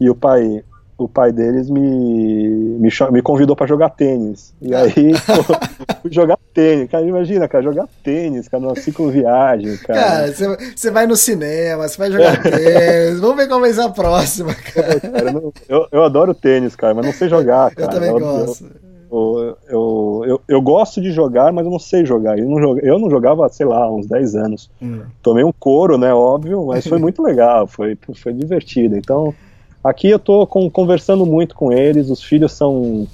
e 0.00 0.08
o 0.08 0.14
pai, 0.14 0.64
o 1.04 1.08
pai 1.08 1.32
deles 1.32 1.70
me, 1.70 1.80
me, 1.80 2.88
me 3.10 3.22
convidou 3.22 3.56
para 3.56 3.66
jogar 3.66 3.88
tênis. 3.90 4.52
E 4.60 4.74
aí, 4.74 5.12
pô, 5.26 5.94
fui 6.02 6.12
jogar 6.12 6.38
tênis. 6.52 6.90
Cara, 6.90 7.04
imagina, 7.04 7.48
cara, 7.48 7.64
jogar 7.64 7.88
tênis, 8.04 8.48
cara, 8.48 8.62
numa 8.62 8.76
cicloviagem, 8.76 9.78
cara. 9.78 10.00
Cara, 10.00 10.56
você 10.76 10.90
vai 10.90 11.06
no 11.06 11.16
cinema, 11.16 11.88
você 11.88 11.96
vai 11.96 12.12
jogar 12.12 12.42
tênis. 12.42 13.18
Vamos 13.18 13.36
ver 13.36 13.48
qual 13.48 13.60
vai 13.60 13.72
ser 13.72 13.80
a 13.80 13.88
próxima, 13.88 14.54
cara. 14.54 15.00
cara 15.00 15.30
eu, 15.30 15.54
eu, 15.68 15.86
eu, 15.90 16.04
adoro 16.04 16.34
tênis, 16.34 16.76
cara, 16.76 16.92
mas 16.92 17.06
não 17.06 17.14
sei 17.14 17.30
jogar, 17.30 17.74
cara. 17.74 17.90
Eu 17.90 17.94
também 17.94 18.12
gosto. 18.12 18.66
eu, 19.10 19.56
eu, 19.68 20.24
eu, 20.26 20.40
eu, 20.46 20.60
gosto 20.60 21.00
de 21.00 21.12
jogar, 21.12 21.50
mas 21.50 21.64
eu 21.64 21.70
não 21.70 21.78
sei 21.78 22.04
jogar. 22.04 22.38
Eu 22.38 22.46
não, 22.46 22.78
eu 22.78 22.98
não 22.98 23.08
jogava, 23.08 23.48
sei 23.48 23.64
lá, 23.64 23.90
uns 23.90 24.06
10 24.06 24.34
anos. 24.36 24.70
Hum. 24.82 25.00
Tomei 25.22 25.44
um 25.44 25.52
couro, 25.52 25.96
né, 25.96 26.12
óbvio, 26.12 26.66
mas 26.66 26.86
foi 26.86 26.98
muito 26.98 27.22
legal, 27.22 27.66
foi, 27.66 27.96
foi 28.14 28.34
divertido. 28.34 28.98
Então, 28.98 29.34
aqui 29.82 30.08
eu 30.08 30.18
com, 30.46 30.70
conversando 30.70 31.24
muito 31.26 31.54
com 31.54 31.72
eles, 31.72 32.10
os 32.10 32.22
filhos 32.22 32.52
são, 32.52 33.06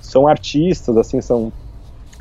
são 0.00 0.26
artistas, 0.26 0.96
assim, 0.96 1.20
são 1.20 1.52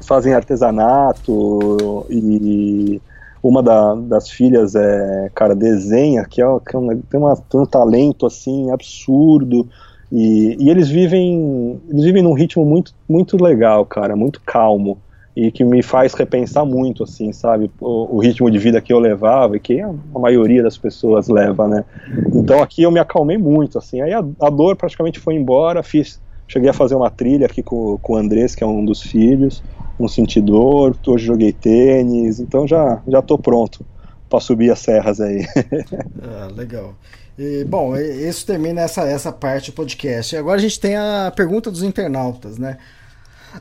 fazem 0.03 0.34
artesanato 0.34 2.06
e 2.10 3.02
uma 3.41 3.61
da, 3.61 3.95
das 3.95 4.30
filhas 4.30 4.76
é, 4.76 5.30
cara, 5.34 5.56
desenha, 5.56 6.24
que, 6.26 6.41
é, 6.41 6.45
que 6.60 6.76
é 6.76 6.80
tem, 7.10 7.19
uma, 7.19 7.36
tem 7.36 7.60
um 7.60 7.65
talento 7.65 8.26
assim 8.26 8.72
absurdo. 8.72 9.68
E, 10.11 10.56
e, 10.60 10.69
eles 10.69 10.88
vivem 10.88 11.82
eles 11.90 12.06
vivem 12.06 12.24
num 12.24 12.34
ritmo 12.34 12.65
muito 12.65 12.94
muito 13.10 13.41
legal, 13.41 13.86
cara, 13.86 14.15
muito 14.15 14.41
calmo 14.45 14.98
e 15.38 15.51
que 15.51 15.64
me 15.64 15.84
faz 15.84 16.15
repensar 16.15 16.65
muito, 16.65 17.03
assim, 17.03 17.31
sabe, 17.31 17.69
o, 17.80 18.15
o, 18.15 18.19
ritmo 18.19 18.49
de 18.49 18.57
vida 18.57 18.81
que 18.81 18.91
eu 18.91 18.97
levava 18.97 19.55
e 19.55 19.59
que 19.59 19.80
a, 19.80 19.93
maioria 20.15 20.64
das 20.64 20.80
pessoas 20.80 21.27
leva, 21.27 21.68
né. 21.68 21.85
Então 22.34 22.59
aqui 22.59 22.81
eu 22.81 22.89
me 22.89 22.99
acalmei 22.99 23.38
muito, 23.38 23.77
assim, 23.77 24.01
aí 24.01 24.14
a, 24.14 24.26
a, 24.41 24.49
dor 24.49 24.76
praticamente 24.76 25.19
foi 25.19 25.35
embora, 25.35 25.84
fiz, 25.84 26.19
cheguei 26.47 26.72
a 26.72 26.73
fazer 26.73 26.95
uma 26.95 27.11
trilha 27.11 27.45
aqui 27.45 27.61
com, 27.61 27.99
com 27.99 28.14
o 28.14 28.15
Andrés, 28.15 28.55
que 28.55 28.64
é 28.64 28.68
um 28.68 28.84
dos 28.84 29.03
filhos, 29.03 29.64
um 29.99 30.07
sentidor, 30.07 30.95
hoje 31.05 31.27
joguei 31.27 31.53
tênis, 31.53 32.39
então 32.39 32.68
já 32.68 32.99
já 33.07 33.22
tô 33.22 33.38
pronto 33.38 33.85
para 34.27 34.39
subir 34.39 34.72
as 34.72 34.80
serras 34.80 35.22
aí. 35.22 35.45
ah, 36.19 36.47
legal. 36.55 36.95
E, 37.38 37.64
bom, 37.64 37.95
isso 37.95 38.43
termina 38.43 38.81
essa, 38.81 39.03
essa 39.03 39.31
parte 39.31 39.69
do 39.69 39.76
podcast. 39.76 40.35
Agora 40.35 40.57
a 40.57 40.61
gente 40.61 40.80
tem 40.80 40.95
a 40.95 41.31
pergunta 41.35 41.69
dos 41.69 41.84
internautas, 41.84 42.57
né? 42.57 42.77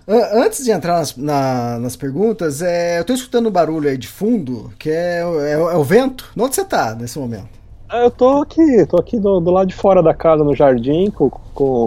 Antes 0.07 0.65
de 0.65 0.71
entrar 0.71 0.99
nas, 0.99 1.17
na, 1.17 1.79
nas 1.79 1.97
perguntas, 1.97 2.63
é, 2.63 2.99
eu 2.99 3.03
estou 3.03 3.17
escutando 3.17 3.49
um 3.49 3.53
barulho 3.53 3.89
aí 3.89 3.97
de 3.97 4.09
fundo, 4.09 4.73
que 4.79 4.91
é, 4.91 5.21
é, 5.21 5.53
é, 5.53 5.77
o 5.77 5.85
vento. 5.85 6.31
Onde 6.37 6.55
você 6.55 6.63
está 6.63 6.95
nesse 6.95 7.19
momento? 7.19 7.49
Ah, 7.89 8.01
eu 8.01 8.11
tô 8.11 8.43
aqui, 8.43 8.87
tô 8.87 8.97
aqui 8.99 9.19
do, 9.19 9.41
do, 9.41 9.51
lado 9.51 9.69
de 9.69 9.75
fora 9.75 10.03
da 10.03 10.13
casa, 10.13 10.43
no 10.43 10.55
jardim, 10.55 11.11
com, 11.11 11.31
com, 11.31 11.87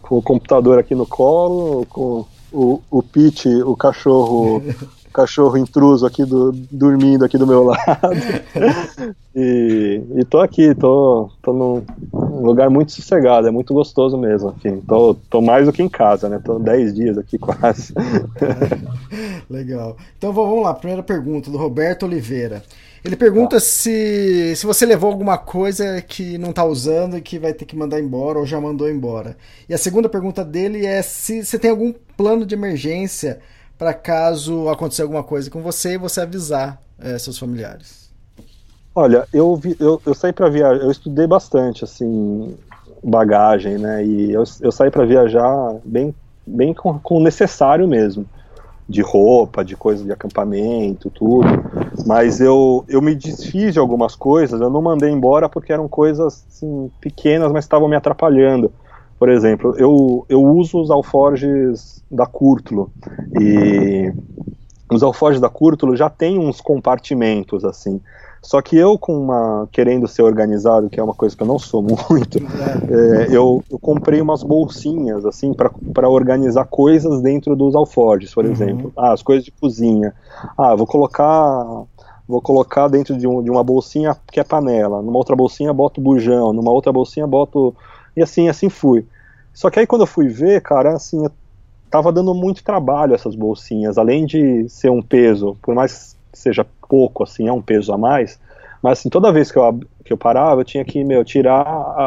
com 0.00 0.18
o 0.18 0.22
computador 0.22 0.78
aqui 0.78 0.94
no 0.94 1.06
colo, 1.06 1.84
com 1.86 2.24
o, 2.52 2.80
o 2.90 3.02
Pete, 3.02 3.48
o 3.48 3.76
cachorro 3.76 4.62
cachorro 5.14 5.56
intruso 5.56 6.04
aqui 6.04 6.24
do, 6.24 6.50
dormindo 6.70 7.24
aqui 7.24 7.38
do 7.38 7.46
meu 7.46 7.62
lado. 7.62 7.86
e, 9.34 10.02
e 10.16 10.24
tô 10.24 10.40
aqui, 10.40 10.74
tô, 10.74 11.30
tô 11.40 11.52
num 11.52 11.84
lugar 12.42 12.68
muito 12.68 12.90
sossegado, 12.90 13.46
é 13.46 13.50
muito 13.50 13.72
gostoso 13.72 14.18
mesmo. 14.18 14.52
Enfim, 14.56 14.82
tô, 14.86 15.14
tô 15.30 15.40
mais 15.40 15.66
do 15.66 15.72
que 15.72 15.82
em 15.82 15.88
casa, 15.88 16.28
né? 16.28 16.40
Tô 16.44 16.58
10 16.58 16.94
dias 16.94 17.16
aqui 17.16 17.38
quase. 17.38 17.94
Legal. 19.48 19.96
Então 20.18 20.32
vamos 20.32 20.62
lá, 20.64 20.74
primeira 20.74 21.02
pergunta 21.02 21.48
do 21.48 21.56
Roberto 21.56 22.06
Oliveira. 22.06 22.62
Ele 23.04 23.16
pergunta 23.16 23.58
ah. 23.58 23.60
se, 23.60 24.56
se 24.56 24.66
você 24.66 24.84
levou 24.84 25.10
alguma 25.10 25.38
coisa 25.38 26.02
que 26.02 26.38
não 26.38 26.50
está 26.50 26.64
usando 26.64 27.16
e 27.16 27.20
que 27.20 27.38
vai 27.38 27.52
ter 27.52 27.66
que 27.66 27.76
mandar 27.76 28.00
embora 28.00 28.38
ou 28.38 28.46
já 28.46 28.60
mandou 28.60 28.90
embora. 28.90 29.36
E 29.68 29.74
a 29.74 29.78
segunda 29.78 30.08
pergunta 30.08 30.44
dele 30.44 30.84
é 30.84 31.02
se 31.02 31.44
você 31.44 31.58
tem 31.58 31.70
algum 31.70 31.92
plano 32.16 32.44
de 32.44 32.54
emergência 32.54 33.38
para 33.78 33.92
caso 33.92 34.68
acontecer 34.68 35.02
alguma 35.02 35.22
coisa 35.22 35.50
com 35.50 35.62
você 35.62 35.94
e 35.94 35.98
você 35.98 36.20
avisar 36.20 36.80
é, 36.98 37.18
seus 37.18 37.38
familiares. 37.38 38.10
Olha, 38.94 39.26
eu, 39.32 39.56
vi, 39.56 39.76
eu, 39.80 40.00
eu 40.06 40.14
saí 40.14 40.32
para 40.32 40.48
viajar, 40.48 40.80
eu 40.80 40.90
estudei 40.90 41.26
bastante, 41.26 41.82
assim, 41.82 42.56
bagagem, 43.02 43.76
né? 43.76 44.04
E 44.04 44.32
eu, 44.32 44.44
eu 44.60 44.70
saí 44.70 44.90
para 44.90 45.04
viajar 45.04 45.76
bem, 45.84 46.14
bem 46.46 46.72
com, 46.72 46.98
com 46.98 47.16
o 47.16 47.22
necessário 47.22 47.88
mesmo 47.88 48.24
de 48.88 49.00
roupa, 49.00 49.64
de 49.64 49.76
coisa 49.76 50.04
de 50.04 50.12
acampamento, 50.12 51.10
tudo. 51.10 51.48
Mas 52.06 52.40
eu, 52.40 52.84
eu 52.88 53.00
me 53.00 53.14
desfiz 53.14 53.72
de 53.72 53.78
algumas 53.78 54.14
coisas, 54.14 54.60
eu 54.60 54.70
não 54.70 54.82
mandei 54.82 55.10
embora 55.10 55.48
porque 55.48 55.72
eram 55.72 55.88
coisas 55.88 56.44
assim, 56.48 56.90
pequenas, 57.00 57.50
mas 57.50 57.64
estavam 57.64 57.88
me 57.88 57.96
atrapalhando. 57.96 58.70
Por 59.24 59.30
exemplo, 59.30 59.74
eu, 59.78 60.26
eu 60.28 60.44
uso 60.44 60.78
os 60.78 60.90
alforges 60.90 62.04
da 62.10 62.26
Curtulo 62.26 62.90
e 63.40 64.12
os 64.92 65.02
alforjes 65.02 65.40
da 65.40 65.48
Curtulo 65.48 65.96
já 65.96 66.10
tem 66.10 66.38
uns 66.38 66.60
compartimentos 66.60 67.64
assim. 67.64 68.02
Só 68.42 68.60
que 68.60 68.76
eu, 68.76 68.98
com 68.98 69.18
uma 69.18 69.66
querendo 69.72 70.06
ser 70.06 70.20
organizado, 70.20 70.90
que 70.90 71.00
é 71.00 71.02
uma 71.02 71.14
coisa 71.14 71.34
que 71.34 71.42
eu 71.42 71.46
não 71.46 71.58
sou 71.58 71.80
muito, 72.10 72.36
é, 72.36 73.34
eu, 73.34 73.64
eu, 73.70 73.78
comprei 73.78 74.20
umas 74.20 74.42
bolsinhas 74.42 75.24
assim 75.24 75.54
para 75.54 76.06
organizar 76.06 76.66
coisas 76.66 77.22
dentro 77.22 77.56
dos 77.56 77.74
alforjes, 77.74 78.34
por 78.34 78.44
uhum. 78.44 78.52
exemplo. 78.52 78.92
Ah, 78.94 79.14
as 79.14 79.22
coisas 79.22 79.42
de 79.42 79.52
cozinha. 79.52 80.12
Ah, 80.54 80.74
vou 80.74 80.86
colocar 80.86 81.64
vou 82.28 82.42
colocar 82.42 82.88
dentro 82.88 83.16
de, 83.16 83.26
um, 83.26 83.42
de, 83.42 83.50
uma 83.50 83.64
bolsinha 83.64 84.14
que 84.30 84.38
é 84.38 84.44
panela, 84.44 85.00
numa 85.00 85.16
outra 85.16 85.34
bolsinha 85.34 85.72
boto 85.72 85.98
bujão, 85.98 86.52
numa 86.52 86.70
outra 86.70 86.92
bolsinha 86.92 87.26
boto 87.26 87.74
e 88.14 88.22
assim 88.22 88.50
assim 88.50 88.68
fui. 88.68 89.06
Só 89.54 89.70
que 89.70 89.78
aí 89.78 89.86
quando 89.86 90.02
eu 90.02 90.06
fui 90.06 90.28
ver, 90.28 90.60
cara, 90.60 90.94
assim, 90.94 91.24
tava 91.88 92.12
dando 92.12 92.34
muito 92.34 92.64
trabalho 92.64 93.14
essas 93.14 93.36
bolsinhas, 93.36 93.96
além 93.96 94.26
de 94.26 94.68
ser 94.68 94.90
um 94.90 95.00
peso, 95.00 95.56
por 95.62 95.74
mais 95.76 96.16
que 96.32 96.38
seja 96.38 96.66
pouco, 96.88 97.22
assim, 97.22 97.46
é 97.46 97.52
um 97.52 97.62
peso 97.62 97.92
a 97.92 97.96
mais, 97.96 98.38
mas 98.82 98.98
assim, 98.98 99.08
toda 99.08 99.32
vez 99.32 99.52
que 99.52 99.58
eu, 99.58 99.80
que 100.04 100.12
eu 100.12 100.18
parava, 100.18 100.60
eu 100.60 100.64
tinha 100.64 100.84
que, 100.84 101.04
meu, 101.04 101.24
tirar, 101.24 101.62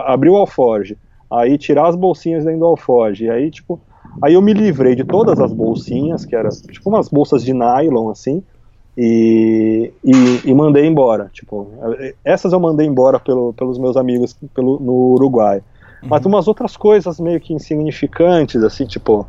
abrir 0.06 0.30
o 0.30 0.36
alforge, 0.36 0.98
aí 1.32 1.58
tirar 1.58 1.88
as 1.88 1.96
bolsinhas 1.96 2.44
dentro 2.44 2.60
do 2.60 2.66
alforge, 2.66 3.26
e 3.26 3.30
aí, 3.30 3.50
tipo, 3.50 3.80
aí 4.22 4.34
eu 4.34 4.42
me 4.42 4.54
livrei 4.54 4.94
de 4.94 5.06
todas 5.06 5.40
as 5.40 5.54
bolsinhas, 5.54 6.26
que 6.26 6.36
eram, 6.36 6.50
tipo, 6.50 6.90
umas 6.90 7.08
bolsas 7.08 7.44
de 7.44 7.54
nylon, 7.54 8.10
assim, 8.10 8.44
e, 8.98 9.94
e, 10.04 10.50
e, 10.50 10.54
mandei 10.54 10.86
embora, 10.86 11.30
tipo, 11.32 11.68
essas 12.26 12.52
eu 12.52 12.60
mandei 12.60 12.86
embora 12.88 13.20
pelo, 13.20 13.54
pelos 13.54 13.78
meus 13.78 13.96
amigos 13.96 14.36
pelo, 14.54 14.80
no 14.80 15.14
Uruguai, 15.14 15.62
uhum. 16.02 16.10
mas 16.10 16.26
umas 16.26 16.48
outras 16.48 16.76
coisas 16.78 17.20
meio 17.20 17.40
que 17.40 17.54
insignificantes, 17.54 18.64
assim, 18.64 18.86
tipo, 18.86 19.26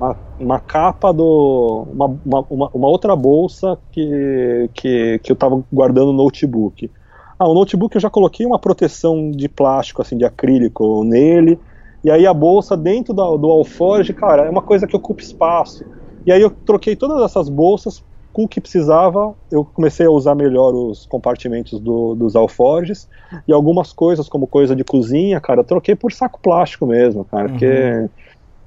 uma, 0.00 0.16
uma 0.38 0.58
capa 0.58 1.12
do. 1.12 1.86
Uma, 1.92 2.06
uma, 2.24 2.68
uma, 2.72 2.88
outra 2.88 3.14
bolsa 3.14 3.78
que, 3.92 4.70
que, 4.72 5.20
que 5.22 5.30
eu 5.30 5.34
estava 5.34 5.62
guardando 5.70 6.12
no 6.12 6.24
notebook. 6.24 6.90
Ah, 7.38 7.48
o 7.48 7.54
notebook 7.54 7.94
eu 7.94 8.00
já 8.00 8.10
coloquei 8.10 8.46
uma 8.46 8.58
proteção 8.58 9.30
de 9.30 9.48
plástico, 9.48 10.00
assim, 10.00 10.16
de 10.16 10.24
acrílico 10.24 11.04
nele. 11.04 11.58
E 12.02 12.10
aí 12.10 12.26
a 12.26 12.32
bolsa 12.32 12.76
dentro 12.76 13.12
do, 13.12 13.36
do 13.36 13.50
alforge, 13.50 14.14
cara, 14.14 14.46
é 14.46 14.50
uma 14.50 14.62
coisa 14.62 14.86
que 14.86 14.96
ocupa 14.96 15.22
espaço. 15.22 15.84
E 16.24 16.32
aí 16.32 16.40
eu 16.40 16.50
troquei 16.50 16.96
todas 16.96 17.22
essas 17.22 17.48
bolsas 17.48 18.02
com 18.32 18.44
o 18.44 18.48
que 18.48 18.60
precisava, 18.60 19.34
eu 19.50 19.64
comecei 19.64 20.06
a 20.06 20.10
usar 20.10 20.34
melhor 20.34 20.72
os 20.72 21.06
compartimentos 21.06 21.80
do, 21.80 22.14
dos 22.14 22.36
alforges 22.36 23.08
e 23.46 23.52
algumas 23.52 23.92
coisas, 23.92 24.28
como 24.28 24.46
coisa 24.46 24.74
de 24.74 24.84
cozinha, 24.84 25.40
cara, 25.40 25.64
troquei 25.64 25.94
por 25.94 26.12
saco 26.12 26.40
plástico 26.40 26.86
mesmo, 26.86 27.24
cara, 27.24 27.44
uhum. 27.44 27.50
porque 27.50 28.08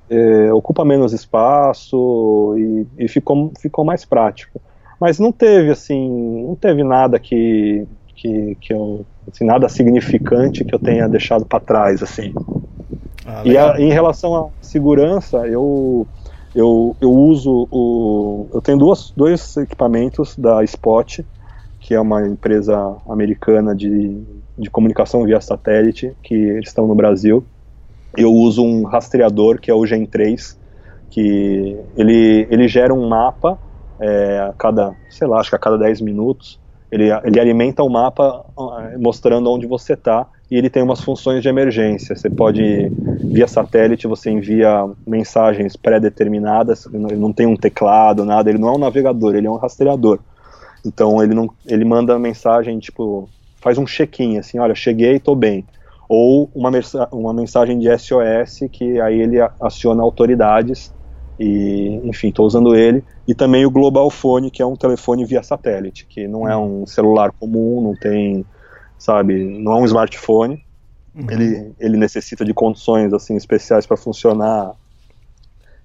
é, 0.10 0.54
ocupa 0.54 0.84
menos 0.84 1.14
espaço 1.14 2.56
e, 2.58 3.06
e, 3.06 3.08
ficou, 3.08 3.52
ficou 3.60 3.86
mais 3.86 4.04
prático. 4.06 4.62
Mas 5.00 5.18
não 5.20 5.32
teve 5.32 5.72
assim, 5.72 6.44
não 6.46 6.56
teve 6.56 6.84
nada 6.84 7.20
que, 7.20 7.86
que, 8.16 8.56
que 8.60 8.74
eu, 8.74 9.06
assim, 9.32 9.46
nada 9.46 9.68
significante 9.70 10.64
que 10.64 10.76
eu 10.76 10.80
tenha 10.80 11.08
deixado 11.08 11.46
para 11.46 11.60
trás 11.60 12.04
assim. 12.04 12.34
Ah, 13.26 13.42
e 13.46 13.58
a, 13.58 13.80
em 13.80 13.90
relação 13.90 14.36
à 14.36 14.50
segurança, 14.62 15.48
eu 15.48 16.06
eu, 16.56 16.96
eu 17.02 17.12
uso 17.12 17.68
o 17.72 18.50
eu 18.54 18.62
tenho 18.62 18.78
duas, 18.78 19.12
dois 19.16 19.58
equipamentos 19.58 20.38
da 20.38 20.64
Spot, 20.64 21.20
que 21.80 21.94
é 21.94 22.00
uma 22.00 22.26
empresa 22.28 22.96
americana 23.10 23.76
de, 23.76 24.24
de 24.58 24.70
comunicação 24.70 25.24
via 25.26 25.42
satélite 25.42 26.16
que 26.22 26.36
eles 26.36 26.70
estão 26.70 26.88
no 26.88 26.96
Brasil. 26.96 27.46
Eu 28.16 28.32
uso 28.32 28.64
um 28.64 28.84
rastreador 28.84 29.60
que 29.60 29.72
é 29.72 29.74
o 29.74 29.86
Gen 29.86 30.06
3, 30.06 30.58
que 31.10 31.78
ele, 31.98 32.48
ele 32.50 32.68
gera 32.68 32.94
um 32.94 33.08
mapa 33.08 33.58
é, 34.00 34.40
a 34.40 34.54
cada, 34.54 34.96
sei 35.10 35.28
lá, 35.28 35.40
acho 35.40 35.50
que 35.50 35.56
a 35.56 35.60
cada 35.60 35.78
10 35.78 36.02
minutos, 36.02 36.60
ele, 36.92 37.10
ele 37.24 37.40
alimenta 37.40 37.84
o 37.84 37.90
mapa 37.90 38.46
ah, 38.58 38.92
mostrando 39.00 39.50
onde 39.52 39.66
você 39.66 39.94
está 39.94 40.28
e 40.54 40.58
ele 40.58 40.70
tem 40.70 40.84
umas 40.84 41.02
funções 41.02 41.42
de 41.42 41.50
emergência. 41.50 42.16
Você 42.16 42.30
pode, 42.30 42.62
via 43.24 43.48
satélite, 43.48 44.06
você 44.06 44.30
envia 44.30 44.88
mensagens 45.06 45.76
pré-determinadas, 45.76 46.86
ele 46.86 47.16
não 47.16 47.34
tem 47.34 47.48
um 47.48 47.56
teclado, 47.56 48.24
nada, 48.24 48.52
ele 48.52 48.60
não 48.60 48.70
é 48.70 48.72
um 48.74 48.78
navegador, 48.78 49.34
ele 49.34 49.48
é 49.48 49.50
um 49.50 49.56
rastreador. 49.56 50.20
Então 50.86 51.24
ele, 51.24 51.34
não, 51.34 51.50
ele 51.66 51.84
manda 51.84 52.20
mensagem, 52.20 52.78
tipo, 52.78 53.28
faz 53.60 53.80
um 53.80 53.86
check-in, 53.86 54.38
assim, 54.38 54.60
olha, 54.60 54.76
cheguei, 54.76 55.16
estou 55.16 55.36
bem 55.36 55.66
ou 56.08 56.52
uma, 56.54 56.70
uma 57.12 57.34
mensagem 57.34 57.80
de 57.80 57.88
SOS 57.98 58.70
que 58.72 59.02
aí 59.02 59.20
ele 59.20 59.38
aciona 59.60 60.04
autoridades 60.04 60.94
e 61.40 62.00
enfim, 62.04 62.28
estou 62.28 62.46
usando 62.46 62.76
ele 62.76 63.04
e 63.28 63.34
também 63.34 63.66
o 63.66 63.72
Global 63.72 64.08
Phone 64.12 64.52
que 64.52 64.62
é 64.62 64.66
um 64.66 64.76
telefone 64.76 65.26
via 65.26 65.42
satélite 65.42 66.06
que 66.06 66.28
não 66.28 66.48
é 66.48 66.56
um 66.56 66.86
celular 66.86 67.32
comum, 67.32 67.82
não 67.82 67.96
tem, 67.96 68.46
sabe, 69.04 69.44
não 69.60 69.74
é 69.74 69.76
um 69.76 69.86
smartphone. 69.86 70.64
Uhum. 71.14 71.30
Ele, 71.30 71.74
ele 71.80 71.98
necessita 71.98 72.44
de 72.44 72.54
condições 72.54 73.14
assim 73.14 73.36
especiais 73.36 73.86
para 73.86 73.98
funcionar 73.98 74.74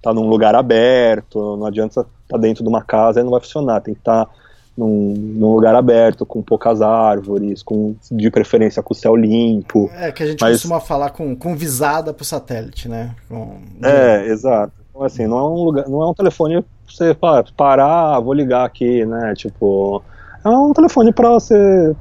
tá 0.01 0.13
num 0.13 0.27
lugar 0.27 0.55
aberto, 0.55 1.57
não 1.57 1.65
adianta 1.65 2.01
estar 2.01 2.11
tá 2.29 2.37
dentro 2.37 2.63
de 2.63 2.69
uma 2.69 2.81
casa 2.81 3.19
e 3.19 3.23
não 3.23 3.31
vai 3.31 3.41
funcionar, 3.41 3.81
tem 3.81 3.93
que 3.93 3.99
estar 3.99 4.25
tá 4.25 4.31
num, 4.77 5.13
num, 5.13 5.53
lugar 5.53 5.75
aberto, 5.75 6.25
com 6.25 6.41
poucas 6.41 6.81
árvores, 6.81 7.61
com 7.61 7.95
de 8.09 8.31
preferência 8.31 8.81
com 8.81 8.93
o 8.93 8.97
céu 8.97 9.13
limpo. 9.13 9.89
É, 9.93 10.09
que 10.11 10.23
a 10.23 10.27
gente 10.27 10.39
Mas... 10.39 10.53
costuma 10.53 10.79
falar 10.79 11.09
com, 11.09 11.35
com 11.35 11.53
visada 11.53 12.13
para 12.13 12.21
o 12.23 12.25
satélite, 12.25 12.87
né? 12.87 13.13
Com... 13.27 13.57
É, 13.83 14.27
exato. 14.27 14.71
Então, 14.89 15.03
assim, 15.03 15.27
não 15.27 15.37
é 15.37 15.43
um 15.43 15.63
lugar, 15.63 15.89
não 15.89 16.01
é 16.01 16.07
um 16.07 16.13
telefone 16.13 16.61
pra 16.61 16.69
você 16.87 17.17
parar, 17.57 18.21
vou 18.21 18.33
ligar 18.33 18.65
aqui, 18.65 19.05
né? 19.05 19.33
Tipo, 19.35 20.01
é 20.43 20.49
um 20.49 20.73
telefone 20.73 21.11
para 21.11 21.37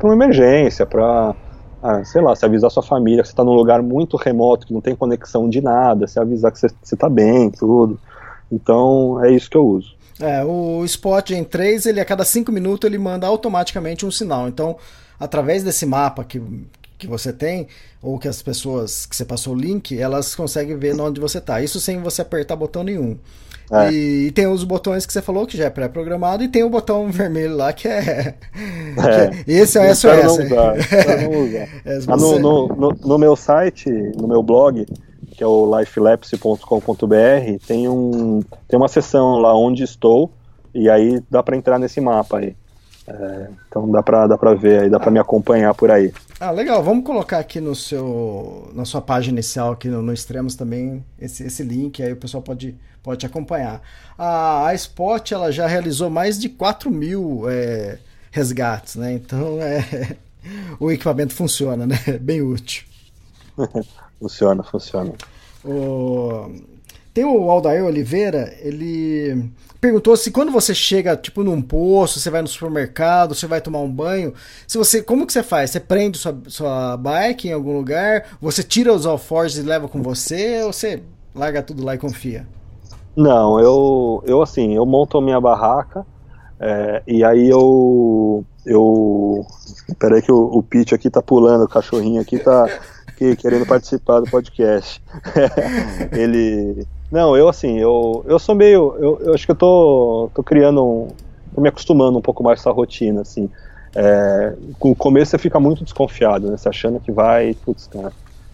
uma 0.02 0.14
emergência, 0.14 0.86
para 0.86 1.34
ah, 1.82 2.04
sei 2.04 2.20
lá, 2.20 2.34
se 2.34 2.44
avisar 2.44 2.70
sua 2.70 2.82
família 2.82 3.22
que 3.22 3.28
você 3.28 3.32
está 3.32 3.44
num 3.44 3.52
lugar 3.52 3.82
muito 3.82 4.16
remoto, 4.16 4.66
que 4.66 4.72
não 4.72 4.80
tem 4.80 4.96
conexão 4.96 5.48
de 5.48 5.60
nada, 5.60 6.06
se 6.06 6.18
avisar 6.18 6.50
que 6.50 6.58
você, 6.58 6.66
está 6.82 7.08
bem, 7.08 7.50
tudo. 7.50 7.98
Então 8.50 9.22
é 9.24 9.30
isso 9.30 9.48
que 9.48 9.56
eu 9.56 9.66
uso. 9.66 9.96
É, 10.20 10.44
o 10.44 10.84
Spot 10.84 11.30
em 11.30 11.44
3, 11.44 11.86
ele 11.86 12.00
a 12.00 12.04
cada 12.04 12.24
5 12.24 12.50
minutos 12.50 12.88
ele 12.88 12.98
manda 12.98 13.26
automaticamente 13.26 14.04
um 14.04 14.10
sinal. 14.10 14.48
Então, 14.48 14.76
através 15.18 15.62
desse 15.62 15.86
mapa 15.86 16.24
que, 16.24 16.42
que 16.98 17.06
você 17.06 17.32
tem, 17.32 17.68
ou 18.02 18.18
que 18.18 18.26
as 18.26 18.42
pessoas 18.42 19.06
que 19.06 19.14
você 19.14 19.24
passou 19.24 19.54
o 19.54 19.58
link, 19.58 19.96
elas 19.96 20.34
conseguem 20.34 20.76
ver 20.76 21.00
onde 21.00 21.20
você 21.20 21.38
está. 21.38 21.62
Isso 21.62 21.78
sem 21.78 22.00
você 22.00 22.22
apertar 22.22 22.56
botão 22.56 22.82
nenhum. 22.82 23.16
É. 23.70 23.92
E, 23.92 24.26
e, 24.26 24.30
tem 24.30 24.46
os 24.46 24.64
botões 24.64 25.04
que 25.04 25.12
você 25.12 25.20
falou 25.20 25.46
que 25.46 25.56
já 25.56 25.66
é 25.66 25.70
pré-programado 25.70 26.42
e 26.42 26.48
tem 26.48 26.62
o 26.62 26.70
botão 26.70 27.08
vermelho 27.12 27.56
lá 27.56 27.72
que 27.72 27.86
é. 27.86 27.98
é. 27.98 29.28
Que 29.44 29.52
é 29.52 29.54
esse 29.54 29.78
é 29.78 29.90
o 29.90 29.94
SOS. 29.94 30.04
Não 30.04 30.46
usar, 30.46 30.74
não 31.22 31.30
usar. 31.44 31.68
é, 31.84 32.00
você... 32.00 32.16
no, 32.16 32.38
no, 32.38 32.68
no, 32.68 32.88
no, 32.92 33.18
meu 33.18 33.36
site, 33.36 33.90
no 34.16 34.26
meu 34.26 34.42
blog, 34.42 34.86
que 35.32 35.44
é 35.44 35.46
o 35.46 35.78
lifelapse.com.br, 35.78 37.66
tem, 37.66 37.88
um, 37.88 38.40
tem 38.66 38.78
uma 38.78 38.88
seção 38.88 39.38
lá 39.38 39.54
onde 39.54 39.82
estou 39.82 40.30
e 40.74 40.88
aí 40.88 41.22
dá 41.30 41.42
para 41.42 41.56
entrar 41.56 41.78
nesse 41.78 42.00
mapa 42.00 42.38
aí. 42.38 42.56
É, 43.08 43.48
então 43.66 43.90
dá 43.90 44.02
pra, 44.02 44.26
dá 44.26 44.36
pra 44.36 44.54
ver 44.54 44.82
aí, 44.82 44.90
dá 44.90 44.98
ah. 44.98 45.00
pra 45.00 45.10
me 45.10 45.18
acompanhar 45.18 45.74
por 45.74 45.90
aí. 45.90 46.12
Ah, 46.38 46.50
legal. 46.50 46.82
Vamos 46.82 47.04
colocar 47.04 47.38
aqui 47.38 47.60
no 47.60 47.74
seu, 47.74 48.70
na 48.74 48.84
sua 48.84 49.00
página 49.00 49.36
inicial, 49.36 49.72
aqui 49.72 49.88
no, 49.88 50.02
no 50.02 50.12
Extremos 50.12 50.54
também, 50.54 51.04
esse, 51.18 51.44
esse 51.44 51.62
link, 51.62 52.02
aí 52.02 52.12
o 52.12 52.16
pessoal 52.16 52.42
pode, 52.42 52.76
pode 53.08 53.24
acompanhar. 53.24 53.80
A, 54.18 54.66
a 54.66 54.74
Spot, 54.74 55.32
ela 55.32 55.50
já 55.50 55.66
realizou 55.66 56.10
mais 56.10 56.38
de 56.38 56.46
4 56.46 56.90
mil 56.90 57.48
é, 57.48 57.98
resgates, 58.30 58.96
né? 58.96 59.14
Então, 59.14 59.58
é, 59.62 60.16
o 60.78 60.90
equipamento 60.90 61.32
funciona, 61.32 61.86
né? 61.86 61.96
Bem 62.20 62.42
útil. 62.42 62.84
funciona, 64.20 64.62
funciona. 64.62 65.14
O... 65.64 66.52
Tem 67.14 67.24
o 67.24 67.50
Aldair 67.50 67.82
Oliveira, 67.82 68.54
ele 68.60 69.50
perguntou 69.80 70.14
se 70.14 70.30
quando 70.30 70.52
você 70.52 70.74
chega, 70.74 71.16
tipo, 71.16 71.42
num 71.42 71.62
poço, 71.62 72.20
você 72.20 72.28
vai 72.28 72.42
no 72.42 72.46
supermercado, 72.46 73.34
você 73.34 73.46
vai 73.46 73.62
tomar 73.62 73.80
um 73.80 73.90
banho, 73.90 74.34
se 74.66 74.76
você, 74.76 75.02
como 75.02 75.26
que 75.26 75.32
você 75.32 75.42
faz? 75.42 75.70
Você 75.70 75.80
prende 75.80 76.18
sua, 76.18 76.38
sua 76.46 76.96
bike 76.98 77.48
em 77.48 77.52
algum 77.52 77.74
lugar, 77.74 78.36
você 78.38 78.62
tira 78.62 78.92
os 78.92 79.06
alforjes 79.06 79.58
e 79.58 79.62
leva 79.62 79.88
com 79.88 80.02
você, 80.02 80.62
ou 80.62 80.72
você 80.74 81.02
larga 81.34 81.62
tudo 81.62 81.82
lá 81.82 81.94
e 81.94 81.98
confia? 81.98 82.46
Não, 83.18 83.58
eu, 83.58 84.22
eu 84.24 84.40
assim, 84.40 84.74
eu 84.74 84.86
monto 84.86 85.18
a 85.18 85.20
minha 85.20 85.40
barraca, 85.40 86.06
é, 86.60 87.02
e 87.04 87.24
aí 87.24 87.48
eu, 87.48 88.44
eu, 88.64 89.44
peraí 89.98 90.22
que 90.22 90.30
o, 90.30 90.38
o 90.38 90.62
Pete 90.62 90.94
aqui 90.94 91.10
tá 91.10 91.20
pulando, 91.20 91.64
o 91.64 91.68
cachorrinho 91.68 92.22
aqui 92.22 92.38
tá 92.38 92.66
querendo 93.40 93.66
participar 93.66 94.20
do 94.20 94.30
podcast. 94.30 95.02
ele 96.16 96.86
não, 97.10 97.36
eu 97.36 97.48
assim, 97.48 97.76
eu, 97.78 98.24
eu 98.24 98.38
sou 98.38 98.54
meio. 98.54 98.94
Eu, 99.00 99.18
eu 99.24 99.34
acho 99.34 99.46
que 99.46 99.50
eu 99.50 99.56
tô, 99.56 100.30
tô 100.32 100.42
criando 100.44 100.84
um. 100.84 101.08
tô 101.52 101.60
me 101.60 101.68
acostumando 101.68 102.18
um 102.18 102.22
pouco 102.22 102.44
mais 102.44 102.62
com 102.62 102.68
essa 102.68 102.76
rotina, 102.76 103.22
assim. 103.22 103.50
É, 103.96 104.54
com 104.78 104.92
o 104.92 104.96
começo 104.96 105.32
você 105.32 105.38
fica 105.38 105.58
muito 105.58 105.82
desconfiado, 105.82 106.50
né? 106.50 106.56
Você 106.56 106.68
achando 106.68 107.00
que 107.00 107.10
vai, 107.10 107.54
putz, 107.64 107.88
cara, 107.88 108.12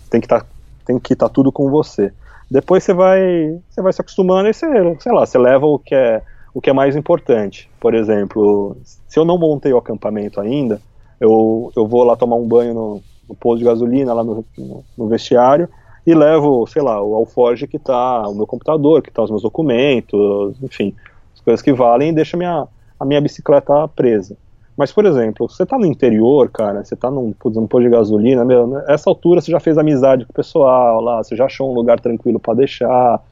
tem 0.09 0.23
que 0.23 0.28
tá, 0.28 0.43
tem 0.86 0.99
que 0.99 1.12
estar 1.12 1.28
tá 1.28 1.35
tudo 1.35 1.53
com 1.53 1.69
você. 1.69 2.12
Depois 2.50 2.84
você 2.84 2.92
vai, 2.92 3.60
você 3.68 3.82
vai 3.82 3.92
se 3.92 4.00
acostumando 4.00 4.48
e 4.48 4.54
você, 4.54 4.66
sei 5.00 5.12
lá, 5.12 5.26
você 5.26 5.38
leva 5.38 5.66
o 5.66 5.78
que 5.78 5.94
é 5.94 6.22
o 6.54 6.60
que 6.60 6.70
é 6.70 6.72
mais 6.72 6.94
importante. 6.94 7.68
Por 7.80 7.94
exemplo, 7.94 8.76
se 8.84 9.18
eu 9.18 9.24
não 9.24 9.36
montei 9.36 9.72
o 9.72 9.76
acampamento 9.76 10.40
ainda, 10.40 10.80
eu, 11.20 11.72
eu 11.76 11.86
vou 11.86 12.04
lá 12.04 12.14
tomar 12.14 12.36
um 12.36 12.46
banho 12.46 12.72
no, 12.72 13.02
no 13.28 13.34
posto 13.34 13.58
de 13.58 13.64
gasolina, 13.64 14.14
lá 14.14 14.22
no, 14.22 14.44
no, 14.56 14.84
no 14.96 15.08
vestiário, 15.08 15.68
e 16.06 16.14
levo, 16.14 16.64
sei 16.68 16.80
lá, 16.80 17.02
o 17.02 17.14
alforge 17.14 17.66
que 17.66 17.76
está 17.76 18.28
o 18.28 18.34
meu 18.34 18.46
computador, 18.46 19.02
que 19.02 19.08
está 19.08 19.22
os 19.22 19.30
meus 19.30 19.42
documentos, 19.42 20.54
enfim, 20.62 20.94
as 21.34 21.40
coisas 21.40 21.60
que 21.60 21.72
valem, 21.72 22.10
e 22.10 22.12
deixo 22.12 22.36
minha, 22.36 22.68
a 23.00 23.04
minha 23.04 23.20
bicicleta 23.20 23.88
presa. 23.88 24.36
Mas, 24.76 24.90
por 24.90 25.05
exemplo, 25.06 25.48
você 25.48 25.62
está 25.62 25.78
no 25.78 25.86
interior, 25.86 26.51
cara, 26.51 26.84
você 26.84 26.94
está 26.94 27.10
num, 27.10 27.32
num 27.44 27.66
posto 27.66 27.84
de 27.84 27.90
gasolina, 27.90 28.44
meu, 28.44 28.66
nessa 28.66 29.09
altura 29.09 29.40
você 29.40 29.51
já 29.51 29.60
fez 29.60 29.78
amizade 29.78 30.24
com 30.24 30.32
o 30.32 30.34
pessoal 30.34 31.01
lá, 31.01 31.22
você 31.22 31.36
já 31.36 31.44
achou 31.44 31.70
um 31.70 31.74
lugar 31.74 32.01
tranquilo 32.01 32.40
para 32.40 32.55
deixar. 32.55 33.22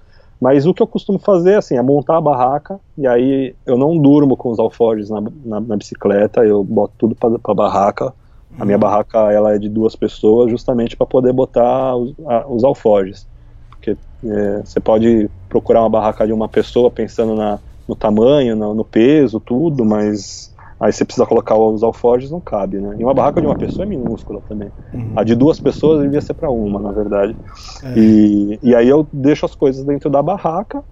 Mas 0.41 0.67
o 0.67 0.75
que 0.75 0.83
eu 0.83 0.87
costumo 0.87 1.19
fazer, 1.19 1.57
assim, 1.57 1.77
é 1.77 1.83
montar 1.83 2.17
a 2.17 2.21
barraca, 2.21 2.79
e 2.97 3.07
aí 3.07 3.55
eu 3.67 3.77
não 3.77 3.97
durmo 3.99 4.37
com 4.37 4.51
os 4.51 4.59
alforjes 4.59 5.11
na, 5.11 5.21
na, 5.45 5.61
na 5.61 5.77
bicicleta, 5.77 6.45
eu 6.45 6.63
boto 6.63 6.95
tudo 6.99 7.15
para 7.15 7.53
a 7.53 7.55
barraca, 7.55 8.13
a 8.59 8.65
minha 8.65 8.79
barraca 8.79 9.33
ela 9.33 9.55
é 9.55 9.59
de 9.59 9.69
duas 9.69 9.97
pessoas, 9.97 10.51
justamente 10.51 10.97
para 10.97 11.07
poder 11.07 11.33
botar 11.33 11.97
os, 11.97 12.15
a, 12.27 12.47
os 12.47 12.65
alforjes. 12.65 13.27
Porque 13.71 13.97
é, 14.25 14.63
você 14.65 14.79
pode 14.79 15.31
procurar 15.49 15.81
uma 15.81 15.91
barraca 15.91 16.27
de 16.27 16.33
uma 16.33 16.49
pessoa 16.49 16.91
pensando 16.91 17.35
na, 17.35 17.59
no 17.89 17.97
tamanho, 17.97 18.55
no, 18.55 18.75
no, 18.75 18.85
peso, 18.85 19.41
tudo, 19.41 19.85
mas 19.85 20.52
aí 20.83 20.93
você 20.93 21.05
precisa 21.05 21.25
colocar 21.27 21.57
os 21.57 21.83
alforjes, 21.83 22.31
não 22.31 22.41
cabe, 22.41 22.79
né? 22.79 22.97
E 22.99 23.05
uma 23.05 23.15
barraca 23.15 23.41
de 23.41 23.47
uma 23.47 23.57
pessoa 23.57 23.85
é 23.85 23.89
minúscula 23.89 24.43
também. 24.49 24.69
Uhum. 24.93 25.13
A 25.17 25.25
de 25.25 25.35
duas 25.35 25.59
pessoas 25.59 26.03
devia 26.03 26.21
ser 26.21 26.35
para 26.35 26.51
uma, 26.51 26.81
na 26.81 26.93
verdade. 26.93 27.37
É. 27.85 27.99
E, 27.99 28.59
e 28.63 28.75
aí 28.75 28.89
eu 28.89 29.07
deixo 29.13 29.47
as 29.47 29.55
coisas 29.55 29.85
dentro 29.85 30.11
da 30.11 30.23
barraca 30.23 30.83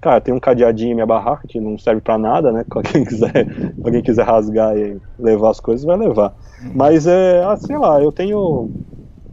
cara, 0.00 0.20
tem 0.20 0.32
um 0.32 0.38
cadeadinho 0.38 0.92
em 0.92 0.94
minha 0.94 1.06
barraca 1.06 1.48
que 1.48 1.58
não 1.60 1.76
serve 1.76 2.00
para 2.00 2.16
nada, 2.16 2.52
né? 2.52 2.64
Quem 2.92 3.04
quiser, 3.04 3.72
alguém 3.84 4.02
quiser 4.02 4.24
rasgar 4.24 4.76
e 4.76 5.00
levar 5.18 5.50
as 5.50 5.58
coisas, 5.58 5.84
vai 5.84 5.96
levar. 5.96 6.32
Mas 6.74 7.06
é, 7.06 7.42
ah, 7.44 7.56
sei 7.56 7.76
lá, 7.76 8.00
eu 8.00 8.12
tenho 8.12 8.70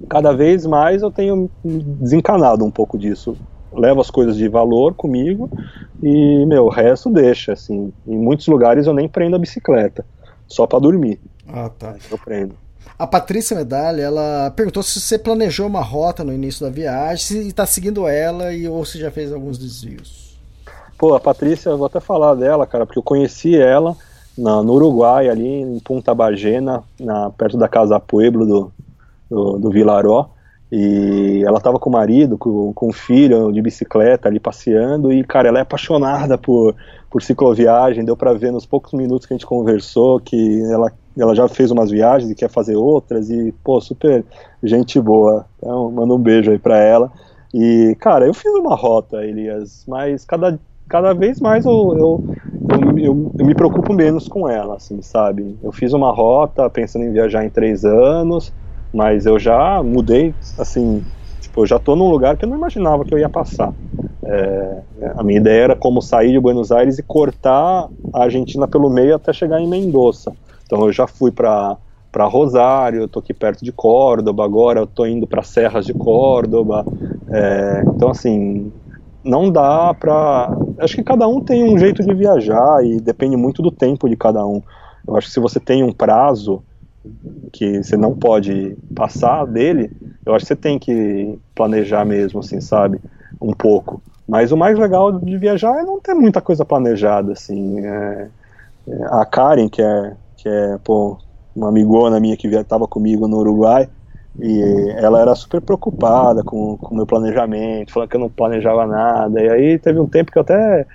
cada 0.09 0.33
vez 0.33 0.65
mais 0.65 1.01
eu 1.01 1.11
tenho 1.11 1.49
desencanado 1.63 2.65
um 2.65 2.71
pouco 2.71 2.97
disso. 2.97 3.37
Levo 3.75 4.01
as 4.01 4.11
coisas 4.11 4.35
de 4.35 4.47
valor 4.47 4.93
comigo 4.93 5.49
e, 6.01 6.45
meu, 6.45 6.65
o 6.65 6.69
resto 6.69 7.09
deixa, 7.09 7.53
assim. 7.53 7.91
Em 8.07 8.17
muitos 8.17 8.47
lugares 8.47 8.87
eu 8.87 8.93
nem 8.93 9.07
prendo 9.07 9.35
a 9.35 9.39
bicicleta, 9.39 10.05
só 10.47 10.67
para 10.67 10.79
dormir. 10.79 11.19
Ah, 11.47 11.69
tá. 11.69 11.95
Eu 12.11 12.17
prendo. 12.17 12.55
A 12.97 13.07
Patrícia 13.07 13.57
Medalha, 13.57 14.01
ela 14.01 14.51
perguntou 14.51 14.83
se 14.83 14.99
você 14.99 15.17
planejou 15.17 15.67
uma 15.67 15.81
rota 15.81 16.23
no 16.23 16.31
início 16.31 16.65
da 16.65 16.71
viagem, 16.71 17.17
se 17.17 17.47
está 17.47 17.65
seguindo 17.65 18.07
ela 18.07 18.53
e 18.53 18.67
ou 18.67 18.85
se 18.85 18.99
já 18.99 19.09
fez 19.09 19.31
alguns 19.31 19.57
desvios. 19.57 20.37
Pô, 20.97 21.13
a 21.15 21.19
Patrícia, 21.19 21.69
eu 21.69 21.77
vou 21.77 21.87
até 21.87 21.99
falar 21.99 22.35
dela, 22.35 22.67
cara, 22.67 22.85
porque 22.85 22.99
eu 22.99 23.03
conheci 23.03 23.57
ela 23.57 23.95
na, 24.37 24.61
no 24.61 24.73
Uruguai, 24.73 25.27
ali 25.27 25.47
em 25.47 25.79
Punta 25.79 26.13
Bagena, 26.13 26.83
na, 26.99 27.29
perto 27.31 27.57
da 27.57 27.67
Casa 27.67 27.99
Pueblo 27.99 28.45
do, 28.45 28.71
do, 29.29 29.59
do 29.59 29.69
Vilaró. 29.69 30.29
E 30.75 31.43
ela 31.45 31.61
tava 31.61 31.77
com 31.77 31.87
o 31.87 31.93
marido, 31.93 32.35
com, 32.35 32.73
o 32.75 32.91
filho 32.91 33.51
de 33.51 33.61
bicicleta 33.61 34.27
ali 34.27 34.39
passeando. 34.39 35.13
E, 35.13 35.23
cara, 35.23 35.47
ela 35.47 35.59
é 35.59 35.61
apaixonada 35.61 36.35
por, 36.35 36.75
por 37.11 37.21
cicloviagem. 37.21 38.03
Deu 38.03 38.17
para 38.17 38.33
ver 38.33 38.51
nos 38.51 38.65
poucos 38.65 38.91
minutos 38.93 39.27
que 39.27 39.35
a 39.35 39.37
gente 39.37 39.45
conversou 39.45 40.19
que 40.19 40.63
ela, 40.71 40.91
ela 41.15 41.35
já 41.35 41.47
fez 41.47 41.69
umas 41.69 41.91
viagens 41.91 42.31
e 42.31 42.33
quer 42.33 42.49
fazer 42.49 42.75
outras. 42.75 43.29
E, 43.29 43.53
pô, 43.63 43.79
super 43.79 44.25
gente 44.63 44.99
boa. 44.99 45.45
Então, 45.59 45.91
manda 45.91 46.11
um 46.11 46.19
beijo 46.19 46.49
aí 46.49 46.57
pra 46.57 46.79
ela. 46.79 47.11
E, 47.53 47.95
cara, 47.99 48.25
eu 48.25 48.33
fiz 48.33 48.51
uma 48.55 48.75
rota, 48.75 49.23
Elias, 49.23 49.85
mas 49.87 50.25
cada 50.25 50.59
cada 50.89 51.13
vez 51.13 51.39
mais 51.39 51.65
eu, 51.65 51.71
eu, 51.71 52.23
eu, 52.69 52.99
eu, 52.99 53.31
eu 53.39 53.45
me 53.45 53.55
preocupo 53.55 53.93
menos 53.93 54.27
com 54.27 54.49
ela, 54.49 54.75
assim, 54.75 55.01
sabe? 55.01 55.57
Eu 55.63 55.71
fiz 55.71 55.93
uma 55.93 56.11
rota 56.11 56.69
pensando 56.69 57.05
em 57.05 57.11
viajar 57.11 57.45
em 57.45 57.49
três 57.49 57.85
anos, 57.85 58.51
mas 58.93 59.25
eu 59.25 59.39
já 59.39 59.81
mudei, 59.81 60.35
assim, 60.57 61.03
tipo, 61.41 61.61
eu 61.61 61.65
já 61.65 61.77
estou 61.77 61.95
num 61.95 62.09
lugar 62.09 62.37
que 62.37 62.45
eu 62.45 62.49
não 62.49 62.57
imaginava 62.57 63.03
que 63.03 63.13
eu 63.13 63.19
ia 63.19 63.29
passar. 63.29 63.73
É, 64.23 64.81
a 65.17 65.23
minha 65.23 65.39
ideia 65.39 65.63
era 65.63 65.75
como 65.75 66.01
sair 66.01 66.31
de 66.31 66.39
Buenos 66.39 66.71
Aires 66.71 66.97
e 66.99 67.03
cortar 67.03 67.89
a 68.13 68.23
Argentina 68.23 68.67
pelo 68.67 68.89
meio 68.89 69.15
até 69.15 69.33
chegar 69.33 69.59
em 69.59 69.67
Mendoza. 69.67 70.31
Então 70.65 70.85
eu 70.85 70.91
já 70.91 71.07
fui 71.07 71.31
para 71.31 71.77
para 72.11 72.25
Rosário, 72.25 73.05
estou 73.05 73.19
aqui 73.19 73.33
perto 73.33 73.65
de 73.65 73.71
Córdoba, 73.71 74.45
agora 74.45 74.83
estou 74.83 75.07
indo 75.07 75.25
para 75.25 75.41
Serras 75.41 75.83
de 75.83 75.95
Córdoba. 75.95 76.85
É, 77.27 77.83
então 77.87 78.09
assim, 78.09 78.71
não 79.23 79.51
dá 79.51 79.95
para. 79.95 80.55
Acho 80.77 80.95
que 80.95 81.03
cada 81.03 81.27
um 81.27 81.41
tem 81.41 81.63
um 81.63 81.77
jeito 81.77 82.03
de 82.03 82.13
viajar 82.13 82.85
e 82.85 82.99
depende 82.99 83.35
muito 83.35 83.63
do 83.63 83.71
tempo 83.71 84.07
de 84.07 84.15
cada 84.15 84.45
um. 84.45 84.61
Eu 85.07 85.15
acho 85.15 85.27
que 85.27 85.33
se 85.33 85.39
você 85.39 85.59
tem 85.59 85.83
um 85.83 85.91
prazo 85.91 86.63
que 87.51 87.83
você 87.83 87.97
não 87.97 88.15
pode 88.15 88.75
passar 88.95 89.45
dele, 89.45 89.91
eu 90.25 90.33
acho 90.33 90.45
que 90.45 90.47
você 90.47 90.55
tem 90.55 90.79
que 90.79 91.37
planejar 91.53 92.05
mesmo, 92.05 92.39
assim, 92.39 92.61
sabe? 92.61 92.99
Um 93.41 93.53
pouco. 93.53 94.01
Mas 94.27 94.51
o 94.51 94.57
mais 94.57 94.77
legal 94.77 95.11
de 95.11 95.37
viajar 95.37 95.79
é 95.79 95.83
não 95.83 95.99
ter 95.99 96.13
muita 96.13 96.41
coisa 96.41 96.63
planejada, 96.63 97.33
assim. 97.33 97.85
É, 97.85 98.27
é, 98.87 99.03
a 99.11 99.25
Karen, 99.25 99.67
que 99.67 99.81
é, 99.81 100.13
que 100.37 100.47
é 100.47 100.77
pô, 100.83 101.17
uma 101.55 101.69
amigona 101.69 102.19
minha 102.19 102.37
que 102.37 102.47
estava 102.47 102.87
comigo 102.87 103.27
no 103.27 103.37
Uruguai, 103.37 103.89
e 104.39 104.89
ela 104.97 105.21
era 105.21 105.35
super 105.35 105.61
preocupada 105.61 106.43
com 106.43 106.79
o 106.81 106.95
meu 106.95 107.05
planejamento, 107.05 107.93
falando 107.93 108.09
que 108.09 108.15
eu 108.15 108.21
não 108.21 108.29
planejava 108.29 108.87
nada. 108.87 109.41
E 109.41 109.49
aí 109.49 109.77
teve 109.77 109.99
um 109.99 110.07
tempo 110.07 110.31
que 110.31 110.37
eu 110.37 110.41
até 110.41 110.87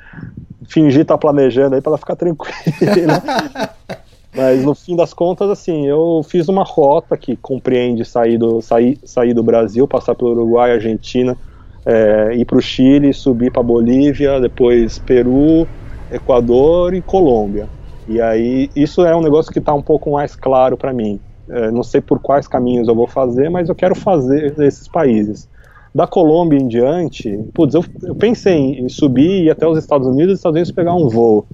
fingi 0.69 1.03
estar 1.03 1.15
tá 1.15 1.19
planejando 1.19 1.77
aí 1.77 1.81
para 1.81 1.91
ela 1.91 1.99
ficar 1.99 2.17
tranquila. 2.17 2.53
Mas 4.39 4.65
no 4.65 4.73
fim 4.73 4.95
das 4.95 5.13
contas, 5.13 5.51
assim, 5.51 5.85
eu 5.89 6.23
fiz 6.23 6.49
uma 6.49 6.63
rota 6.63 7.17
que 7.17 7.37
compreende 7.37 8.05
sair 8.05 8.39
do, 8.39 8.63
sair, 8.63 8.97
sair 9.05 9.35
do 9.35 9.43
Brasil, 9.43 9.89
passar 9.89 10.15
pelo 10.15 10.31
Uruguai, 10.31 10.71
Argentina, 10.71 11.37
é, 11.85 12.37
ir 12.37 12.45
para 12.45 12.57
o 12.57 12.63
Chile, 12.63 13.13
subir 13.13 13.51
para 13.51 13.65
Bolívia, 13.65 14.41
depois 14.41 14.97
Peru, 14.97 15.69
Equador 16.09 16.95
e 16.95 17.03
Colômbia. 17.03 17.69
E 18.07 18.21
aí 18.21 18.71
isso 18.77 19.05
é 19.05 19.17
um 19.17 19.23
negócio 19.23 19.51
que 19.51 19.59
está 19.59 19.75
um 19.75 19.83
pouco 19.83 20.13
mais 20.13 20.37
claro 20.37 20.77
para 20.77 20.93
mim. 20.93 21.21
É, 21.51 21.73
não 21.73 21.83
sei 21.83 22.01
por 22.01 22.21
quais 22.21 22.47
caminhos 22.47 22.87
eu 22.87 22.95
vou 22.95 23.09
fazer, 23.09 23.49
mas 23.49 23.69
eu 23.69 23.75
quero 23.75 23.97
fazer 23.97 24.55
esses 24.61 24.87
países. 24.87 25.49
Da 25.99 26.07
Colômbia 26.07 26.57
em 26.57 26.69
diante, 26.69 27.37
putz, 27.53 27.75
eu, 27.75 27.85
eu 28.05 28.15
pensei 28.15 28.55
em, 28.55 28.85
em, 28.85 28.89
subir 28.89 29.29
e 29.29 29.45
ir 29.47 29.51
até 29.51 29.67
os 29.67 29.77
Estados 29.77 30.07
Unidos 30.07 30.31
e 30.31 30.35
os 30.35 30.39
Estados 30.39 30.55
Unidos 30.55 30.71
pegar 30.71 30.95
um 30.95 31.09
voo. 31.09 31.45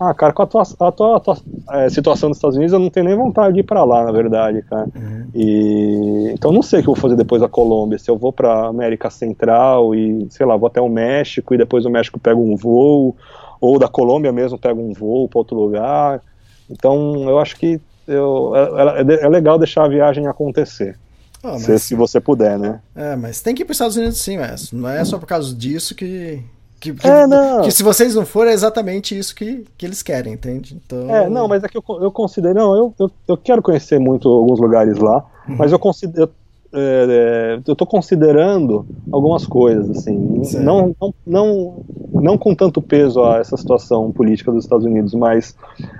Ah, 0.00 0.14
cara, 0.14 0.32
com 0.32 0.40
a 0.40 0.46
tua, 0.46 0.62
a 0.62 0.90
tua, 0.90 1.16
a 1.18 1.20
tua 1.20 1.36
é, 1.72 1.90
situação 1.90 2.30
dos 2.30 2.38
Estados 2.38 2.56
Unidos, 2.56 2.72
eu 2.72 2.78
não 2.78 2.88
tenho 2.88 3.04
nem 3.04 3.14
vontade 3.14 3.52
de 3.52 3.60
ir 3.60 3.62
para 3.62 3.84
lá, 3.84 4.02
na 4.02 4.10
verdade, 4.10 4.62
cara. 4.62 4.86
Uhum. 4.96 5.26
E, 5.34 6.32
então 6.32 6.50
não 6.50 6.62
sei 6.62 6.80
o 6.80 6.82
que 6.82 6.88
eu 6.88 6.94
vou 6.94 7.02
fazer 7.02 7.14
depois 7.14 7.42
da 7.42 7.48
Colômbia. 7.48 7.98
Se 7.98 8.10
eu 8.10 8.16
vou 8.16 8.32
para 8.32 8.68
América 8.68 9.10
Central 9.10 9.94
e, 9.94 10.26
sei 10.30 10.46
lá, 10.46 10.56
vou 10.56 10.68
até 10.68 10.80
o 10.80 10.88
México 10.88 11.52
e 11.52 11.58
depois 11.58 11.84
do 11.84 11.90
México 11.90 12.18
pego 12.18 12.40
um 12.40 12.56
voo, 12.56 13.14
ou 13.60 13.78
da 13.78 13.86
Colômbia 13.86 14.32
mesmo 14.32 14.56
pego 14.56 14.80
um 14.80 14.94
voo 14.94 15.28
para 15.28 15.40
outro 15.40 15.58
lugar. 15.58 16.22
Então 16.70 17.28
eu 17.28 17.38
acho 17.38 17.54
que 17.54 17.78
eu, 18.08 18.52
é, 18.56 19.02
é, 19.02 19.26
é 19.26 19.28
legal 19.28 19.58
deixar 19.58 19.84
a 19.84 19.88
viagem 19.88 20.26
acontecer. 20.26 20.96
Oh, 21.42 21.52
mas... 21.52 21.62
se, 21.62 21.78
se, 21.78 21.94
você 21.94 22.20
puder, 22.20 22.58
né? 22.58 22.80
É, 22.94 23.16
mas 23.16 23.40
tem 23.40 23.54
que 23.54 23.62
ir 23.62 23.64
para 23.64 23.72
os 23.72 23.76
Estados 23.76 23.96
Unidos 23.96 24.18
sim, 24.18 24.36
mas 24.36 24.72
não 24.72 24.88
é 24.88 25.04
só 25.04 25.18
por 25.18 25.26
causa 25.26 25.54
disso 25.54 25.94
que 25.94 26.42
que, 26.80 26.94
que, 26.94 27.06
é, 27.06 27.26
não. 27.26 27.60
que 27.60 27.70
se 27.70 27.82
vocês 27.82 28.14
não 28.14 28.24
forem, 28.24 28.52
é 28.52 28.54
exatamente 28.54 29.16
isso 29.16 29.34
que, 29.34 29.66
que 29.76 29.84
eles 29.84 30.02
querem, 30.02 30.32
entende? 30.32 30.80
Então... 30.82 31.14
É, 31.14 31.28
não, 31.28 31.46
mas 31.46 31.62
é 31.62 31.68
que 31.68 31.76
eu, 31.76 31.84
eu 32.00 32.10
considero. 32.10 32.54
Não, 32.54 32.74
eu, 32.74 32.94
eu, 32.98 33.10
eu 33.28 33.36
quero 33.36 33.60
conhecer 33.60 34.00
muito 34.00 34.28
alguns 34.30 34.58
lugares 34.58 34.96
lá, 34.96 35.22
uhum. 35.46 35.56
mas 35.56 35.70
eu 35.70 35.78
considero. 35.78 36.30
É, 36.72 37.58
é, 37.58 37.60
eu 37.66 37.72
estou 37.72 37.86
considerando 37.86 38.86
algumas 39.12 39.44
coisas, 39.44 39.90
assim, 39.90 40.16
não, 40.60 40.94
não, 41.00 41.14
não, 41.26 41.84
não 42.14 42.38
com 42.38 42.54
tanto 42.54 42.80
peso 42.80 43.24
a 43.24 43.38
essa 43.38 43.56
situação 43.56 44.12
política 44.12 44.52
dos 44.52 44.64
Estados 44.64 44.86
Unidos, 44.86 45.12
mas, 45.12 45.54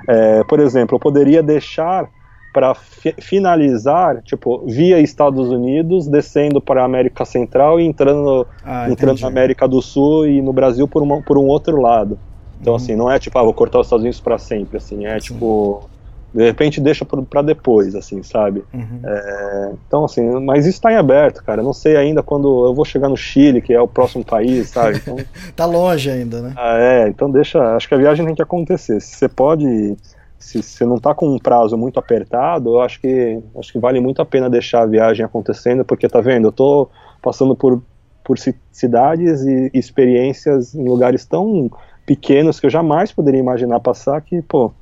é, 0.08 0.44
por 0.44 0.60
exemplo, 0.60 0.94
eu 0.94 1.00
poderia 1.00 1.42
deixar 1.42 2.08
para 2.52 2.74
fi 2.74 3.14
finalizar, 3.18 4.22
tipo, 4.22 4.64
via 4.66 5.00
Estados 5.00 5.50
Unidos, 5.50 6.06
descendo 6.08 6.60
para 6.60 6.82
a 6.82 6.84
América 6.84 7.24
Central 7.24 7.80
e 7.80 7.84
entrando, 7.84 8.46
ah, 8.64 8.90
entrando 8.90 9.20
na 9.20 9.28
América 9.28 9.68
do 9.68 9.80
Sul 9.80 10.26
e 10.26 10.42
no 10.42 10.52
Brasil 10.52 10.88
por, 10.88 11.02
uma, 11.02 11.22
por 11.22 11.38
um 11.38 11.46
outro 11.46 11.80
lado. 11.80 12.18
Então, 12.60 12.72
uhum. 12.72 12.76
assim, 12.76 12.96
não 12.96 13.10
é 13.10 13.18
tipo, 13.18 13.38
ah, 13.38 13.42
vou 13.42 13.54
cortar 13.54 13.80
os 13.80 13.86
Estados 13.86 14.02
Unidos 14.02 14.20
para 14.20 14.38
sempre, 14.38 14.76
assim, 14.76 15.06
é 15.06 15.18
Sim. 15.18 15.28
tipo, 15.28 15.88
de 16.32 16.44
repente 16.44 16.80
deixa 16.80 17.04
para 17.04 17.42
depois, 17.42 17.94
assim, 17.94 18.22
sabe? 18.22 18.62
Uhum. 18.72 19.00
É, 19.04 19.72
então, 19.86 20.04
assim, 20.04 20.22
mas 20.40 20.66
isso 20.66 20.76
está 20.76 20.92
em 20.92 20.96
aberto, 20.96 21.42
cara. 21.42 21.62
Não 21.62 21.72
sei 21.72 21.96
ainda 21.96 22.22
quando 22.22 22.66
eu 22.66 22.74
vou 22.74 22.84
chegar 22.84 23.08
no 23.08 23.16
Chile, 23.16 23.60
que 23.60 23.72
é 23.72 23.80
o 23.80 23.88
próximo 23.88 24.24
país, 24.24 24.68
sabe? 24.68 25.00
Então, 25.02 25.16
tá 25.56 25.66
longe 25.66 26.10
ainda, 26.10 26.40
né? 26.40 26.52
Ah, 26.56 26.76
é, 26.78 27.08
então 27.08 27.30
deixa. 27.30 27.74
Acho 27.74 27.88
que 27.88 27.94
a 27.94 27.98
viagem 27.98 28.24
tem 28.26 28.34
que 28.34 28.42
acontecer. 28.42 29.00
Se 29.00 29.16
você 29.16 29.28
pode 29.28 29.96
se 30.40 30.62
você 30.62 30.84
não 30.84 30.96
está 30.96 31.14
com 31.14 31.28
um 31.28 31.38
prazo 31.38 31.76
muito 31.76 32.00
apertado, 32.00 32.70
eu 32.70 32.80
acho 32.80 33.00
que 33.00 33.38
acho 33.56 33.72
que 33.72 33.78
vale 33.78 34.00
muito 34.00 34.20
a 34.20 34.26
pena 34.26 34.50
deixar 34.50 34.82
a 34.82 34.86
viagem 34.86 35.24
acontecendo, 35.24 35.84
porque 35.84 36.08
tá 36.08 36.20
vendo, 36.20 36.46
eu 36.46 36.50
estou 36.50 36.90
passando 37.22 37.54
por 37.54 37.80
por 38.24 38.38
cidades 38.70 39.42
e 39.42 39.70
experiências 39.74 40.74
em 40.74 40.88
lugares 40.88 41.24
tão 41.24 41.70
pequenos 42.06 42.60
que 42.60 42.66
eu 42.66 42.70
jamais 42.70 43.10
poderia 43.10 43.40
imaginar 43.40 43.80
passar 43.80 44.20
que, 44.20 44.40
pô, 44.42 44.72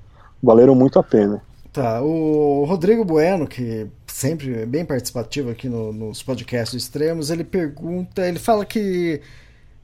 valeram 0.42 0.74
muito 0.74 0.98
a 0.98 1.02
pena. 1.02 1.42
Tá, 1.72 2.02
o 2.02 2.64
Rodrigo 2.64 3.04
Bueno, 3.04 3.46
que 3.46 3.86
sempre 4.06 4.62
é 4.62 4.66
bem 4.66 4.84
participativo 4.84 5.50
aqui 5.50 5.68
no, 5.68 5.92
nos 5.92 6.22
podcasts 6.22 6.74
extremos, 6.74 7.30
ele 7.30 7.44
pergunta, 7.44 8.26
ele 8.26 8.38
fala 8.38 8.64
que 8.64 9.20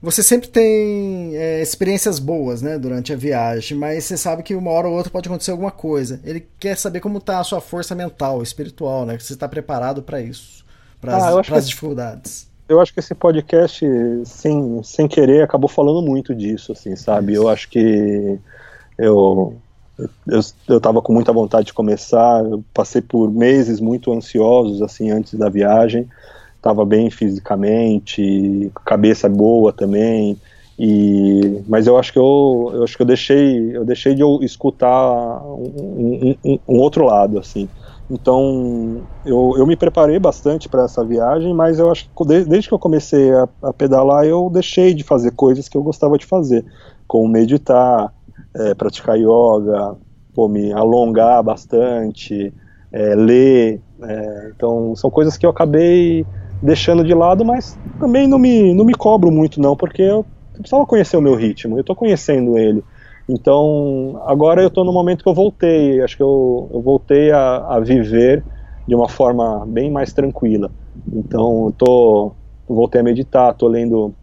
você 0.04 0.22
sempre 0.22 0.48
tem 0.48 1.34
é, 1.34 1.62
experiências 1.62 2.18
boas, 2.18 2.60
né, 2.60 2.78
durante 2.78 3.12
a 3.12 3.16
viagem, 3.16 3.76
mas 3.76 4.04
você 4.04 4.16
sabe 4.16 4.42
que 4.42 4.54
uma 4.54 4.70
hora 4.70 4.86
ou 4.86 4.94
outra 4.94 5.10
pode 5.10 5.28
acontecer 5.28 5.50
alguma 5.50 5.70
coisa. 5.70 6.20
Ele 6.22 6.46
quer 6.60 6.76
saber 6.76 7.00
como 7.00 7.18
está 7.18 7.40
a 7.40 7.44
sua 7.44 7.60
força 7.60 7.94
mental, 7.94 8.42
espiritual, 8.42 9.06
né, 9.06 9.16
que 9.16 9.24
você 9.24 9.32
está 9.32 9.48
preparado 9.48 10.02
para 10.02 10.20
isso, 10.20 10.64
para 11.00 11.16
ah, 11.16 11.40
as 11.40 11.68
dificuldades. 11.68 12.48
Eu 12.68 12.80
acho 12.80 12.92
que 12.92 13.00
esse 13.00 13.14
podcast, 13.14 13.84
sem, 14.24 14.82
sem 14.82 15.08
querer, 15.08 15.42
acabou 15.42 15.68
falando 15.68 16.02
muito 16.02 16.34
disso, 16.34 16.72
assim, 16.72 16.94
sabe? 16.96 17.34
Eu 17.34 17.48
acho 17.48 17.68
que 17.68 18.38
eu 18.96 19.56
eu, 20.26 20.40
eu 20.68 20.80
tava 20.80 21.00
com 21.00 21.12
muita 21.12 21.32
vontade 21.32 21.66
de 21.66 21.72
começar, 21.72 22.44
eu 22.44 22.64
passei 22.74 23.00
por 23.00 23.30
meses 23.30 23.80
muito 23.80 24.12
ansiosos, 24.12 24.82
assim, 24.82 25.10
antes 25.10 25.34
da 25.34 25.48
viagem, 25.48 26.08
estava 26.64 26.86
bem 26.86 27.10
fisicamente, 27.10 28.72
cabeça 28.86 29.28
boa 29.28 29.70
também. 29.70 30.40
E, 30.76 31.62
mas 31.68 31.86
eu 31.86 31.96
acho 31.96 32.12
que 32.12 32.18
eu, 32.18 32.72
eu 32.74 32.82
acho 32.82 32.96
que 32.96 33.02
eu 33.02 33.06
deixei 33.06 33.76
eu 33.76 33.84
deixei 33.84 34.12
de 34.12 34.24
escutar 34.44 35.40
um, 35.44 36.34
um, 36.44 36.58
um 36.68 36.80
outro 36.80 37.04
lado 37.04 37.38
assim 37.38 37.68
então 38.10 39.06
eu, 39.24 39.52
eu 39.56 39.64
me 39.68 39.76
preparei 39.76 40.18
bastante 40.18 40.68
para 40.68 40.82
essa 40.82 41.04
viagem 41.04 41.54
mas 41.54 41.78
eu 41.78 41.92
acho 41.92 42.06
que 42.06 42.26
desde, 42.26 42.66
que 42.66 42.74
eu 42.74 42.78
comecei 42.80 43.32
a, 43.32 43.48
a, 43.62 43.72
pedalar 43.72 44.24
eu 44.24 44.50
deixei 44.52 44.92
de 44.94 45.04
fazer 45.04 45.30
coisas 45.30 45.68
que 45.68 45.76
eu 45.76 45.82
gostava 45.84 46.18
de 46.18 46.26
fazer 46.26 46.64
como 47.06 47.28
meditar 47.28 48.12
é, 48.56 48.74
praticar 48.74 49.16
yoga 49.16 49.96
pô, 50.34 50.48
me 50.48 50.72
alongar 50.72 51.40
bastante 51.44 52.52
é, 52.90 53.14
ler 53.14 53.80
é, 54.02 54.52
então 54.56 54.96
são 54.96 55.08
coisas 55.08 55.36
que 55.36 55.46
eu 55.46 55.50
acabei 55.50 56.26
deixando 56.64 57.04
de 57.04 57.12
lado, 57.12 57.44
mas 57.44 57.78
também 58.00 58.26
não 58.26 58.38
me, 58.38 58.74
não 58.74 58.84
me 58.84 58.94
cobro 58.94 59.30
muito 59.30 59.60
não, 59.60 59.76
porque 59.76 60.00
eu 60.00 60.24
precisava 60.54 60.86
conhecer 60.86 61.16
o 61.16 61.20
meu 61.20 61.34
ritmo, 61.34 61.76
eu 61.76 61.82
estou 61.82 61.94
conhecendo 61.94 62.56
ele. 62.56 62.82
Então, 63.28 64.22
agora 64.26 64.62
eu 64.62 64.68
estou 64.68 64.84
no 64.84 64.92
momento 64.92 65.22
que 65.22 65.28
eu 65.28 65.34
voltei, 65.34 66.00
acho 66.00 66.16
que 66.16 66.22
eu, 66.22 66.70
eu 66.72 66.80
voltei 66.80 67.30
a, 67.30 67.76
a 67.76 67.80
viver 67.80 68.44
de 68.88 68.94
uma 68.94 69.08
forma 69.08 69.64
bem 69.66 69.90
mais 69.90 70.12
tranquila. 70.12 70.70
Então, 71.12 71.66
eu 71.66 71.72
tô, 71.72 72.32
voltei 72.66 73.00
a 73.02 73.04
meditar, 73.04 73.52
estou 73.52 73.68
lendo, 73.68 74.14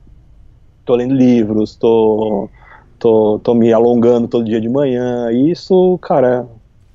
tô 0.84 0.96
lendo 0.96 1.14
livros, 1.14 1.72
estou 1.72 2.50
tô, 2.98 3.40
tô 3.40 3.54
me 3.54 3.74
alongando 3.74 4.28
todo 4.28 4.46
dia 4.46 4.62
de 4.62 4.70
manhã, 4.70 5.32
e 5.32 5.52
isso, 5.52 5.98
cara, 6.00 6.48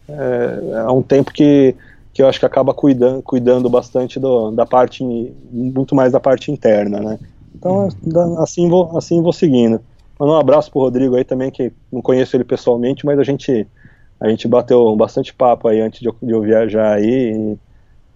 é, 0.09 0.79
é 0.87 0.91
um 0.91 1.03
tempo 1.03 1.33
que 1.33 1.75
que 2.17 2.23
eu 2.23 2.29
acho 2.29 2.41
que 2.41 2.47
acaba 2.47 2.73
cuidando, 2.73 3.23
cuidando 3.23 3.69
bastante 3.69 4.19
do, 4.19 4.51
da 4.51 4.65
parte, 4.65 5.05
muito 5.53 5.95
mais 5.95 6.13
da 6.13 6.19
parte 6.19 6.51
interna, 6.51 6.99
né? 6.99 7.19
Então, 7.55 7.89
uhum. 8.03 8.41
assim 8.41 8.71
vou, 8.71 8.97
assim 8.97 9.21
vou 9.21 9.35
seguindo. 9.35 9.83
Manda 10.19 10.33
um 10.33 10.39
abraço 10.39 10.71
pro 10.71 10.81
Rodrigo 10.81 11.15
aí 11.15 11.25
também, 11.25 11.51
que 11.51 11.71
não 11.93 12.01
conheço 12.01 12.35
ele 12.35 12.43
pessoalmente, 12.43 13.05
mas 13.05 13.19
a 13.19 13.23
gente, 13.23 13.69
a 14.19 14.31
gente 14.31 14.49
bateu 14.49 14.97
bastante 14.97 15.35
papo 15.35 15.69
aí 15.69 15.79
antes 15.83 16.01
de 16.01 16.07
eu, 16.07 16.17
de 16.23 16.31
eu 16.31 16.41
viajar 16.41 16.95
aí 16.95 17.35
e, 17.35 17.59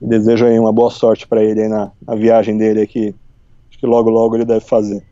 e, 0.01 0.09
desejo 0.09 0.47
aí 0.47 0.59
uma 0.59 0.73
boa 0.73 0.91
sorte 0.91 1.29
para 1.29 1.45
ele 1.45 1.61
aí 1.61 1.69
na, 1.69 1.93
na, 2.07 2.15
viagem 2.15 2.57
dele 2.57 2.81
aqui. 2.81 3.15
Acho 3.69 3.79
que 3.79 3.87
logo, 3.87 4.09
logo 4.09 4.35
ele 4.35 4.47
deve 4.47 4.65
fazer. 4.65 5.05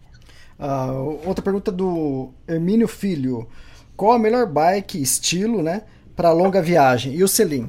Uh, 0.58 1.18
outra 1.26 1.44
pergunta 1.44 1.70
do 1.70 2.30
Hermínio 2.48 2.88
Filho. 2.88 3.46
Qual 3.94 4.12
a 4.12 4.18
melhor 4.18 4.46
bike, 4.46 4.98
estilo, 5.02 5.62
né, 5.62 5.82
para 6.16 6.32
longa 6.32 6.62
viagem? 6.62 7.12
E 7.12 7.22
o 7.22 7.28
Selim? 7.28 7.68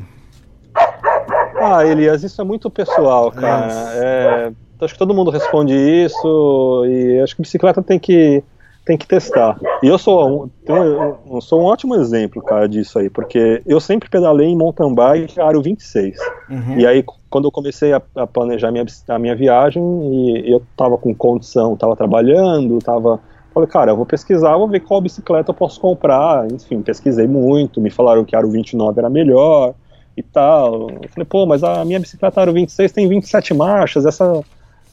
Ah, 1.60 1.86
Elias, 1.86 2.24
isso 2.24 2.42
é 2.42 2.44
muito 2.44 2.70
pessoal, 2.70 3.32
cara. 3.32 3.68
É, 3.96 4.52
acho 4.82 4.94
que 4.94 5.00
todo 5.00 5.14
mundo 5.14 5.30
responde 5.32 5.74
isso 5.74 6.84
e 6.86 7.20
acho 7.22 7.36
que 7.36 7.42
bicicleta 7.42 7.82
tem 7.82 8.00
que 8.00 8.44
tem 8.86 8.98
que 8.98 9.06
testar. 9.06 9.56
E 9.84 9.88
eu 9.88 10.00
sou 10.00 10.50
um, 10.68 11.42
sou 11.42 11.62
um 11.62 11.66
ótimo 11.66 11.94
exemplo, 11.94 12.42
cara, 12.42 12.68
disso 12.68 12.98
aí, 12.98 13.08
porque 13.08 13.62
eu 13.64 13.80
sempre 13.80 14.10
pedalei 14.10 14.48
em 14.48 14.58
mountain 14.58 14.96
bike 14.96 15.40
aro 15.40 15.62
26. 15.62 16.18
Uhum. 16.50 16.80
E 16.80 16.88
aí, 16.88 17.06
quando 17.30 17.46
eu 17.46 17.52
comecei 17.52 17.94
a, 17.94 18.02
a 18.16 18.26
planejar 18.26 18.72
minha, 18.72 18.84
a 19.10 19.20
minha 19.20 19.36
viagem, 19.36 19.84
e 19.84 20.52
eu 20.52 20.64
tava 20.76 20.98
com 20.98 21.14
condição, 21.14 21.78
tava 21.78 21.96
trabalhando, 21.96 22.80
tava. 22.80 23.20
Falei, 23.54 23.70
cara, 23.70 23.92
eu 23.92 23.96
vou 23.96 24.08
pesquisar, 24.08 24.58
vou 24.58 24.68
ver 24.68 24.80
qual 24.80 25.02
bicicleta 25.02 25.52
eu 25.52 25.56
posso 25.56 25.80
comprar. 25.80 26.52
Enfim, 26.52 26.82
pesquisei 26.82 27.28
muito, 27.28 27.80
me 27.80 27.92
falaram 27.92 28.26
que 28.26 28.36
aro 28.36 28.50
29 28.50 29.00
era 29.00 29.10
melhor 29.10 29.76
e 30.20 30.24
tal. 30.24 30.90
Eu 30.90 31.10
falei, 31.10 31.26
pô, 31.26 31.46
mas 31.46 31.64
a 31.64 31.84
minha 31.86 32.00
bicicleta 32.00 32.42
Aro 32.42 32.54
26 32.54 32.92
tem 32.92 33.08
27 33.08 33.54
marchas, 33.54 34.06
essa 34.06 34.42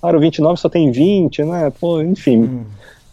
Aro 0.03 0.21
29 0.21 0.59
só 0.59 0.69
tem 0.69 0.91
20, 0.91 1.45
né? 1.45 1.73
Pô, 1.81 2.01
enfim. 2.01 2.43
Hum. 2.43 2.65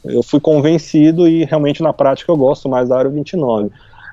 eu 0.06 0.24
fui 0.24 0.40
convencido 0.40 1.28
e 1.28 1.46
realmente 1.46 1.82
na 1.82 1.94
prática 1.94 2.32
eu 2.32 2.38
gosto 2.38 2.70
mais 2.70 2.90
da 2.90 2.98
Aro 2.98 3.10
29. 3.12 3.70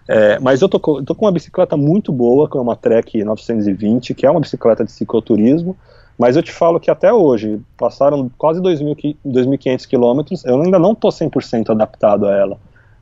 É, 0.09 0.41
mas 0.41 0.61
eu 0.61 0.69
tô, 0.69 0.79
tô, 0.79 1.15
com 1.15 1.27
uma 1.27 1.33
bicicleta 1.33 1.77
muito 1.77 2.11
boa, 2.11 2.51
que 2.51 2.57
é 2.57 2.61
uma 2.61 2.75
Trek 2.75 3.23
920, 3.23 4.15
que 4.15 4.27
é 4.27 4.31
uma 4.31 4.41
bicicleta 4.41 4.85
de 4.85 4.91
cicloturismo, 4.91 5.77
mas 6.19 6.37
eu 6.37 6.43
te 6.43 6.51
falo 6.51 6.81
que 6.81 6.91
até 6.91 7.13
hoje, 7.13 7.61
passaram 7.79 8.31
quase 8.37 8.61
2.500 8.61 9.87
quilômetros, 9.87 10.45
eu 10.45 10.61
ainda 10.61 10.79
não 10.79 10.93
estou 10.93 11.11
100% 11.11 11.71
adaptado 11.71 12.27
a 12.27 12.35
ela. 12.35 12.59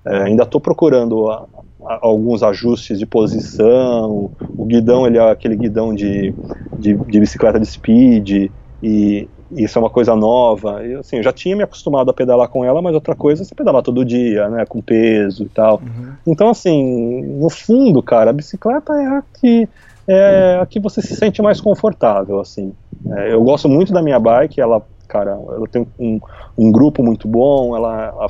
É, 0.07 0.23
ainda 0.23 0.45
estou 0.45 0.61
procurando 0.61 1.29
a, 1.31 1.47
a, 1.87 1.99
alguns 2.03 2.43
ajustes 2.43 2.99
de 2.99 3.07
posição, 3.07 4.31
o 4.41 4.65
guidão 4.65 5.07
ele 5.07 5.19
é 5.19 5.31
aquele 5.31 5.57
guidão 5.57 5.95
de, 5.95 6.35
de, 6.79 6.95
de 6.95 7.21
bicicleta 7.21 7.59
de 7.59 7.67
speed, 7.67 8.51
e, 8.83 9.29
isso 9.51 9.79
é 9.79 9.81
uma 9.81 9.91
coisa 9.91 10.15
nova. 10.15 10.85
Eu, 10.85 11.01
assim, 11.01 11.17
eu 11.17 11.23
já 11.23 11.33
tinha 11.33 11.57
me 11.57 11.63
acostumado 11.63 12.11
a 12.11 12.15
pedalar 12.15 12.49
com 12.49 12.65
ela, 12.65 12.83
mas 12.83 12.95
outra 12.95 13.15
coisa 13.15 13.43
é 13.43 13.45
você 13.45 13.55
pedalar 13.55 13.83
todo 13.83 14.05
dia, 14.05 14.49
né, 14.49 14.65
com 14.67 14.83
peso 14.83 15.45
e 15.45 15.49
tal. 15.49 15.81
Uhum. 15.83 16.13
Então, 16.27 16.51
assim, 16.51 17.23
no 17.23 17.49
fundo, 17.49 18.03
cara, 18.03 18.31
a 18.31 18.33
bicicleta 18.33 18.93
é 18.93 19.07
a 19.07 19.23
que 19.41 19.69
é 20.11 20.59
a 20.61 20.65
que 20.65 20.81
você 20.81 21.03
se 21.03 21.15
sente 21.17 21.43
mais 21.43 21.61
confortável, 21.61 22.41
assim. 22.41 22.73
É, 23.13 23.33
eu 23.33 23.43
gosto 23.43 23.69
muito 23.69 23.93
da 23.93 24.03
minha 24.03 24.19
bike, 24.19 24.61
ela, 24.61 24.83
cara, 25.07 25.33
ela 25.33 25.69
tem 25.71 25.87
um, 25.99 26.19
um 26.57 26.73
grupo 26.73 27.03
muito 27.03 27.29
bom, 27.29 27.77
ela, 27.77 28.09
a, 28.19 28.27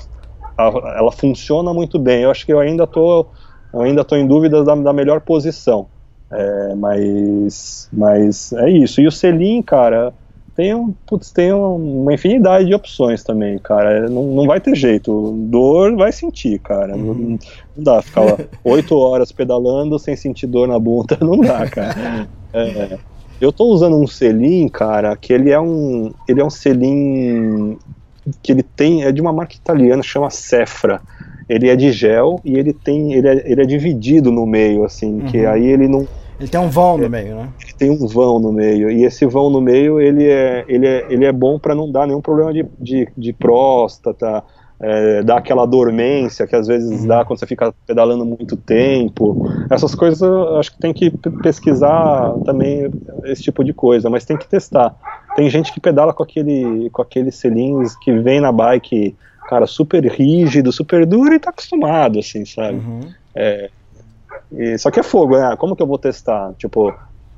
a, 0.58 0.96
ela 0.98 1.12
funciona 1.12 1.72
muito 1.72 1.98
bem. 1.98 2.22
Eu 2.22 2.30
acho 2.30 2.44
que 2.44 2.52
eu 2.52 2.58
ainda 2.58 2.86
tô, 2.86 3.26
eu 3.72 3.80
ainda 3.80 4.04
tô 4.04 4.16
em 4.16 4.26
dúvida 4.26 4.64
da, 4.64 4.74
da 4.74 4.92
melhor 4.92 5.20
posição. 5.20 5.86
É, 6.30 6.74
mas, 6.74 7.88
mas 7.92 8.52
é 8.52 8.68
isso. 8.68 9.00
E 9.00 9.06
o 9.06 9.12
selim, 9.12 9.62
cara, 9.62 10.12
tem, 10.54 10.74
um, 10.74 10.92
putz, 11.06 11.30
tem 11.30 11.52
uma 11.52 12.12
infinidade 12.12 12.66
de 12.66 12.74
opções 12.74 13.22
também, 13.22 13.56
cara. 13.58 14.10
Não, 14.10 14.24
não 14.24 14.46
vai 14.46 14.60
ter 14.60 14.74
jeito. 14.74 15.32
Dor 15.48 15.96
vai 15.96 16.10
sentir, 16.10 16.58
cara. 16.58 16.96
Uhum. 16.96 17.14
Não, 17.14 17.14
não, 17.14 17.38
dá 17.76 18.02
ficar 18.02 18.22
oito 18.64 18.96
horas 18.96 19.30
pedalando 19.30 19.98
sem 19.98 20.16
sentir 20.16 20.48
dor 20.48 20.66
na 20.66 20.78
bunda. 20.78 21.16
Não 21.22 21.38
dá, 21.38 21.64
cara. 21.70 22.28
É, 22.52 22.98
eu 23.40 23.52
tô 23.52 23.66
usando 23.66 23.96
um 23.96 24.06
selim, 24.06 24.68
cara, 24.68 25.16
que 25.16 25.32
ele 25.32 25.50
é 25.50 25.60
um. 25.60 26.12
Ele 26.28 26.40
é 26.40 26.44
um 26.44 26.50
selim 26.50 27.78
que 28.42 28.52
ele 28.52 28.62
tem. 28.62 29.04
É 29.04 29.12
de 29.12 29.20
uma 29.20 29.32
marca 29.32 29.54
italiana, 29.54 30.02
chama 30.02 30.30
Cefra 30.30 31.00
ele 31.48 31.68
é 31.68 31.74
de 31.74 31.90
gel 31.90 32.38
e 32.44 32.58
ele 32.58 32.74
tem 32.74 33.14
ele 33.14 33.26
é, 33.26 33.50
ele 33.50 33.62
é 33.62 33.64
dividido 33.64 34.30
no 34.30 34.44
meio 34.44 34.84
assim 34.84 35.20
uhum. 35.20 35.26
que 35.26 35.46
aí 35.46 35.66
ele 35.66 35.88
não 35.88 36.06
ele 36.38 36.48
tem 36.48 36.60
um 36.60 36.70
vão 36.70 36.96
no 36.96 37.10
meio, 37.10 37.34
né? 37.34 37.48
Ele 37.60 37.72
tem 37.72 37.90
um 37.90 38.06
vão 38.06 38.38
no 38.38 38.52
meio. 38.52 38.88
E 38.90 39.04
esse 39.04 39.26
vão 39.26 39.50
no 39.50 39.60
meio, 39.60 40.00
ele 40.00 40.24
é, 40.24 40.64
ele 40.68 40.86
é, 40.86 41.06
ele 41.10 41.24
é 41.24 41.32
bom 41.32 41.58
para 41.58 41.74
não 41.74 41.90
dar 41.90 42.06
nenhum 42.06 42.20
problema 42.20 42.52
de, 42.52 42.64
de, 42.78 43.08
de 43.16 43.32
próstata, 43.32 44.44
é, 44.80 45.22
dar 45.22 45.38
aquela 45.38 45.66
dormência 45.66 46.46
que 46.46 46.54
às 46.54 46.66
vezes 46.66 47.00
uhum. 47.00 47.06
dá 47.06 47.24
quando 47.24 47.38
você 47.38 47.46
fica 47.46 47.74
pedalando 47.86 48.24
muito 48.24 48.56
tempo. 48.56 49.48
Essas 49.70 49.94
coisas 49.94 50.22
acho 50.58 50.72
que 50.72 50.78
tem 50.78 50.92
que 50.92 51.10
pesquisar 51.42 52.34
também 52.44 52.90
esse 53.24 53.42
tipo 53.42 53.64
de 53.64 53.72
coisa, 53.72 54.08
mas 54.08 54.24
tem 54.24 54.36
que 54.36 54.48
testar. 54.48 54.94
Tem 55.34 55.50
gente 55.50 55.72
que 55.72 55.80
pedala 55.80 56.12
com 56.12 56.22
aquele 56.22 56.88
com 56.90 57.02
aqueles 57.02 57.34
selinhos 57.34 57.96
que 57.96 58.12
vem 58.18 58.40
na 58.40 58.52
bike, 58.52 59.16
cara, 59.48 59.66
super 59.66 60.04
rígido, 60.04 60.70
super 60.70 61.04
duro 61.04 61.34
e 61.34 61.38
tá 61.38 61.50
acostumado, 61.50 62.18
assim, 62.18 62.44
sabe? 62.44 62.78
Uhum. 62.78 63.00
É, 63.34 63.70
e, 64.52 64.78
só 64.78 64.90
que 64.90 65.00
é 65.00 65.02
fogo, 65.02 65.36
né? 65.36 65.56
Como 65.56 65.74
que 65.74 65.82
eu 65.82 65.86
vou 65.86 65.98
testar? 65.98 66.52
Tipo, 66.54 66.94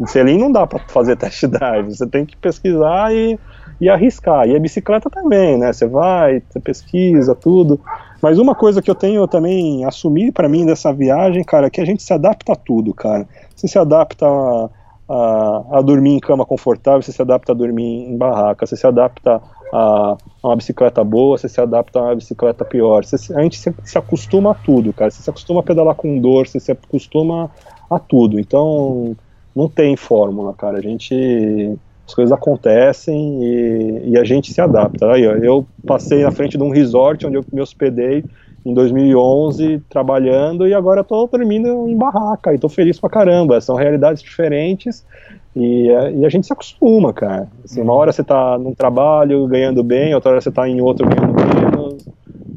selim 0.07 0.39
não 0.39 0.51
dá 0.51 0.67
para 0.67 0.79
fazer 0.89 1.17
test 1.17 1.47
drive, 1.47 1.95
você 1.95 2.07
tem 2.07 2.25
que 2.25 2.37
pesquisar 2.37 3.15
e, 3.15 3.39
e 3.81 3.89
arriscar. 3.89 4.47
E 4.47 4.55
a 4.55 4.61
bicicleta 4.61 5.09
também, 5.09 5.59
né? 5.59 5.73
Você 5.73 5.87
vai, 5.87 6.43
você 6.49 6.61
pesquisa 6.61 7.35
tudo. 7.35 7.81
Mas 8.21 8.39
uma 8.39 8.55
coisa 8.55 8.83
que 8.83 8.91
eu 8.91 8.95
tenho 8.95 9.27
também 9.27 9.85
assumir 9.85 10.33
para 10.33 10.49
mim 10.49 10.67
dessa 10.67 10.93
viagem, 10.93 11.43
cara, 11.43 11.69
é 11.69 11.71
que 11.71 11.81
a 11.81 11.85
gente 11.85 12.03
se 12.03 12.13
adapta 12.13 12.53
a 12.53 12.57
tudo, 12.57 12.93
cara. 12.93 13.27
Você 13.57 13.67
se 13.67 13.79
adapta 13.79 14.27
a, 14.27 14.69
a, 15.09 15.79
a 15.79 15.83
dormir 15.83 16.11
em 16.11 16.21
cama 16.21 16.45
confortável, 16.45 17.01
você 17.03 17.13
se 17.13 17.23
adapta 17.23 17.53
a 17.53 17.55
dormir 17.55 18.11
em 18.11 18.17
barraca, 18.17 18.67
você 18.67 18.77
se 18.77 18.87
adapta 18.87 19.41
a, 19.73 20.17
uma 20.43 20.57
bicicleta 20.57 21.03
boa, 21.03 21.39
você 21.39 21.49
se 21.49 21.61
adapta 21.61 21.99
a 21.99 22.03
uma 22.03 22.15
bicicleta 22.15 22.65
pior. 22.65 23.05
Você, 23.05 23.35
a 23.35 23.43
gente 23.43 23.59
se, 23.59 23.75
se, 23.85 23.97
acostuma 23.97 24.51
a 24.51 24.55
tudo, 24.55 24.93
cara. 24.93 25.11
Você 25.11 25.23
se 25.23 25.31
acostuma 25.31 25.61
a 25.61 25.63
pedalar 25.63 25.95
com 25.95 26.19
dor, 26.19 26.47
você 26.47 26.61
se 26.61 26.73
acostuma 26.73 27.51
a 27.89 27.99
tudo. 27.99 28.39
Então, 28.39 29.17
não 29.55 29.69
tem 29.69 29.97
fórmula, 29.97 30.53
cara. 30.53 30.79
A 30.79 30.83
gente. 30.83 31.79
As 32.11 32.15
coisas 32.15 32.33
acontecem 32.33 33.41
e, 33.41 34.11
e 34.11 34.19
a 34.19 34.25
gente 34.25 34.53
se 34.53 34.61
adapta. 34.61 35.13
Aí, 35.13 35.27
ó, 35.27 35.33
eu 35.37 35.65
passei 35.87 36.25
na 36.25 36.33
frente 36.33 36.59
de 36.59 36.63
um 36.63 36.71
resort 36.71 37.25
onde 37.25 37.37
eu 37.37 37.45
me 37.53 37.61
hospedei 37.61 38.25
em 38.67 38.75
2011 38.75 39.81
trabalhando 39.89 40.67
e 40.67 40.75
agora 40.75 41.03
estou 41.03 41.27
dormindo 41.29 41.89
em 41.89 41.97
barraca 41.97 42.51
e 42.51 42.57
estou 42.57 42.69
feliz 42.69 42.99
pra 42.99 43.09
caramba. 43.09 43.61
São 43.61 43.77
realidades 43.77 44.23
diferentes 44.23 45.07
e, 45.55 45.87
e, 45.87 46.27
a 46.27 46.29
gente 46.29 46.49
se 46.49 46.53
acostuma, 46.53 47.13
cara. 47.13 47.49
Assim, 47.65 47.81
uma 47.81 47.93
hora 47.93 48.11
você 48.11 48.23
está 48.23 48.59
num 48.59 48.75
trabalho 48.75 49.47
ganhando 49.47 49.83
bem, 49.85 50.13
outra 50.13 50.33
hora 50.33 50.41
você 50.41 50.49
está 50.49 50.69
em 50.69 50.81
outro 50.81 51.09
ganhando 51.09 51.33
menos. 51.33 52.09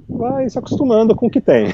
Vai 0.10 0.50
se 0.50 0.58
acostumando 0.58 1.16
com 1.16 1.28
o 1.28 1.30
que 1.30 1.40
tem. 1.40 1.68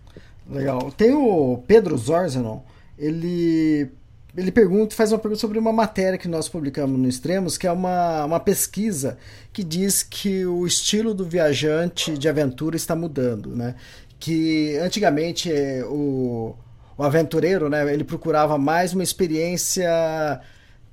Legal. 0.50 0.90
Tem 0.96 1.12
o 1.12 1.62
Pedro 1.66 1.96
Zorzanon, 1.98 2.60
ele 2.98 3.90
ele 4.38 4.52
pergunta, 4.52 4.94
faz 4.94 5.10
uma 5.10 5.18
pergunta 5.18 5.40
sobre 5.40 5.58
uma 5.58 5.72
matéria 5.72 6.16
que 6.16 6.28
nós 6.28 6.48
publicamos 6.48 6.96
no 6.96 7.08
Extremos, 7.08 7.58
que 7.58 7.66
é 7.66 7.72
uma, 7.72 8.24
uma 8.24 8.38
pesquisa 8.38 9.18
que 9.52 9.64
diz 9.64 10.04
que 10.04 10.46
o 10.46 10.64
estilo 10.64 11.12
do 11.12 11.24
viajante 11.24 12.16
de 12.16 12.28
aventura 12.28 12.76
está 12.76 12.94
mudando, 12.94 13.56
né? 13.56 13.74
Que 14.16 14.78
antigamente 14.78 15.50
eh, 15.50 15.82
o, 15.84 16.54
o 16.96 17.02
aventureiro, 17.02 17.68
né, 17.68 17.92
ele 17.92 18.04
procurava 18.04 18.56
mais 18.56 18.92
uma 18.92 19.02
experiência 19.02 20.40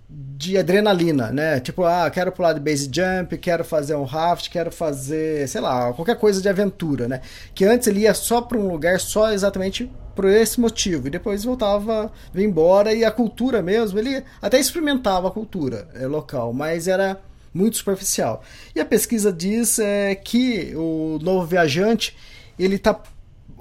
de 0.09 0.57
adrenalina, 0.57 1.31
né? 1.31 1.59
Tipo, 1.59 1.83
ah, 1.83 2.09
quero 2.09 2.31
pular 2.31 2.53
de 2.53 2.59
base 2.59 2.89
jump, 2.91 3.37
quero 3.37 3.63
fazer 3.63 3.95
um 3.95 4.05
raft, 4.05 4.49
quero 4.49 4.71
fazer, 4.71 5.47
sei 5.47 5.61
lá, 5.61 5.93
qualquer 5.93 6.17
coisa 6.17 6.41
de 6.41 6.49
aventura, 6.49 7.07
né? 7.07 7.21
Que 7.53 7.63
antes 7.63 7.87
ele 7.87 8.01
ia 8.01 8.13
só 8.15 8.41
para 8.41 8.57
um 8.57 8.67
lugar 8.67 8.99
só 8.99 9.31
exatamente 9.31 9.91
por 10.15 10.25
esse 10.25 10.59
motivo 10.59 11.07
e 11.07 11.09
depois 11.11 11.43
voltava, 11.43 12.11
vinha 12.33 12.47
embora 12.47 12.93
e 12.93 13.03
a 13.03 13.11
cultura 13.11 13.61
mesmo, 13.61 13.99
ele 13.99 14.23
até 14.41 14.59
experimentava 14.59 15.27
a 15.27 15.31
cultura 15.31 15.87
é, 15.93 16.07
local, 16.07 16.53
mas 16.53 16.87
era 16.87 17.21
muito 17.53 17.77
superficial. 17.77 18.43
E 18.75 18.79
a 18.79 18.85
pesquisa 18.85 19.31
diz 19.31 19.79
é, 19.79 20.15
que 20.15 20.73
o 20.75 21.19
novo 21.21 21.45
viajante 21.45 22.15
ele 22.57 22.75
está 22.75 23.01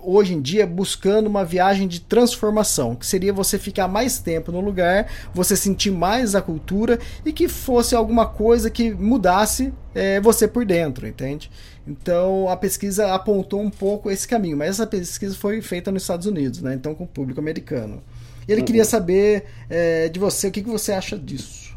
hoje 0.04 0.34
em 0.34 0.40
dia 0.40 0.66
buscando 0.66 1.26
uma 1.26 1.44
viagem 1.44 1.88
de 1.88 2.00
transformação, 2.00 2.94
que 2.94 3.06
seria 3.06 3.32
você 3.32 3.58
ficar 3.58 3.88
mais 3.88 4.18
tempo 4.18 4.52
no 4.52 4.60
lugar, 4.60 5.06
você 5.32 5.56
sentir 5.56 5.90
mais 5.90 6.34
a 6.34 6.42
cultura 6.42 6.98
e 7.24 7.32
que 7.32 7.48
fosse 7.48 7.94
alguma 7.94 8.26
coisa 8.26 8.70
que 8.70 8.92
mudasse 8.92 9.72
é, 9.94 10.20
você 10.20 10.46
por 10.46 10.64
dentro, 10.64 11.06
entende? 11.06 11.50
Então 11.86 12.48
a 12.48 12.56
pesquisa 12.56 13.12
apontou 13.14 13.60
um 13.60 13.70
pouco 13.70 14.10
esse 14.10 14.26
caminho, 14.26 14.56
mas 14.56 14.70
essa 14.70 14.86
pesquisa 14.86 15.34
foi 15.34 15.60
feita 15.60 15.90
nos 15.90 16.02
Estados 16.02 16.26
Unidos, 16.26 16.62
né? 16.62 16.74
Então 16.74 16.94
com 16.94 17.04
o 17.04 17.08
público 17.08 17.40
americano. 17.40 18.02
E 18.46 18.52
ele 18.52 18.60
uhum. 18.60 18.66
queria 18.66 18.84
saber 18.84 19.44
é, 19.68 20.08
de 20.08 20.18
você 20.18 20.48
o 20.48 20.50
que, 20.50 20.62
que 20.62 20.70
você 20.70 20.92
acha 20.92 21.18
disso. 21.18 21.74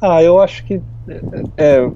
Ah, 0.00 0.22
eu 0.22 0.40
acho 0.40 0.64
que 0.64 0.82
é, 1.08 1.20
é 1.56 1.90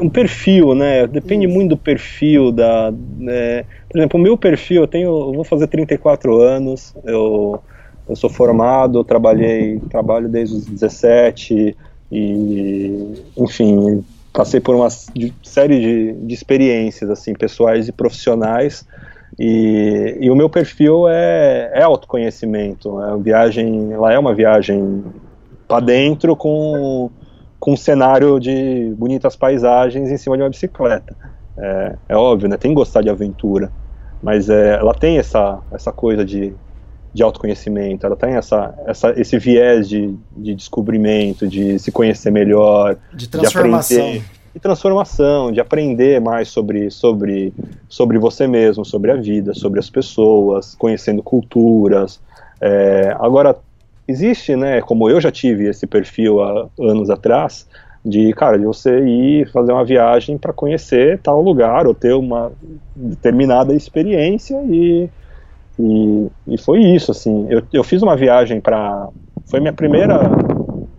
um 0.00 0.08
perfil, 0.08 0.74
né? 0.74 1.06
Depende 1.06 1.46
Isso. 1.46 1.54
muito 1.54 1.70
do 1.70 1.76
perfil 1.76 2.52
da. 2.52 2.92
Né? 3.18 3.64
Por 3.88 3.98
exemplo, 3.98 4.18
o 4.18 4.22
meu 4.22 4.36
perfil, 4.36 4.82
eu 4.82 4.88
tenho, 4.88 5.08
eu 5.08 5.32
vou 5.32 5.44
fazer 5.44 5.66
34 5.66 6.40
anos, 6.40 6.94
eu, 7.04 7.60
eu 8.08 8.16
sou 8.16 8.30
formado, 8.30 8.98
eu 8.98 9.04
trabalhei, 9.04 9.80
trabalho 9.90 10.28
desde 10.28 10.56
os 10.56 10.66
17 10.66 11.76
e, 12.10 13.14
enfim, 13.36 14.04
passei 14.32 14.60
por 14.60 14.74
uma 14.74 14.88
série 14.90 15.80
de, 15.80 16.12
de 16.12 16.34
experiências 16.34 17.10
assim 17.10 17.34
pessoais 17.34 17.88
e 17.88 17.92
profissionais. 17.92 18.86
E, 19.38 20.16
e, 20.20 20.30
o 20.30 20.34
meu 20.34 20.48
perfil 20.48 21.06
é, 21.08 21.70
é 21.74 21.82
autoconhecimento. 21.82 22.98
A 22.98 23.16
viagem, 23.16 23.92
ela 23.92 24.12
é 24.12 24.18
uma 24.18 24.34
viagem 24.34 25.04
para 25.68 25.80
dentro 25.80 26.34
com 26.34 27.10
com 27.58 27.72
um 27.72 27.76
cenário 27.76 28.38
de 28.38 28.94
bonitas 28.96 29.36
paisagens 29.36 30.10
em 30.10 30.16
cima 30.16 30.36
de 30.36 30.42
uma 30.42 30.50
bicicleta. 30.50 31.14
É, 31.56 31.96
é 32.10 32.16
óbvio, 32.16 32.48
né? 32.48 32.56
Tem 32.56 32.70
que 32.70 32.76
gostar 32.76 33.02
de 33.02 33.10
aventura, 33.10 33.70
mas 34.22 34.48
é, 34.48 34.74
ela 34.74 34.94
tem 34.94 35.18
essa, 35.18 35.58
essa 35.72 35.90
coisa 35.90 36.24
de, 36.24 36.54
de 37.12 37.22
autoconhecimento, 37.22 38.06
ela 38.06 38.16
tem 38.16 38.34
essa, 38.34 38.74
essa, 38.86 39.20
esse 39.20 39.38
viés 39.38 39.88
de, 39.88 40.14
de 40.36 40.54
descobrimento, 40.54 41.48
de 41.48 41.78
se 41.78 41.90
conhecer 41.90 42.30
melhor, 42.30 42.96
de 43.12 43.28
transformação. 43.28 43.96
De 43.96 44.02
aprender, 44.02 44.24
de 44.54 44.60
transformação, 44.60 45.52
de 45.52 45.60
aprender 45.60 46.20
mais 46.20 46.48
sobre, 46.48 46.90
sobre, 46.90 47.52
sobre 47.88 48.18
você 48.18 48.46
mesmo, 48.46 48.84
sobre 48.84 49.10
a 49.10 49.16
vida, 49.16 49.52
sobre 49.52 49.80
as 49.80 49.90
pessoas, 49.90 50.74
conhecendo 50.76 51.22
culturas. 51.22 52.20
É, 52.60 53.16
agora, 53.18 53.56
existe, 54.08 54.56
né, 54.56 54.80
como 54.80 55.08
eu 55.10 55.20
já 55.20 55.30
tive 55.30 55.68
esse 55.68 55.86
perfil 55.86 56.40
há 56.40 56.68
anos 56.80 57.10
atrás, 57.10 57.68
de, 58.04 58.32
cara, 58.32 58.58
de 58.58 58.64
você 58.64 59.00
ir 59.00 59.50
fazer 59.50 59.72
uma 59.72 59.84
viagem 59.84 60.38
para 60.38 60.52
conhecer 60.52 61.20
tal 61.20 61.42
lugar 61.42 61.86
ou 61.86 61.94
ter 61.94 62.14
uma 62.14 62.50
determinada 62.96 63.74
experiência 63.74 64.56
e, 64.64 65.10
e, 65.78 66.26
e 66.46 66.58
foi 66.58 66.80
isso, 66.80 67.10
assim. 67.10 67.46
Eu, 67.50 67.62
eu 67.72 67.84
fiz 67.84 68.02
uma 68.02 68.16
viagem 68.16 68.60
para. 68.60 69.08
Foi 69.46 69.60
minha 69.60 69.72
primeira 69.72 70.18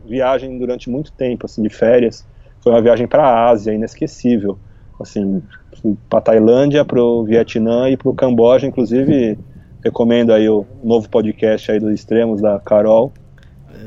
viagem 0.05 0.57
durante 0.59 0.89
muito 0.89 1.11
tempo, 1.11 1.45
assim, 1.45 1.63
de 1.63 1.69
férias. 1.69 2.27
Foi 2.61 2.71
uma 2.71 2.81
viagem 2.81 3.07
para 3.07 3.23
a 3.23 3.49
Ásia, 3.49 3.73
inesquecível. 3.73 4.59
Assim, 4.99 5.41
para 6.09 6.21
Tailândia, 6.21 6.83
para 6.83 7.01
o 7.01 7.23
Vietnã 7.23 7.89
e 7.89 7.95
para 7.95 8.09
o 8.09 8.13
Camboja, 8.13 8.67
inclusive 8.67 9.37
recomendo 9.83 10.33
aí 10.33 10.47
o 10.49 10.65
novo 10.83 11.09
podcast 11.09 11.71
aí 11.71 11.79
dos 11.79 11.93
extremos 11.93 12.41
da 12.41 12.59
Carol, 12.59 13.11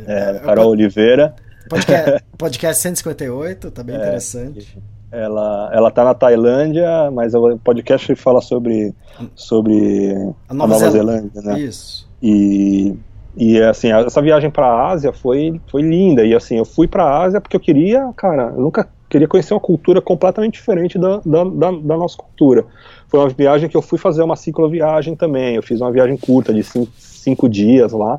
é, 0.06 0.40
Carol 0.44 0.70
Oliveira. 0.70 1.34
Podcast, 1.68 2.24
podcast 2.36 2.82
158, 2.82 3.70
tá 3.70 3.82
bem 3.82 3.94
é, 3.94 3.98
interessante. 3.98 4.78
Ela, 5.10 5.70
ela 5.72 5.90
tá 5.90 6.04
na 6.04 6.12
Tailândia, 6.12 7.10
mas 7.10 7.34
o 7.34 7.56
podcast 7.58 8.14
fala 8.16 8.42
sobre, 8.42 8.94
sobre 9.34 10.12
a 10.48 10.52
Nova, 10.52 10.74
a 10.74 10.78
Nova 10.78 10.90
Zelândia, 10.90 11.30
Zelândia, 11.32 11.42
né? 11.42 11.60
Isso. 11.60 12.08
E, 12.22 12.94
e 13.36 13.60
assim, 13.62 13.92
essa 13.92 14.20
viagem 14.20 14.50
para 14.50 14.66
a 14.66 14.90
Ásia 14.90 15.12
foi, 15.12 15.60
foi 15.70 15.82
linda. 15.82 16.24
E 16.24 16.34
assim, 16.34 16.58
eu 16.58 16.64
fui 16.64 16.86
para 16.86 17.04
a 17.04 17.22
Ásia 17.22 17.40
porque 17.40 17.56
eu 17.56 17.60
queria, 17.60 18.12
cara, 18.16 18.52
eu 18.54 18.62
nunca 18.62 18.88
queria 19.08 19.28
conhecer 19.28 19.52
uma 19.52 19.60
cultura 19.60 20.00
completamente 20.00 20.54
diferente 20.54 20.98
da, 20.98 21.20
da, 21.24 21.44
da, 21.44 21.70
da 21.70 21.96
nossa 21.96 22.16
cultura. 22.16 22.64
Foi 23.12 23.20
uma 23.20 23.28
viagem 23.28 23.68
que 23.68 23.76
eu 23.76 23.82
fui 23.82 23.98
fazer 23.98 24.22
uma 24.22 24.36
cicloviagem 24.36 25.14
também. 25.14 25.56
Eu 25.56 25.62
fiz 25.62 25.82
uma 25.82 25.92
viagem 25.92 26.16
curta 26.16 26.50
de 26.50 26.62
cinco, 26.62 26.90
cinco 26.96 27.46
dias 27.46 27.92
lá. 27.92 28.18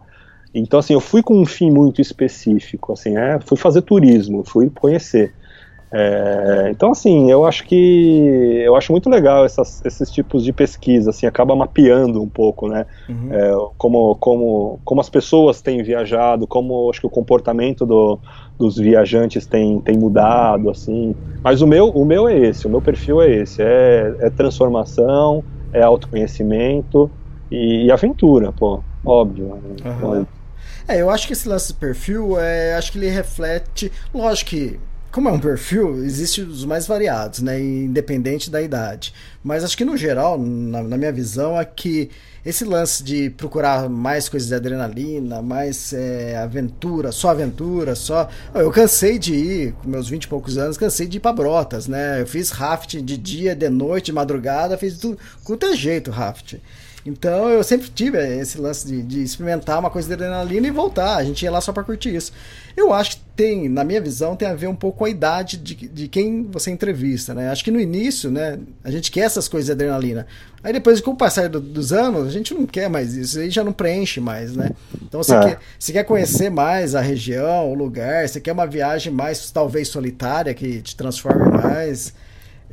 Então, 0.53 0.79
assim, 0.79 0.93
eu 0.93 0.99
fui 0.99 1.23
com 1.23 1.41
um 1.41 1.47
fim 1.47 1.71
muito 1.71 1.99
específico, 1.99 2.93
assim, 2.93 3.17
é, 3.17 3.39
fui 3.43 3.57
fazer 3.57 3.81
turismo, 3.81 4.43
fui 4.43 4.69
conhecer. 4.69 5.33
É, 5.91 6.69
então, 6.69 6.91
assim, 6.91 7.31
eu 7.31 7.43
acho 7.43 7.63
que 7.65 8.61
eu 8.63 8.75
acho 8.75 8.91
muito 8.91 9.09
legal 9.09 9.45
essas, 9.45 9.83
esses 9.83 10.11
tipos 10.11 10.43
de 10.43 10.53
pesquisa, 10.53 11.09
assim, 11.09 11.25
acaba 11.25 11.55
mapeando 11.55 12.21
um 12.21 12.29
pouco, 12.29 12.67
né, 12.67 12.85
uhum. 13.09 13.33
é, 13.33 13.51
como, 13.79 14.15
como, 14.17 14.79
como 14.85 15.01
as 15.01 15.09
pessoas 15.09 15.59
têm 15.59 15.81
viajado, 15.81 16.45
como 16.45 16.87
acho 16.91 16.99
que 16.99 17.07
o 17.07 17.11
comportamento 17.11 17.83
do, 17.83 18.19
dos 18.57 18.77
viajantes 18.77 19.45
tem, 19.45 19.80
tem 19.81 19.97
mudado, 19.97 20.69
assim. 20.69 21.15
Mas 21.43 21.61
o 21.61 21.67
meu, 21.67 21.89
o 21.89 22.05
meu 22.05 22.27
é 22.27 22.38
esse, 22.38 22.67
o 22.67 22.69
meu 22.69 22.81
perfil 22.81 23.21
é 23.21 23.30
esse, 23.30 23.61
é, 23.61 24.15
é 24.19 24.30
transformação, 24.30 25.43
é 25.71 25.81
autoconhecimento 25.81 27.09
e, 27.51 27.85
e 27.85 27.91
aventura, 27.91 28.51
pô, 28.51 28.84
óbvio. 29.05 29.59
Uhum. 29.84 30.25
É, 30.88 31.01
eu 31.01 31.09
acho 31.09 31.27
que 31.27 31.34
esse 31.34 31.47
lance 31.47 31.73
de 31.73 31.80
perfil, 31.80 32.39
é, 32.39 32.75
acho 32.75 32.91
que 32.91 32.97
ele 32.97 33.09
reflete, 33.09 33.91
lógico 34.13 34.51
que 34.51 34.80
como 35.14 35.30
é 35.30 35.31
um 35.31 35.40
perfil, 35.40 36.03
existem 36.03 36.44
os 36.44 36.65
mais 36.65 36.88
variados, 36.88 37.40
né? 37.40 37.61
Independente 37.61 38.49
da 38.49 38.60
idade. 38.60 39.14
Mas 39.44 39.64
acho 39.64 39.77
que 39.77 39.85
no 39.85 39.95
geral, 39.95 40.40
na, 40.40 40.81
na, 40.81 40.98
minha 40.98 41.11
visão, 41.11 41.57
é 41.57 41.64
que 41.64 42.10
esse 42.44 42.65
lance 42.65 43.03
de 43.03 43.30
procurar 43.30 43.88
mais 43.88 44.27
coisas 44.27 44.49
de 44.49 44.56
adrenalina, 44.56 45.40
mais 45.40 45.94
é, 45.94 46.35
aventura, 46.38 47.11
só 47.11 47.30
aventura, 47.30 47.94
só. 47.94 48.27
Eu 48.56 48.72
cansei 48.72 49.19
de 49.19 49.35
ir, 49.35 49.73
com 49.73 49.88
meus 49.88 50.10
20 50.10 50.23
e 50.23 50.27
poucos 50.27 50.57
anos, 50.57 50.80
cansei 50.80 51.06
de 51.06 51.18
ir 51.18 51.19
pra 51.19 51.31
brotas, 51.31 51.88
né? 51.88 52.19
Eu 52.19 52.26
fiz 52.26 52.49
rafting 52.49 53.06
de 53.06 53.15
dia, 53.15 53.56
de 53.56 53.69
noite, 53.69 54.07
de 54.07 54.14
madrugada, 54.14 54.80
fiz 54.80 54.98
tudo 54.98 55.19
com 55.44 55.56
jeito 55.76 56.10
rafting. 56.10 56.60
Então 57.05 57.49
eu 57.49 57.61
sempre 57.63 57.89
tive 57.89 58.17
esse 58.39 58.57
lance 58.57 58.88
de, 58.88 59.03
de, 59.03 59.23
experimentar 59.23 59.77
uma 59.77 59.89
coisa 59.89 60.07
de 60.07 60.13
adrenalina 60.13 60.67
e 60.67 60.71
voltar. 60.71 61.17
A 61.17 61.23
gente 61.23 61.43
ia 61.43 61.51
lá 61.51 61.59
só 61.59 61.73
para 61.73 61.84
curtir 61.84 62.15
isso. 62.15 62.31
Eu 62.77 62.93
acho 62.93 63.17
que 63.17 63.23
tem, 63.35 63.67
na 63.67 63.84
minha 63.84 63.99
visão, 63.99 64.35
tem 64.35 64.47
a 64.47 64.53
ver 64.53 64.67
um 64.67 64.75
pouco 64.75 64.99
com 64.99 65.05
a 65.05 65.09
idade 65.09 65.57
de, 65.57 65.75
de 65.75 66.07
quem 66.07 66.43
você 66.43 66.71
entrevista, 66.71 67.34
né? 67.34 67.49
Acho 67.49 67.63
que 67.63 67.71
no 67.71 67.80
início, 67.80 68.31
né, 68.31 68.57
a 68.84 68.89
gente 68.89 69.11
quer 69.11 69.21
essas 69.21 69.47
coisas 69.47 69.65
de 69.65 69.73
adrenalina. 69.73 70.25
Aí 70.63 70.71
depois, 70.71 71.01
com 71.01 71.11
o 71.11 71.15
passar 71.15 71.49
do, 71.49 71.59
dos 71.59 71.91
anos, 71.91 72.27
a 72.27 72.31
gente 72.31 72.53
não 72.53 72.65
quer 72.65 72.89
mais 72.89 73.15
isso, 73.15 73.38
aí 73.38 73.49
já 73.49 73.65
não 73.65 73.73
preenche 73.73 74.21
mais, 74.21 74.55
né? 74.55 74.71
Então 75.01 75.21
você, 75.21 75.35
é. 75.35 75.39
quer, 75.41 75.59
você 75.77 75.91
quer 75.91 76.03
conhecer 76.05 76.49
mais 76.49 76.95
a 76.95 77.01
região, 77.01 77.69
o 77.69 77.73
lugar, 77.73 78.27
você 78.27 78.39
quer 78.39 78.53
uma 78.53 78.65
viagem 78.65 79.11
mais, 79.11 79.51
talvez, 79.51 79.89
solitária, 79.89 80.53
que 80.53 80.81
te 80.81 80.95
transforme 80.95 81.49
mais. 81.51 82.13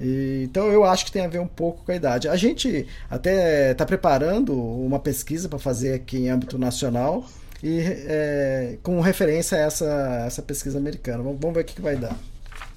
E, 0.01 0.44
então 0.44 0.66
eu 0.68 0.85
acho 0.85 1.05
que 1.05 1.12
tem 1.12 1.24
a 1.24 1.28
ver 1.28 1.40
um 1.40 1.47
pouco 1.47 1.85
com 1.85 1.93
a 1.93 1.94
idade. 1.94 2.28
A 2.28 2.36
gente 2.36 2.86
até 3.10 3.72
está 3.72 3.85
preparando 3.85 4.55
uma 4.55 4.98
pesquisa 4.98 5.48
para 5.48 5.59
fazer 5.59 5.94
aqui 5.94 6.18
em 6.18 6.31
âmbito 6.31 6.59
nacional 6.59 7.24
e 7.62 7.81
é, 7.81 8.77
com 8.82 9.01
referência 9.01 9.59
a 9.59 9.60
essa, 9.60 10.24
essa 10.27 10.43
pesquisa 10.43 10.78
americana. 10.78 11.22
Vamos, 11.22 11.39
vamos 11.39 11.55
ver 11.55 11.62
o 11.62 11.64
que, 11.64 11.74
que 11.74 11.82
vai 11.82 11.97
dar. 11.97 12.16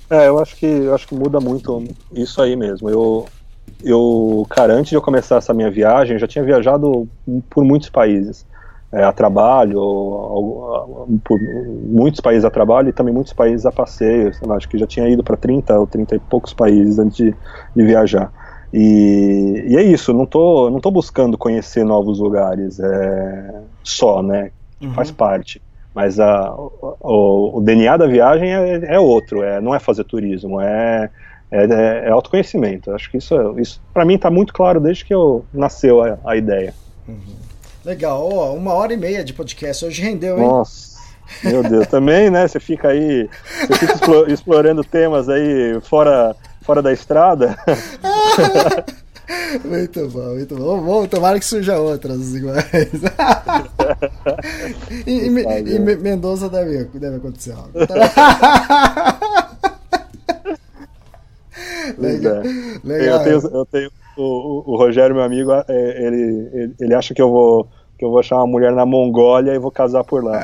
É, 0.09 0.27
eu 0.27 0.37
acho 0.39 0.55
que 0.57 0.65
eu 0.65 0.93
acho 0.93 1.07
que 1.07 1.15
muda 1.15 1.39
muito 1.39 1.87
isso 2.11 2.41
aí 2.41 2.55
mesmo. 2.55 2.89
Eu, 2.89 3.25
eu, 3.81 4.45
cara, 4.49 4.73
antes 4.73 4.89
de 4.89 4.95
eu 4.95 5.01
começar 5.01 5.37
essa 5.37 5.53
minha 5.53 5.71
viagem, 5.71 6.13
eu 6.13 6.19
já 6.19 6.27
tinha 6.27 6.43
viajado 6.43 7.07
por 7.49 7.63
muitos 7.63 7.89
países 7.89 8.45
é, 8.93 9.03
a 9.03 9.11
trabalho, 9.11 9.81
por 11.23 11.39
muitos 11.41 12.21
países 12.21 12.45
a 12.45 12.49
trabalho 12.51 12.89
e 12.89 12.93
também 12.93 13.13
muitos 13.13 13.33
países 13.33 13.65
a 13.65 13.71
passeio. 13.71 14.31
Lá, 14.43 14.55
acho 14.55 14.69
que 14.69 14.77
já 14.77 14.85
tinha 14.85 15.09
ido 15.09 15.23
para 15.23 15.35
30 15.35 15.79
ou 15.79 15.87
30 15.87 16.15
e 16.15 16.19
poucos 16.19 16.53
países 16.53 16.99
antes 16.99 17.17
de, 17.17 17.35
de 17.75 17.83
viajar. 17.83 18.31
E, 18.71 19.65
e, 19.67 19.77
é 19.77 19.83
isso, 19.83 20.13
não 20.13 20.25
tô, 20.25 20.69
não 20.69 20.79
tô 20.79 20.91
buscando 20.91 21.37
conhecer 21.37 21.83
novos 21.83 22.19
lugares 22.19 22.79
é, 22.79 23.61
só, 23.83 24.21
né? 24.21 24.51
Uhum. 24.79 24.93
Faz 24.93 25.09
parte. 25.09 25.61
Mas 25.93 26.19
a, 26.19 26.53
o, 26.55 27.57
o, 27.57 27.61
DNA 27.61 27.97
da 27.97 28.07
viagem 28.07 28.53
é, 28.53 28.95
é 28.95 28.99
outro, 28.99 29.43
é, 29.43 29.61
não 29.61 29.75
é 29.75 29.79
fazer 29.79 30.03
turismo, 30.03 30.59
é, 30.59 31.09
é, 31.51 31.63
é 32.05 32.09
autoconhecimento. 32.09 32.91
Acho 32.91 33.09
que 33.11 33.17
isso, 33.17 33.35
isso 33.59 33.81
para 33.93 34.05
mim 34.05 34.15
está 34.15 34.29
muito 34.31 34.53
claro 34.53 34.79
desde 34.79 35.05
que 35.05 35.13
eu 35.13 35.45
nasceu 35.53 36.03
a, 36.03 36.17
a 36.25 36.35
ideia. 36.35 36.73
Uhum. 37.07 37.43
Legal, 37.85 38.29
oh, 38.31 38.53
uma 38.53 38.73
hora 38.73 38.93
e 38.93 38.97
meia 38.97 39.25
de 39.25 39.33
podcast. 39.33 39.83
Hoje 39.83 40.01
rendeu, 40.01 40.37
hein? 40.37 40.47
Nossa, 40.47 40.97
meu 41.43 41.61
Deus. 41.61 41.85
Também, 41.87 42.29
né? 42.29 42.47
Você 42.47 42.57
fica 42.57 42.87
aí, 42.87 43.29
você 43.67 43.73
fica 43.75 44.31
explorando 44.31 44.85
temas 44.85 45.27
aí 45.27 45.77
fora, 45.81 46.33
fora 46.61 46.81
da 46.81 46.93
estrada. 46.93 47.57
muito 49.65 50.07
bom, 50.07 50.29
muito 50.33 50.55
bom. 50.55 50.81
Vamos, 50.81 51.09
tomara 51.09 51.37
que 51.37 51.45
surja 51.45 51.77
outras 51.77 52.33
iguais. 52.33 52.63
e, 55.05 55.27
e, 55.27 55.75
e 55.75 55.79
Mendonça 55.79 56.47
deve, 56.47 56.85
deve 56.85 57.17
acontecer 57.17 57.51
algo. 57.51 57.71
legal, 61.97 62.37
é. 62.37 62.43
legal. 62.81 63.27
Eu 63.27 63.41
tenho, 63.41 63.57
eu 63.57 63.65
tenho 63.65 63.91
o, 64.17 64.71
o, 64.71 64.77
Rogério, 64.77 65.15
meu 65.15 65.23
amigo, 65.23 65.51
é, 65.67 66.05
ele, 66.05 66.49
ele, 66.53 66.75
ele, 66.79 66.93
acha 66.93 67.13
que 67.13 67.21
eu 67.21 67.29
vou 67.29 67.67
que 67.97 68.05
eu 68.05 68.09
vou 68.09 68.19
achar 68.19 68.37
uma 68.37 68.47
mulher 68.47 68.71
na 68.73 68.85
Mongólia 68.85 69.53
e 69.53 69.59
vou 69.59 69.71
casar 69.71 70.03
por 70.03 70.23
lá. 70.23 70.39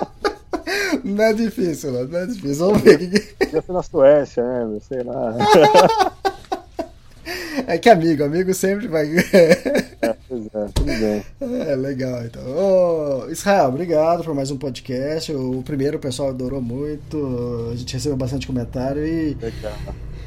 não 1.04 1.24
é 1.24 1.32
difícil, 1.32 1.92
não, 1.92 2.04
não 2.06 2.18
é 2.18 2.26
difícil. 2.26 2.66
Vamos 2.66 2.82
ver. 2.82 3.34
Podia 3.38 3.62
ser 3.62 3.72
na 3.72 3.82
Suécia, 3.82 4.42
né? 4.42 4.78
Sei 4.80 5.02
lá. 5.02 5.34
É 7.66 7.78
que 7.78 7.88
amigo, 7.88 8.24
amigo 8.24 8.52
sempre 8.52 8.88
vai. 8.88 9.06
é, 9.32 10.14
pois 10.28 10.46
é, 10.46 10.68
tudo 10.74 10.86
bem. 10.86 11.24
É, 11.40 11.76
legal, 11.76 12.24
então. 12.24 13.30
Israel, 13.30 13.68
obrigado 13.68 14.24
por 14.24 14.34
mais 14.34 14.50
um 14.50 14.58
podcast. 14.58 15.32
O 15.32 15.62
primeiro 15.62 15.96
o 15.96 16.00
pessoal 16.00 16.30
adorou 16.30 16.60
muito. 16.60 17.70
A 17.72 17.76
gente 17.76 17.94
recebeu 17.94 18.16
bastante 18.16 18.46
comentário 18.46 19.06
e. 19.06 19.34
Legal. 19.40 19.72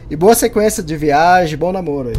E 0.09 0.15
boa 0.15 0.33
sequência 0.33 0.81
de 0.81 0.95
viagem, 0.95 1.57
bom 1.57 1.71
namoro 1.71 2.09
aí. 2.09 2.15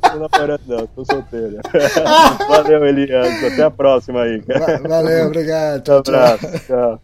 tô 0.00 0.18
namorando 0.18 0.62
não, 0.66 0.86
tô 0.86 1.04
solteiro. 1.04 1.58
Valeu, 2.48 2.86
Elias. 2.86 3.44
Até 3.44 3.62
a 3.64 3.70
próxima 3.70 4.22
aí. 4.22 4.42
Valeu, 4.88 5.26
obrigado. 5.26 5.82
Tchau, 5.82 5.96
um 5.96 5.98
abraço. 5.98 6.48
tchau. 6.48 6.60
tchau. 6.66 7.00